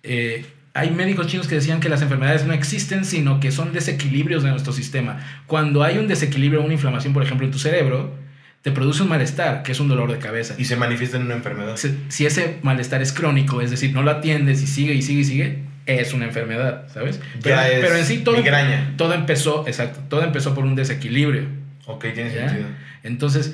eh, 0.05 0.47
hay 0.75 0.91
médicos 0.91 1.27
chinos 1.27 1.49
que 1.49 1.57
decían 1.57 1.81
que 1.81 1.89
las 1.91 2.01
enfermedades 2.01 2.47
no 2.47 2.55
existen, 2.55 3.05
sino 3.05 3.41
que 3.41 3.51
son 3.51 3.73
desequilibrios 3.75 4.43
de 4.43 4.51
nuestro 4.51 4.73
sistema. 4.73 5.19
Cuando 5.47 5.83
hay 5.83 5.99
un 5.99 6.09
desequilibrio, 6.09 6.63
una 6.63 6.73
inflamación, 6.73 7.13
por 7.13 7.23
ejemplo, 7.23 7.45
en 7.45 7.53
tu 7.53 7.59
cerebro, 7.59 8.15
te 8.63 8.71
produce 8.71 9.03
un 9.03 9.09
malestar, 9.09 9.63
que 9.63 9.73
es 9.73 9.81
un 9.81 9.89
dolor 9.89 10.11
de 10.13 10.19
cabeza. 10.19 10.55
Y 10.57 10.65
se 10.65 10.77
manifiesta 10.77 11.17
en 11.17 11.25
una 11.25 11.35
enfermedad. 11.35 11.77
Si 11.77 11.99
si 12.09 12.27
ese 12.27 12.59
malestar 12.63 13.03
es 13.03 13.13
crónico, 13.13 13.61
es 13.61 13.71
decir, 13.71 13.93
no 13.93 14.03
lo 14.03 14.11
atiendes 14.13 14.63
y 14.63 14.67
sigue 14.67 14.95
y 14.95 15.03
sigue 15.03 15.21
y 15.21 15.25
sigue, 15.25 15.59
es 15.87 16.13
una 16.15 16.27
enfermedad, 16.27 16.87
¿sabes? 16.95 17.21
Pero, 17.43 17.57
Ya 17.57 17.69
es 17.69 17.81
pero 17.81 17.97
en 17.97 18.05
sí 18.07 18.19
todo, 18.19 18.37
migraña. 18.37 18.95
todo 18.97 19.15
empezó, 19.15 19.67
exacto, 19.67 20.01
todo 20.09 20.23
empezó 20.23 20.55
por 20.55 20.65
un 20.65 20.77
desequilibrio. 20.77 21.47
Ok, 21.87 22.07
tiene 22.15 22.33
¿Ya? 22.33 22.49
sentido. 22.49 22.69
Entonces, 23.03 23.53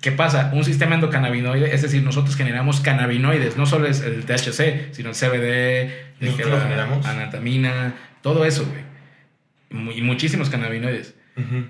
¿qué 0.00 0.10
pasa? 0.10 0.50
Un 0.52 0.64
sistema 0.64 0.96
endocannabinoide, 0.96 1.72
es 1.72 1.82
decir, 1.82 2.02
nosotros 2.02 2.34
generamos 2.34 2.80
cannabinoides, 2.80 3.56
no 3.56 3.66
solo 3.66 3.86
es 3.86 4.00
el 4.00 4.24
THC, 4.24 4.88
sino 4.92 5.10
el 5.10 5.14
CBD, 5.14 5.90
¿Nosotros 6.20 6.60
el- 6.64 7.06
anatamina, 7.08 7.94
todo 8.22 8.44
eso, 8.44 8.66
güey. 8.66 9.96
Y 9.96 10.02
muchísimos 10.02 10.50
cannabinoides. 10.50 11.14
Ujú. 11.36 11.66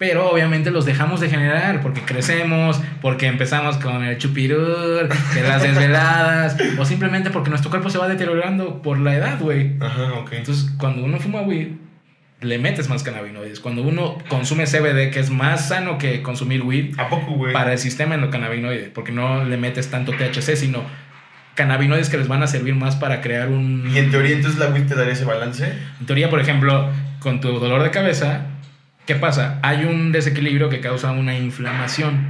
Pero 0.00 0.30
obviamente 0.30 0.70
los 0.70 0.86
dejamos 0.86 1.20
de 1.20 1.28
generar 1.28 1.82
porque 1.82 2.00
crecemos, 2.00 2.80
porque 3.02 3.26
empezamos 3.26 3.76
con 3.76 4.02
el 4.02 4.16
chupirur, 4.16 5.10
que 5.34 5.42
las 5.42 5.62
desveladas, 5.62 6.56
o 6.78 6.86
simplemente 6.86 7.28
porque 7.28 7.50
nuestro 7.50 7.68
cuerpo 7.68 7.90
se 7.90 7.98
va 7.98 8.08
deteriorando 8.08 8.80
por 8.80 8.98
la 8.98 9.14
edad, 9.14 9.38
güey. 9.38 9.76
Ajá, 9.78 10.14
ok. 10.14 10.32
Entonces, 10.32 10.70
cuando 10.78 11.04
uno 11.04 11.18
fuma 11.18 11.42
weed, 11.42 11.72
le 12.40 12.58
metes 12.58 12.88
más 12.88 13.02
cannabinoides. 13.02 13.60
Cuando 13.60 13.82
uno 13.82 14.16
consume 14.28 14.64
CBD, 14.64 15.10
que 15.10 15.20
es 15.20 15.28
más 15.28 15.68
sano 15.68 15.98
que 15.98 16.22
consumir 16.22 16.62
weed, 16.62 16.98
¿A 16.98 17.10
poco, 17.10 17.32
güey? 17.32 17.52
para 17.52 17.72
el 17.72 17.78
sistema 17.78 18.14
endocannabinoide, 18.14 18.90
porque 18.94 19.12
no 19.12 19.44
le 19.44 19.58
metes 19.58 19.90
tanto 19.90 20.12
THC, 20.12 20.56
sino 20.56 20.82
cannabinoides 21.56 22.08
que 22.08 22.16
les 22.16 22.26
van 22.26 22.42
a 22.42 22.46
servir 22.46 22.74
más 22.74 22.96
para 22.96 23.20
crear 23.20 23.48
un... 23.48 23.86
Y 23.94 23.98
en 23.98 24.10
teoría, 24.10 24.34
entonces 24.34 24.58
la 24.58 24.68
WIT 24.68 24.88
te 24.88 24.94
daría 24.94 25.12
ese 25.12 25.26
balance. 25.26 25.74
En 26.00 26.06
teoría, 26.06 26.30
por 26.30 26.40
ejemplo, 26.40 26.88
con 27.18 27.42
tu 27.42 27.58
dolor 27.58 27.82
de 27.82 27.90
cabeza, 27.90 28.46
¿qué 29.06 29.14
pasa? 29.14 29.58
Hay 29.62 29.84
un 29.84 30.12
desequilibrio 30.12 30.68
que 30.68 30.80
causa 30.80 31.12
una 31.12 31.36
inflamación. 31.36 32.26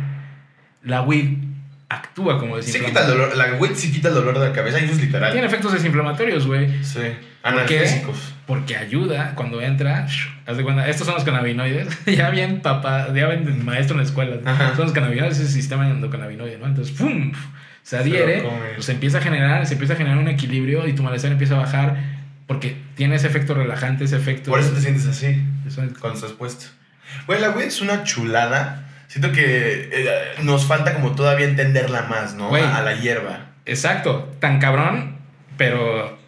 La 0.82 1.02
weed 1.02 1.50
actúa 1.90 2.38
como 2.38 2.60
Sí 2.62 2.72
desinflamatorio. 2.72 2.86
quita 2.86 3.00
el 3.00 3.18
dolor. 3.18 3.36
La 3.36 3.58
WIT 3.58 3.74
sí 3.74 3.92
quita 3.92 4.08
el 4.08 4.14
dolor 4.14 4.38
de 4.38 4.48
la 4.48 4.52
cabeza. 4.52 4.78
Eso 4.78 4.92
es 4.92 5.00
literal. 5.00 5.32
Tiene 5.32 5.46
efectos 5.46 5.72
desinflamatorios, 5.72 6.46
güey. 6.46 6.82
Sí. 6.82 7.00
Analgésicos. 7.42 8.34
Porque 8.46 8.76
ayuda 8.76 9.34
cuando 9.34 9.60
entra. 9.60 10.06
Haz 10.46 10.56
de 10.56 10.62
cuenta, 10.62 10.88
estos 10.88 11.06
son 11.06 11.16
los 11.16 11.24
cannabinoides. 11.24 12.04
ya 12.06 12.30
bien, 12.30 12.60
papá, 12.60 13.12
ya 13.14 13.26
ven 13.26 13.64
maestro 13.64 13.94
en 13.94 14.02
la 14.02 14.04
escuela. 14.04 14.36
Ajá. 14.44 14.74
Son 14.76 14.84
los 14.84 14.92
cannabinoides, 14.92 15.38
ese 15.38 15.52
sistema 15.52 15.88
endocannabinoide, 15.88 16.58
¿no? 16.58 16.66
Entonces, 16.66 16.96
¡pum! 16.96 17.32
Se 17.82 17.96
adhiere, 17.96 18.44
pues 18.74 18.86
se 18.86 18.92
empieza 18.92 19.18
a 19.18 19.20
generar, 19.20 19.66
se 19.66 19.72
empieza 19.72 19.94
a 19.94 19.96
generar 19.96 20.18
un 20.18 20.28
equilibrio 20.28 20.86
y 20.86 20.92
tu 20.92 21.02
malestar 21.02 21.32
empieza 21.32 21.56
a 21.56 21.60
bajar 21.60 21.96
porque 22.50 22.76
tiene 22.96 23.14
ese 23.14 23.28
efecto 23.28 23.54
relajante, 23.54 24.02
ese 24.02 24.16
efecto. 24.16 24.50
Por 24.50 24.58
eso 24.58 24.72
te 24.72 24.80
sientes 24.80 25.06
así. 25.06 25.40
eso 25.68 25.84
es- 25.84 25.96
Cuando 25.96 26.18
estás 26.18 26.32
puesto. 26.32 26.64
Güey, 27.28 27.40
la 27.40 27.50
WIT 27.50 27.68
es 27.68 27.80
una 27.80 28.02
chulada. 28.02 28.88
Siento 29.06 29.30
que 29.30 29.88
eh, 29.92 30.34
nos 30.42 30.64
falta 30.66 30.94
como 30.94 31.14
todavía 31.14 31.46
entenderla 31.46 32.02
más, 32.02 32.34
¿no? 32.34 32.48
Güey. 32.48 32.64
A, 32.64 32.82
la 32.82 32.94
hierba. 32.94 33.50
Exacto, 33.66 34.34
tan 34.40 34.58
cabrón, 34.58 35.18
pero 35.56 36.18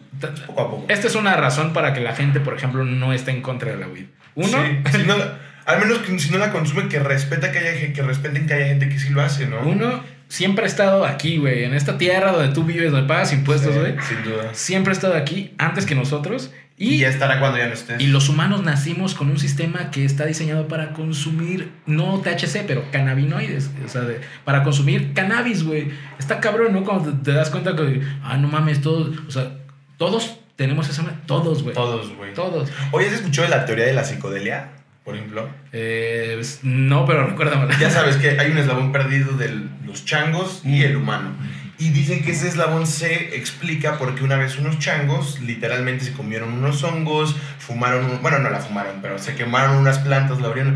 Poco 0.47 0.61
a 0.61 0.69
poco. 0.71 0.85
esta 0.87 1.07
es 1.07 1.15
una 1.15 1.35
razón 1.35 1.73
para 1.73 1.93
que 1.93 1.99
la 1.99 2.15
gente, 2.15 2.39
por 2.39 2.53
ejemplo, 2.53 2.85
no 2.85 3.11
esté 3.11 3.31
en 3.31 3.41
contra 3.41 3.71
de 3.71 3.77
la 3.79 3.87
weed. 3.87 4.05
Uno, 4.35 4.47
Sí, 4.47 4.97
si 4.97 5.03
no 5.03 5.15
al 5.65 5.79
menos 5.79 5.99
que 5.99 6.17
si 6.19 6.29
no 6.31 6.37
la 6.37 6.51
consume, 6.51 6.87
que 6.89 6.99
respeta 6.99 7.51
que 7.51 7.59
haya 7.59 7.93
que 7.93 8.01
respeten 8.01 8.47
que 8.47 8.53
haya 8.53 8.67
gente 8.67 8.89
que 8.89 8.99
sí 8.99 9.09
lo 9.09 9.21
hace, 9.21 9.47
¿no? 9.47 9.59
uno 9.61 10.03
siempre 10.27 10.63
ha 10.63 10.67
estado 10.67 11.05
aquí, 11.05 11.37
güey, 11.37 11.63
en 11.63 11.73
esta 11.75 11.97
tierra 11.97 12.31
donde 12.31 12.53
tú 12.53 12.63
vives, 12.63 12.91
donde 12.91 13.07
pagas 13.07 13.31
impuestos, 13.33 13.73
Sí, 13.73 13.79
güey. 13.79 13.95
sin 14.07 14.23
duda. 14.23 14.49
Siempre 14.53 14.91
ha 14.91 14.95
estado 14.95 15.13
aquí 15.15 15.53
antes 15.59 15.85
que 15.85 15.93
nosotros 15.93 16.51
Y, 16.75 16.95
y, 16.95 16.97
ya 16.99 17.09
estará 17.09 17.39
cuando 17.39 17.59
ya 17.59 17.67
no 17.67 17.73
estés. 17.73 18.01
y 18.01 18.07
los 18.07 18.29
humanos 18.29 18.63
nacimos 18.63 19.13
con 19.13 19.29
un 19.29 19.37
sistema 19.37 19.91
que 19.91 20.05
está 20.05 20.25
diseñado 20.25 20.67
para 20.67 20.91
consumir, 20.93 21.69
no 21.85 22.19
THC, 22.21 22.63
pero 22.65 22.83
cannabinoides, 22.91 23.69
o 23.85 23.87
sea, 23.89 24.01
de- 24.01 24.21
para 24.43 24.63
consumir 24.63 25.13
cannabis, 25.13 25.63
güey. 25.63 25.89
Está 26.17 26.39
cabrón, 26.39 26.73
¿no? 26.73 26.83
Cuando 26.83 27.13
te, 27.13 27.31
das 27.31 27.51
cuenta 27.51 27.75
que, 27.75 28.01
ah, 28.23 28.37
no 28.37 28.47
mames, 28.47 28.81
todos, 28.81 29.15
o 29.27 29.31
sea, 29.31 29.51
todos 29.97 30.39
tenemos 30.55 30.89
esa, 30.89 31.03
todos, 31.27 31.61
güey. 31.61 31.75
Todos, 31.75 32.15
güey. 32.15 32.33
Todos. 32.33 32.71
Oye, 32.91 33.05
¿has 33.07 33.13
escuchado 33.13 33.47
de 33.49 33.55
la 33.55 33.65
teoría 33.65 33.85
de 33.85 33.93
la 33.93 34.03
psicodelia? 34.03 34.69
Por 35.03 35.15
ejemplo. 35.15 35.49
Eh, 35.73 36.33
pues, 36.37 36.59
no, 36.63 37.05
pero 37.05 37.27
recuérdame. 37.29 37.73
Ya 37.79 37.89
sabes 37.89 38.15
que 38.17 38.39
hay 38.39 38.51
un 38.51 38.57
eslabón 38.57 38.91
perdido 38.91 39.33
de 39.37 39.53
los 39.85 40.05
changos 40.05 40.61
y 40.63 40.83
el 40.83 40.95
humano. 40.95 41.35
Y 41.79 41.89
dicen 41.89 42.23
que 42.23 42.31
ese 42.31 42.47
eslabón 42.47 42.85
se 42.87 43.35
explica 43.35 43.97
porque 43.97 44.23
una 44.23 44.37
vez 44.37 44.57
unos 44.57 44.79
changos 44.79 45.39
literalmente 45.41 46.05
se 46.05 46.13
comieron 46.13 46.53
unos 46.53 46.81
hongos, 46.83 47.35
fumaron, 47.59 48.05
un- 48.05 48.21
bueno, 48.21 48.39
no 48.39 48.49
la 48.51 48.59
fumaron, 48.59 48.99
pero 49.01 49.17
se 49.19 49.35
quemaron 49.35 49.75
unas 49.77 49.99
plantas, 49.99 50.39
la 50.39 50.47
abrieron. 50.47 50.75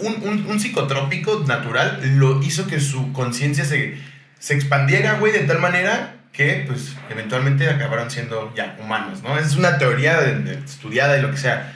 Un, 0.00 0.16
un- 0.28 0.46
un 0.48 0.60
psicotrópico 0.60 1.42
natural 1.48 2.00
lo 2.18 2.40
hizo 2.42 2.66
que 2.68 2.78
su 2.80 3.12
conciencia 3.12 3.64
se, 3.64 3.96
se 4.38 4.54
expandiera, 4.54 5.14
güey, 5.14 5.32
de 5.32 5.40
tal 5.40 5.58
manera 5.58 6.16
que, 6.32 6.64
pues, 6.68 6.94
eventualmente 7.10 7.68
acabaron 7.68 8.10
siendo 8.10 8.52
ya 8.54 8.76
humanos, 8.78 9.22
¿no? 9.22 9.36
Es 9.38 9.56
una 9.56 9.78
teoría 9.78 10.20
de- 10.20 10.38
de- 10.40 10.58
estudiada 10.64 11.18
y 11.18 11.22
lo 11.22 11.30
que 11.30 11.38
sea. 11.38 11.72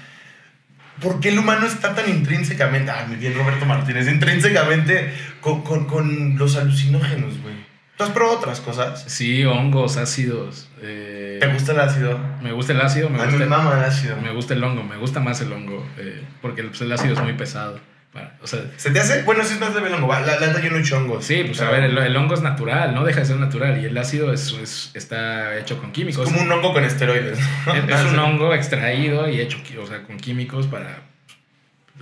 ¿Por 1.01 1.21
qué 1.21 1.31
el 1.31 1.39
humano 1.39 1.67
está 1.67 1.95
tan 1.95 2.09
intrínsecamente, 2.11 2.91
ah, 2.91 3.05
muy 3.09 3.17
bien 3.17 3.35
Roberto 3.35 3.65
Martínez, 3.67 4.07
intrínsecamente 4.09 5.13
con, 5.41 5.63
con, 5.63 5.87
con 5.87 6.37
los 6.39 6.57
alucinógenos, 6.57 7.41
güey? 7.43 7.55
¿Tú 7.97 8.05
has 8.05 8.11
probado 8.11 8.39
otras 8.39 8.61
cosas? 8.61 9.05
Sí, 9.09 9.45
hongos, 9.45 9.97
ácidos. 9.99 10.71
eh, 10.81 11.39
¿Te 11.41 11.47
gusta 11.49 11.73
el 11.73 11.81
ácido? 11.81 12.19
me 12.43 12.53
gusta 12.53 12.73
el 12.73 12.81
ácido, 12.81 13.11
me 13.11 13.19
A 13.21 13.27
mí 13.27 13.33
gusta 13.33 13.39
me 13.39 13.45
el, 13.45 13.51
mama 13.51 13.79
el 13.79 13.85
ácido. 13.85 14.17
me 14.17 14.33
gusta 14.33 14.55
el 14.55 14.65
hongo, 14.65 14.83
me 14.85 14.97
gusta 14.97 15.21
más 15.21 15.41
el 15.43 15.53
hongo, 15.53 15.87
eh, 15.99 16.25
porque 16.41 16.63
pues, 16.65 16.81
el 16.81 16.93
ácido 16.93 17.15
es 17.15 17.21
muy 17.21 17.35
pesado. 17.35 17.79
Para- 18.13 18.37
o 18.43 18.47
sea, 18.47 18.61
¿Se 18.77 18.91
te 18.91 18.99
hace? 19.01 19.23
Bueno, 19.23 19.45
sí 19.45 19.55
es 19.55 19.61
más 19.61 19.75
de 19.75 19.81
hongo. 19.81 20.13
La, 20.13 20.21
la 20.39 20.47
neta 20.49 20.61
yo 20.61 20.71
no 20.71 20.77
he 20.77 20.81
hecho 20.81 20.97
hongos. 20.99 21.25
sí, 21.25 21.45
pues 21.45 21.61
a 21.61 21.71
ver, 21.71 21.85
el, 21.85 21.97
el 21.97 22.17
hongo 22.17 22.35
es 22.35 22.43
natural, 22.43 22.95
no 22.95 23.05
deja 23.05 23.21
de 23.21 23.27
ser 23.27 23.37
natural, 23.37 23.81
y 23.81 23.87
el 23.87 23.97
ácido 23.97 24.33
es, 24.33 24.53
es- 24.63 24.91
está 24.95 25.57
hecho 25.59 25.79
con 25.79 25.87
Es 25.91 25.93
químicos. 25.95 26.25
como 26.29 26.41
un 26.43 26.51
hongo 26.51 26.73
con 26.73 26.85
esteroides. 26.85 27.39
Es, 27.39 27.89
es 27.89 28.05
un 28.13 28.19
hongo 28.19 28.53
extraído 28.55 29.29
y 29.29 29.41
hecho 29.41 29.59
o 29.81 29.87
sea, 29.87 30.03
con 30.03 30.17
químicos 30.19 30.67
para 30.67 31.03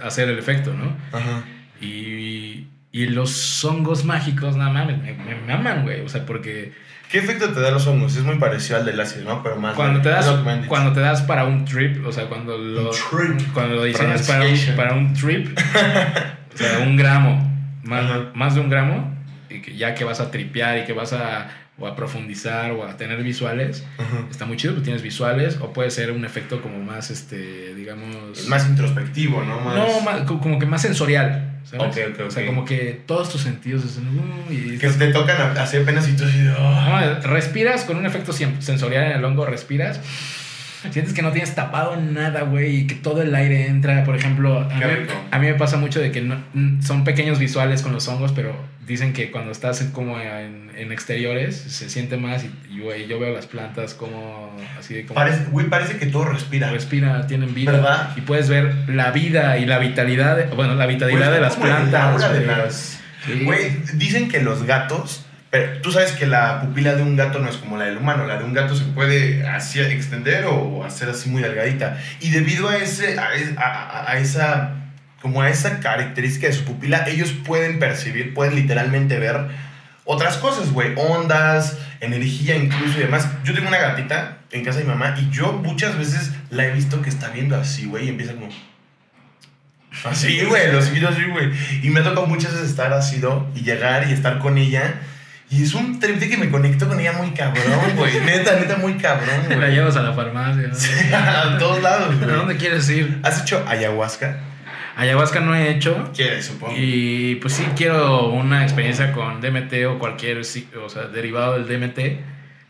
hacer 0.02 0.28
el 0.28 0.38
efecto, 0.38 0.72
¿no? 0.72 0.96
Ajá. 1.12 1.42
Y, 1.80 2.66
y 2.93 3.07
los 3.07 3.64
hongos 3.64 4.05
mágicos, 4.05 4.57
nada 4.57 4.70
más, 4.70 4.86
me, 4.86 4.97
me, 4.97 5.34
me 5.47 5.53
aman, 5.53 5.82
güey. 5.82 6.01
O 6.01 6.09
sea, 6.09 6.24
porque 6.26 6.72
¿Qué 7.11 7.18
efecto 7.18 7.49
te 7.55 7.61
da 7.61 7.70
los 7.70 7.86
hongos? 7.86 8.16
Es 8.16 8.22
muy 8.22 8.36
parecido 8.36 8.76
al 8.78 8.84
del 8.84 9.01
ácido, 9.01 9.24
¿no? 9.24 9.43
Pero 9.43 9.57
más. 9.57 9.74
cuando 9.74 10.03
te 10.03 10.11
das, 10.11 10.26
cuando 10.66 10.93
te 10.93 11.01
das 11.01 11.22
para 11.22 11.45
un 11.45 11.64
trip, 11.64 12.05
o 12.07 12.12
sea, 12.12 12.26
cuando 12.26 12.59
lo, 12.59 12.91
trip. 12.91 13.51
cuando 13.55 13.76
lo 13.76 13.84
diseñas 13.84 14.26
para 14.28 14.45
un, 14.45 14.76
para 14.76 14.95
un 14.95 15.14
trip, 15.14 15.59
o 16.55 16.57
sea, 16.59 16.80
un 16.80 16.97
gramo, 16.99 17.51
más, 17.82 18.05
más 18.34 18.55
de 18.55 18.61
un 18.61 18.68
gramo, 18.68 19.14
y 19.49 19.62
que 19.62 19.74
ya 19.76 19.95
que 19.95 20.05
vas 20.05 20.20
a 20.20 20.30
tripear 20.30 20.78
y 20.80 20.84
que 20.84 20.93
vas 20.93 21.14
a, 21.14 21.49
o 21.78 21.86
a 21.86 21.97
profundizar 21.97 22.72
o 22.72 22.84
a 22.86 22.99
tener 22.99 23.22
visuales, 23.22 23.86
Ajá. 23.97 24.26
está 24.30 24.45
muy 24.45 24.59
chido, 24.59 24.74
porque 24.74 24.84
tienes 24.84 25.03
visuales, 25.03 25.57
o 25.62 25.72
puede 25.72 25.91
ser 25.91 26.12
un 26.12 26.26
efecto 26.26 26.61
como 26.61 26.78
más, 26.82 27.11
este, 27.11 27.74
digamos... 27.74 28.47
Más 28.49 28.68
introspectivo, 28.68 29.43
¿no? 29.45 29.61
Más... 29.61 29.74
No, 29.76 30.01
más- 30.03 30.20
co- 30.26 30.41
como 30.41 30.59
que 30.59 30.66
más 30.66 30.82
sensorial, 30.82 31.57
¿sabes? 31.70 31.96
Ok, 31.96 32.14
ok, 32.14 32.26
O 32.26 32.30
sea, 32.30 32.46
como 32.46 32.64
que 32.64 33.00
todos 33.06 33.30
tus 33.30 33.42
sentidos 33.42 33.82
dicen, 33.82 34.08
"Uh", 34.08 34.52
y 34.52 34.78
Que 34.78 34.88
te 34.88 35.12
tocan 35.12 35.56
así 35.58 35.76
apenas 35.76 36.08
y 36.08 36.12
tú 36.16 36.24
así 36.24 36.46
"Oh". 36.58 36.60
No, 36.60 37.20
respiras 37.20 37.84
con 37.84 37.96
un 37.96 38.06
efecto 38.06 38.32
sensorial 38.32 39.04
en 39.10 39.12
el 39.18 39.24
hongo, 39.24 39.44
respiras. 39.46 40.00
Sientes 40.90 41.12
que 41.12 41.22
no 41.22 41.32
tienes 41.32 41.54
tapado 41.54 41.96
nada, 41.96 42.42
güey, 42.42 42.76
y 42.76 42.86
que 42.86 42.94
todo 42.94 43.22
el 43.22 43.34
aire 43.34 43.66
entra. 43.66 44.04
Por 44.04 44.16
ejemplo, 44.16 44.60
a 44.60 44.64
mí, 44.74 44.84
rico. 44.84 45.14
a 45.30 45.38
mí 45.38 45.46
me 45.46 45.54
pasa 45.54 45.76
mucho 45.76 46.00
de 46.00 46.12
que 46.12 46.20
no- 46.22 46.42
son 46.82 47.04
pequeños 47.04 47.38
visuales 47.38 47.82
con 47.82 47.92
los 47.92 48.06
hongos, 48.08 48.32
pero 48.32 48.54
dicen 48.86 49.12
que 49.12 49.30
cuando 49.30 49.50
estás 49.50 49.82
como 49.92 50.18
en, 50.20 50.70
en 50.76 50.92
exteriores 50.92 51.56
se 51.56 51.90
siente 51.90 52.16
más. 52.16 52.44
Y, 52.70 52.80
güey, 52.80 53.06
yo 53.08 53.18
veo 53.18 53.34
las 53.34 53.46
plantas 53.46 53.94
como 53.94 54.50
así 54.78 54.94
de 54.94 55.02
como. 55.04 55.14
Parece, 55.16 55.44
güey, 55.50 55.66
parece 55.68 55.98
que 55.98 56.06
todo 56.06 56.24
respira. 56.26 56.70
Respira, 56.70 57.26
tienen 57.26 57.54
vida. 57.54 57.72
¿Verdad? 57.72 58.10
Y 58.16 58.20
puedes 58.20 58.48
ver 58.48 58.72
la 58.88 59.10
vida 59.10 59.58
y 59.58 59.66
la 59.66 59.78
vitalidad, 59.78 60.36
de- 60.36 60.44
bueno, 60.54 60.74
la 60.74 60.86
vitalidad 60.86 61.32
de 61.32 61.40
las 61.40 61.56
plantas. 61.56 62.02
aura 62.22 62.32
de 62.32 62.44
güey. 62.44 62.56
las- 62.56 63.00
Sí. 63.26 63.44
Güey, 63.44 63.72
dicen 63.94 64.28
que 64.30 64.40
los 64.40 64.62
gatos, 64.62 65.26
pero 65.51 65.80
tú 65.80 65.90
sabes 65.92 66.12
que 66.12 66.26
la 66.26 66.61
pupila 66.61 66.94
de 66.94 67.03
un 67.03 67.16
gato 67.16 67.38
no 67.38 67.49
es 67.49 67.57
como 67.57 67.76
la 67.78 67.86
del 67.86 67.96
humano, 67.96 68.26
la 68.26 68.36
de 68.38 68.44
un 68.44 68.53
gato 68.53 68.74
se 68.76 68.84
puede 68.84 69.46
así 69.49 69.80
extender 69.80 70.44
o 70.46 70.84
hacer 70.84 71.09
así 71.09 71.30
muy 71.30 71.42
delgadita. 71.42 71.99
Y 72.20 72.30
debido 72.30 72.68
a 72.68 72.76
ese, 72.76 73.18
a, 73.18 73.34
es- 73.34 73.57
a- 73.57 73.62
a- 73.62 74.11
a 74.12 74.18
esa, 74.18 74.74
como 75.22 75.40
a 75.40 75.49
esa 75.49 75.80
característica 75.80 76.46
de 76.49 76.53
su 76.53 76.64
pupila, 76.64 77.05
ellos 77.09 77.32
pueden 77.46 77.78
percibir, 77.78 78.34
pueden 78.34 78.57
literalmente 78.57 79.18
ver 79.18 79.46
otras 80.05 80.36
cosas, 80.36 80.70
güey, 80.72 80.92
ondas, 80.96 81.78
energía 82.01 82.57
incluso 82.57 82.99
y 82.99 83.03
demás. 83.05 83.26
Yo 83.44 83.55
tengo 83.55 83.68
una 83.68 83.78
gatita 83.78 84.38
en 84.51 84.64
casa 84.64 84.78
de 84.78 84.84
mi 84.84 84.90
mamá 84.90 85.14
y 85.18 85.30
yo 85.30 85.53
muchas 85.53 85.96
veces 85.99 86.30
la 86.51 86.66
he 86.66 86.72
visto 86.72 87.01
que 87.03 87.09
está 87.11 87.28
viendo 87.28 87.57
así, 87.57 87.86
güey, 87.86 88.07
y 88.07 88.09
empieza 88.11 88.34
como... 88.34 88.49
Así, 90.05 90.40
güey, 90.44 90.70
los 90.72 90.90
videos 90.92 91.16
güey. 91.32 91.51
Y 91.82 91.90
me 91.90 92.01
ha 92.01 92.05
tocado 92.05 92.26
muchas 92.26 92.53
veces 92.53 92.68
estar 92.70 92.92
así, 92.92 93.18
¿no? 93.18 93.49
Y 93.55 93.62
llegar 93.62 94.09
y 94.09 94.12
estar 94.12 94.38
con 94.38 94.57
ella. 94.59 94.94
Y 95.51 95.62
es 95.62 95.72
un 95.74 95.99
trip 95.99 96.16
de 96.16 96.28
que 96.28 96.36
me 96.36 96.51
conecto 96.51 96.86
con 96.88 97.01
ella 97.01 97.12
muy 97.12 97.30
cabrón, 97.30 97.64
güey. 97.96 98.20
Neta, 98.26 98.59
neta, 98.61 98.76
muy 98.76 98.94
cabrón, 98.94 99.49
La 99.49 99.57
güey. 99.57 99.72
llevas 99.72 99.96
a 99.96 100.03
la 100.03 100.12
farmacia. 100.12 100.68
¿no? 100.68 100.74
Sí, 100.74 100.90
a 101.14 101.57
todos 101.59 101.82
lados, 101.82 102.14
¿A 102.14 102.24
güey. 102.24 102.36
dónde 102.36 102.57
quieres 102.57 102.88
ir? 102.90 103.18
¿Has 103.22 103.42
hecho 103.42 103.64
ayahuasca? 103.66 104.38
Ayahuasca 104.96 105.40
no 105.40 105.55
he 105.55 105.70
hecho. 105.70 106.11
Quieres, 106.14 106.46
supongo. 106.46 106.74
Y 106.76 107.36
pues 107.36 107.55
sí 107.55 107.64
quiero 107.76 108.28
una 108.30 108.64
experiencia 108.64 109.12
con 109.12 109.40
DMT 109.40 109.72
o 109.88 109.99
cualquier 109.99 110.38
o 110.38 110.88
sea, 110.88 111.05
derivado 111.05 111.55
del 111.59 111.66
DMT. 111.68 111.99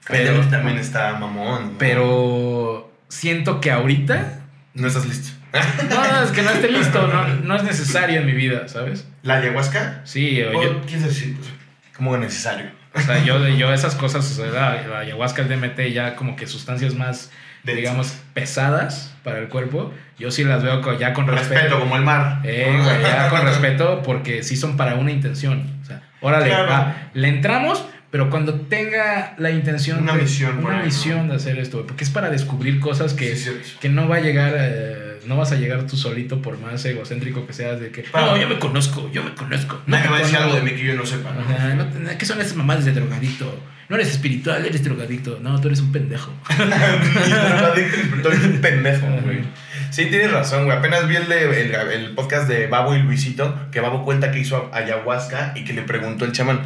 Pero 0.06 0.40
también 0.48 0.78
está 0.78 1.18
mamón. 1.18 1.72
¿no? 1.72 1.78
pero 1.78 2.92
siento 3.08 3.60
que 3.60 3.70
ahorita. 3.70 4.40
No 4.74 4.86
estás 4.86 5.06
listo. 5.06 5.30
No, 5.88 6.22
es 6.22 6.30
que 6.30 6.42
no 6.42 6.50
esté 6.50 6.70
listo, 6.70 7.06
no, 7.08 7.26
no 7.26 7.56
es 7.56 7.62
necesario 7.64 8.20
en 8.20 8.26
mi 8.26 8.32
vida, 8.32 8.68
¿sabes? 8.68 9.08
¿La 9.22 9.38
ayahuasca? 9.38 10.02
Sí, 10.04 10.42
o 10.42 10.58
¿O 10.58 10.62
yo, 10.62 10.86
¿Qué 10.86 10.96
es 10.96 11.04
decir? 11.04 11.36
Como 11.98 12.16
necesario. 12.16 12.70
o 12.94 13.00
sea, 13.00 13.22
yo, 13.22 13.46
yo 13.48 13.72
esas 13.74 13.94
cosas, 13.96 14.24
o 14.38 14.42
sea, 14.42 14.50
la, 14.50 14.82
la 14.88 14.98
ayahuasca, 15.00 15.42
el 15.42 15.48
DMT, 15.48 15.92
ya 15.92 16.16
como 16.16 16.34
que 16.36 16.46
sustancias 16.46 16.94
más, 16.94 17.30
digamos, 17.64 18.16
pesadas 18.34 19.14
para 19.22 19.38
el 19.40 19.48
cuerpo, 19.48 19.92
yo 20.18 20.30
sí 20.30 20.42
las 20.44 20.62
veo 20.62 20.80
ya 20.98 21.12
con 21.12 21.26
respeto. 21.26 21.54
Respeto, 21.60 21.80
como 21.80 21.96
el 21.96 22.02
mar. 22.02 22.40
Eh, 22.44 22.72
güey, 22.82 23.02
ya 23.02 23.28
con 23.28 23.42
respeto, 23.42 24.02
porque 24.02 24.42
sí 24.42 24.56
son 24.56 24.76
para 24.78 24.94
una 24.94 25.10
intención. 25.12 25.78
O 25.82 25.84
sea, 25.84 26.02
órale, 26.20 26.46
Claro. 26.46 26.68
va, 26.70 26.96
le 27.12 27.28
entramos, 27.28 27.84
pero 28.10 28.30
cuando 28.30 28.54
tenga 28.54 29.34
la 29.38 29.50
intención, 29.50 30.00
Una 30.02 30.14
de- 30.14 30.22
misión 30.22 30.64
una 30.64 30.78
ahí, 30.80 30.86
misión 30.86 31.26
¿no? 31.26 31.32
de 31.34 31.36
hacer 31.36 31.58
esto, 31.58 31.86
porque 31.86 32.04
es 32.04 32.10
para 32.10 32.30
descubrir 32.30 32.80
cosas 32.80 33.12
que, 33.12 33.36
Sí, 33.36 33.50
que 33.80 33.88
no 33.90 34.08
va 34.08 34.16
a 34.16 34.20
llegar, 34.20 34.54
eh, 34.56 35.07
no 35.28 35.36
vas 35.36 35.52
a 35.52 35.56
llegar 35.56 35.86
tú 35.86 35.96
solito 35.96 36.40
por 36.42 36.58
más 36.58 36.84
egocéntrico 36.84 37.46
que 37.46 37.52
seas 37.52 37.78
de 37.80 37.90
que, 37.90 38.04
no, 38.14 38.36
yo 38.36 38.48
me 38.48 38.58
conozco, 38.58 39.10
yo 39.12 39.22
me 39.22 39.34
conozco. 39.34 39.80
No 39.86 39.96
Nadie 39.96 40.04
te 40.04 40.10
va 40.10 40.16
a 40.16 40.20
decir 40.20 40.36
conozco". 40.36 40.56
algo 40.56 40.66
de 40.66 40.72
mí 40.72 40.78
que 40.80 40.86
yo 40.86 40.94
no 40.94 41.06
sepa. 41.06 41.30
¿no? 41.32 41.40
Ajá, 41.40 41.74
no 41.74 41.86
te- 41.86 42.16
¿Qué 42.18 42.26
son 42.26 42.40
esas 42.40 42.56
mamadas 42.56 42.84
de 42.84 42.92
drogadicto? 42.92 43.60
No 43.88 43.96
eres 43.96 44.08
espiritual, 44.10 44.66
eres 44.66 44.82
drogadicto. 44.84 45.38
No, 45.40 45.58
tú 45.60 45.68
eres 45.68 45.80
un 45.80 45.92
pendejo. 45.92 46.30
Drogadicto 46.48 47.96
y 47.96 48.00
espiritual 48.00 48.34
es 48.34 48.44
un 48.44 48.60
pendejo, 48.60 49.06
güey. 49.24 49.40
Sí, 49.90 50.06
tienes 50.06 50.30
razón, 50.32 50.64
güey. 50.66 50.76
Apenas 50.76 51.08
vi 51.08 51.16
el, 51.16 51.28
de- 51.28 51.62
el, 51.62 51.74
el 51.74 52.14
podcast 52.14 52.48
de 52.48 52.66
Babo 52.66 52.94
y 52.94 52.98
Luisito, 53.02 53.58
que 53.72 53.80
Babo 53.80 54.04
cuenta 54.04 54.30
que 54.30 54.38
hizo 54.40 54.70
ayahuasca 54.74 55.52
y 55.56 55.64
que 55.64 55.72
le 55.72 55.82
preguntó 55.82 56.24
el 56.24 56.32
chamán, 56.32 56.60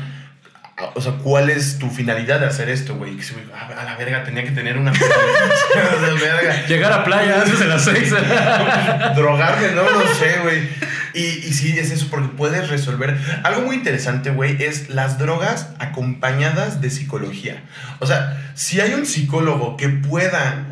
o 0.95 1.01
sea, 1.01 1.13
¿cuál 1.23 1.51
es 1.51 1.79
tu 1.79 1.89
finalidad 1.91 2.41
de 2.41 2.47
hacer 2.47 2.69
esto, 2.69 2.95
güey? 2.97 3.17
"Ah, 3.55 3.69
a 3.81 3.85
la 3.85 3.97
verga, 3.97 4.25
tenía 4.25 4.45
que 4.45 4.51
tener 4.51 4.77
una 4.79 4.93
verga. 6.21 6.67
Llegar 6.67 6.93
a 6.93 7.05
playa 7.05 7.43
antes 7.43 7.59
de 7.59 7.67
las 7.67 7.85
seis. 7.85 8.11
Drogarme, 9.17 9.71
no 9.73 9.83
lo 9.83 10.15
sé, 10.15 10.39
güey. 10.43 10.69
Y, 11.15 11.21
y 11.25 11.53
sí, 11.53 11.79
es 11.79 11.91
eso, 11.91 12.07
porque 12.11 12.29
puedes 12.29 12.69
resolver. 12.69 13.19
Algo 13.45 13.63
muy 13.63 13.77
interesante, 13.77 14.31
güey, 14.31 14.63
es 14.63 14.89
las 14.89 15.19
drogas 15.19 15.69
acompañadas 15.79 16.81
de 16.81 16.91
psicología. 16.91 17.63
O 17.99 18.07
sea, 18.07 18.41
si 18.55 18.81
hay 18.81 18.95
un 18.95 19.05
psicólogo 19.05 19.77
que 19.77 19.89
pueda 19.89 20.67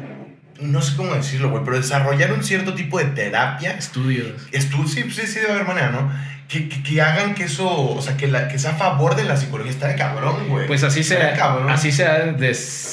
no 0.62 0.82
sé 0.82 0.96
cómo 0.96 1.14
decirlo, 1.14 1.50
güey, 1.50 1.62
pero 1.64 1.76
desarrollar 1.76 2.32
un 2.32 2.42
cierto 2.44 2.74
tipo 2.74 2.98
de 2.98 3.06
terapia. 3.06 3.72
Estudios. 3.72 4.28
Estu 4.52 4.86
sí, 4.88 5.04
sí, 5.10 5.26
sí, 5.26 5.40
debe 5.40 5.52
haber 5.52 5.66
manera, 5.66 5.90
¿no? 5.90 6.10
Que, 6.48 6.68
que, 6.68 6.82
que 6.82 7.00
hagan 7.00 7.34
que 7.34 7.44
eso, 7.44 7.68
o 7.70 8.02
sea, 8.02 8.16
que, 8.16 8.26
la, 8.26 8.48
que 8.48 8.58
sea 8.58 8.72
a 8.72 8.74
favor 8.74 9.14
de 9.14 9.24
la 9.24 9.36
psicología. 9.36 9.70
Está 9.70 9.86
de 9.88 9.94
cabrón, 9.94 10.48
güey. 10.48 10.66
Pues 10.66 10.82
así 10.82 11.02
se, 11.04 11.14
de 11.16 11.32
cabrón. 11.34 11.70
así 11.70 11.92
se 11.92 12.06
ha 12.06 12.18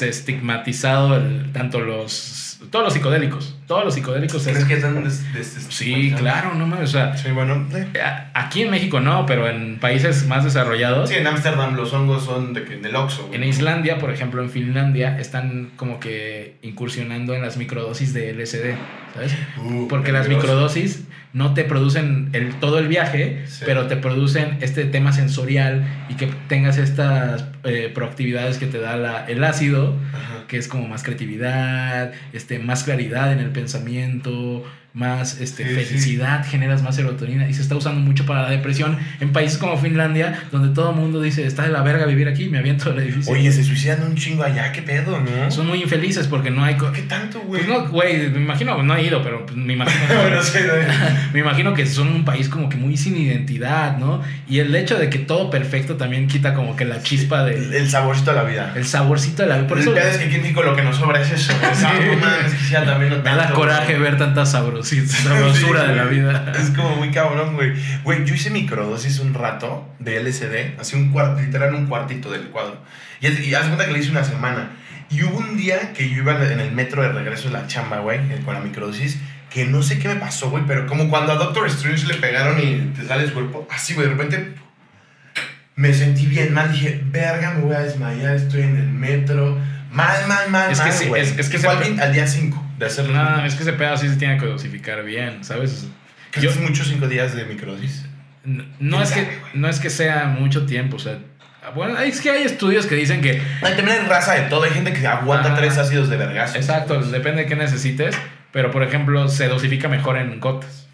desestigmatizado 0.07 1.15
el- 1.17 1.51
tanto 1.53 1.79
los 1.81 2.59
todos 2.71 2.85
los 2.85 2.93
psicodélicos. 2.93 3.55
Todos 3.67 3.83
los 3.83 3.93
psicodélicos 3.95 4.47
es- 4.47 4.53
¿Crees 4.53 4.65
que 4.65 4.73
están 4.75 5.03
des, 5.03 5.33
des- 5.33 5.67
Sí, 5.69 6.13
claro, 6.17 6.53
no 6.55 6.65
mames. 6.65 6.89
O 6.89 6.91
sea, 6.93 7.17
Sí, 7.17 7.31
bueno. 7.31 7.67
sí. 7.69 7.99
a- 7.99 8.31
aquí 8.33 8.61
en 8.61 8.71
México 8.71 9.01
no, 9.01 9.25
pero 9.25 9.49
en 9.49 9.77
países 9.79 10.25
más 10.25 10.45
desarrollados. 10.45 11.09
Sí, 11.09 11.15
en 11.15 11.27
Ámsterdam 11.27 11.75
los 11.75 11.91
hongos 11.93 12.23
son 12.23 12.53
de, 12.53 12.63
que- 12.63 12.77
del 12.77 12.95
Oxxo, 12.95 13.27
güey. 13.27 13.35
En 13.35 13.43
Islandia, 13.47 13.97
por 13.99 14.09
ejemplo, 14.11 14.41
en 14.41 14.49
Finlandia, 14.49 15.19
están 15.19 15.71
como 15.75 15.99
que 15.99 16.55
incursionando 16.61 17.33
en 17.35 17.41
las 17.41 17.57
microdosis 17.57 18.13
de 18.13 18.29
LSD, 18.31 18.75
¿sabes? 19.13 19.35
Uh, 19.61 19.87
Porque 19.89 20.13
las 20.13 20.29
microdosis 20.29 21.03
no 21.33 21.53
te 21.53 21.65
producen 21.65 22.29
el, 22.33 22.55
todo 22.55 22.79
el 22.79 22.87
viaje, 22.87 23.43
Sí. 23.47 23.63
pero 23.65 23.87
te 23.87 23.97
producen 23.97 24.57
este 24.61 24.85
tema 24.85 25.11
sensorial 25.11 25.85
y 26.09 26.13
que 26.15 26.27
tengas 26.47 26.77
estas 26.77 27.45
eh, 27.65 27.91
proactividades 27.93 28.57
que 28.59 28.65
te 28.65 28.79
da 28.79 28.95
la- 28.95 29.25
el 29.25 29.43
ácido, 29.43 29.93
Ajá. 30.13 30.45
que 30.47 30.57
es 30.57 30.69
como 30.69 30.87
más 30.87 31.03
creatividad, 31.03 32.13
este, 32.31 32.59
más 32.59 32.83
claridad 32.85 33.33
en 33.33 33.39
el 33.39 33.49
pensamiento, 33.57 34.63
más 34.97 35.39
este, 35.39 35.63
Sí, 35.63 35.69
sí. 35.69 35.75
felicidad, 35.75 36.45
generas 36.45 36.81
más 36.81 36.95
serotonina 36.95 37.47
y 37.47 37.53
se 37.53 37.61
está 37.61 37.75
usando 37.75 38.01
mucho 38.01 38.25
para 38.25 38.41
la 38.41 38.49
depresión 38.49 38.97
en 39.19 39.31
países 39.31 39.59
como 39.59 39.77
Finlandia, 39.77 40.43
donde 40.51 40.73
todo 40.73 40.89
el 40.89 40.95
mundo 40.95 41.21
dice, 41.21 41.45
está 41.45 41.63
de 41.63 41.69
la 41.69 41.83
verga 41.83 42.05
vivir 42.05 42.27
aquí, 42.27 42.49
me 42.49 42.57
aviento 42.57 42.89
del 42.89 43.03
edificio. 43.03 43.31
Oye, 43.31 43.51
se 43.51 43.63
suicidan 43.63 44.03
un 44.03 44.15
chingo 44.15 44.43
allá, 44.43 44.71
qué 44.71 44.81
pedo, 44.81 45.19
¿no? 45.19 45.51
Son 45.51 45.67
muy 45.67 45.83
infelices 45.83 46.27
porque 46.27 46.49
no 46.49 46.63
hay... 46.63 46.75
¿Qué 46.93 47.03
tanto, 47.03 47.41
güey? 47.41 47.63
Pues 47.63 47.67
no, 47.67 47.87
güey, 47.89 48.29
me 48.29 48.41
imagino, 48.41 48.81
no 48.81 48.95
he 48.95 49.03
ido, 49.03 49.21
pero 49.21 49.45
pues, 49.45 49.55
me 49.55 49.73
imagino... 49.73 50.03
bueno, 50.21 50.41
sí, 50.41 50.59
güey. 50.59 50.87
Me 51.33 51.41
imagino 51.41 51.73
que 51.73 51.85
son 51.85 52.07
un 52.07 52.25
país 52.25 52.49
como 52.49 52.69
que 52.69 52.77
muy 52.77 52.97
sin 52.97 53.17
identidad, 53.17 53.97
¿no? 53.97 54.21
Y 54.49 54.59
el 54.59 54.73
hecho 54.75 54.97
de 54.97 55.09
que 55.09 55.19
todo 55.19 55.49
perfecto 55.49 55.95
también 55.95 56.27
quita 56.27 56.53
como 56.53 56.75
que 56.75 56.85
la 56.85 57.03
chispa 57.03 57.43
de... 57.43 57.77
el 57.77 57.89
saborcito 57.89 58.31
de 58.31 58.37
la 58.37 58.43
vida. 58.43 58.73
El 58.75 58.85
saborcito 58.85 59.43
de 59.43 59.49
la 59.49 59.57
vida. 59.57 59.67
Por 59.67 59.77
el 59.77 59.83
eso 59.83 59.95
es 59.95 60.17
que 60.17 60.25
aquí 60.25 60.35
en 60.35 60.41
México 60.41 60.63
lo 60.63 60.75
que 60.75 60.83
nos 60.83 60.97
sobra 60.97 61.21
es 61.21 61.31
eso. 61.31 61.53
Sí. 61.77 61.83
No 61.83 62.27
que 62.49 62.71
ya 62.71 62.85
también 62.85 63.11
no 63.11 63.17
me 63.17 63.23
da 63.23 63.37
tanto, 63.37 63.53
coraje 63.53 63.97
ver 63.99 64.17
tanta 64.17 64.45
sabrosi- 64.95 65.07
sabrosura 65.23 65.81
Sí, 65.83 65.87
de 65.89 65.95
la 65.95 66.03
vida. 66.09 66.53
Es 66.59 66.69
como 66.71 66.95
muy 66.95 67.11
cabrón, 67.11 67.55
güey. 67.55 67.73
Güey, 68.03 68.25
yo 68.25 68.35
hice 68.35 68.49
microdosis 68.49 69.19
un 69.19 69.33
rato 69.33 69.93
de 69.99 70.19
LSD, 70.21 70.79
así 70.79 70.95
un 70.95 71.09
cuarto, 71.11 71.41
literal 71.41 71.73
un 71.75 71.87
cuartito 71.87 72.31
del 72.31 72.43
cuadro. 72.49 72.81
Y, 73.21 73.27
y 73.27 73.53
haz 73.55 73.65
cuenta 73.65 73.85
que 73.85 73.91
le 73.93 73.99
hice 73.99 74.11
una 74.11 74.23
semana. 74.23 74.69
Y 75.09 75.23
hubo 75.23 75.37
un 75.37 75.55
día 75.57 75.93
que 75.93 76.09
yo 76.09 76.17
iba 76.17 76.35
en 76.51 76.59
el 76.59 76.71
metro 76.71 77.01
de 77.01 77.09
regreso 77.13 77.47
de 77.47 77.53
la 77.53 77.67
chamba, 77.67 77.99
güey, 77.99 78.19
eh, 78.19 78.41
con 78.43 78.53
la 78.53 78.59
microdosis, 78.59 79.17
que 79.49 79.65
no 79.65 79.81
sé 79.81 79.99
qué 79.99 80.09
me 80.09 80.15
pasó, 80.17 80.49
güey, 80.49 80.63
pero 80.67 80.85
como 80.87 81.09
cuando 81.09 81.31
a 81.31 81.35
Doctor 81.35 81.65
Strange 81.67 82.05
le 82.07 82.15
pegaron 82.15 82.59
y 82.59 82.91
te 82.93 83.07
sale 83.07 83.23
el 83.23 83.31
cuerpo, 83.31 83.65
así, 83.71 83.93
güey, 83.93 84.07
de 84.07 84.13
repente 84.15 84.53
me 85.75 85.93
sentí 85.93 86.25
bien 86.25 86.53
mal. 86.53 86.71
Dije, 86.71 87.01
verga, 87.05 87.51
me 87.53 87.61
voy 87.61 87.75
a 87.75 87.79
desmayar, 87.79 88.35
estoy 88.35 88.61
en 88.63 88.77
el 88.77 88.87
metro. 88.89 89.57
Mal, 89.97 90.27
mal, 90.27 90.49
mal, 90.49 90.71
Es 90.71 90.79
que 90.79 90.89
mal, 90.89 90.93
sí, 90.97 91.05
güey. 91.07 91.21
es- 91.23 91.37
es 91.37 91.49
que 91.49 91.67
al, 91.67 92.13
día 92.13 92.27
5 92.27 92.63
de 92.77 92.85
hacerlo. 92.85 93.13
No, 93.13 93.45
es 93.45 93.55
que 93.55 93.63
ese 93.63 93.73
pedo 93.73 93.97
sí 93.97 94.07
se 94.07 94.15
tiene 94.15 94.37
que 94.37 94.45
dosificar 94.45 95.03
bien, 95.03 95.43
¿sabes? 95.43 95.87
Que 96.31 96.41
Yo- 96.41 96.49
es 96.49 96.59
muchos 96.59 96.87
5 96.87 97.07
días 97.07 97.35
de 97.35 97.45
microdosis. 97.45 98.05
No, 98.45 98.63
no 98.79 99.01
es 99.03 99.11
que, 99.11 99.27
no 99.55 99.67
es 99.67 99.79
que 99.79 99.89
sea 99.89 100.25
mucho 100.25 100.65
tiempo, 100.65 100.95
o 100.95 100.99
sea... 100.99 101.17
Bueno, 101.75 101.97
es 101.99 102.21
que 102.21 102.29
hay 102.31 102.43
estudios 102.43 102.85
que 102.85 102.95
dicen 102.95 103.19
que 103.21 103.41
Ay, 103.61 103.75
también 103.75 103.99
hay 104.01 104.07
raza 104.07 104.35
de 104.35 104.43
todo. 104.43 104.63
Hay 104.63 104.71
gente 104.71 104.93
que 104.93 105.05
aguanta 105.05 105.51
Ah. 105.51 105.55
tres 105.57 105.77
ácidos 105.77 106.09
de 106.09 106.15
vergazo. 106.15 106.55
Exacto, 106.55 107.01
depende 107.01 107.41
de 107.43 107.47
qué 107.49 107.57
necesites, 107.57 108.15
pero 108.53 108.71
por 108.71 108.83
ejemplo 108.83 109.27
se 109.27 109.49
dosifica 109.49 109.89
mejor 109.89 110.17
en 110.17 110.39
gotas. 110.39 110.86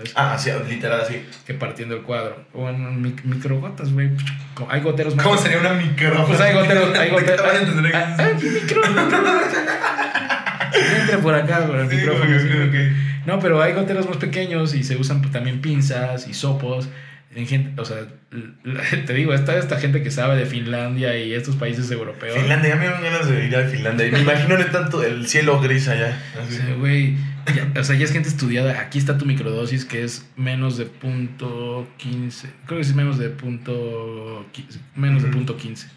¿Sabes? 0.00 0.12
Ah, 0.16 0.34
así, 0.34 0.50
literal 0.68 1.00
así. 1.00 1.22
Que 1.46 1.54
partiendo 1.54 1.94
el 1.96 2.02
cuadro. 2.02 2.44
O 2.52 2.68
en 2.68 3.02
mic- 3.02 3.22
microgotas, 3.24 3.92
güey. 3.92 4.10
Hay 4.68 4.80
goteros 4.80 5.14
más. 5.16 5.24
¿Cómo 5.24 5.38
sería 5.38 5.58
una 5.58 5.72
micro? 5.74 6.26
Pues 6.26 6.40
hay 6.40 6.54
goteros. 6.54 6.94
Hay 6.98 7.10
¿De 7.10 7.16
qué 7.16 7.32
goteros. 7.32 7.46
Ah, 7.94 8.30
micro. 8.40 8.82
Entre 11.00 11.18
por 11.18 11.34
acá, 11.34 11.66
por 11.66 11.76
el 11.78 11.90
Sí, 11.90 11.96
micrófono. 11.96 12.38
sí. 12.40 12.48
No, 13.26 13.38
pero 13.38 13.60
hay 13.62 13.72
goteros 13.74 14.06
más 14.08 14.16
pequeños 14.18 14.74
y 14.74 14.82
se 14.84 14.96
usan 14.96 15.20
también 15.30 15.60
pinzas 15.60 16.26
y 16.28 16.34
sopos. 16.34 16.88
En 17.34 17.46
gente, 17.46 17.80
o 17.80 17.84
sea, 17.84 17.98
te 19.06 19.14
digo, 19.14 19.32
está 19.34 19.56
esta 19.56 19.78
gente 19.78 20.02
que 20.02 20.10
sabe 20.10 20.36
de 20.36 20.46
Finlandia 20.46 21.16
y 21.16 21.32
estos 21.32 21.54
países 21.54 21.88
europeos. 21.92 22.36
Finlandia, 22.36 22.70
ya 22.70 22.76
me 22.76 22.86
dan 22.86 23.00
ganas 23.02 23.28
de 23.28 23.44
ir 23.46 23.54
a 23.54 23.68
Finlandia. 23.68 24.08
Y 24.08 24.12
me 24.12 24.18
imagino 24.20 24.56
tanto 24.66 25.04
el 25.04 25.28
cielo 25.28 25.60
gris 25.60 25.86
allá. 25.86 26.18
O 26.36 26.40
Así. 26.42 26.56
sea, 26.56 26.74
güey, 26.74 27.14
ya- 27.54 27.80
o 27.80 27.84
sea, 27.84 27.96
ya 27.96 28.04
es 28.04 28.12
gente 28.12 28.28
estudiada. 28.28 28.80
Aquí 28.80 28.98
está 28.98 29.18
tu 29.18 29.26
microdosis 29.26 29.84
que 29.84 30.02
es 30.04 30.28
menos 30.36 30.76
de 30.76 30.86
punto 30.86 31.88
15. 31.98 32.48
Creo 32.66 32.78
que 32.78 32.86
es 32.86 32.94
menos 32.94 33.18
de 33.18 33.28
punto 33.30 34.46
15, 34.52 34.78
menos 34.96 35.22
de 35.22 35.28
punto 35.28 35.56
15. 35.56 35.88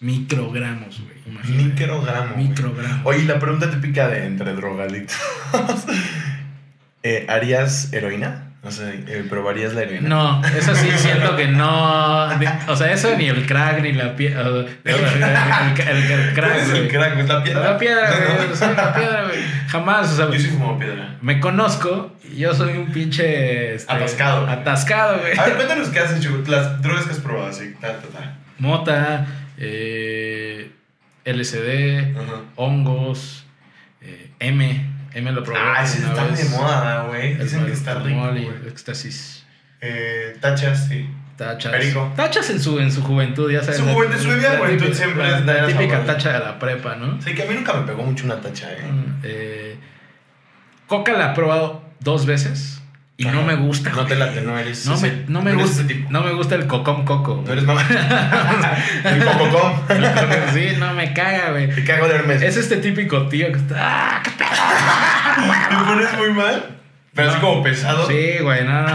Microgramos, 0.00 1.00
güey. 1.00 1.16
imagínate. 1.26 1.64
Microgramo. 1.64 2.36
Microgramo. 2.36 3.00
Oye, 3.04 3.24
la 3.24 3.38
pregunta 3.38 3.70
típica 3.70 4.08
de 4.08 4.26
entre 4.26 4.52
drogadictos. 4.54 5.16
eh, 7.02 7.26
¿Harías 7.28 7.92
heroína? 7.92 8.45
O 8.66 8.70
sea, 8.72 8.92
eh, 8.92 9.24
¿probarías 9.30 9.74
la 9.74 9.82
heroína? 9.82 10.08
No, 10.08 10.42
eso 10.44 10.74
sí 10.74 10.88
siento 10.96 11.36
que 11.36 11.46
no. 11.46 12.24
o 12.66 12.74
sea, 12.76 12.92
eso 12.92 13.16
ni 13.16 13.26
el 13.28 13.46
crack 13.46 13.80
ni 13.80 13.92
la 13.92 14.16
piedra. 14.16 14.40
El, 14.46 14.66
el- 14.84 14.94
el- 14.94 16.10
el 16.10 16.34
crack. 16.34 16.34
¿Cuál 16.34 16.56
es 16.60 16.70
el 16.70 16.88
crack? 16.88 17.18
¿Es 17.18 17.28
la 17.28 17.42
piedra? 17.44 17.60
La 17.72 17.78
piedra, 17.78 18.10
güey. 18.44 18.56
sí, 18.56 18.64
la 18.76 18.92
piedra, 18.94 19.22
güey. 19.24 19.38
Jamás, 19.68 20.12
o 20.12 20.16
sea, 20.16 20.26
Yo 20.32 20.38
sí 20.40 20.48
fumo 20.48 20.78
piedra. 20.78 21.16
me 21.22 21.38
conozco 21.38 22.12
y 22.24 22.38
yo 22.38 22.54
soy 22.54 22.76
un 22.76 22.92
pinche. 22.92 23.74
este, 23.76 23.92
Atascado. 23.92 24.48
Atascado, 24.48 25.18
güey. 25.20 25.38
A 25.38 25.44
ver, 25.44 25.54
cuéntanos 25.56 25.88
qué 25.90 26.00
has 26.00 26.16
hecho. 26.16 26.42
Las 26.48 26.82
drogas 26.82 27.04
que 27.04 27.12
has 27.12 27.18
probado, 27.20 27.48
así. 27.48 27.72
Ta, 27.80 28.00
ta, 28.00 28.08
ta. 28.08 28.34
Mota, 28.58 29.26
eh, 29.58 30.70
Ajá. 31.24 32.42
hongos, 32.56 33.44
eh, 34.00 34.30
M. 34.40 34.95
M 35.16 35.32
lo 35.32 35.42
probé. 35.42 35.58
Ah, 35.60 35.82
ese 35.82 35.98
está 36.06 36.26
de 36.28 36.44
moda, 36.50 37.02
güey. 37.08 37.34
Dicen 37.34 37.64
que 37.64 37.72
está 37.72 37.94
rico. 38.00 38.30
éxtasis. 38.66 39.44
Eh, 39.80 40.36
tachas, 40.40 40.88
sí. 40.88 41.08
Tachas. 41.36 41.72
Perico. 41.72 42.12
Tachas 42.16 42.48
en 42.50 42.60
su, 42.60 42.78
en 42.78 42.90
su 42.92 43.02
juventud, 43.02 43.50
ya 43.50 43.62
sabes. 43.62 43.78
Su 43.78 43.86
juventud, 43.86 44.18
su 44.18 44.28
vida, 44.28 44.56
güey, 44.58 44.76
tú 44.78 44.92
siempre 44.94 45.40
la- 45.40 45.66
típica 45.66 46.04
tacha 46.04 46.32
de 46.32 46.38
la 46.40 46.58
prepa, 46.58 46.96
¿no? 46.96 47.20
Sí, 47.22 47.34
que 47.34 47.42
a 47.42 47.46
mí 47.46 47.54
nunca 47.54 47.72
me 47.74 47.86
pegó 47.86 48.02
mucho 48.02 48.24
una 48.24 48.40
tacha, 48.40 48.72
eh. 48.72 48.82
Mm, 48.90 49.20
eh, 49.22 49.76
Coca 50.86 51.12
la 51.14 51.32
he 51.32 51.34
probado 51.34 51.82
dos 52.00 52.26
veces 52.26 52.80
y 53.18 53.24
no 53.24 53.42
me 53.42 53.54
gusta. 53.54 53.90
No 53.90 54.04
te 54.06 54.14
late, 54.14 54.42
no 54.42 54.58
eres 54.58 54.86
No 54.86 54.94
ese- 54.94 55.10
me, 55.10 55.24
no 55.28 55.42
me 55.42 55.52
no 55.52 55.60
gusta. 55.60 55.82
No 56.10 56.22
me 56.22 56.32
gusta 56.32 56.54
el 56.56 56.66
cocom 56.66 57.04
coco. 57.04 57.42
No 57.46 57.52
eres 57.52 57.64
mamá. 57.64 57.82
El 59.04 59.24
cococom. 59.24 59.72
sí, 60.54 60.68
no 60.78 60.92
me 60.94 61.12
caga, 61.12 61.50
güey. 61.52 61.68
Te 61.74 61.84
cago 61.84 62.08
de 62.08 62.14
Hermes. 62.16 62.42
Es 62.42 62.56
este 62.56 62.76
típico 62.76 63.26
tío 63.28 63.46
que 63.48 63.58
está. 63.58 63.76
¡Ah, 63.78 64.22
qué 64.22 64.30
¿Te 64.30 65.84
pones 65.84 66.18
muy 66.18 66.30
mal? 66.32 66.72
Pero 67.14 67.30
así 67.30 67.38
No. 67.40 67.48
como 67.48 67.62
pesado. 67.62 68.06
Sí, 68.06 68.32
güey, 68.42 68.64
no, 68.64 68.82
no. 68.82 68.94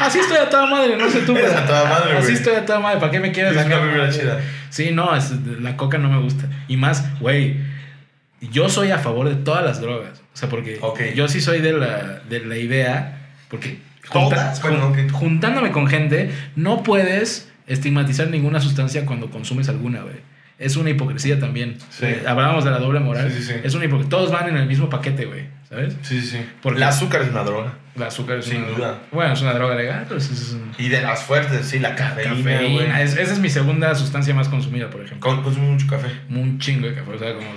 Así 0.00 0.20
estoy 0.20 0.36
a 0.36 0.48
toda 0.48 0.66
madre, 0.66 0.96
no 0.96 1.10
sé 1.10 1.20
tú. 1.22 1.36
Eres 1.36 1.52
a 1.52 1.66
toda 1.66 1.84
madre, 1.88 2.12
Así 2.18 2.22
güey. 2.26 2.34
estoy 2.36 2.54
a 2.54 2.64
toda 2.64 2.78
madre, 2.78 3.00
¿para 3.00 3.10
qué 3.10 3.18
me 3.18 3.32
quieres 3.32 3.56
Es 3.56 3.66
una 3.66 4.10
chida. 4.10 4.40
Sí, 4.70 4.90
no, 4.92 5.16
es- 5.16 5.32
la 5.60 5.76
coca 5.76 5.98
no 5.98 6.08
me 6.08 6.20
gusta. 6.20 6.44
Y 6.68 6.76
más, 6.76 7.18
güey, 7.18 7.56
yo 8.40 8.68
soy 8.68 8.92
a 8.92 8.98
favor 8.98 9.28
de 9.28 9.34
todas 9.34 9.64
las 9.64 9.80
drogas. 9.80 10.20
O 10.32 10.36
sea, 10.36 10.48
porque 10.48 10.78
yo 11.16 11.26
sí 11.26 11.40
soy 11.40 11.60
de 11.60 11.72
la, 11.72 12.20
de 12.28 12.40
la 12.44 12.56
idea, 12.56 13.25
porque 13.48 13.78
juntándome 15.12 15.72
con 15.72 15.86
gente, 15.86 16.30
no 16.54 16.82
puedes 16.82 17.50
estigmatizar 17.66 18.28
ninguna 18.28 18.60
sustancia 18.60 19.04
cuando 19.06 19.30
consumes 19.30 19.68
alguna, 19.68 20.02
güey. 20.02 20.14
Es 20.58 20.76
una 20.76 20.88
hipocresía 20.88 21.38
también. 21.38 21.76
Sí. 21.90 22.06
Eh, 22.06 22.22
hablábamos 22.26 22.64
de 22.64 22.70
la 22.70 22.78
doble 22.78 23.00
moral. 23.00 23.30
Sí, 23.30 23.42
sí. 23.42 23.52
Es 23.62 23.74
una 23.74 23.84
hipocresía. 23.84 24.08
Todos 24.08 24.30
van 24.32 24.48
en 24.48 24.56
el 24.56 24.66
mismo 24.66 24.88
paquete, 24.88 25.26
güey. 25.26 25.44
¿Sabes? 25.68 25.96
Sí, 26.02 26.20
sí, 26.22 26.26
sí. 26.28 26.38
Porque- 26.62 26.78
El 26.78 26.84
azúcar 26.84 27.20
es 27.22 27.28
una 27.28 27.42
droga. 27.42 27.74
El 27.94 28.02
azúcar 28.04 28.38
es 28.38 28.46
Sin 28.46 28.62
una 28.62 28.68
duda. 28.68 28.98
Bueno, 29.12 29.34
es 29.34 29.42
una 29.42 29.52
droga 29.52 29.74
legal, 29.74 30.04
pero 30.08 30.18
es, 30.18 30.52
un- 30.52 30.72
Y 30.78 30.88
de 30.88 31.02
las 31.02 31.24
fuertes, 31.24 31.66
sí, 31.66 31.78
la 31.78 31.94
cafeína, 31.94 32.36
cafeína. 32.36 32.72
güey. 32.92 33.02
Es- 33.02 33.16
esa 33.18 33.32
es 33.34 33.38
mi 33.38 33.50
segunda 33.50 33.94
sustancia 33.94 34.32
más 34.34 34.48
consumida, 34.48 34.88
por 34.88 35.02
ejemplo. 35.02 35.28
Con- 35.28 35.42
Consumo 35.42 35.72
mucho 35.72 35.86
café. 35.88 36.08
Un 36.30 36.58
chingo 36.58 36.86
de 36.86 36.94
café, 36.94 37.10
o 37.10 37.18
sea, 37.18 37.34
como 37.34 37.48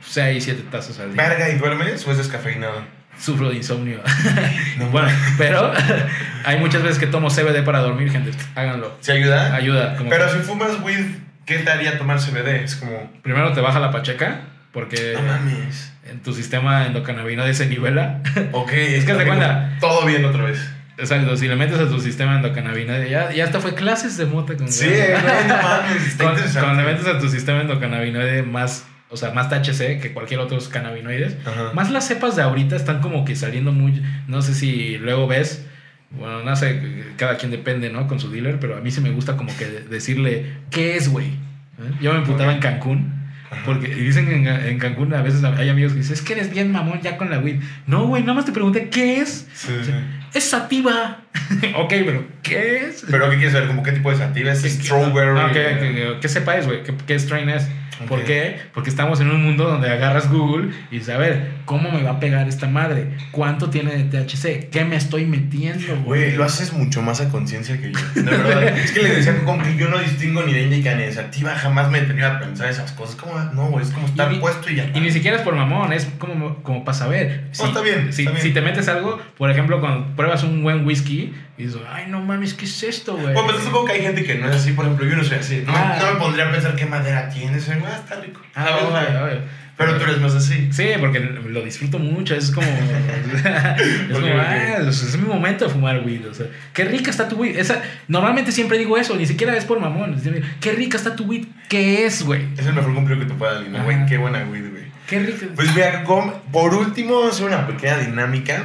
6, 0.00 0.42
7 0.42 0.64
tazas 0.70 0.98
al 0.98 1.12
día. 1.12 1.28
Verga, 1.28 1.48
¿y 1.50 1.58
duermes 1.58 2.04
o 2.08 2.10
es 2.10 2.18
descafeinado? 2.18 2.82
Sufro 3.20 3.50
de 3.50 3.56
insomnio. 3.56 4.00
No, 4.78 4.86
bueno, 4.90 5.08
pero 5.36 5.72
hay 6.44 6.58
muchas 6.58 6.82
veces 6.82 6.98
que 7.00 7.06
tomo 7.08 7.28
CBD 7.30 7.64
para 7.64 7.80
dormir, 7.80 8.10
gente. 8.12 8.30
Háganlo. 8.54 8.96
¿Se 9.00 9.10
ayuda? 9.12 9.54
Ayuda. 9.54 9.96
Como 9.96 10.08
Pero 10.08 10.26
que 10.26 10.32
si 10.34 10.38
fumas 10.38 10.80
weed, 10.82 11.04
¿qué 11.44 11.58
te 11.58 11.70
haría 11.70 11.98
tomar 11.98 12.18
CBD? 12.20 12.62
Es 12.62 12.76
como... 12.76 13.10
Primero 13.22 13.52
te 13.52 13.60
baja 13.60 13.80
la 13.80 13.90
pacheca, 13.90 14.42
porque 14.72 15.14
No 15.16 15.22
mames. 15.22 15.92
en 16.08 16.22
tu 16.22 16.32
sistema 16.32 16.86
endocannabinoide 16.86 17.54
se 17.54 17.66
nivela. 17.66 18.20
Ok, 18.52 18.70
Es 18.72 19.04
que 19.04 19.14
te 19.14 19.26
cuenta. 19.26 19.76
Todo 19.80 20.06
bien 20.06 20.24
otra 20.24 20.44
vez. 20.44 20.58
Exacto, 20.96 21.36
si 21.36 21.46
le 21.48 21.56
metes 21.56 21.78
a 21.80 21.88
tu 21.88 22.00
sistema 22.00 22.36
endocannabinoide, 22.36 23.08
ya, 23.10 23.30
ya 23.32 23.44
hasta 23.44 23.60
fue 23.60 23.74
clases 23.74 24.16
de 24.16 24.26
mota 24.26 24.56
con 24.56 24.70
Sí, 24.70 24.86
no 24.88 25.56
mames. 25.56 26.06
Está 26.06 26.24
Cuando, 26.24 26.40
interesante. 26.40 26.60
cuando 26.60 26.82
le 26.82 26.92
metes 26.92 27.06
a 27.08 27.18
tu 27.18 27.28
sistema 27.28 27.60
endocannabinoide 27.62 28.42
más 28.44 28.84
o 29.10 29.16
sea, 29.16 29.32
más 29.32 29.48
THC 29.48 30.00
que 30.00 30.12
cualquier 30.12 30.40
otro 30.40 30.58
cannabinoides. 30.70 31.36
Ajá. 31.46 31.72
Más 31.74 31.90
las 31.90 32.06
cepas 32.06 32.36
de 32.36 32.42
ahorita 32.42 32.76
están 32.76 33.00
como 33.00 33.24
que 33.24 33.36
saliendo 33.36 33.72
muy. 33.72 34.02
No 34.26 34.42
sé 34.42 34.54
si 34.54 34.98
luego 34.98 35.26
ves. 35.26 35.64
Bueno, 36.10 36.42
no 36.42 36.56
sé, 36.56 37.04
cada 37.16 37.36
quien 37.36 37.50
depende, 37.50 37.90
¿no? 37.90 38.06
Con 38.06 38.18
su 38.18 38.30
dealer, 38.30 38.58
pero 38.60 38.76
a 38.76 38.80
mí 38.80 38.90
sí 38.90 39.00
me 39.00 39.10
gusta 39.10 39.36
como 39.36 39.54
que 39.56 39.66
decirle, 39.66 40.54
¿qué 40.70 40.96
es, 40.96 41.10
güey? 41.10 41.26
¿Eh? 41.26 41.92
Yo 42.00 42.12
me 42.12 42.20
emputaba 42.20 42.52
en 42.52 42.60
Cancún. 42.60 43.18
Porque 43.64 43.88
dicen 43.94 44.30
en, 44.30 44.46
en 44.46 44.78
Cancún 44.78 45.12
a 45.14 45.22
veces 45.22 45.42
hay 45.42 45.70
amigos 45.70 45.92
que 45.92 46.00
dicen, 46.00 46.14
es 46.14 46.22
que 46.22 46.34
eres 46.34 46.50
bien 46.50 46.70
mamón 46.70 47.00
ya 47.00 47.16
con 47.16 47.30
la 47.30 47.38
weed. 47.38 47.60
No, 47.86 48.06
güey, 48.06 48.22
nada 48.22 48.34
más 48.34 48.44
te 48.44 48.52
pregunté, 48.52 48.90
¿qué 48.90 49.20
es? 49.20 49.48
Sí, 49.54 49.72
sí. 49.82 49.92
Es 50.34 50.44
sativa. 50.44 51.22
ok, 51.76 51.88
pero 51.88 52.24
¿qué 52.42 52.86
es? 52.88 53.04
Pero 53.10 53.30
¿qué 53.30 53.36
quieres 53.36 53.52
saber? 53.52 53.68
¿Cómo 53.68 53.82
qué 53.82 53.92
tipo 53.92 54.10
de 54.10 54.16
sativa 54.16 54.52
es? 54.52 54.62
Strawberry. 54.62 55.34
No, 55.34 55.52
que, 55.52 55.78
que, 55.78 56.18
que 56.20 56.28
sepáis, 56.28 56.66
güey, 56.66 56.82
¿qué, 56.82 56.94
qué 57.06 57.18
strain 57.18 57.48
es. 57.48 57.68
¿Por 58.06 58.22
qué? 58.24 58.58
Porque 58.74 58.90
estamos 58.90 59.20
en 59.20 59.30
un 59.30 59.42
mundo 59.42 59.64
donde 59.64 59.90
agarras 59.90 60.30
Google 60.30 60.70
y 60.90 60.98
dices, 60.98 61.14
a 61.14 61.18
ver, 61.18 61.50
¿cómo 61.64 61.90
me 61.90 62.02
va 62.02 62.12
a 62.12 62.20
pegar 62.20 62.46
esta 62.48 62.68
madre? 62.68 63.08
¿Cuánto 63.32 63.70
tiene 63.70 63.96
de 63.96 64.04
THC? 64.04 64.70
¿Qué 64.70 64.84
me 64.84 64.96
estoy 64.96 65.26
metiendo, 65.26 65.96
Güey, 66.04 66.36
lo 66.36 66.44
haces 66.44 66.72
mucho 66.72 67.02
más 67.02 67.20
a 67.20 67.28
conciencia 67.28 67.80
que 67.80 67.92
yo. 67.92 67.98
De 68.14 68.22
verdad. 68.22 68.78
es 68.78 68.92
que 68.92 69.02
le 69.02 69.16
decía 69.16 69.36
como 69.44 69.62
que 69.62 69.76
yo 69.76 69.88
no 69.88 69.98
distingo 69.98 70.42
ni 70.42 70.52
de 70.52 70.62
indica 70.62 70.94
ni 70.94 71.04
de 71.04 71.12
sativa. 71.12 71.54
Jamás 71.56 71.90
me 71.90 71.98
he 71.98 72.02
tenido 72.02 72.28
a 72.28 72.38
pensar 72.38 72.70
esas 72.70 72.92
cosas. 72.92 73.16
Como, 73.16 73.38
no, 73.52 73.68
güey, 73.68 73.84
es 73.84 73.90
como 73.90 74.06
estar 74.06 74.32
Y 74.32 74.36
puesto 74.36 74.70
y 74.70 74.76
ya. 74.76 74.90
Y 74.94 75.00
ni 75.00 75.10
siquiera 75.10 75.36
es 75.36 75.42
por 75.42 75.54
mamón, 75.54 75.92
es 75.92 76.06
como, 76.18 76.62
como 76.62 76.84
para 76.84 76.96
saber. 76.96 77.48
No, 77.58 77.66
está 77.66 77.80
bien, 77.80 78.12
Si, 78.12 78.22
está 78.22 78.32
bien. 78.32 78.42
si 78.42 78.52
te 78.52 78.60
metes 78.60 78.88
algo, 78.88 79.20
por 79.36 79.50
ejemplo, 79.50 79.80
cuando 79.80 80.14
pruebas 80.14 80.44
un 80.44 80.62
buen 80.62 80.86
whisky 80.86 81.27
y 81.56 81.64
dices, 81.64 81.80
ay, 81.90 82.06
no 82.08 82.20
mames, 82.20 82.54
¿qué 82.54 82.64
es 82.64 82.82
esto, 82.82 83.14
güey? 83.14 83.32
Bueno, 83.34 83.48
pues 83.50 83.62
supongo 83.64 83.86
que 83.86 83.92
hay 83.92 84.02
gente 84.02 84.24
que 84.24 84.34
no 84.36 84.48
es 84.48 84.56
así. 84.56 84.72
Por 84.72 84.84
ejemplo, 84.84 85.06
yo 85.06 85.16
no 85.16 85.24
soy 85.24 85.38
así. 85.38 85.62
No, 85.66 85.72
Ah. 85.74 85.98
no 86.00 86.12
me 86.14 86.18
pondría 86.20 86.48
a 86.48 86.52
pensar 86.52 86.74
qué 86.76 86.86
madera 86.86 87.28
tiene. 87.28 87.60
Soy, 87.60 87.76
ah, 87.84 87.96
está 88.02 88.20
rico. 88.20 88.40
Ah, 88.54 88.66
¿Sabes? 88.66 88.84
obvio, 88.84 89.24
obvio. 89.24 89.68
Pero 89.78 89.96
tú 89.96 90.04
eres 90.04 90.20
más 90.20 90.34
así. 90.34 90.68
Sí, 90.72 90.88
porque 90.98 91.20
lo 91.20 91.62
disfruto 91.62 92.00
mucho, 92.00 92.34
es 92.34 92.50
como... 92.50 92.66
es 92.66 93.42
como, 94.12 94.26
ah, 94.26 94.78
es, 94.88 95.16
mi 95.16 95.28
momento 95.28 95.66
de 95.66 95.70
fumar 95.70 96.02
weed, 96.04 96.28
o 96.28 96.34
sea, 96.34 96.46
qué 96.72 96.84
rica 96.84 97.10
está 97.12 97.28
tu 97.28 97.36
weed. 97.36 97.56
Esa, 97.56 97.80
normalmente 98.08 98.50
siempre 98.50 98.76
digo 98.76 98.98
eso, 98.98 99.14
ni 99.14 99.24
siquiera 99.24 99.56
es 99.56 99.64
por 99.64 99.78
mamón. 99.78 100.20
Qué 100.60 100.72
rica 100.72 100.96
está 100.96 101.14
tu 101.14 101.24
weed, 101.26 101.44
¿qué 101.68 102.06
es, 102.06 102.24
güey? 102.24 102.48
Es 102.58 102.66
el 102.66 102.74
mejor 102.74 102.92
cumplido 102.92 103.20
que 103.20 103.26
te 103.26 103.34
pueda 103.34 103.52
dar 103.54 103.62
alguien. 103.62 103.84
Güey, 103.84 104.06
qué 104.06 104.18
buena 104.18 104.44
weed, 104.50 104.68
güey. 104.68 104.84
Qué 105.06 105.20
rica. 105.20 105.46
Pues 105.54 105.72
mira, 105.72 106.04
por 106.04 106.74
último, 106.74 107.14
vamos 107.20 107.26
a 107.26 107.34
hacer 107.36 107.46
una 107.46 107.66
pequeña 107.68 107.98
dinámica. 107.98 108.64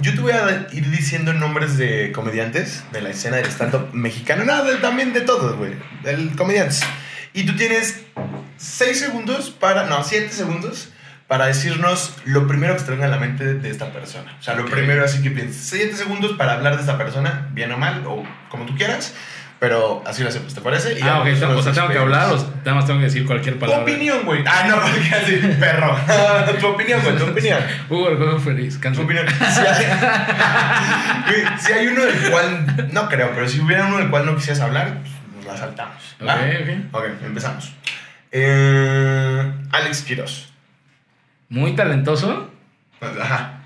Yo 0.00 0.14
te 0.14 0.20
voy 0.20 0.32
a 0.32 0.66
ir 0.72 0.90
diciendo 0.90 1.32
nombres 1.32 1.76
de 1.76 2.12
comediantes 2.12 2.82
de 2.92 3.02
la 3.02 3.10
escena 3.10 3.36
del 3.36 3.46
stand-up 3.46 3.90
mexicano. 3.92 4.44
No, 4.44 4.64
de- 4.64 4.76
también 4.76 5.12
de 5.12 5.20
todos, 5.22 5.56
güey. 5.56 5.74
Del 6.02 6.34
comediantes. 6.36 6.80
Y 7.34 7.44
tú 7.44 7.54
tienes 7.56 8.02
6 8.56 8.98
segundos 8.98 9.50
para. 9.50 9.86
No, 9.86 10.02
7 10.04 10.30
segundos 10.30 10.90
para 11.28 11.46
decirnos 11.46 12.14
lo 12.24 12.46
primero 12.46 12.74
que 12.74 12.80
se 12.80 12.86
te 12.86 12.92
venga 12.92 13.06
a 13.06 13.10
la 13.10 13.18
mente 13.18 13.54
de 13.54 13.70
esta 13.70 13.92
persona. 13.92 14.36
O 14.38 14.42
sea, 14.42 14.54
lo 14.54 14.64
Ok. 14.64 14.70
primero 14.70 15.04
así 15.04 15.22
que 15.22 15.30
pienses. 15.30 15.62
7 15.68 15.96
segundos 15.96 16.32
para 16.36 16.54
hablar 16.54 16.74
de 16.74 16.80
esta 16.80 16.98
persona, 16.98 17.48
bien 17.52 17.72
o 17.72 17.78
mal, 17.78 18.04
o 18.06 18.22
como 18.50 18.66
tú 18.66 18.76
quieras. 18.76 19.14
Pero 19.62 20.02
así 20.04 20.24
lo 20.24 20.28
hacemos, 20.28 20.52
¿te 20.52 20.60
parece? 20.60 20.98
Y 20.98 21.02
ah, 21.02 21.20
ok, 21.20 21.26
o 21.56 21.62
sea, 21.62 21.72
tengo 21.72 21.88
que 21.88 21.98
hablar 21.98 22.32
o 22.32 22.36
nada 22.64 22.74
más 22.74 22.84
tengo 22.84 22.98
que 22.98 23.04
decir 23.04 23.24
cualquier 23.24 23.54
Tu 23.54 23.60
palabra. 23.60 23.84
opinión, 23.84 24.24
güey. 24.24 24.42
Ah, 24.44 24.64
no, 24.68 24.80
porque 24.80 25.14
así, 25.14 25.36
perro. 25.60 25.96
tu 26.60 26.66
opinión, 26.66 27.00
güey, 27.04 27.16
tu 27.16 27.26
opinión. 27.26 27.60
Hugo 27.88 28.08
el 28.08 28.16
juego 28.16 28.40
feliz, 28.40 28.74
Tu 28.74 28.80
canción. 28.80 29.04
opinión. 29.04 29.24
Si 29.28 29.60
hay, 29.60 29.86
Güey, 31.28 31.58
si 31.60 31.72
hay 31.74 31.86
uno 31.86 32.02
del 32.04 32.30
cual, 32.32 32.88
no 32.92 33.08
creo, 33.08 33.30
pero 33.36 33.48
si 33.48 33.60
hubiera 33.60 33.86
uno 33.86 33.98
del 33.98 34.10
cual 34.10 34.26
no 34.26 34.34
quisieras 34.34 34.62
hablar, 34.62 34.98
pues 35.00 35.12
nos 35.36 35.44
la 35.46 35.56
saltamos. 35.56 36.16
Ok, 36.20 36.26
¿va? 36.26 36.34
ok. 36.34 36.94
Ok, 36.94 37.04
empezamos. 37.24 37.72
Eh, 38.32 39.52
Alex 39.70 40.02
Quiroz. 40.02 40.52
Muy 41.50 41.76
talentoso. 41.76 42.50
Ajá. 43.00 43.60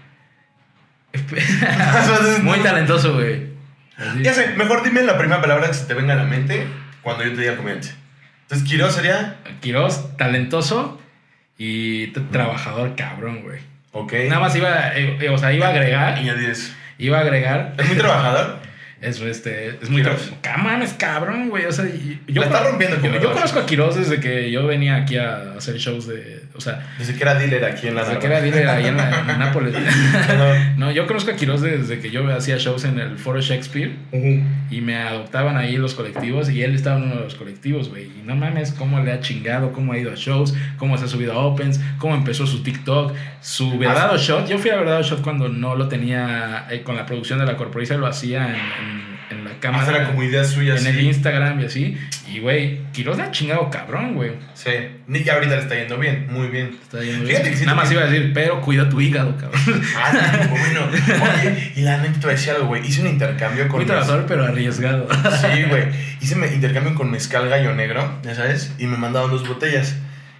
Muy 2.42 2.58
talentoso, 2.58 3.14
güey. 3.14 3.55
Así. 3.96 4.22
Ya 4.22 4.34
sé, 4.34 4.48
mejor 4.56 4.82
dime 4.82 5.02
la 5.02 5.18
primera 5.18 5.40
palabra 5.40 5.68
que 5.68 5.74
se 5.74 5.86
te 5.86 5.94
venga 5.94 6.14
a 6.14 6.16
la 6.16 6.24
mente 6.24 6.66
cuando 7.02 7.24
yo 7.24 7.34
te 7.34 7.40
diga 7.40 7.56
comediante. 7.56 7.88
Entonces, 8.42 8.68
Quiroz 8.68 8.94
sería. 8.94 9.36
Quiroz, 9.60 10.16
talentoso 10.16 11.00
y 11.58 12.08
trabajador 12.08 12.94
cabrón, 12.94 13.42
güey. 13.42 13.60
Ok. 13.92 14.12
Nada 14.28 14.40
más 14.40 14.54
iba, 14.54 14.94
eh, 14.94 15.18
eh, 15.20 15.28
o 15.30 15.38
sea, 15.38 15.52
iba 15.52 15.66
a 15.66 15.70
agregar, 15.70 16.20
iba 16.98 17.18
a 17.18 17.20
agregar. 17.20 17.74
Es 17.78 17.88
muy 17.88 17.96
trabajador. 17.96 18.58
Es, 19.06 19.20
este, 19.20 19.68
es 19.80 19.88
muy. 19.88 20.02
Caman, 20.40 20.82
es 20.82 20.92
cabrón, 20.94 21.48
güey. 21.48 21.64
O 21.66 21.72
sea, 21.72 21.84
yo, 22.26 22.40
La 22.40 22.46
está 22.48 22.64
rompiendo 22.64 23.00
yo, 23.00 23.20
yo 23.20 23.32
conozco 23.32 23.60
a 23.60 23.66
Quiroz 23.66 23.94
desde 23.96 24.20
que 24.20 24.50
yo 24.50 24.66
venía 24.66 24.96
aquí 24.96 25.16
a 25.16 25.54
hacer 25.56 25.76
shows 25.76 26.06
de. 26.08 26.44
O 26.54 26.60
sea, 26.60 26.86
Desde 26.98 27.14
que 27.14 27.22
era 27.22 27.34
dealer 27.34 27.64
aquí 27.66 27.86
en 27.88 27.94
la 27.94 28.04
desde 28.04 28.18
que 28.18 28.26
era 28.26 28.40
dealer 28.40 28.66
ahí 28.68 28.86
en, 28.86 28.96
la- 28.96 29.20
en 29.20 29.26
Nápoles. 29.38 29.74
No, 30.76 30.90
yo 30.90 31.06
conozco 31.06 31.30
a 31.30 31.36
Quiroz 31.36 31.60
desde 31.62 31.98
que 32.00 32.10
yo 32.10 32.26
hacía 32.34 32.56
shows 32.58 32.84
en 32.84 32.98
el 32.98 33.18
Foro 33.18 33.40
Shakespeare. 33.40 33.92
Y 34.70 34.80
me 34.80 34.96
adoptaban 34.96 35.56
ahí 35.56 35.76
los 35.76 35.94
colectivos 35.94 36.50
y 36.50 36.62
él 36.62 36.74
estaba 36.74 36.96
en 36.96 37.04
uno 37.04 37.16
de 37.16 37.20
los 37.24 37.34
colectivos, 37.34 37.88
güey. 37.90 38.04
Y 38.06 38.22
no 38.24 38.34
mames 38.34 38.72
cómo 38.72 39.00
le 39.00 39.12
ha 39.12 39.20
chingado, 39.20 39.72
cómo 39.72 39.92
ha 39.92 39.98
ido 39.98 40.10
a 40.12 40.14
shows, 40.16 40.54
cómo 40.78 40.96
se 40.98 41.04
ha 41.04 41.08
subido 41.08 41.32
a 41.34 41.38
Opens, 41.38 41.80
cómo 41.98 42.14
empezó 42.14 42.46
su 42.46 42.62
TikTok, 42.62 43.12
su 43.40 43.78
verdadero 43.78 44.16
shot. 44.18 44.48
Yo 44.48 44.58
fui 44.58 44.70
a 44.70 44.76
verdadero 44.76 45.02
shot 45.02 45.22
cuando 45.22 45.48
no 45.48 45.74
lo 45.76 45.88
tenía 45.88 46.66
eh, 46.70 46.82
con 46.82 46.96
la 46.96 47.06
producción 47.06 47.38
de 47.38 47.46
la 47.46 47.56
corporación, 47.56 48.00
lo 48.00 48.06
hacía 48.06 48.48
en, 48.48 48.54
en- 48.54 48.95
en 49.30 49.44
la 49.44 49.50
Más 49.50 49.58
cámara, 49.60 50.14
suya, 50.44 50.76
en 50.76 50.86
el. 50.86 51.00
Instagram 51.00 51.60
y 51.60 51.64
así. 51.64 51.96
Y, 52.28 52.40
güey, 52.40 52.80
Quiroz 52.92 53.18
ha 53.18 53.30
chingado 53.30 53.70
cabrón, 53.70 54.14
güey. 54.14 54.32
Sí. 54.54 54.70
Ya 55.08 55.34
ahorita 55.34 55.56
le 55.56 55.62
está 55.62 55.74
yendo 55.74 55.98
bien, 55.98 56.26
muy 56.30 56.48
bien. 56.48 56.76
Está 56.82 57.02
yendo 57.02 57.26
Fíjate 57.26 57.42
bien. 57.42 57.42
que 57.42 57.56
siento 57.56 57.64
Nada 57.66 57.76
más 57.76 57.92
iba 57.92 58.02
a 58.02 58.06
decir, 58.06 58.32
pero 58.32 58.60
cuida 58.60 58.88
tu 58.88 59.00
hígado, 59.00 59.36
cabrón. 59.36 59.60
Ah, 59.96 60.12
sí, 60.12 60.48
bueno. 60.48 60.80
Oye, 60.88 61.72
y 61.76 61.80
la 61.82 61.98
neta 61.98 62.14
te 62.14 62.20
voy 62.20 62.30
a 62.30 62.36
decir 62.36 62.50
algo, 62.52 62.66
güey. 62.66 62.86
Hice 62.86 63.00
un 63.00 63.08
intercambio 63.08 63.68
con. 63.68 63.76
Muy 63.78 63.86
trabajador, 63.86 64.26
pero 64.26 64.44
arriesgado. 64.44 65.08
Sí, 65.40 65.62
güey. 65.68 65.84
Hice 66.20 66.34
un 66.34 66.44
intercambio 66.44 66.94
con 66.94 67.10
mezcal 67.10 67.48
gallo 67.48 67.74
negro, 67.74 68.20
ya 68.22 68.34
sabes, 68.34 68.72
y 68.78 68.86
me 68.86 68.96
mandaron 68.96 69.30
dos 69.30 69.46
botellas. 69.46 69.96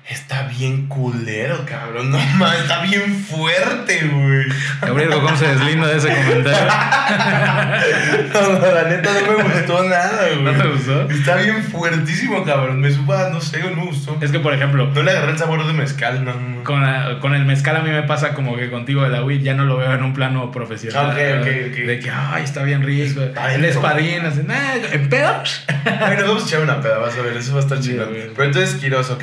Está 0.09 0.45
bien 0.45 0.87
culero, 0.87 1.65
cabrón. 1.67 2.13
No 2.13 2.19
más, 2.37 2.61
está 2.61 2.81
bien 2.83 3.17
fuerte, 3.25 4.07
güey. 4.07 4.47
Gabriel 4.81 5.11
¿cómo 5.11 5.37
se 5.37 5.49
deslinda 5.49 5.89
de 5.89 5.97
ese 5.97 6.09
comentario? 6.15 6.73
No, 8.33 8.59
la 8.75 8.83
neta 8.85 9.11
no 9.27 9.39
me 9.39 9.43
gustó 9.45 9.83
nada, 9.89 10.29
¿No 10.43 10.51
te 10.53 10.57
güey. 10.59 10.73
gustó? 10.73 11.11
Está 11.11 11.37
bien 11.37 11.63
fuertísimo, 11.65 12.45
cabrón. 12.45 12.81
Me 12.81 12.91
suba, 12.91 13.31
no 13.31 13.41
sé, 13.41 13.59
no 13.61 13.71
me 13.77 13.87
gustó. 13.87 14.17
Es 14.21 14.31
que, 14.31 14.39
por 14.41 14.53
ejemplo, 14.55 14.91
No 14.95 15.03
le 15.03 15.11
agarré 15.11 15.33
el 15.33 15.39
sabor 15.39 15.67
de 15.67 15.73
mezcal, 15.73 16.25
no. 16.25 16.35
no. 16.35 16.65
con, 16.65 16.83
la- 16.83 17.19
con 17.21 17.35
el 17.35 17.45
mezcal 17.45 17.77
a 17.77 17.81
mí 17.81 17.91
me 17.91 18.03
pasa 18.03 18.35
como 18.35 18.57
que 18.57 18.71
contigo 18.71 19.03
de 19.03 19.09
la 19.11 19.25
weed 19.25 19.41
ya 19.43 19.55
no 19.55 19.65
lo 19.65 19.77
veo 19.79 19.93
en 19.95 20.03
un 20.03 20.15
plano 20.15 20.51
profesional. 20.53 21.07
Ok, 21.07 21.17
ok, 21.41 21.47
ok. 21.71 21.77
De 21.87 22.01
que, 22.01 22.11
ay, 22.11 22.45
está 22.45 22.63
bien 22.63 22.83
rico. 22.83 23.23
Está 23.23 23.55
el 23.55 23.65
espadín, 23.65 24.25
así, 24.27 24.43
nah, 24.47 24.75
en 24.93 25.09
pedos. 25.09 25.65
Ay, 25.85 26.17
nos 26.17 26.27
vamos 26.29 26.45
a 26.45 26.47
echar 26.47 26.61
una 26.63 26.81
peda, 26.81 26.99
vas 26.99 27.17
a 27.17 27.23
ver, 27.23 27.37
eso 27.37 27.53
va 27.55 27.61
a 27.61 27.63
estar 27.63 27.81
chido. 27.81 28.07
güey. 28.09 28.29
Pero 28.35 28.45
entonces, 28.45 28.75
Quiroz, 28.77 29.11
ok. 29.11 29.23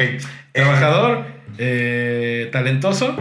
Eh, 0.55 0.63
Trabajador, 0.79 1.25
eh, 1.57 2.49
talentoso, 2.51 3.15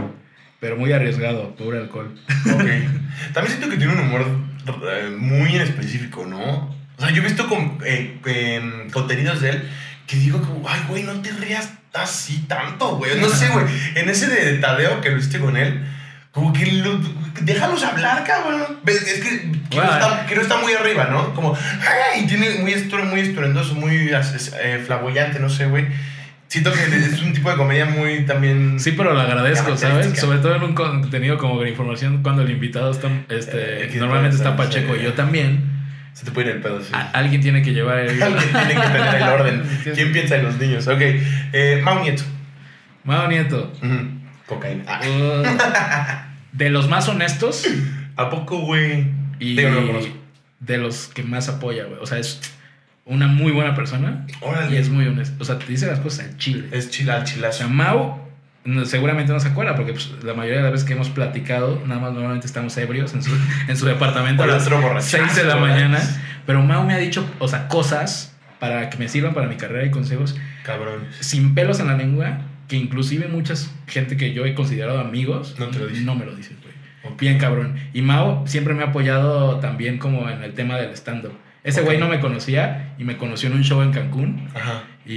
pero 0.60 0.76
muy 0.76 0.92
arriesgado, 0.92 1.54
pobre 1.56 1.78
alcohol. 1.78 2.14
Ok. 2.52 2.60
También 3.34 3.48
siento 3.48 3.68
que 3.68 3.76
tiene 3.76 3.92
un 3.92 4.00
humor 4.00 4.24
eh, 4.66 5.10
muy 5.16 5.54
en 5.56 5.62
específico, 5.62 6.24
¿no? 6.26 6.40
O 6.96 7.00
sea, 7.00 7.10
yo 7.10 7.22
he 7.22 7.24
visto 7.26 7.48
con, 7.48 7.78
eh, 7.84 8.18
em, 8.26 8.90
contenidos 8.90 9.40
de 9.40 9.50
él 9.50 9.68
que 10.06 10.16
digo 10.16 10.40
como, 10.40 10.68
ay, 10.68 10.80
güey, 10.88 11.02
no 11.04 11.14
te 11.20 11.30
rías 11.32 11.70
así 11.94 12.44
tanto, 12.48 12.96
güey. 12.96 13.18
No 13.20 13.28
sé, 13.28 13.48
güey. 13.48 13.64
En 13.96 14.08
ese 14.08 14.26
de 14.28 14.58
Tadeo 14.58 15.00
que 15.00 15.10
lo 15.10 15.18
hiciste 15.18 15.38
con 15.38 15.56
él, 15.56 15.84
como 16.32 16.52
que 16.52 16.66
lo- 16.66 17.00
déjalos 17.42 17.82
hablar, 17.84 18.24
cabrón. 18.24 18.78
Es 18.86 19.20
que 19.22 19.50
Kiro, 19.68 19.82
Bueno. 19.84 19.92
está, 19.92 20.26
Kiro 20.26 20.42
está 20.42 20.56
muy 20.58 20.72
arriba, 20.74 21.06
¿no? 21.10 21.34
Como, 21.34 21.56
ay, 21.56 22.22
y 22.24 22.26
tiene 22.26 22.50
muy, 22.60 22.72
estor- 22.72 23.04
muy 23.04 23.20
estruendoso, 23.20 23.74
muy 23.74 24.10
eh, 24.12 24.82
flamboyante, 24.84 25.38
no 25.40 25.48
sé, 25.50 25.66
güey. 25.66 25.86
Siento 26.52 26.70
que 26.70 26.80
es 26.84 27.22
un 27.22 27.32
tipo 27.32 27.48
de 27.50 27.56
comedia 27.56 27.86
muy 27.86 28.26
también... 28.26 28.78
Sí, 28.78 28.92
pero 28.92 29.14
lo 29.14 29.20
agradezco, 29.20 29.74
¿sabes? 29.78 30.18
Sobre 30.20 30.36
todo 30.36 30.54
en 30.54 30.62
un 30.62 30.74
contenido 30.74 31.38
como 31.38 31.62
de 31.62 31.70
información 31.70 32.22
cuando 32.22 32.42
el 32.42 32.50
invitado 32.50 32.90
está, 32.90 33.08
Eh, 33.08 33.24
este, 33.30 33.88
que 33.90 33.98
normalmente 33.98 34.36
está 34.36 34.54
Pacheco 34.54 34.92
sí. 34.92 35.00
y 35.00 35.04
yo 35.04 35.14
también. 35.14 35.62
Se 36.12 36.26
te 36.26 36.30
puede 36.30 36.50
ir 36.50 36.56
el 36.56 36.60
pedo, 36.62 36.78
sí. 36.82 36.92
Alguien 37.14 37.40
tiene 37.40 37.62
que 37.62 37.72
llevar 37.72 38.00
el... 38.00 38.22
Alguien 38.22 38.42
tiene 38.52 38.74
que 38.82 38.86
tener 38.88 39.14
el 39.14 39.22
orden. 39.30 39.62
¿Quién 39.94 40.12
piensa 40.12 40.36
en 40.36 40.44
los 40.44 40.58
niños? 40.58 40.86
Ok. 40.88 41.00
Eh, 41.00 41.80
Mau 41.82 42.02
Nieto. 42.02 42.22
Mao 43.04 43.28
Nieto. 43.28 43.72
Ujú. 43.82 43.96
Cocaína. 44.46 44.84
Ah. 44.86 45.00
uh, 45.08 46.56
de 46.56 46.68
los 46.68 46.86
más 46.90 47.08
honestos 47.08 47.66
¿A 48.16 48.28
poco, 48.28 48.58
güey? 48.58 49.06
y 49.38 49.56
Digo, 49.56 49.70
no 49.70 49.80
lo 49.80 49.86
conozco. 49.86 50.14
de 50.60 50.76
los 50.76 51.06
que 51.08 51.22
más 51.22 51.48
apoya, 51.48 51.84
güey. 51.84 51.98
O 52.02 52.04
sea, 52.04 52.18
es 52.18 52.40
una 53.04 53.26
muy 53.26 53.52
buena 53.52 53.74
persona 53.74 54.26
Órale. 54.40 54.74
y 54.74 54.78
es 54.78 54.88
muy 54.88 55.06
honesto. 55.06 55.34
O 55.40 55.44
sea, 55.44 55.58
te 55.58 55.66
dice 55.66 55.86
las 55.86 55.98
cosas 56.00 56.26
al 56.26 56.36
chile. 56.38 56.68
Es 56.72 56.90
chila, 56.90 57.18
O 57.18 57.24
chilazo. 57.24 57.58
sea, 57.58 57.66
Mau 57.68 58.20
no- 58.64 58.84
seguramente 58.84 59.32
no 59.32 59.40
se 59.40 59.48
acuerda 59.48 59.74
porque 59.74 59.92
pues, 59.92 60.10
la 60.22 60.34
mayoría 60.34 60.58
de 60.58 60.62
las 60.64 60.72
veces 60.72 60.86
que 60.86 60.92
hemos 60.94 61.08
platicado, 61.10 61.82
nada 61.86 62.00
más 62.00 62.12
normalmente 62.12 62.46
estamos 62.46 62.76
ebrios 62.78 63.12
en 63.14 63.22
su, 63.22 63.30
en 63.68 63.76
su 63.76 63.86
departamento 63.86 64.42
a 64.42 64.46
Por 64.46 64.54
las 64.54 64.64
otro 64.66 64.80
borrachazo, 64.80 65.18
6 65.18 65.36
de 65.36 65.44
la 65.44 65.56
mañana. 65.56 65.98
Pero 66.46 66.62
Mau 66.62 66.84
me 66.86 66.94
ha 66.94 66.98
dicho, 66.98 67.28
o 67.38 67.48
sea, 67.48 67.68
cosas 67.68 68.36
para 68.60 68.88
que 68.90 68.98
me 68.98 69.08
sirvan 69.08 69.34
para 69.34 69.48
mi 69.48 69.56
carrera 69.56 69.84
y 69.84 69.90
consejos 69.90 70.36
Cabrón. 70.64 71.04
sin 71.18 71.54
pelos 71.54 71.80
en 71.80 71.88
la 71.88 71.96
lengua 71.96 72.42
que 72.68 72.76
inclusive 72.76 73.26
mucha 73.26 73.54
gente 73.88 74.16
que 74.16 74.32
yo 74.32 74.46
he 74.46 74.54
considerado 74.54 75.00
amigos 75.00 75.56
No 75.58 75.66
te 75.66 75.80
lo 75.80 75.88
dicen. 75.88 76.06
no 76.06 76.14
me 76.14 76.24
lo 76.24 76.34
dicen, 76.36 76.56
güey. 76.62 76.72
Ok. 77.12 77.20
Bien 77.20 77.36
cabrón. 77.38 77.74
Y 77.92 78.02
Mao 78.02 78.46
siempre 78.46 78.72
me 78.74 78.84
ha 78.84 78.86
apoyado 78.86 79.56
también 79.58 79.98
como 79.98 80.30
en 80.30 80.44
el 80.44 80.54
tema 80.54 80.76
del 80.76 80.92
stand-up. 80.92 81.32
Ese 81.64 81.82
güey 81.82 81.98
no 81.98 82.08
me 82.08 82.18
conocía 82.20 82.94
y 82.98 83.04
me 83.04 83.16
conoció 83.16 83.48
en 83.48 83.56
un 83.56 83.62
show 83.64 83.82
en 83.82 83.92
Cancún. 83.92 84.48
Ajá. 84.54 84.82
Y, 85.06 85.12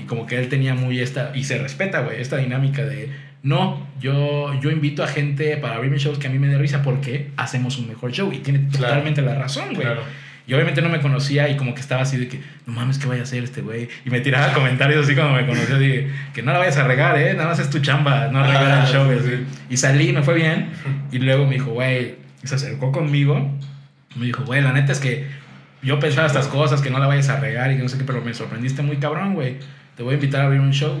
y 0.00 0.04
como 0.06 0.26
que 0.26 0.38
él 0.38 0.48
tenía 0.48 0.74
muy 0.74 1.00
esta, 1.00 1.32
y 1.34 1.44
se 1.44 1.58
respeta, 1.58 2.00
güey, 2.00 2.20
esta 2.20 2.36
dinámica 2.36 2.84
de, 2.84 3.10
no, 3.42 3.86
yo, 4.00 4.58
yo 4.60 4.70
invito 4.70 5.02
a 5.04 5.08
gente 5.08 5.56
para 5.56 5.76
abrirme 5.76 5.98
shows 5.98 6.18
que 6.18 6.26
a 6.26 6.30
mí 6.30 6.38
me 6.38 6.48
dé 6.48 6.58
risa 6.58 6.82
porque 6.82 7.30
hacemos 7.36 7.78
un 7.78 7.88
mejor 7.88 8.10
show. 8.12 8.32
Y 8.32 8.38
tiene 8.38 8.60
Claro. 8.68 8.78
totalmente 8.86 9.22
la 9.22 9.34
razón, 9.36 9.66
güey. 9.74 9.82
Claro. 9.86 10.02
Y 10.48 10.54
obviamente 10.54 10.80
no 10.80 10.88
me 10.88 11.00
conocía 11.00 11.48
y 11.50 11.56
como 11.56 11.74
que 11.74 11.80
estaba 11.82 12.02
así 12.02 12.16
de 12.16 12.26
que, 12.26 12.40
no 12.66 12.72
mames, 12.72 12.98
¿qué 12.98 13.06
vaya 13.06 13.20
a 13.20 13.24
hacer 13.24 13.44
este 13.44 13.60
güey? 13.60 13.88
Y 14.06 14.10
me 14.10 14.20
tiraba 14.20 14.52
comentarios 14.54 15.04
así 15.04 15.14
como 15.14 15.34
me 15.34 15.46
conoció, 15.46 15.78
dije, 15.78 16.08
que 16.32 16.42
no 16.42 16.52
la 16.54 16.58
vayas 16.58 16.78
a 16.78 16.84
regar, 16.84 17.18
¿eh? 17.18 17.34
Nada 17.34 17.50
más 17.50 17.58
es 17.58 17.68
tu 17.68 17.80
chamba, 17.80 18.28
no 18.32 18.42
regar 18.42 18.64
Ah, 18.64 18.84
el 18.86 18.92
show. 18.92 19.12
sí, 19.12 19.18
así. 19.20 19.28
sí. 19.36 19.44
Y 19.68 19.76
salí, 19.76 20.10
me 20.12 20.22
fue 20.22 20.34
bien. 20.34 20.70
Y 21.12 21.18
luego 21.18 21.46
me 21.46 21.54
dijo, 21.54 21.72
güey, 21.72 22.14
se 22.44 22.54
acercó 22.54 22.90
conmigo. 22.92 23.54
Me 24.16 24.24
dijo, 24.26 24.42
güey, 24.44 24.62
la 24.62 24.72
neta 24.72 24.92
es 24.92 25.00
que 25.00 25.26
yo 25.82 25.98
pensaba 25.98 26.26
estas 26.26 26.48
cosas, 26.48 26.80
que 26.80 26.90
no 26.90 26.98
la 26.98 27.06
vayas 27.06 27.28
a 27.28 27.38
regar 27.40 27.70
y 27.72 27.76
que 27.76 27.82
no 27.82 27.88
sé 27.88 27.98
qué, 27.98 28.04
pero 28.04 28.20
me 28.22 28.34
sorprendiste 28.34 28.82
muy 28.82 28.96
cabrón, 28.96 29.34
güey. 29.34 29.56
Te 29.96 30.02
voy 30.02 30.12
a 30.12 30.14
invitar 30.14 30.40
a 30.42 30.44
abrir 30.46 30.60
un 30.60 30.72
show. 30.72 30.98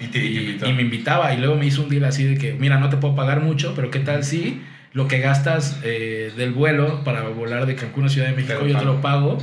Y 0.00 0.06
te, 0.08 0.18
y 0.24 0.72
me 0.72 0.82
invitaba 0.82 1.32
y 1.34 1.38
luego 1.38 1.54
me 1.56 1.66
hizo 1.66 1.82
un 1.82 1.88
deal 1.88 2.04
así 2.04 2.24
de 2.24 2.36
que, 2.36 2.52
mira, 2.54 2.78
no 2.78 2.88
te 2.90 2.96
puedo 2.96 3.14
pagar 3.14 3.40
mucho, 3.40 3.74
pero 3.74 3.90
¿qué 3.90 4.00
tal 4.00 4.24
si 4.24 4.60
lo 4.92 5.08
que 5.08 5.18
gastas 5.20 5.80
eh, 5.84 6.32
del 6.36 6.52
vuelo 6.52 7.02
para 7.04 7.22
volar 7.22 7.66
de 7.66 7.74
Cancún 7.74 8.04
a 8.04 8.08
Ciudad 8.08 8.28
de 8.28 8.34
México 8.36 8.64
yo 8.66 8.78
te 8.78 8.84
lo 8.84 9.00
pago. 9.00 9.38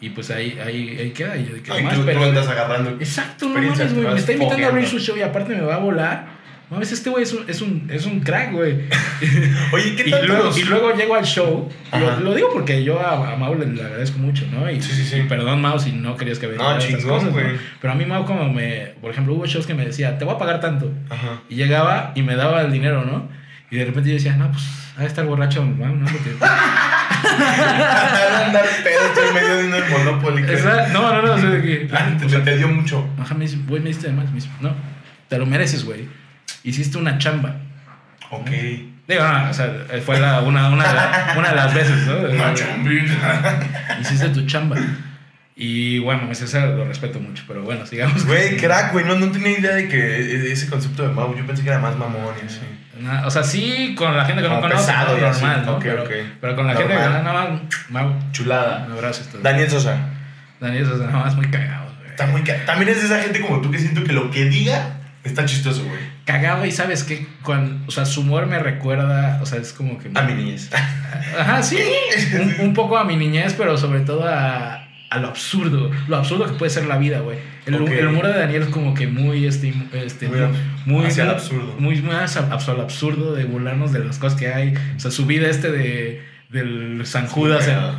Y 0.00 0.10
pues 0.10 0.30
ahí, 0.30 0.58
ahí, 0.64 0.96
ahí 1.00 1.10
queda. 1.10 1.36
Y 1.38 1.46
yo 1.46 1.54
de 1.54 1.62
que, 1.62 1.72
Ay, 1.72 1.82
"Más, 1.84 1.94
tú, 1.94 2.00
tú 2.00 2.06
pero- 2.06 2.22
andas 2.24 2.46
agarrando. 2.48 2.90
Exacto, 3.00 3.48
no 3.48 3.54
mames, 3.54 3.94
güey. 3.94 4.06
Me 4.12 4.18
está 4.18 4.32
invitando 4.32 4.66
a 4.66 4.68
abrir 4.68 4.86
su 4.86 4.98
show 4.98 5.16
y 5.16 5.22
aparte 5.22 5.54
me 5.54 5.62
va 5.62 5.76
a 5.76 5.78
volar. 5.78 6.35
Mames, 6.68 6.90
este 6.90 7.10
güey 7.10 7.22
es 7.22 7.32
un, 7.32 7.48
es, 7.48 7.60
un, 7.62 7.88
es 7.92 8.06
un 8.06 8.18
crack, 8.20 8.50
güey. 8.52 8.72
Oye, 9.72 9.94
¿qué 9.94 10.08
Y 10.08 10.10
tal 10.10 10.26
luego, 10.26 10.44
los- 10.44 10.58
y 10.58 10.64
luego 10.64 10.92
llego 10.94 11.14
al 11.14 11.24
show. 11.24 11.68
Lo, 11.92 12.20
lo 12.20 12.34
digo 12.34 12.48
porque 12.52 12.82
yo 12.82 12.98
a, 13.00 13.34
a 13.34 13.36
Mau 13.36 13.54
le, 13.56 13.66
le 13.66 13.82
agradezco 13.84 14.18
mucho, 14.18 14.44
¿no? 14.52 14.68
Y, 14.68 14.82
Sí, 14.82 14.90
sí, 14.92 15.04
sí. 15.04 15.16
y 15.18 15.22
perdón, 15.22 15.60
Mau, 15.62 15.78
si 15.78 15.92
no 15.92 16.16
querías 16.16 16.40
que 16.40 16.48
No, 16.48 16.52
vea 16.54 16.78
estas 16.78 17.00
chingón, 17.00 17.18
cosas, 17.18 17.24
¿no? 17.26 17.30
güey. 17.40 17.46
Pero 17.80 17.92
a 17.92 17.96
mí, 17.96 18.04
Mau, 18.04 18.24
como 18.24 18.52
me. 18.52 18.94
Por 19.00 19.12
ejemplo, 19.12 19.34
hubo 19.34 19.46
shows 19.46 19.64
que 19.64 19.74
me 19.74 19.84
decía, 19.86 20.18
te 20.18 20.24
voy 20.24 20.34
a 20.34 20.38
pagar 20.38 20.58
tanto. 20.58 20.92
Ajá. 21.08 21.40
Y 21.48 21.54
llegaba 21.54 22.10
y 22.16 22.22
me 22.22 22.34
daba 22.34 22.62
el 22.62 22.72
dinero, 22.72 23.04
¿no? 23.04 23.28
Y 23.70 23.76
de 23.76 23.84
repente 23.84 24.08
yo 24.10 24.14
decía, 24.16 24.34
no, 24.36 24.50
pues, 24.50 24.64
ha 24.96 25.02
de 25.02 25.06
estar 25.06 25.24
borracho, 25.24 25.62
Mau, 25.62 25.94
¿no? 25.94 26.04
Porque. 26.06 26.30
andar 28.44 28.64
pedo, 28.82 29.06
estoy 29.06 29.34
medio 29.34 29.56
de 29.56 29.78
el 29.78 29.90
Monopoly. 29.90 30.42
no, 30.92 31.12
no, 31.12 31.22
no, 31.22 31.32
o 31.34 31.38
sea, 31.38 31.62
que. 31.62 31.88
Ah, 31.92 32.08
te, 32.18 32.26
te- 32.26 32.38
te 32.40 32.56
dio 32.56 32.66
mucho. 32.68 33.08
Ajá, 33.20 33.34
me 33.34 33.44
dice, 33.44 33.58
güey, 33.68 33.80
me 33.80 33.88
diste 33.88 34.08
de 34.08 34.12
más. 34.14 34.26
Me 34.30 34.34
dice, 34.36 34.48
no, 34.60 34.70
te 35.28 35.38
lo 35.38 35.46
mereces, 35.46 35.84
güey. 35.84 36.08
Hiciste 36.68 36.98
una 36.98 37.16
chamba. 37.18 37.54
Ok. 38.30 38.50
Digo, 39.08 39.22
no, 39.22 39.50
o 39.50 39.54
sea, 39.54 39.72
fue 40.04 40.18
la- 40.18 40.40
una, 40.42 40.68
una, 40.68 40.88
de 40.88 40.94
la- 40.94 41.34
una 41.38 41.48
de 41.50 41.54
las 41.54 41.72
veces, 41.74 42.06
¿no? 42.06 42.14
No. 42.28 42.52
Hiciste 44.00 44.28
tu 44.30 44.44
chamba. 44.46 44.76
Y 45.54 46.00
bueno, 46.00 46.22
pues 46.26 46.42
ese 46.42 46.60
lo 46.60 46.84
respeto 46.84 47.18
mucho, 47.18 47.44
pero 47.48 47.62
bueno, 47.62 47.86
sigamos. 47.86 48.26
Güey, 48.26 48.56
crack, 48.58 48.92
güey. 48.92 49.04
No, 49.06 49.14
no 49.14 49.30
tenía 49.30 49.58
idea 49.58 49.74
de 49.74 49.88
que 49.88 50.52
ese 50.52 50.68
concepto 50.68 51.02
de 51.06 51.14
Mau. 51.14 51.34
Yo 51.36 51.46
pensé 51.46 51.62
que 51.62 51.70
era 51.70 51.78
más 51.78 51.96
mamón 51.96 52.34
y 52.42 52.46
así. 52.46 52.60
Na- 53.00 53.26
o 53.26 53.30
sea, 53.30 53.42
sí, 53.42 53.94
con 53.96 54.14
la 54.16 54.24
gente 54.24 54.42
que 54.42 54.48
no 54.48 54.56
Como 54.56 54.68
conoce, 54.68 54.86
pesado 54.86 55.16
¿no? 55.16 55.22
y 55.22 55.24
así. 55.24 55.42
normal, 55.44 55.66
¿no? 55.66 55.72
Ok, 55.76 55.82
pero, 55.82 56.02
ok. 56.02 56.10
pero 56.40 56.56
con 56.56 56.66
la 56.66 56.74
gente 56.74 56.92
que 56.94 56.98
Normal. 57.00 57.24
no, 57.24 57.32
nada 57.32 57.50
más, 57.50 57.60
Mau, 57.90 58.14
Chulada. 58.32 58.84
un 58.86 58.92
abrazo. 58.92 59.22
Esto. 59.22 59.38
Daniel 59.42 59.70
Sosa. 59.70 59.96
Daniel, 60.60 60.82
es 60.92 60.98
nada 60.98 61.12
más 61.24 61.36
muy 61.36 61.46
cagado, 61.50 61.92
güey. 61.98 62.10
Está 62.10 62.26
muy 62.26 62.42
ca- 62.42 62.64
También 62.66 62.88
es 62.90 63.00
de 63.00 63.06
esa 63.06 63.22
gente 63.22 63.40
como 63.40 63.60
tú 63.60 63.70
que 63.70 63.78
siento 63.78 64.02
que 64.04 64.12
lo 64.12 64.30
que 64.30 64.46
diga 64.46 64.95
está 65.26 65.44
chistoso, 65.44 65.84
güey. 65.84 65.98
Cagado 66.24 66.64
y 66.66 66.72
sabes 66.72 67.04
que, 67.04 67.26
cuando, 67.42 67.86
o 67.86 67.90
sea, 67.90 68.04
su 68.06 68.20
humor 68.22 68.46
me 68.46 68.58
recuerda, 68.58 69.38
o 69.42 69.46
sea, 69.46 69.58
es 69.60 69.72
como 69.72 69.98
que... 69.98 70.10
A 70.14 70.22
mi 70.22 70.34
niñez. 70.34 70.70
Ajá, 71.38 71.62
sí, 71.62 71.78
un, 72.34 72.66
un 72.68 72.74
poco 72.74 72.96
a 72.96 73.04
mi 73.04 73.16
niñez, 73.16 73.54
pero 73.56 73.76
sobre 73.78 74.00
todo 74.00 74.24
a, 74.26 74.86
a 75.10 75.18
lo 75.18 75.28
absurdo, 75.28 75.90
lo 76.08 76.16
absurdo 76.16 76.46
que 76.46 76.52
puede 76.54 76.70
ser 76.70 76.86
la 76.86 76.98
vida, 76.98 77.20
güey. 77.20 77.38
El, 77.66 77.74
humor 77.80 78.26
de 78.28 78.38
Daniel 78.38 78.62
es 78.62 78.68
como 78.68 78.94
que 78.94 79.06
muy, 79.08 79.44
este, 79.46 79.74
este, 79.92 80.28
Muy 80.28 80.38
muy, 80.84 81.06
hacia 81.06 81.24
el 81.24 81.30
absurdo. 81.30 81.74
muy 81.78 82.00
más 82.00 82.36
el 82.36 82.44
absurdo 82.80 83.34
de 83.34 83.44
burlarnos 83.44 83.92
de 83.92 84.04
las 84.04 84.18
cosas 84.18 84.38
que 84.38 84.48
hay. 84.52 84.74
O 84.96 85.00
sea, 85.00 85.10
su 85.10 85.26
vida 85.26 85.48
este 85.48 85.72
de, 85.72 86.22
del 86.48 87.04
San 87.06 87.26
Judas, 87.26 87.66
cagado. 87.66 87.98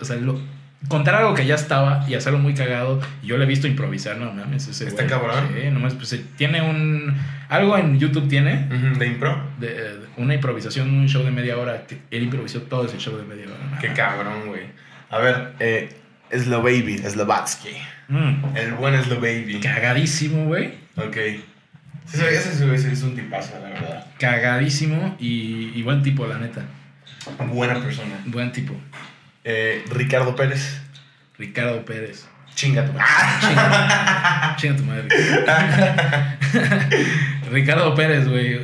o 0.00 0.04
sea, 0.04 0.16
lo- 0.16 0.40
contar 0.86 1.16
algo 1.16 1.34
que 1.34 1.44
ya 1.44 1.56
estaba 1.56 2.04
y 2.08 2.14
hacerlo 2.14 2.38
muy 2.38 2.54
cagado. 2.54 3.00
Y 3.22 3.26
yo 3.26 3.36
le 3.38 3.44
he 3.44 3.48
visto 3.48 3.66
improvisar, 3.66 4.16
no 4.16 4.32
mames, 4.32 4.68
ese 4.68 4.86
Está 4.86 5.02
güey. 5.04 5.08
cabrón. 5.08 5.48
Sí, 5.54 5.70
nomás, 5.70 5.94
pues 5.94 6.12
eh, 6.12 6.24
tiene 6.36 6.62
un, 6.62 7.14
algo 7.48 7.76
en 7.76 7.98
YouTube 7.98 8.28
tiene, 8.28 8.66
¿De 8.98 9.06
impro? 9.06 9.42
de, 9.58 9.68
de 9.74 10.06
una 10.16 10.34
improvisación, 10.34 10.90
un 10.90 11.08
show 11.08 11.24
de 11.24 11.30
media 11.32 11.56
hora, 11.58 11.84
que 11.86 11.98
él 12.10 12.22
improvisó 12.24 12.62
todo 12.62 12.86
ese 12.86 12.98
show 12.98 13.16
de 13.16 13.24
media 13.24 13.46
hora. 13.46 13.78
Qué 13.80 13.88
cabrón, 13.92 14.46
güey. 14.46 14.62
A 15.10 15.18
ver, 15.18 15.54
eh, 15.58 15.96
Slobaby, 16.30 16.98
Slovatsky. 16.98 17.70
Mm, 18.08 18.56
El 18.56 18.72
buen 18.74 19.02
Slobaby. 19.02 19.60
cagadísimo, 19.60 20.44
güey. 20.46 20.74
Ok. 20.96 21.16
Ese, 22.12 22.34
ese, 22.34 22.74
ese 22.74 22.92
es 22.92 23.02
un 23.02 23.14
tipazo, 23.14 23.54
la 23.62 23.68
verdad. 23.68 24.06
Cagadísimo 24.18 25.16
y, 25.20 25.72
y 25.74 25.82
buen 25.82 26.02
tipo, 26.02 26.26
la 26.26 26.38
neta. 26.38 26.62
Buena 27.52 27.78
persona. 27.80 28.14
Buen 28.26 28.50
tipo. 28.52 28.74
Eh, 29.50 29.82
Ricardo 29.88 30.36
Pérez. 30.36 30.78
Ricardo 31.38 31.82
Pérez. 31.82 32.28
Chinga 32.54 32.84
tu 32.84 32.92
Chinga, 32.92 34.56
chinga 34.58 34.76
tu 34.76 34.84
madre. 34.84 35.08
Ricardo 37.50 37.94
Pérez, 37.94 38.28
güey. 38.28 38.60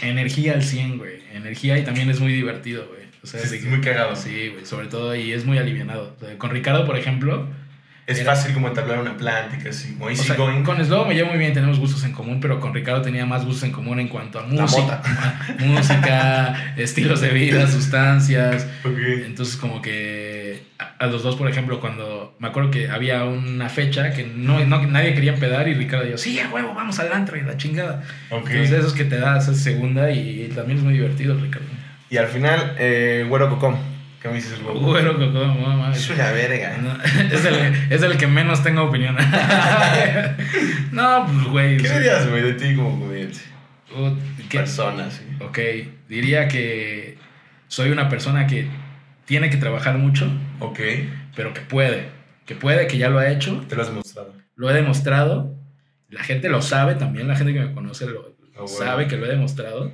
Energía 0.00 0.54
al 0.54 0.62
100, 0.62 0.96
güey. 0.96 1.22
Energía 1.34 1.76
y 1.76 1.84
también 1.84 2.08
es 2.08 2.20
muy 2.20 2.32
divertido, 2.32 2.86
güey. 2.86 3.02
O 3.22 3.26
sea, 3.26 3.40
Es 3.40 3.62
muy 3.64 3.82
cagado. 3.82 4.16
Sí, 4.16 4.48
güey. 4.48 4.64
Sobre 4.64 4.86
todo 4.86 5.14
y 5.14 5.34
es 5.34 5.44
muy 5.44 5.58
alivianado. 5.58 6.16
O 6.16 6.20
sea, 6.24 6.38
con 6.38 6.52
Ricardo, 6.52 6.86
por 6.86 6.96
ejemplo. 6.96 7.46
Es 8.08 8.18
Era- 8.20 8.34
fácil 8.34 8.54
como 8.54 8.68
entablar 8.68 8.98
una 9.00 9.16
plática, 9.18 9.68
así, 9.68 9.92
como 9.92 10.06
o 10.06 10.10
easy 10.10 10.24
sea, 10.28 10.34
going. 10.36 10.62
con 10.62 10.82
Slow 10.82 11.04
me 11.06 11.14
llevo 11.14 11.28
muy 11.28 11.38
bien, 11.38 11.52
tenemos 11.52 11.78
gustos 11.78 12.02
en 12.04 12.12
común, 12.12 12.40
pero 12.40 12.58
con 12.58 12.72
Ricardo 12.72 13.02
tenía 13.02 13.26
más 13.26 13.44
gustos 13.44 13.64
en 13.64 13.70
común 13.72 14.00
en 14.00 14.08
cuanto 14.08 14.38
a 14.40 14.44
música, 14.44 15.02
música, 15.60 16.72
estilos 16.76 17.20
de 17.20 17.28
vida, 17.30 17.66
sustancias. 17.70 18.66
Entonces, 19.26 19.56
como 19.56 19.82
que 19.82 20.62
a, 20.78 21.04
a 21.04 21.06
los 21.06 21.22
dos, 21.22 21.36
por 21.36 21.50
ejemplo, 21.50 21.80
cuando 21.80 22.34
me 22.38 22.48
acuerdo 22.48 22.70
que 22.70 22.88
había 22.88 23.24
una 23.24 23.68
fecha 23.68 24.12
que 24.12 24.24
no, 24.24 24.64
no- 24.64 24.86
nadie 24.86 25.14
quería 25.14 25.34
empedar 25.34 25.68
y 25.68 25.74
Ricardo 25.74 26.06
dijo, 26.06 26.18
sí, 26.18 26.38
a 26.40 26.48
huevo, 26.48 26.72
vamos 26.74 26.98
al 26.98 27.12
antro 27.12 27.36
y 27.36 27.42
la 27.42 27.56
chingada. 27.56 28.02
Ok. 28.30 28.48
Entonces, 28.50 28.72
esos 28.80 28.94
que 28.94 29.04
te 29.04 29.18
da 29.18 29.38
esa 29.38 29.54
segunda 29.54 30.10
y 30.10 30.50
también 30.54 30.78
es 30.78 30.84
muy 30.84 30.94
divertido, 30.94 31.34
Ricardo. 31.38 31.66
Y 32.10 32.16
al 32.16 32.28
final, 32.28 32.74
eh, 32.78 33.26
Güero 33.28 33.50
Cocom. 33.50 33.76
¿Qué 34.20 34.28
me 34.28 34.34
dices. 34.34 34.52
Es 35.94 36.10
una 36.10 36.32
verga. 36.32 36.76
No, 36.78 36.98
es, 37.34 37.44
el, 37.44 37.92
es 37.92 38.02
el 38.02 38.16
que 38.16 38.26
menos 38.26 38.62
tengo 38.62 38.82
opinión. 38.82 39.16
no, 40.92 41.26
pues, 41.26 41.44
güey. 41.46 41.76
¿Qué 41.78 41.88
dirías, 41.88 42.28
güey, 42.28 42.42
de 42.42 42.52
ti 42.54 42.74
como 42.76 42.98
comediante? 43.00 43.38
uh, 43.96 44.10
¿qué- 44.48 44.58
Persona, 44.58 45.10
sí. 45.10 45.22
Ok, 45.40 45.58
diría 46.08 46.48
que 46.48 47.16
soy 47.68 47.90
una 47.90 48.08
persona 48.08 48.46
que 48.46 48.66
tiene 49.24 49.50
que 49.50 49.56
trabajar 49.56 49.98
mucho, 49.98 50.30
Ok. 50.60 50.80
pero 51.36 51.52
que 51.54 51.60
puede. 51.60 52.08
Que 52.46 52.54
puede, 52.54 52.86
que 52.86 52.98
ya 52.98 53.10
lo 53.10 53.18
ha 53.18 53.28
hecho. 53.30 53.64
Te 53.68 53.76
lo 53.76 53.82
has 53.82 53.88
demostrado. 53.88 54.34
lo 54.56 54.70
he 54.70 54.74
demostrado. 54.74 55.54
La 56.08 56.22
gente 56.24 56.48
lo 56.48 56.62
sabe 56.62 56.94
también, 56.94 57.28
la 57.28 57.36
gente 57.36 57.52
que 57.52 57.60
me 57.60 57.72
conoce 57.74 58.06
lo 58.06 58.34
Ah, 58.56 58.62
bueno. 58.62 58.68
sabe 58.68 59.06
que 59.06 59.16
lo 59.16 59.26
he 59.26 59.28
demostrado. 59.28 59.92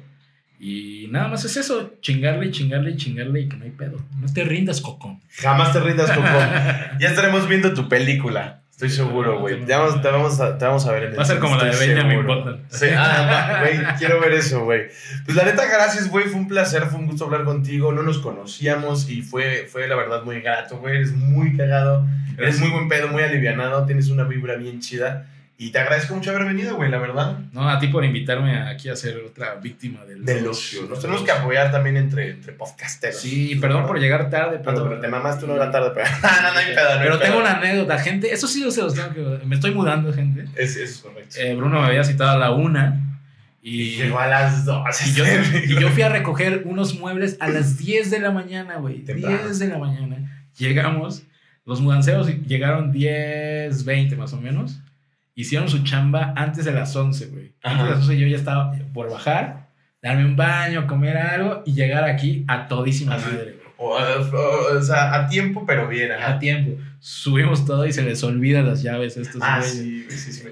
Y 0.59 1.09
nada 1.11 1.29
más 1.29 1.45
es 1.45 1.57
eso, 1.57 1.95
chingarle, 2.01 2.51
chingarle, 2.51 2.97
chingarle 2.97 3.41
y 3.41 3.49
que 3.49 3.57
no 3.57 3.65
hay 3.65 3.71
pedo. 3.71 3.99
No 4.19 4.33
te 4.33 4.45
rindas, 4.45 4.81
Coco. 4.81 5.21
Jamás 5.37 5.73
te 5.73 5.81
rindas, 5.81 6.11
Coco. 6.11 6.27
ya 7.01 7.09
estaremos 7.09 7.49
viendo 7.49 7.75
tu 7.75 7.89
película. 7.89 8.63
Estoy 8.75 8.91
seguro, 8.91 9.39
güey. 9.39 9.65
Ya 9.67 9.79
vamos, 9.79 10.03
te, 10.03 10.09
vamos 10.09 10.41
a, 10.41 10.59
te 10.59 10.65
vamos 10.65 10.85
a 10.85 10.91
ver 10.91 11.05
en 11.05 11.13
el 11.13 11.19
Va 11.19 11.23
a 11.23 11.27
ser 11.27 11.39
como 11.39 11.57
la 11.57 11.67
de 11.67 11.77
Benjamin. 11.77 12.27
Button. 12.27 12.61
Sí, 12.71 12.87
ah, 12.97 13.61
güey, 13.61 13.79
quiero 13.99 14.21
ver 14.21 14.33
eso, 14.33 14.65
güey. 14.65 14.89
Pues 15.25 15.37
la 15.37 15.45
neta, 15.45 15.65
gracias, 15.67 16.09
güey. 16.09 16.25
Fue 16.25 16.41
un 16.41 16.49
placer, 16.49 16.83
fue 16.87 16.99
un 16.99 17.07
gusto 17.07 17.27
hablar 17.27 17.45
contigo. 17.45 17.93
No 17.93 18.03
nos 18.03 18.19
conocíamos 18.19 19.09
y 19.09 19.23
fue, 19.23 19.69
fue 19.71 19.87
la 19.87 19.95
verdad 19.95 20.25
muy 20.25 20.41
grato, 20.41 20.79
güey. 20.79 20.97
Eres 20.97 21.13
muy 21.13 21.57
cagado. 21.57 22.05
Eres 22.37 22.59
muy 22.59 22.71
buen 22.71 22.89
pedo, 22.89 23.07
muy 23.07 23.23
alivianado. 23.23 23.87
Tienes 23.87 24.09
una 24.09 24.25
vibra 24.25 24.57
bien 24.57 24.81
chida. 24.81 25.29
Y 25.57 25.71
te 25.71 25.79
agradezco 25.79 26.17
mucho 26.17 26.31
haber 26.31 26.47
venido, 26.47 26.75
güey, 26.75 26.91
la 26.91 26.99
verdad. 26.99 27.39
No, 27.53 27.69
a 27.71 27.79
ti 27.79 27.87
por 27.87 28.05
invitarme 28.05 28.57
aquí 28.59 28.89
a 28.89 28.97
ser 28.97 29.19
otra 29.19 29.55
víctima 29.55 30.05
del, 30.05 30.25
Del 30.25 30.45
ocio. 30.49 30.83
Nos 30.89 31.01
tenemos 31.01 31.23
que 31.23 31.31
apoyar 31.31 31.71
también 31.71 31.97
entre, 31.97 32.31
entre 32.33 32.53
podcasteros. 32.55 33.21
Sí, 33.21 33.55
perdón 33.61 33.87
por 33.87 34.01
llegar 34.01 34.29
tarde, 34.31 34.59
Pero, 34.59 34.73
pero. 34.79 34.89
pero 34.89 35.01
te 35.01 35.07
mamaste 35.09 35.45
una 35.45 35.55
hora 35.55 35.71
tarde, 35.71 35.93
pero. 35.95 36.07
no, 36.11 36.43
no, 36.43 36.53
no 36.55 36.59
hay 36.59 36.75
pedo, 36.75 36.85
no 36.85 36.91
hay 36.91 36.99
Pero 36.99 37.19
tengo 37.21 37.35
pedo. 37.35 37.41
una 37.45 37.59
anécdota, 37.59 37.99
gente. 38.01 38.33
Eso 38.33 38.49
sí, 38.49 38.69
se 38.73 38.83
los 38.83 38.95
tengo 38.95 39.15
que. 39.15 39.47
Me 39.47 39.55
estoy 39.55 39.71
mudando, 39.73 40.13
gente. 40.13 40.45
Es, 40.57 40.75
es 40.77 40.99
correcto. 40.99 41.37
Eh, 41.39 41.55
Bruno 41.55 41.81
me 41.81 41.87
había 41.87 42.03
citado 42.03 42.31
a 42.31 42.37
la 42.39 42.51
una. 42.51 43.01
y 43.63 43.81
Y, 43.83 43.97
llegó 43.97 44.19
a 44.19 44.27
las 44.27 44.65
dos. 44.65 44.85
Y 45.07 45.13
yo, 45.15 45.25
y 45.67 45.81
yo 45.81 45.89
fui 45.91 46.03
a 46.03 46.09
recoger 46.09 46.63
unos 46.65 46.99
muebles 46.99 47.37
a 47.39 47.49
las 47.49 47.79
10 47.79 48.11
de 48.11 48.19
la 48.19 48.33
mañana, 48.33 48.79
güey. 48.79 49.05
Temprano. 49.05 49.39
10 49.45 49.59
de 49.61 49.69
la 49.69 49.79
mañana. 49.79 50.47
Llegamos, 50.59 51.23
los 51.65 51.81
mudanceros 51.81 52.27
llegaron 52.45 52.91
10, 52.91 53.85
20 53.85 54.17
más 54.17 54.33
o 54.33 54.41
menos. 54.41 54.81
Hicieron 55.35 55.68
su 55.68 55.82
chamba 55.85 56.32
antes 56.37 56.64
de 56.64 56.72
las 56.72 56.95
11, 56.95 57.26
güey. 57.26 57.55
Antes 57.62 57.80
Ajá. 57.80 57.85
de 57.85 57.91
las 57.91 57.99
11 58.01 58.18
yo 58.18 58.26
ya 58.26 58.37
estaba 58.37 58.72
por 58.93 59.11
bajar, 59.11 59.68
darme 60.03 60.24
un 60.24 60.37
baño, 60.37 60.87
comer 60.87 61.16
algo 61.16 61.62
y 61.66 61.72
llegar 61.74 62.05
aquí 62.05 62.45
a 62.49 62.68
todísima 62.68 63.16
madre. 63.16 63.59
O, 63.76 63.97
o- 63.97 64.76
o 64.78 64.82
sea, 64.82 65.14
a 65.14 65.28
tiempo, 65.28 65.64
pero 65.66 65.89
bien. 65.89 66.12
A 66.12 66.39
tiempo. 66.39 66.80
Subimos 67.01 67.66
todo 67.66 67.85
y 67.87 67.93
se 67.93 68.03
les 68.03 68.22
olvidan 68.22 68.66
las 68.66 68.82
llaves 68.82 69.16
a 69.16 69.20
estos 69.20 69.43
Ah, 69.45 69.61
sí, 69.61 70.07
sí, 70.09 70.32
sí, 70.32 70.43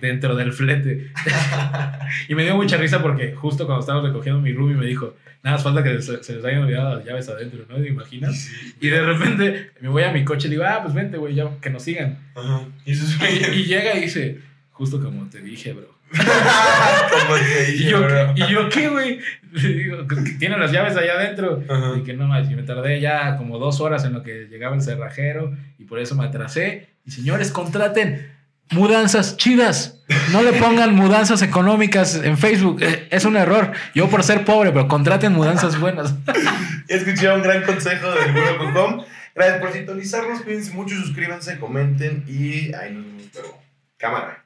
dentro 0.00 0.34
del 0.34 0.52
flete. 0.52 1.12
y 2.28 2.34
me 2.34 2.42
dio 2.42 2.56
mucha 2.56 2.76
risa 2.76 3.00
porque 3.00 3.32
justo 3.34 3.66
cuando 3.66 3.80
estábamos 3.80 4.08
recogiendo 4.08 4.40
mi 4.40 4.52
roomie 4.52 4.76
me 4.76 4.86
dijo, 4.86 5.14
nada 5.44 5.56
más 5.56 5.62
falta 5.62 5.82
que 5.84 6.00
se, 6.00 6.24
se 6.24 6.36
les 6.36 6.44
hayan 6.44 6.62
olvidado 6.62 6.96
las 6.96 7.04
llaves 7.04 7.28
adentro, 7.28 7.66
¿no? 7.68 7.76
¿Te 7.76 7.88
imaginas? 7.88 8.34
Sí. 8.34 8.74
Y 8.80 8.88
de 8.88 9.02
repente 9.02 9.72
me 9.80 9.90
voy 9.90 10.02
a 10.02 10.10
mi 10.10 10.24
coche 10.24 10.48
y 10.48 10.50
le 10.50 10.56
digo, 10.56 10.64
ah, 10.66 10.80
pues 10.82 10.94
vente, 10.94 11.18
güey, 11.18 11.34
ya 11.34 11.50
que 11.60 11.68
nos 11.68 11.82
sigan. 11.82 12.18
Ajá. 12.34 12.62
Y 12.86 13.64
llega 13.64 13.94
y 13.94 14.00
dice, 14.00 14.40
justo 14.70 15.02
como 15.02 15.28
te 15.28 15.42
dije, 15.42 15.74
bro. 15.74 15.92
Como 16.14 17.34
te 17.36 17.74
Y 17.74 17.88
yo, 17.88 18.02
bro. 18.02 18.34
¿y 18.36 18.52
yo 18.52 18.68
qué, 18.68 18.88
güey? 18.88 19.18
Le 19.52 19.68
digo, 19.68 20.06
que 20.06 20.16
tienen 20.38 20.60
las 20.60 20.70
llaves 20.70 20.96
allá 20.96 21.14
adentro. 21.14 21.62
Ajá. 21.68 21.94
Y 21.98 22.02
que 22.04 22.14
no 22.14 22.26
más, 22.26 22.48
y 22.50 22.54
me 22.54 22.62
tardé 22.62 23.00
ya 23.00 23.36
como 23.36 23.58
dos 23.58 23.80
horas 23.80 24.04
en 24.04 24.12
lo 24.12 24.22
que 24.22 24.46
llegaba 24.48 24.76
el 24.76 24.82
cerrajero 24.82 25.54
y 25.78 25.84
por 25.84 25.98
eso 25.98 26.14
me 26.14 26.24
atrasé. 26.24 26.88
Y 27.04 27.10
señores, 27.10 27.50
contraten 27.50 28.33
mudanzas 28.70 29.36
chidas. 29.36 30.02
No 30.32 30.42
le 30.42 30.52
pongan 30.52 30.94
mudanzas 30.94 31.40
económicas 31.42 32.16
en 32.16 32.36
Facebook. 32.36 32.82
Eh, 32.82 33.08
Es 33.10 33.24
un 33.24 33.36
error. 33.36 33.72
Yo 33.94 34.08
por 34.08 34.22
ser 34.22 34.44
pobre, 34.44 34.70
pero 34.70 34.86
contraten 34.88 35.32
mudanzas 35.32 35.78
buenas. 35.78 36.14
Ya 36.86 36.96
escucharon 36.96 37.40
un 37.40 37.44
gran 37.44 37.62
consejo 37.62 38.10
del 38.10 38.32
Burro.com. 38.32 39.04
Gracias 39.34 39.58
por 39.58 39.72
sintonizarnos. 39.72 40.42
Cuídense 40.42 40.74
mucho, 40.74 40.94
suscríbanse, 40.94 41.58
comenten 41.58 42.24
y 42.28 42.74
ahí 42.74 42.92
nos 42.92 43.06
vemos. 43.06 43.54
Cámara. 43.96 44.44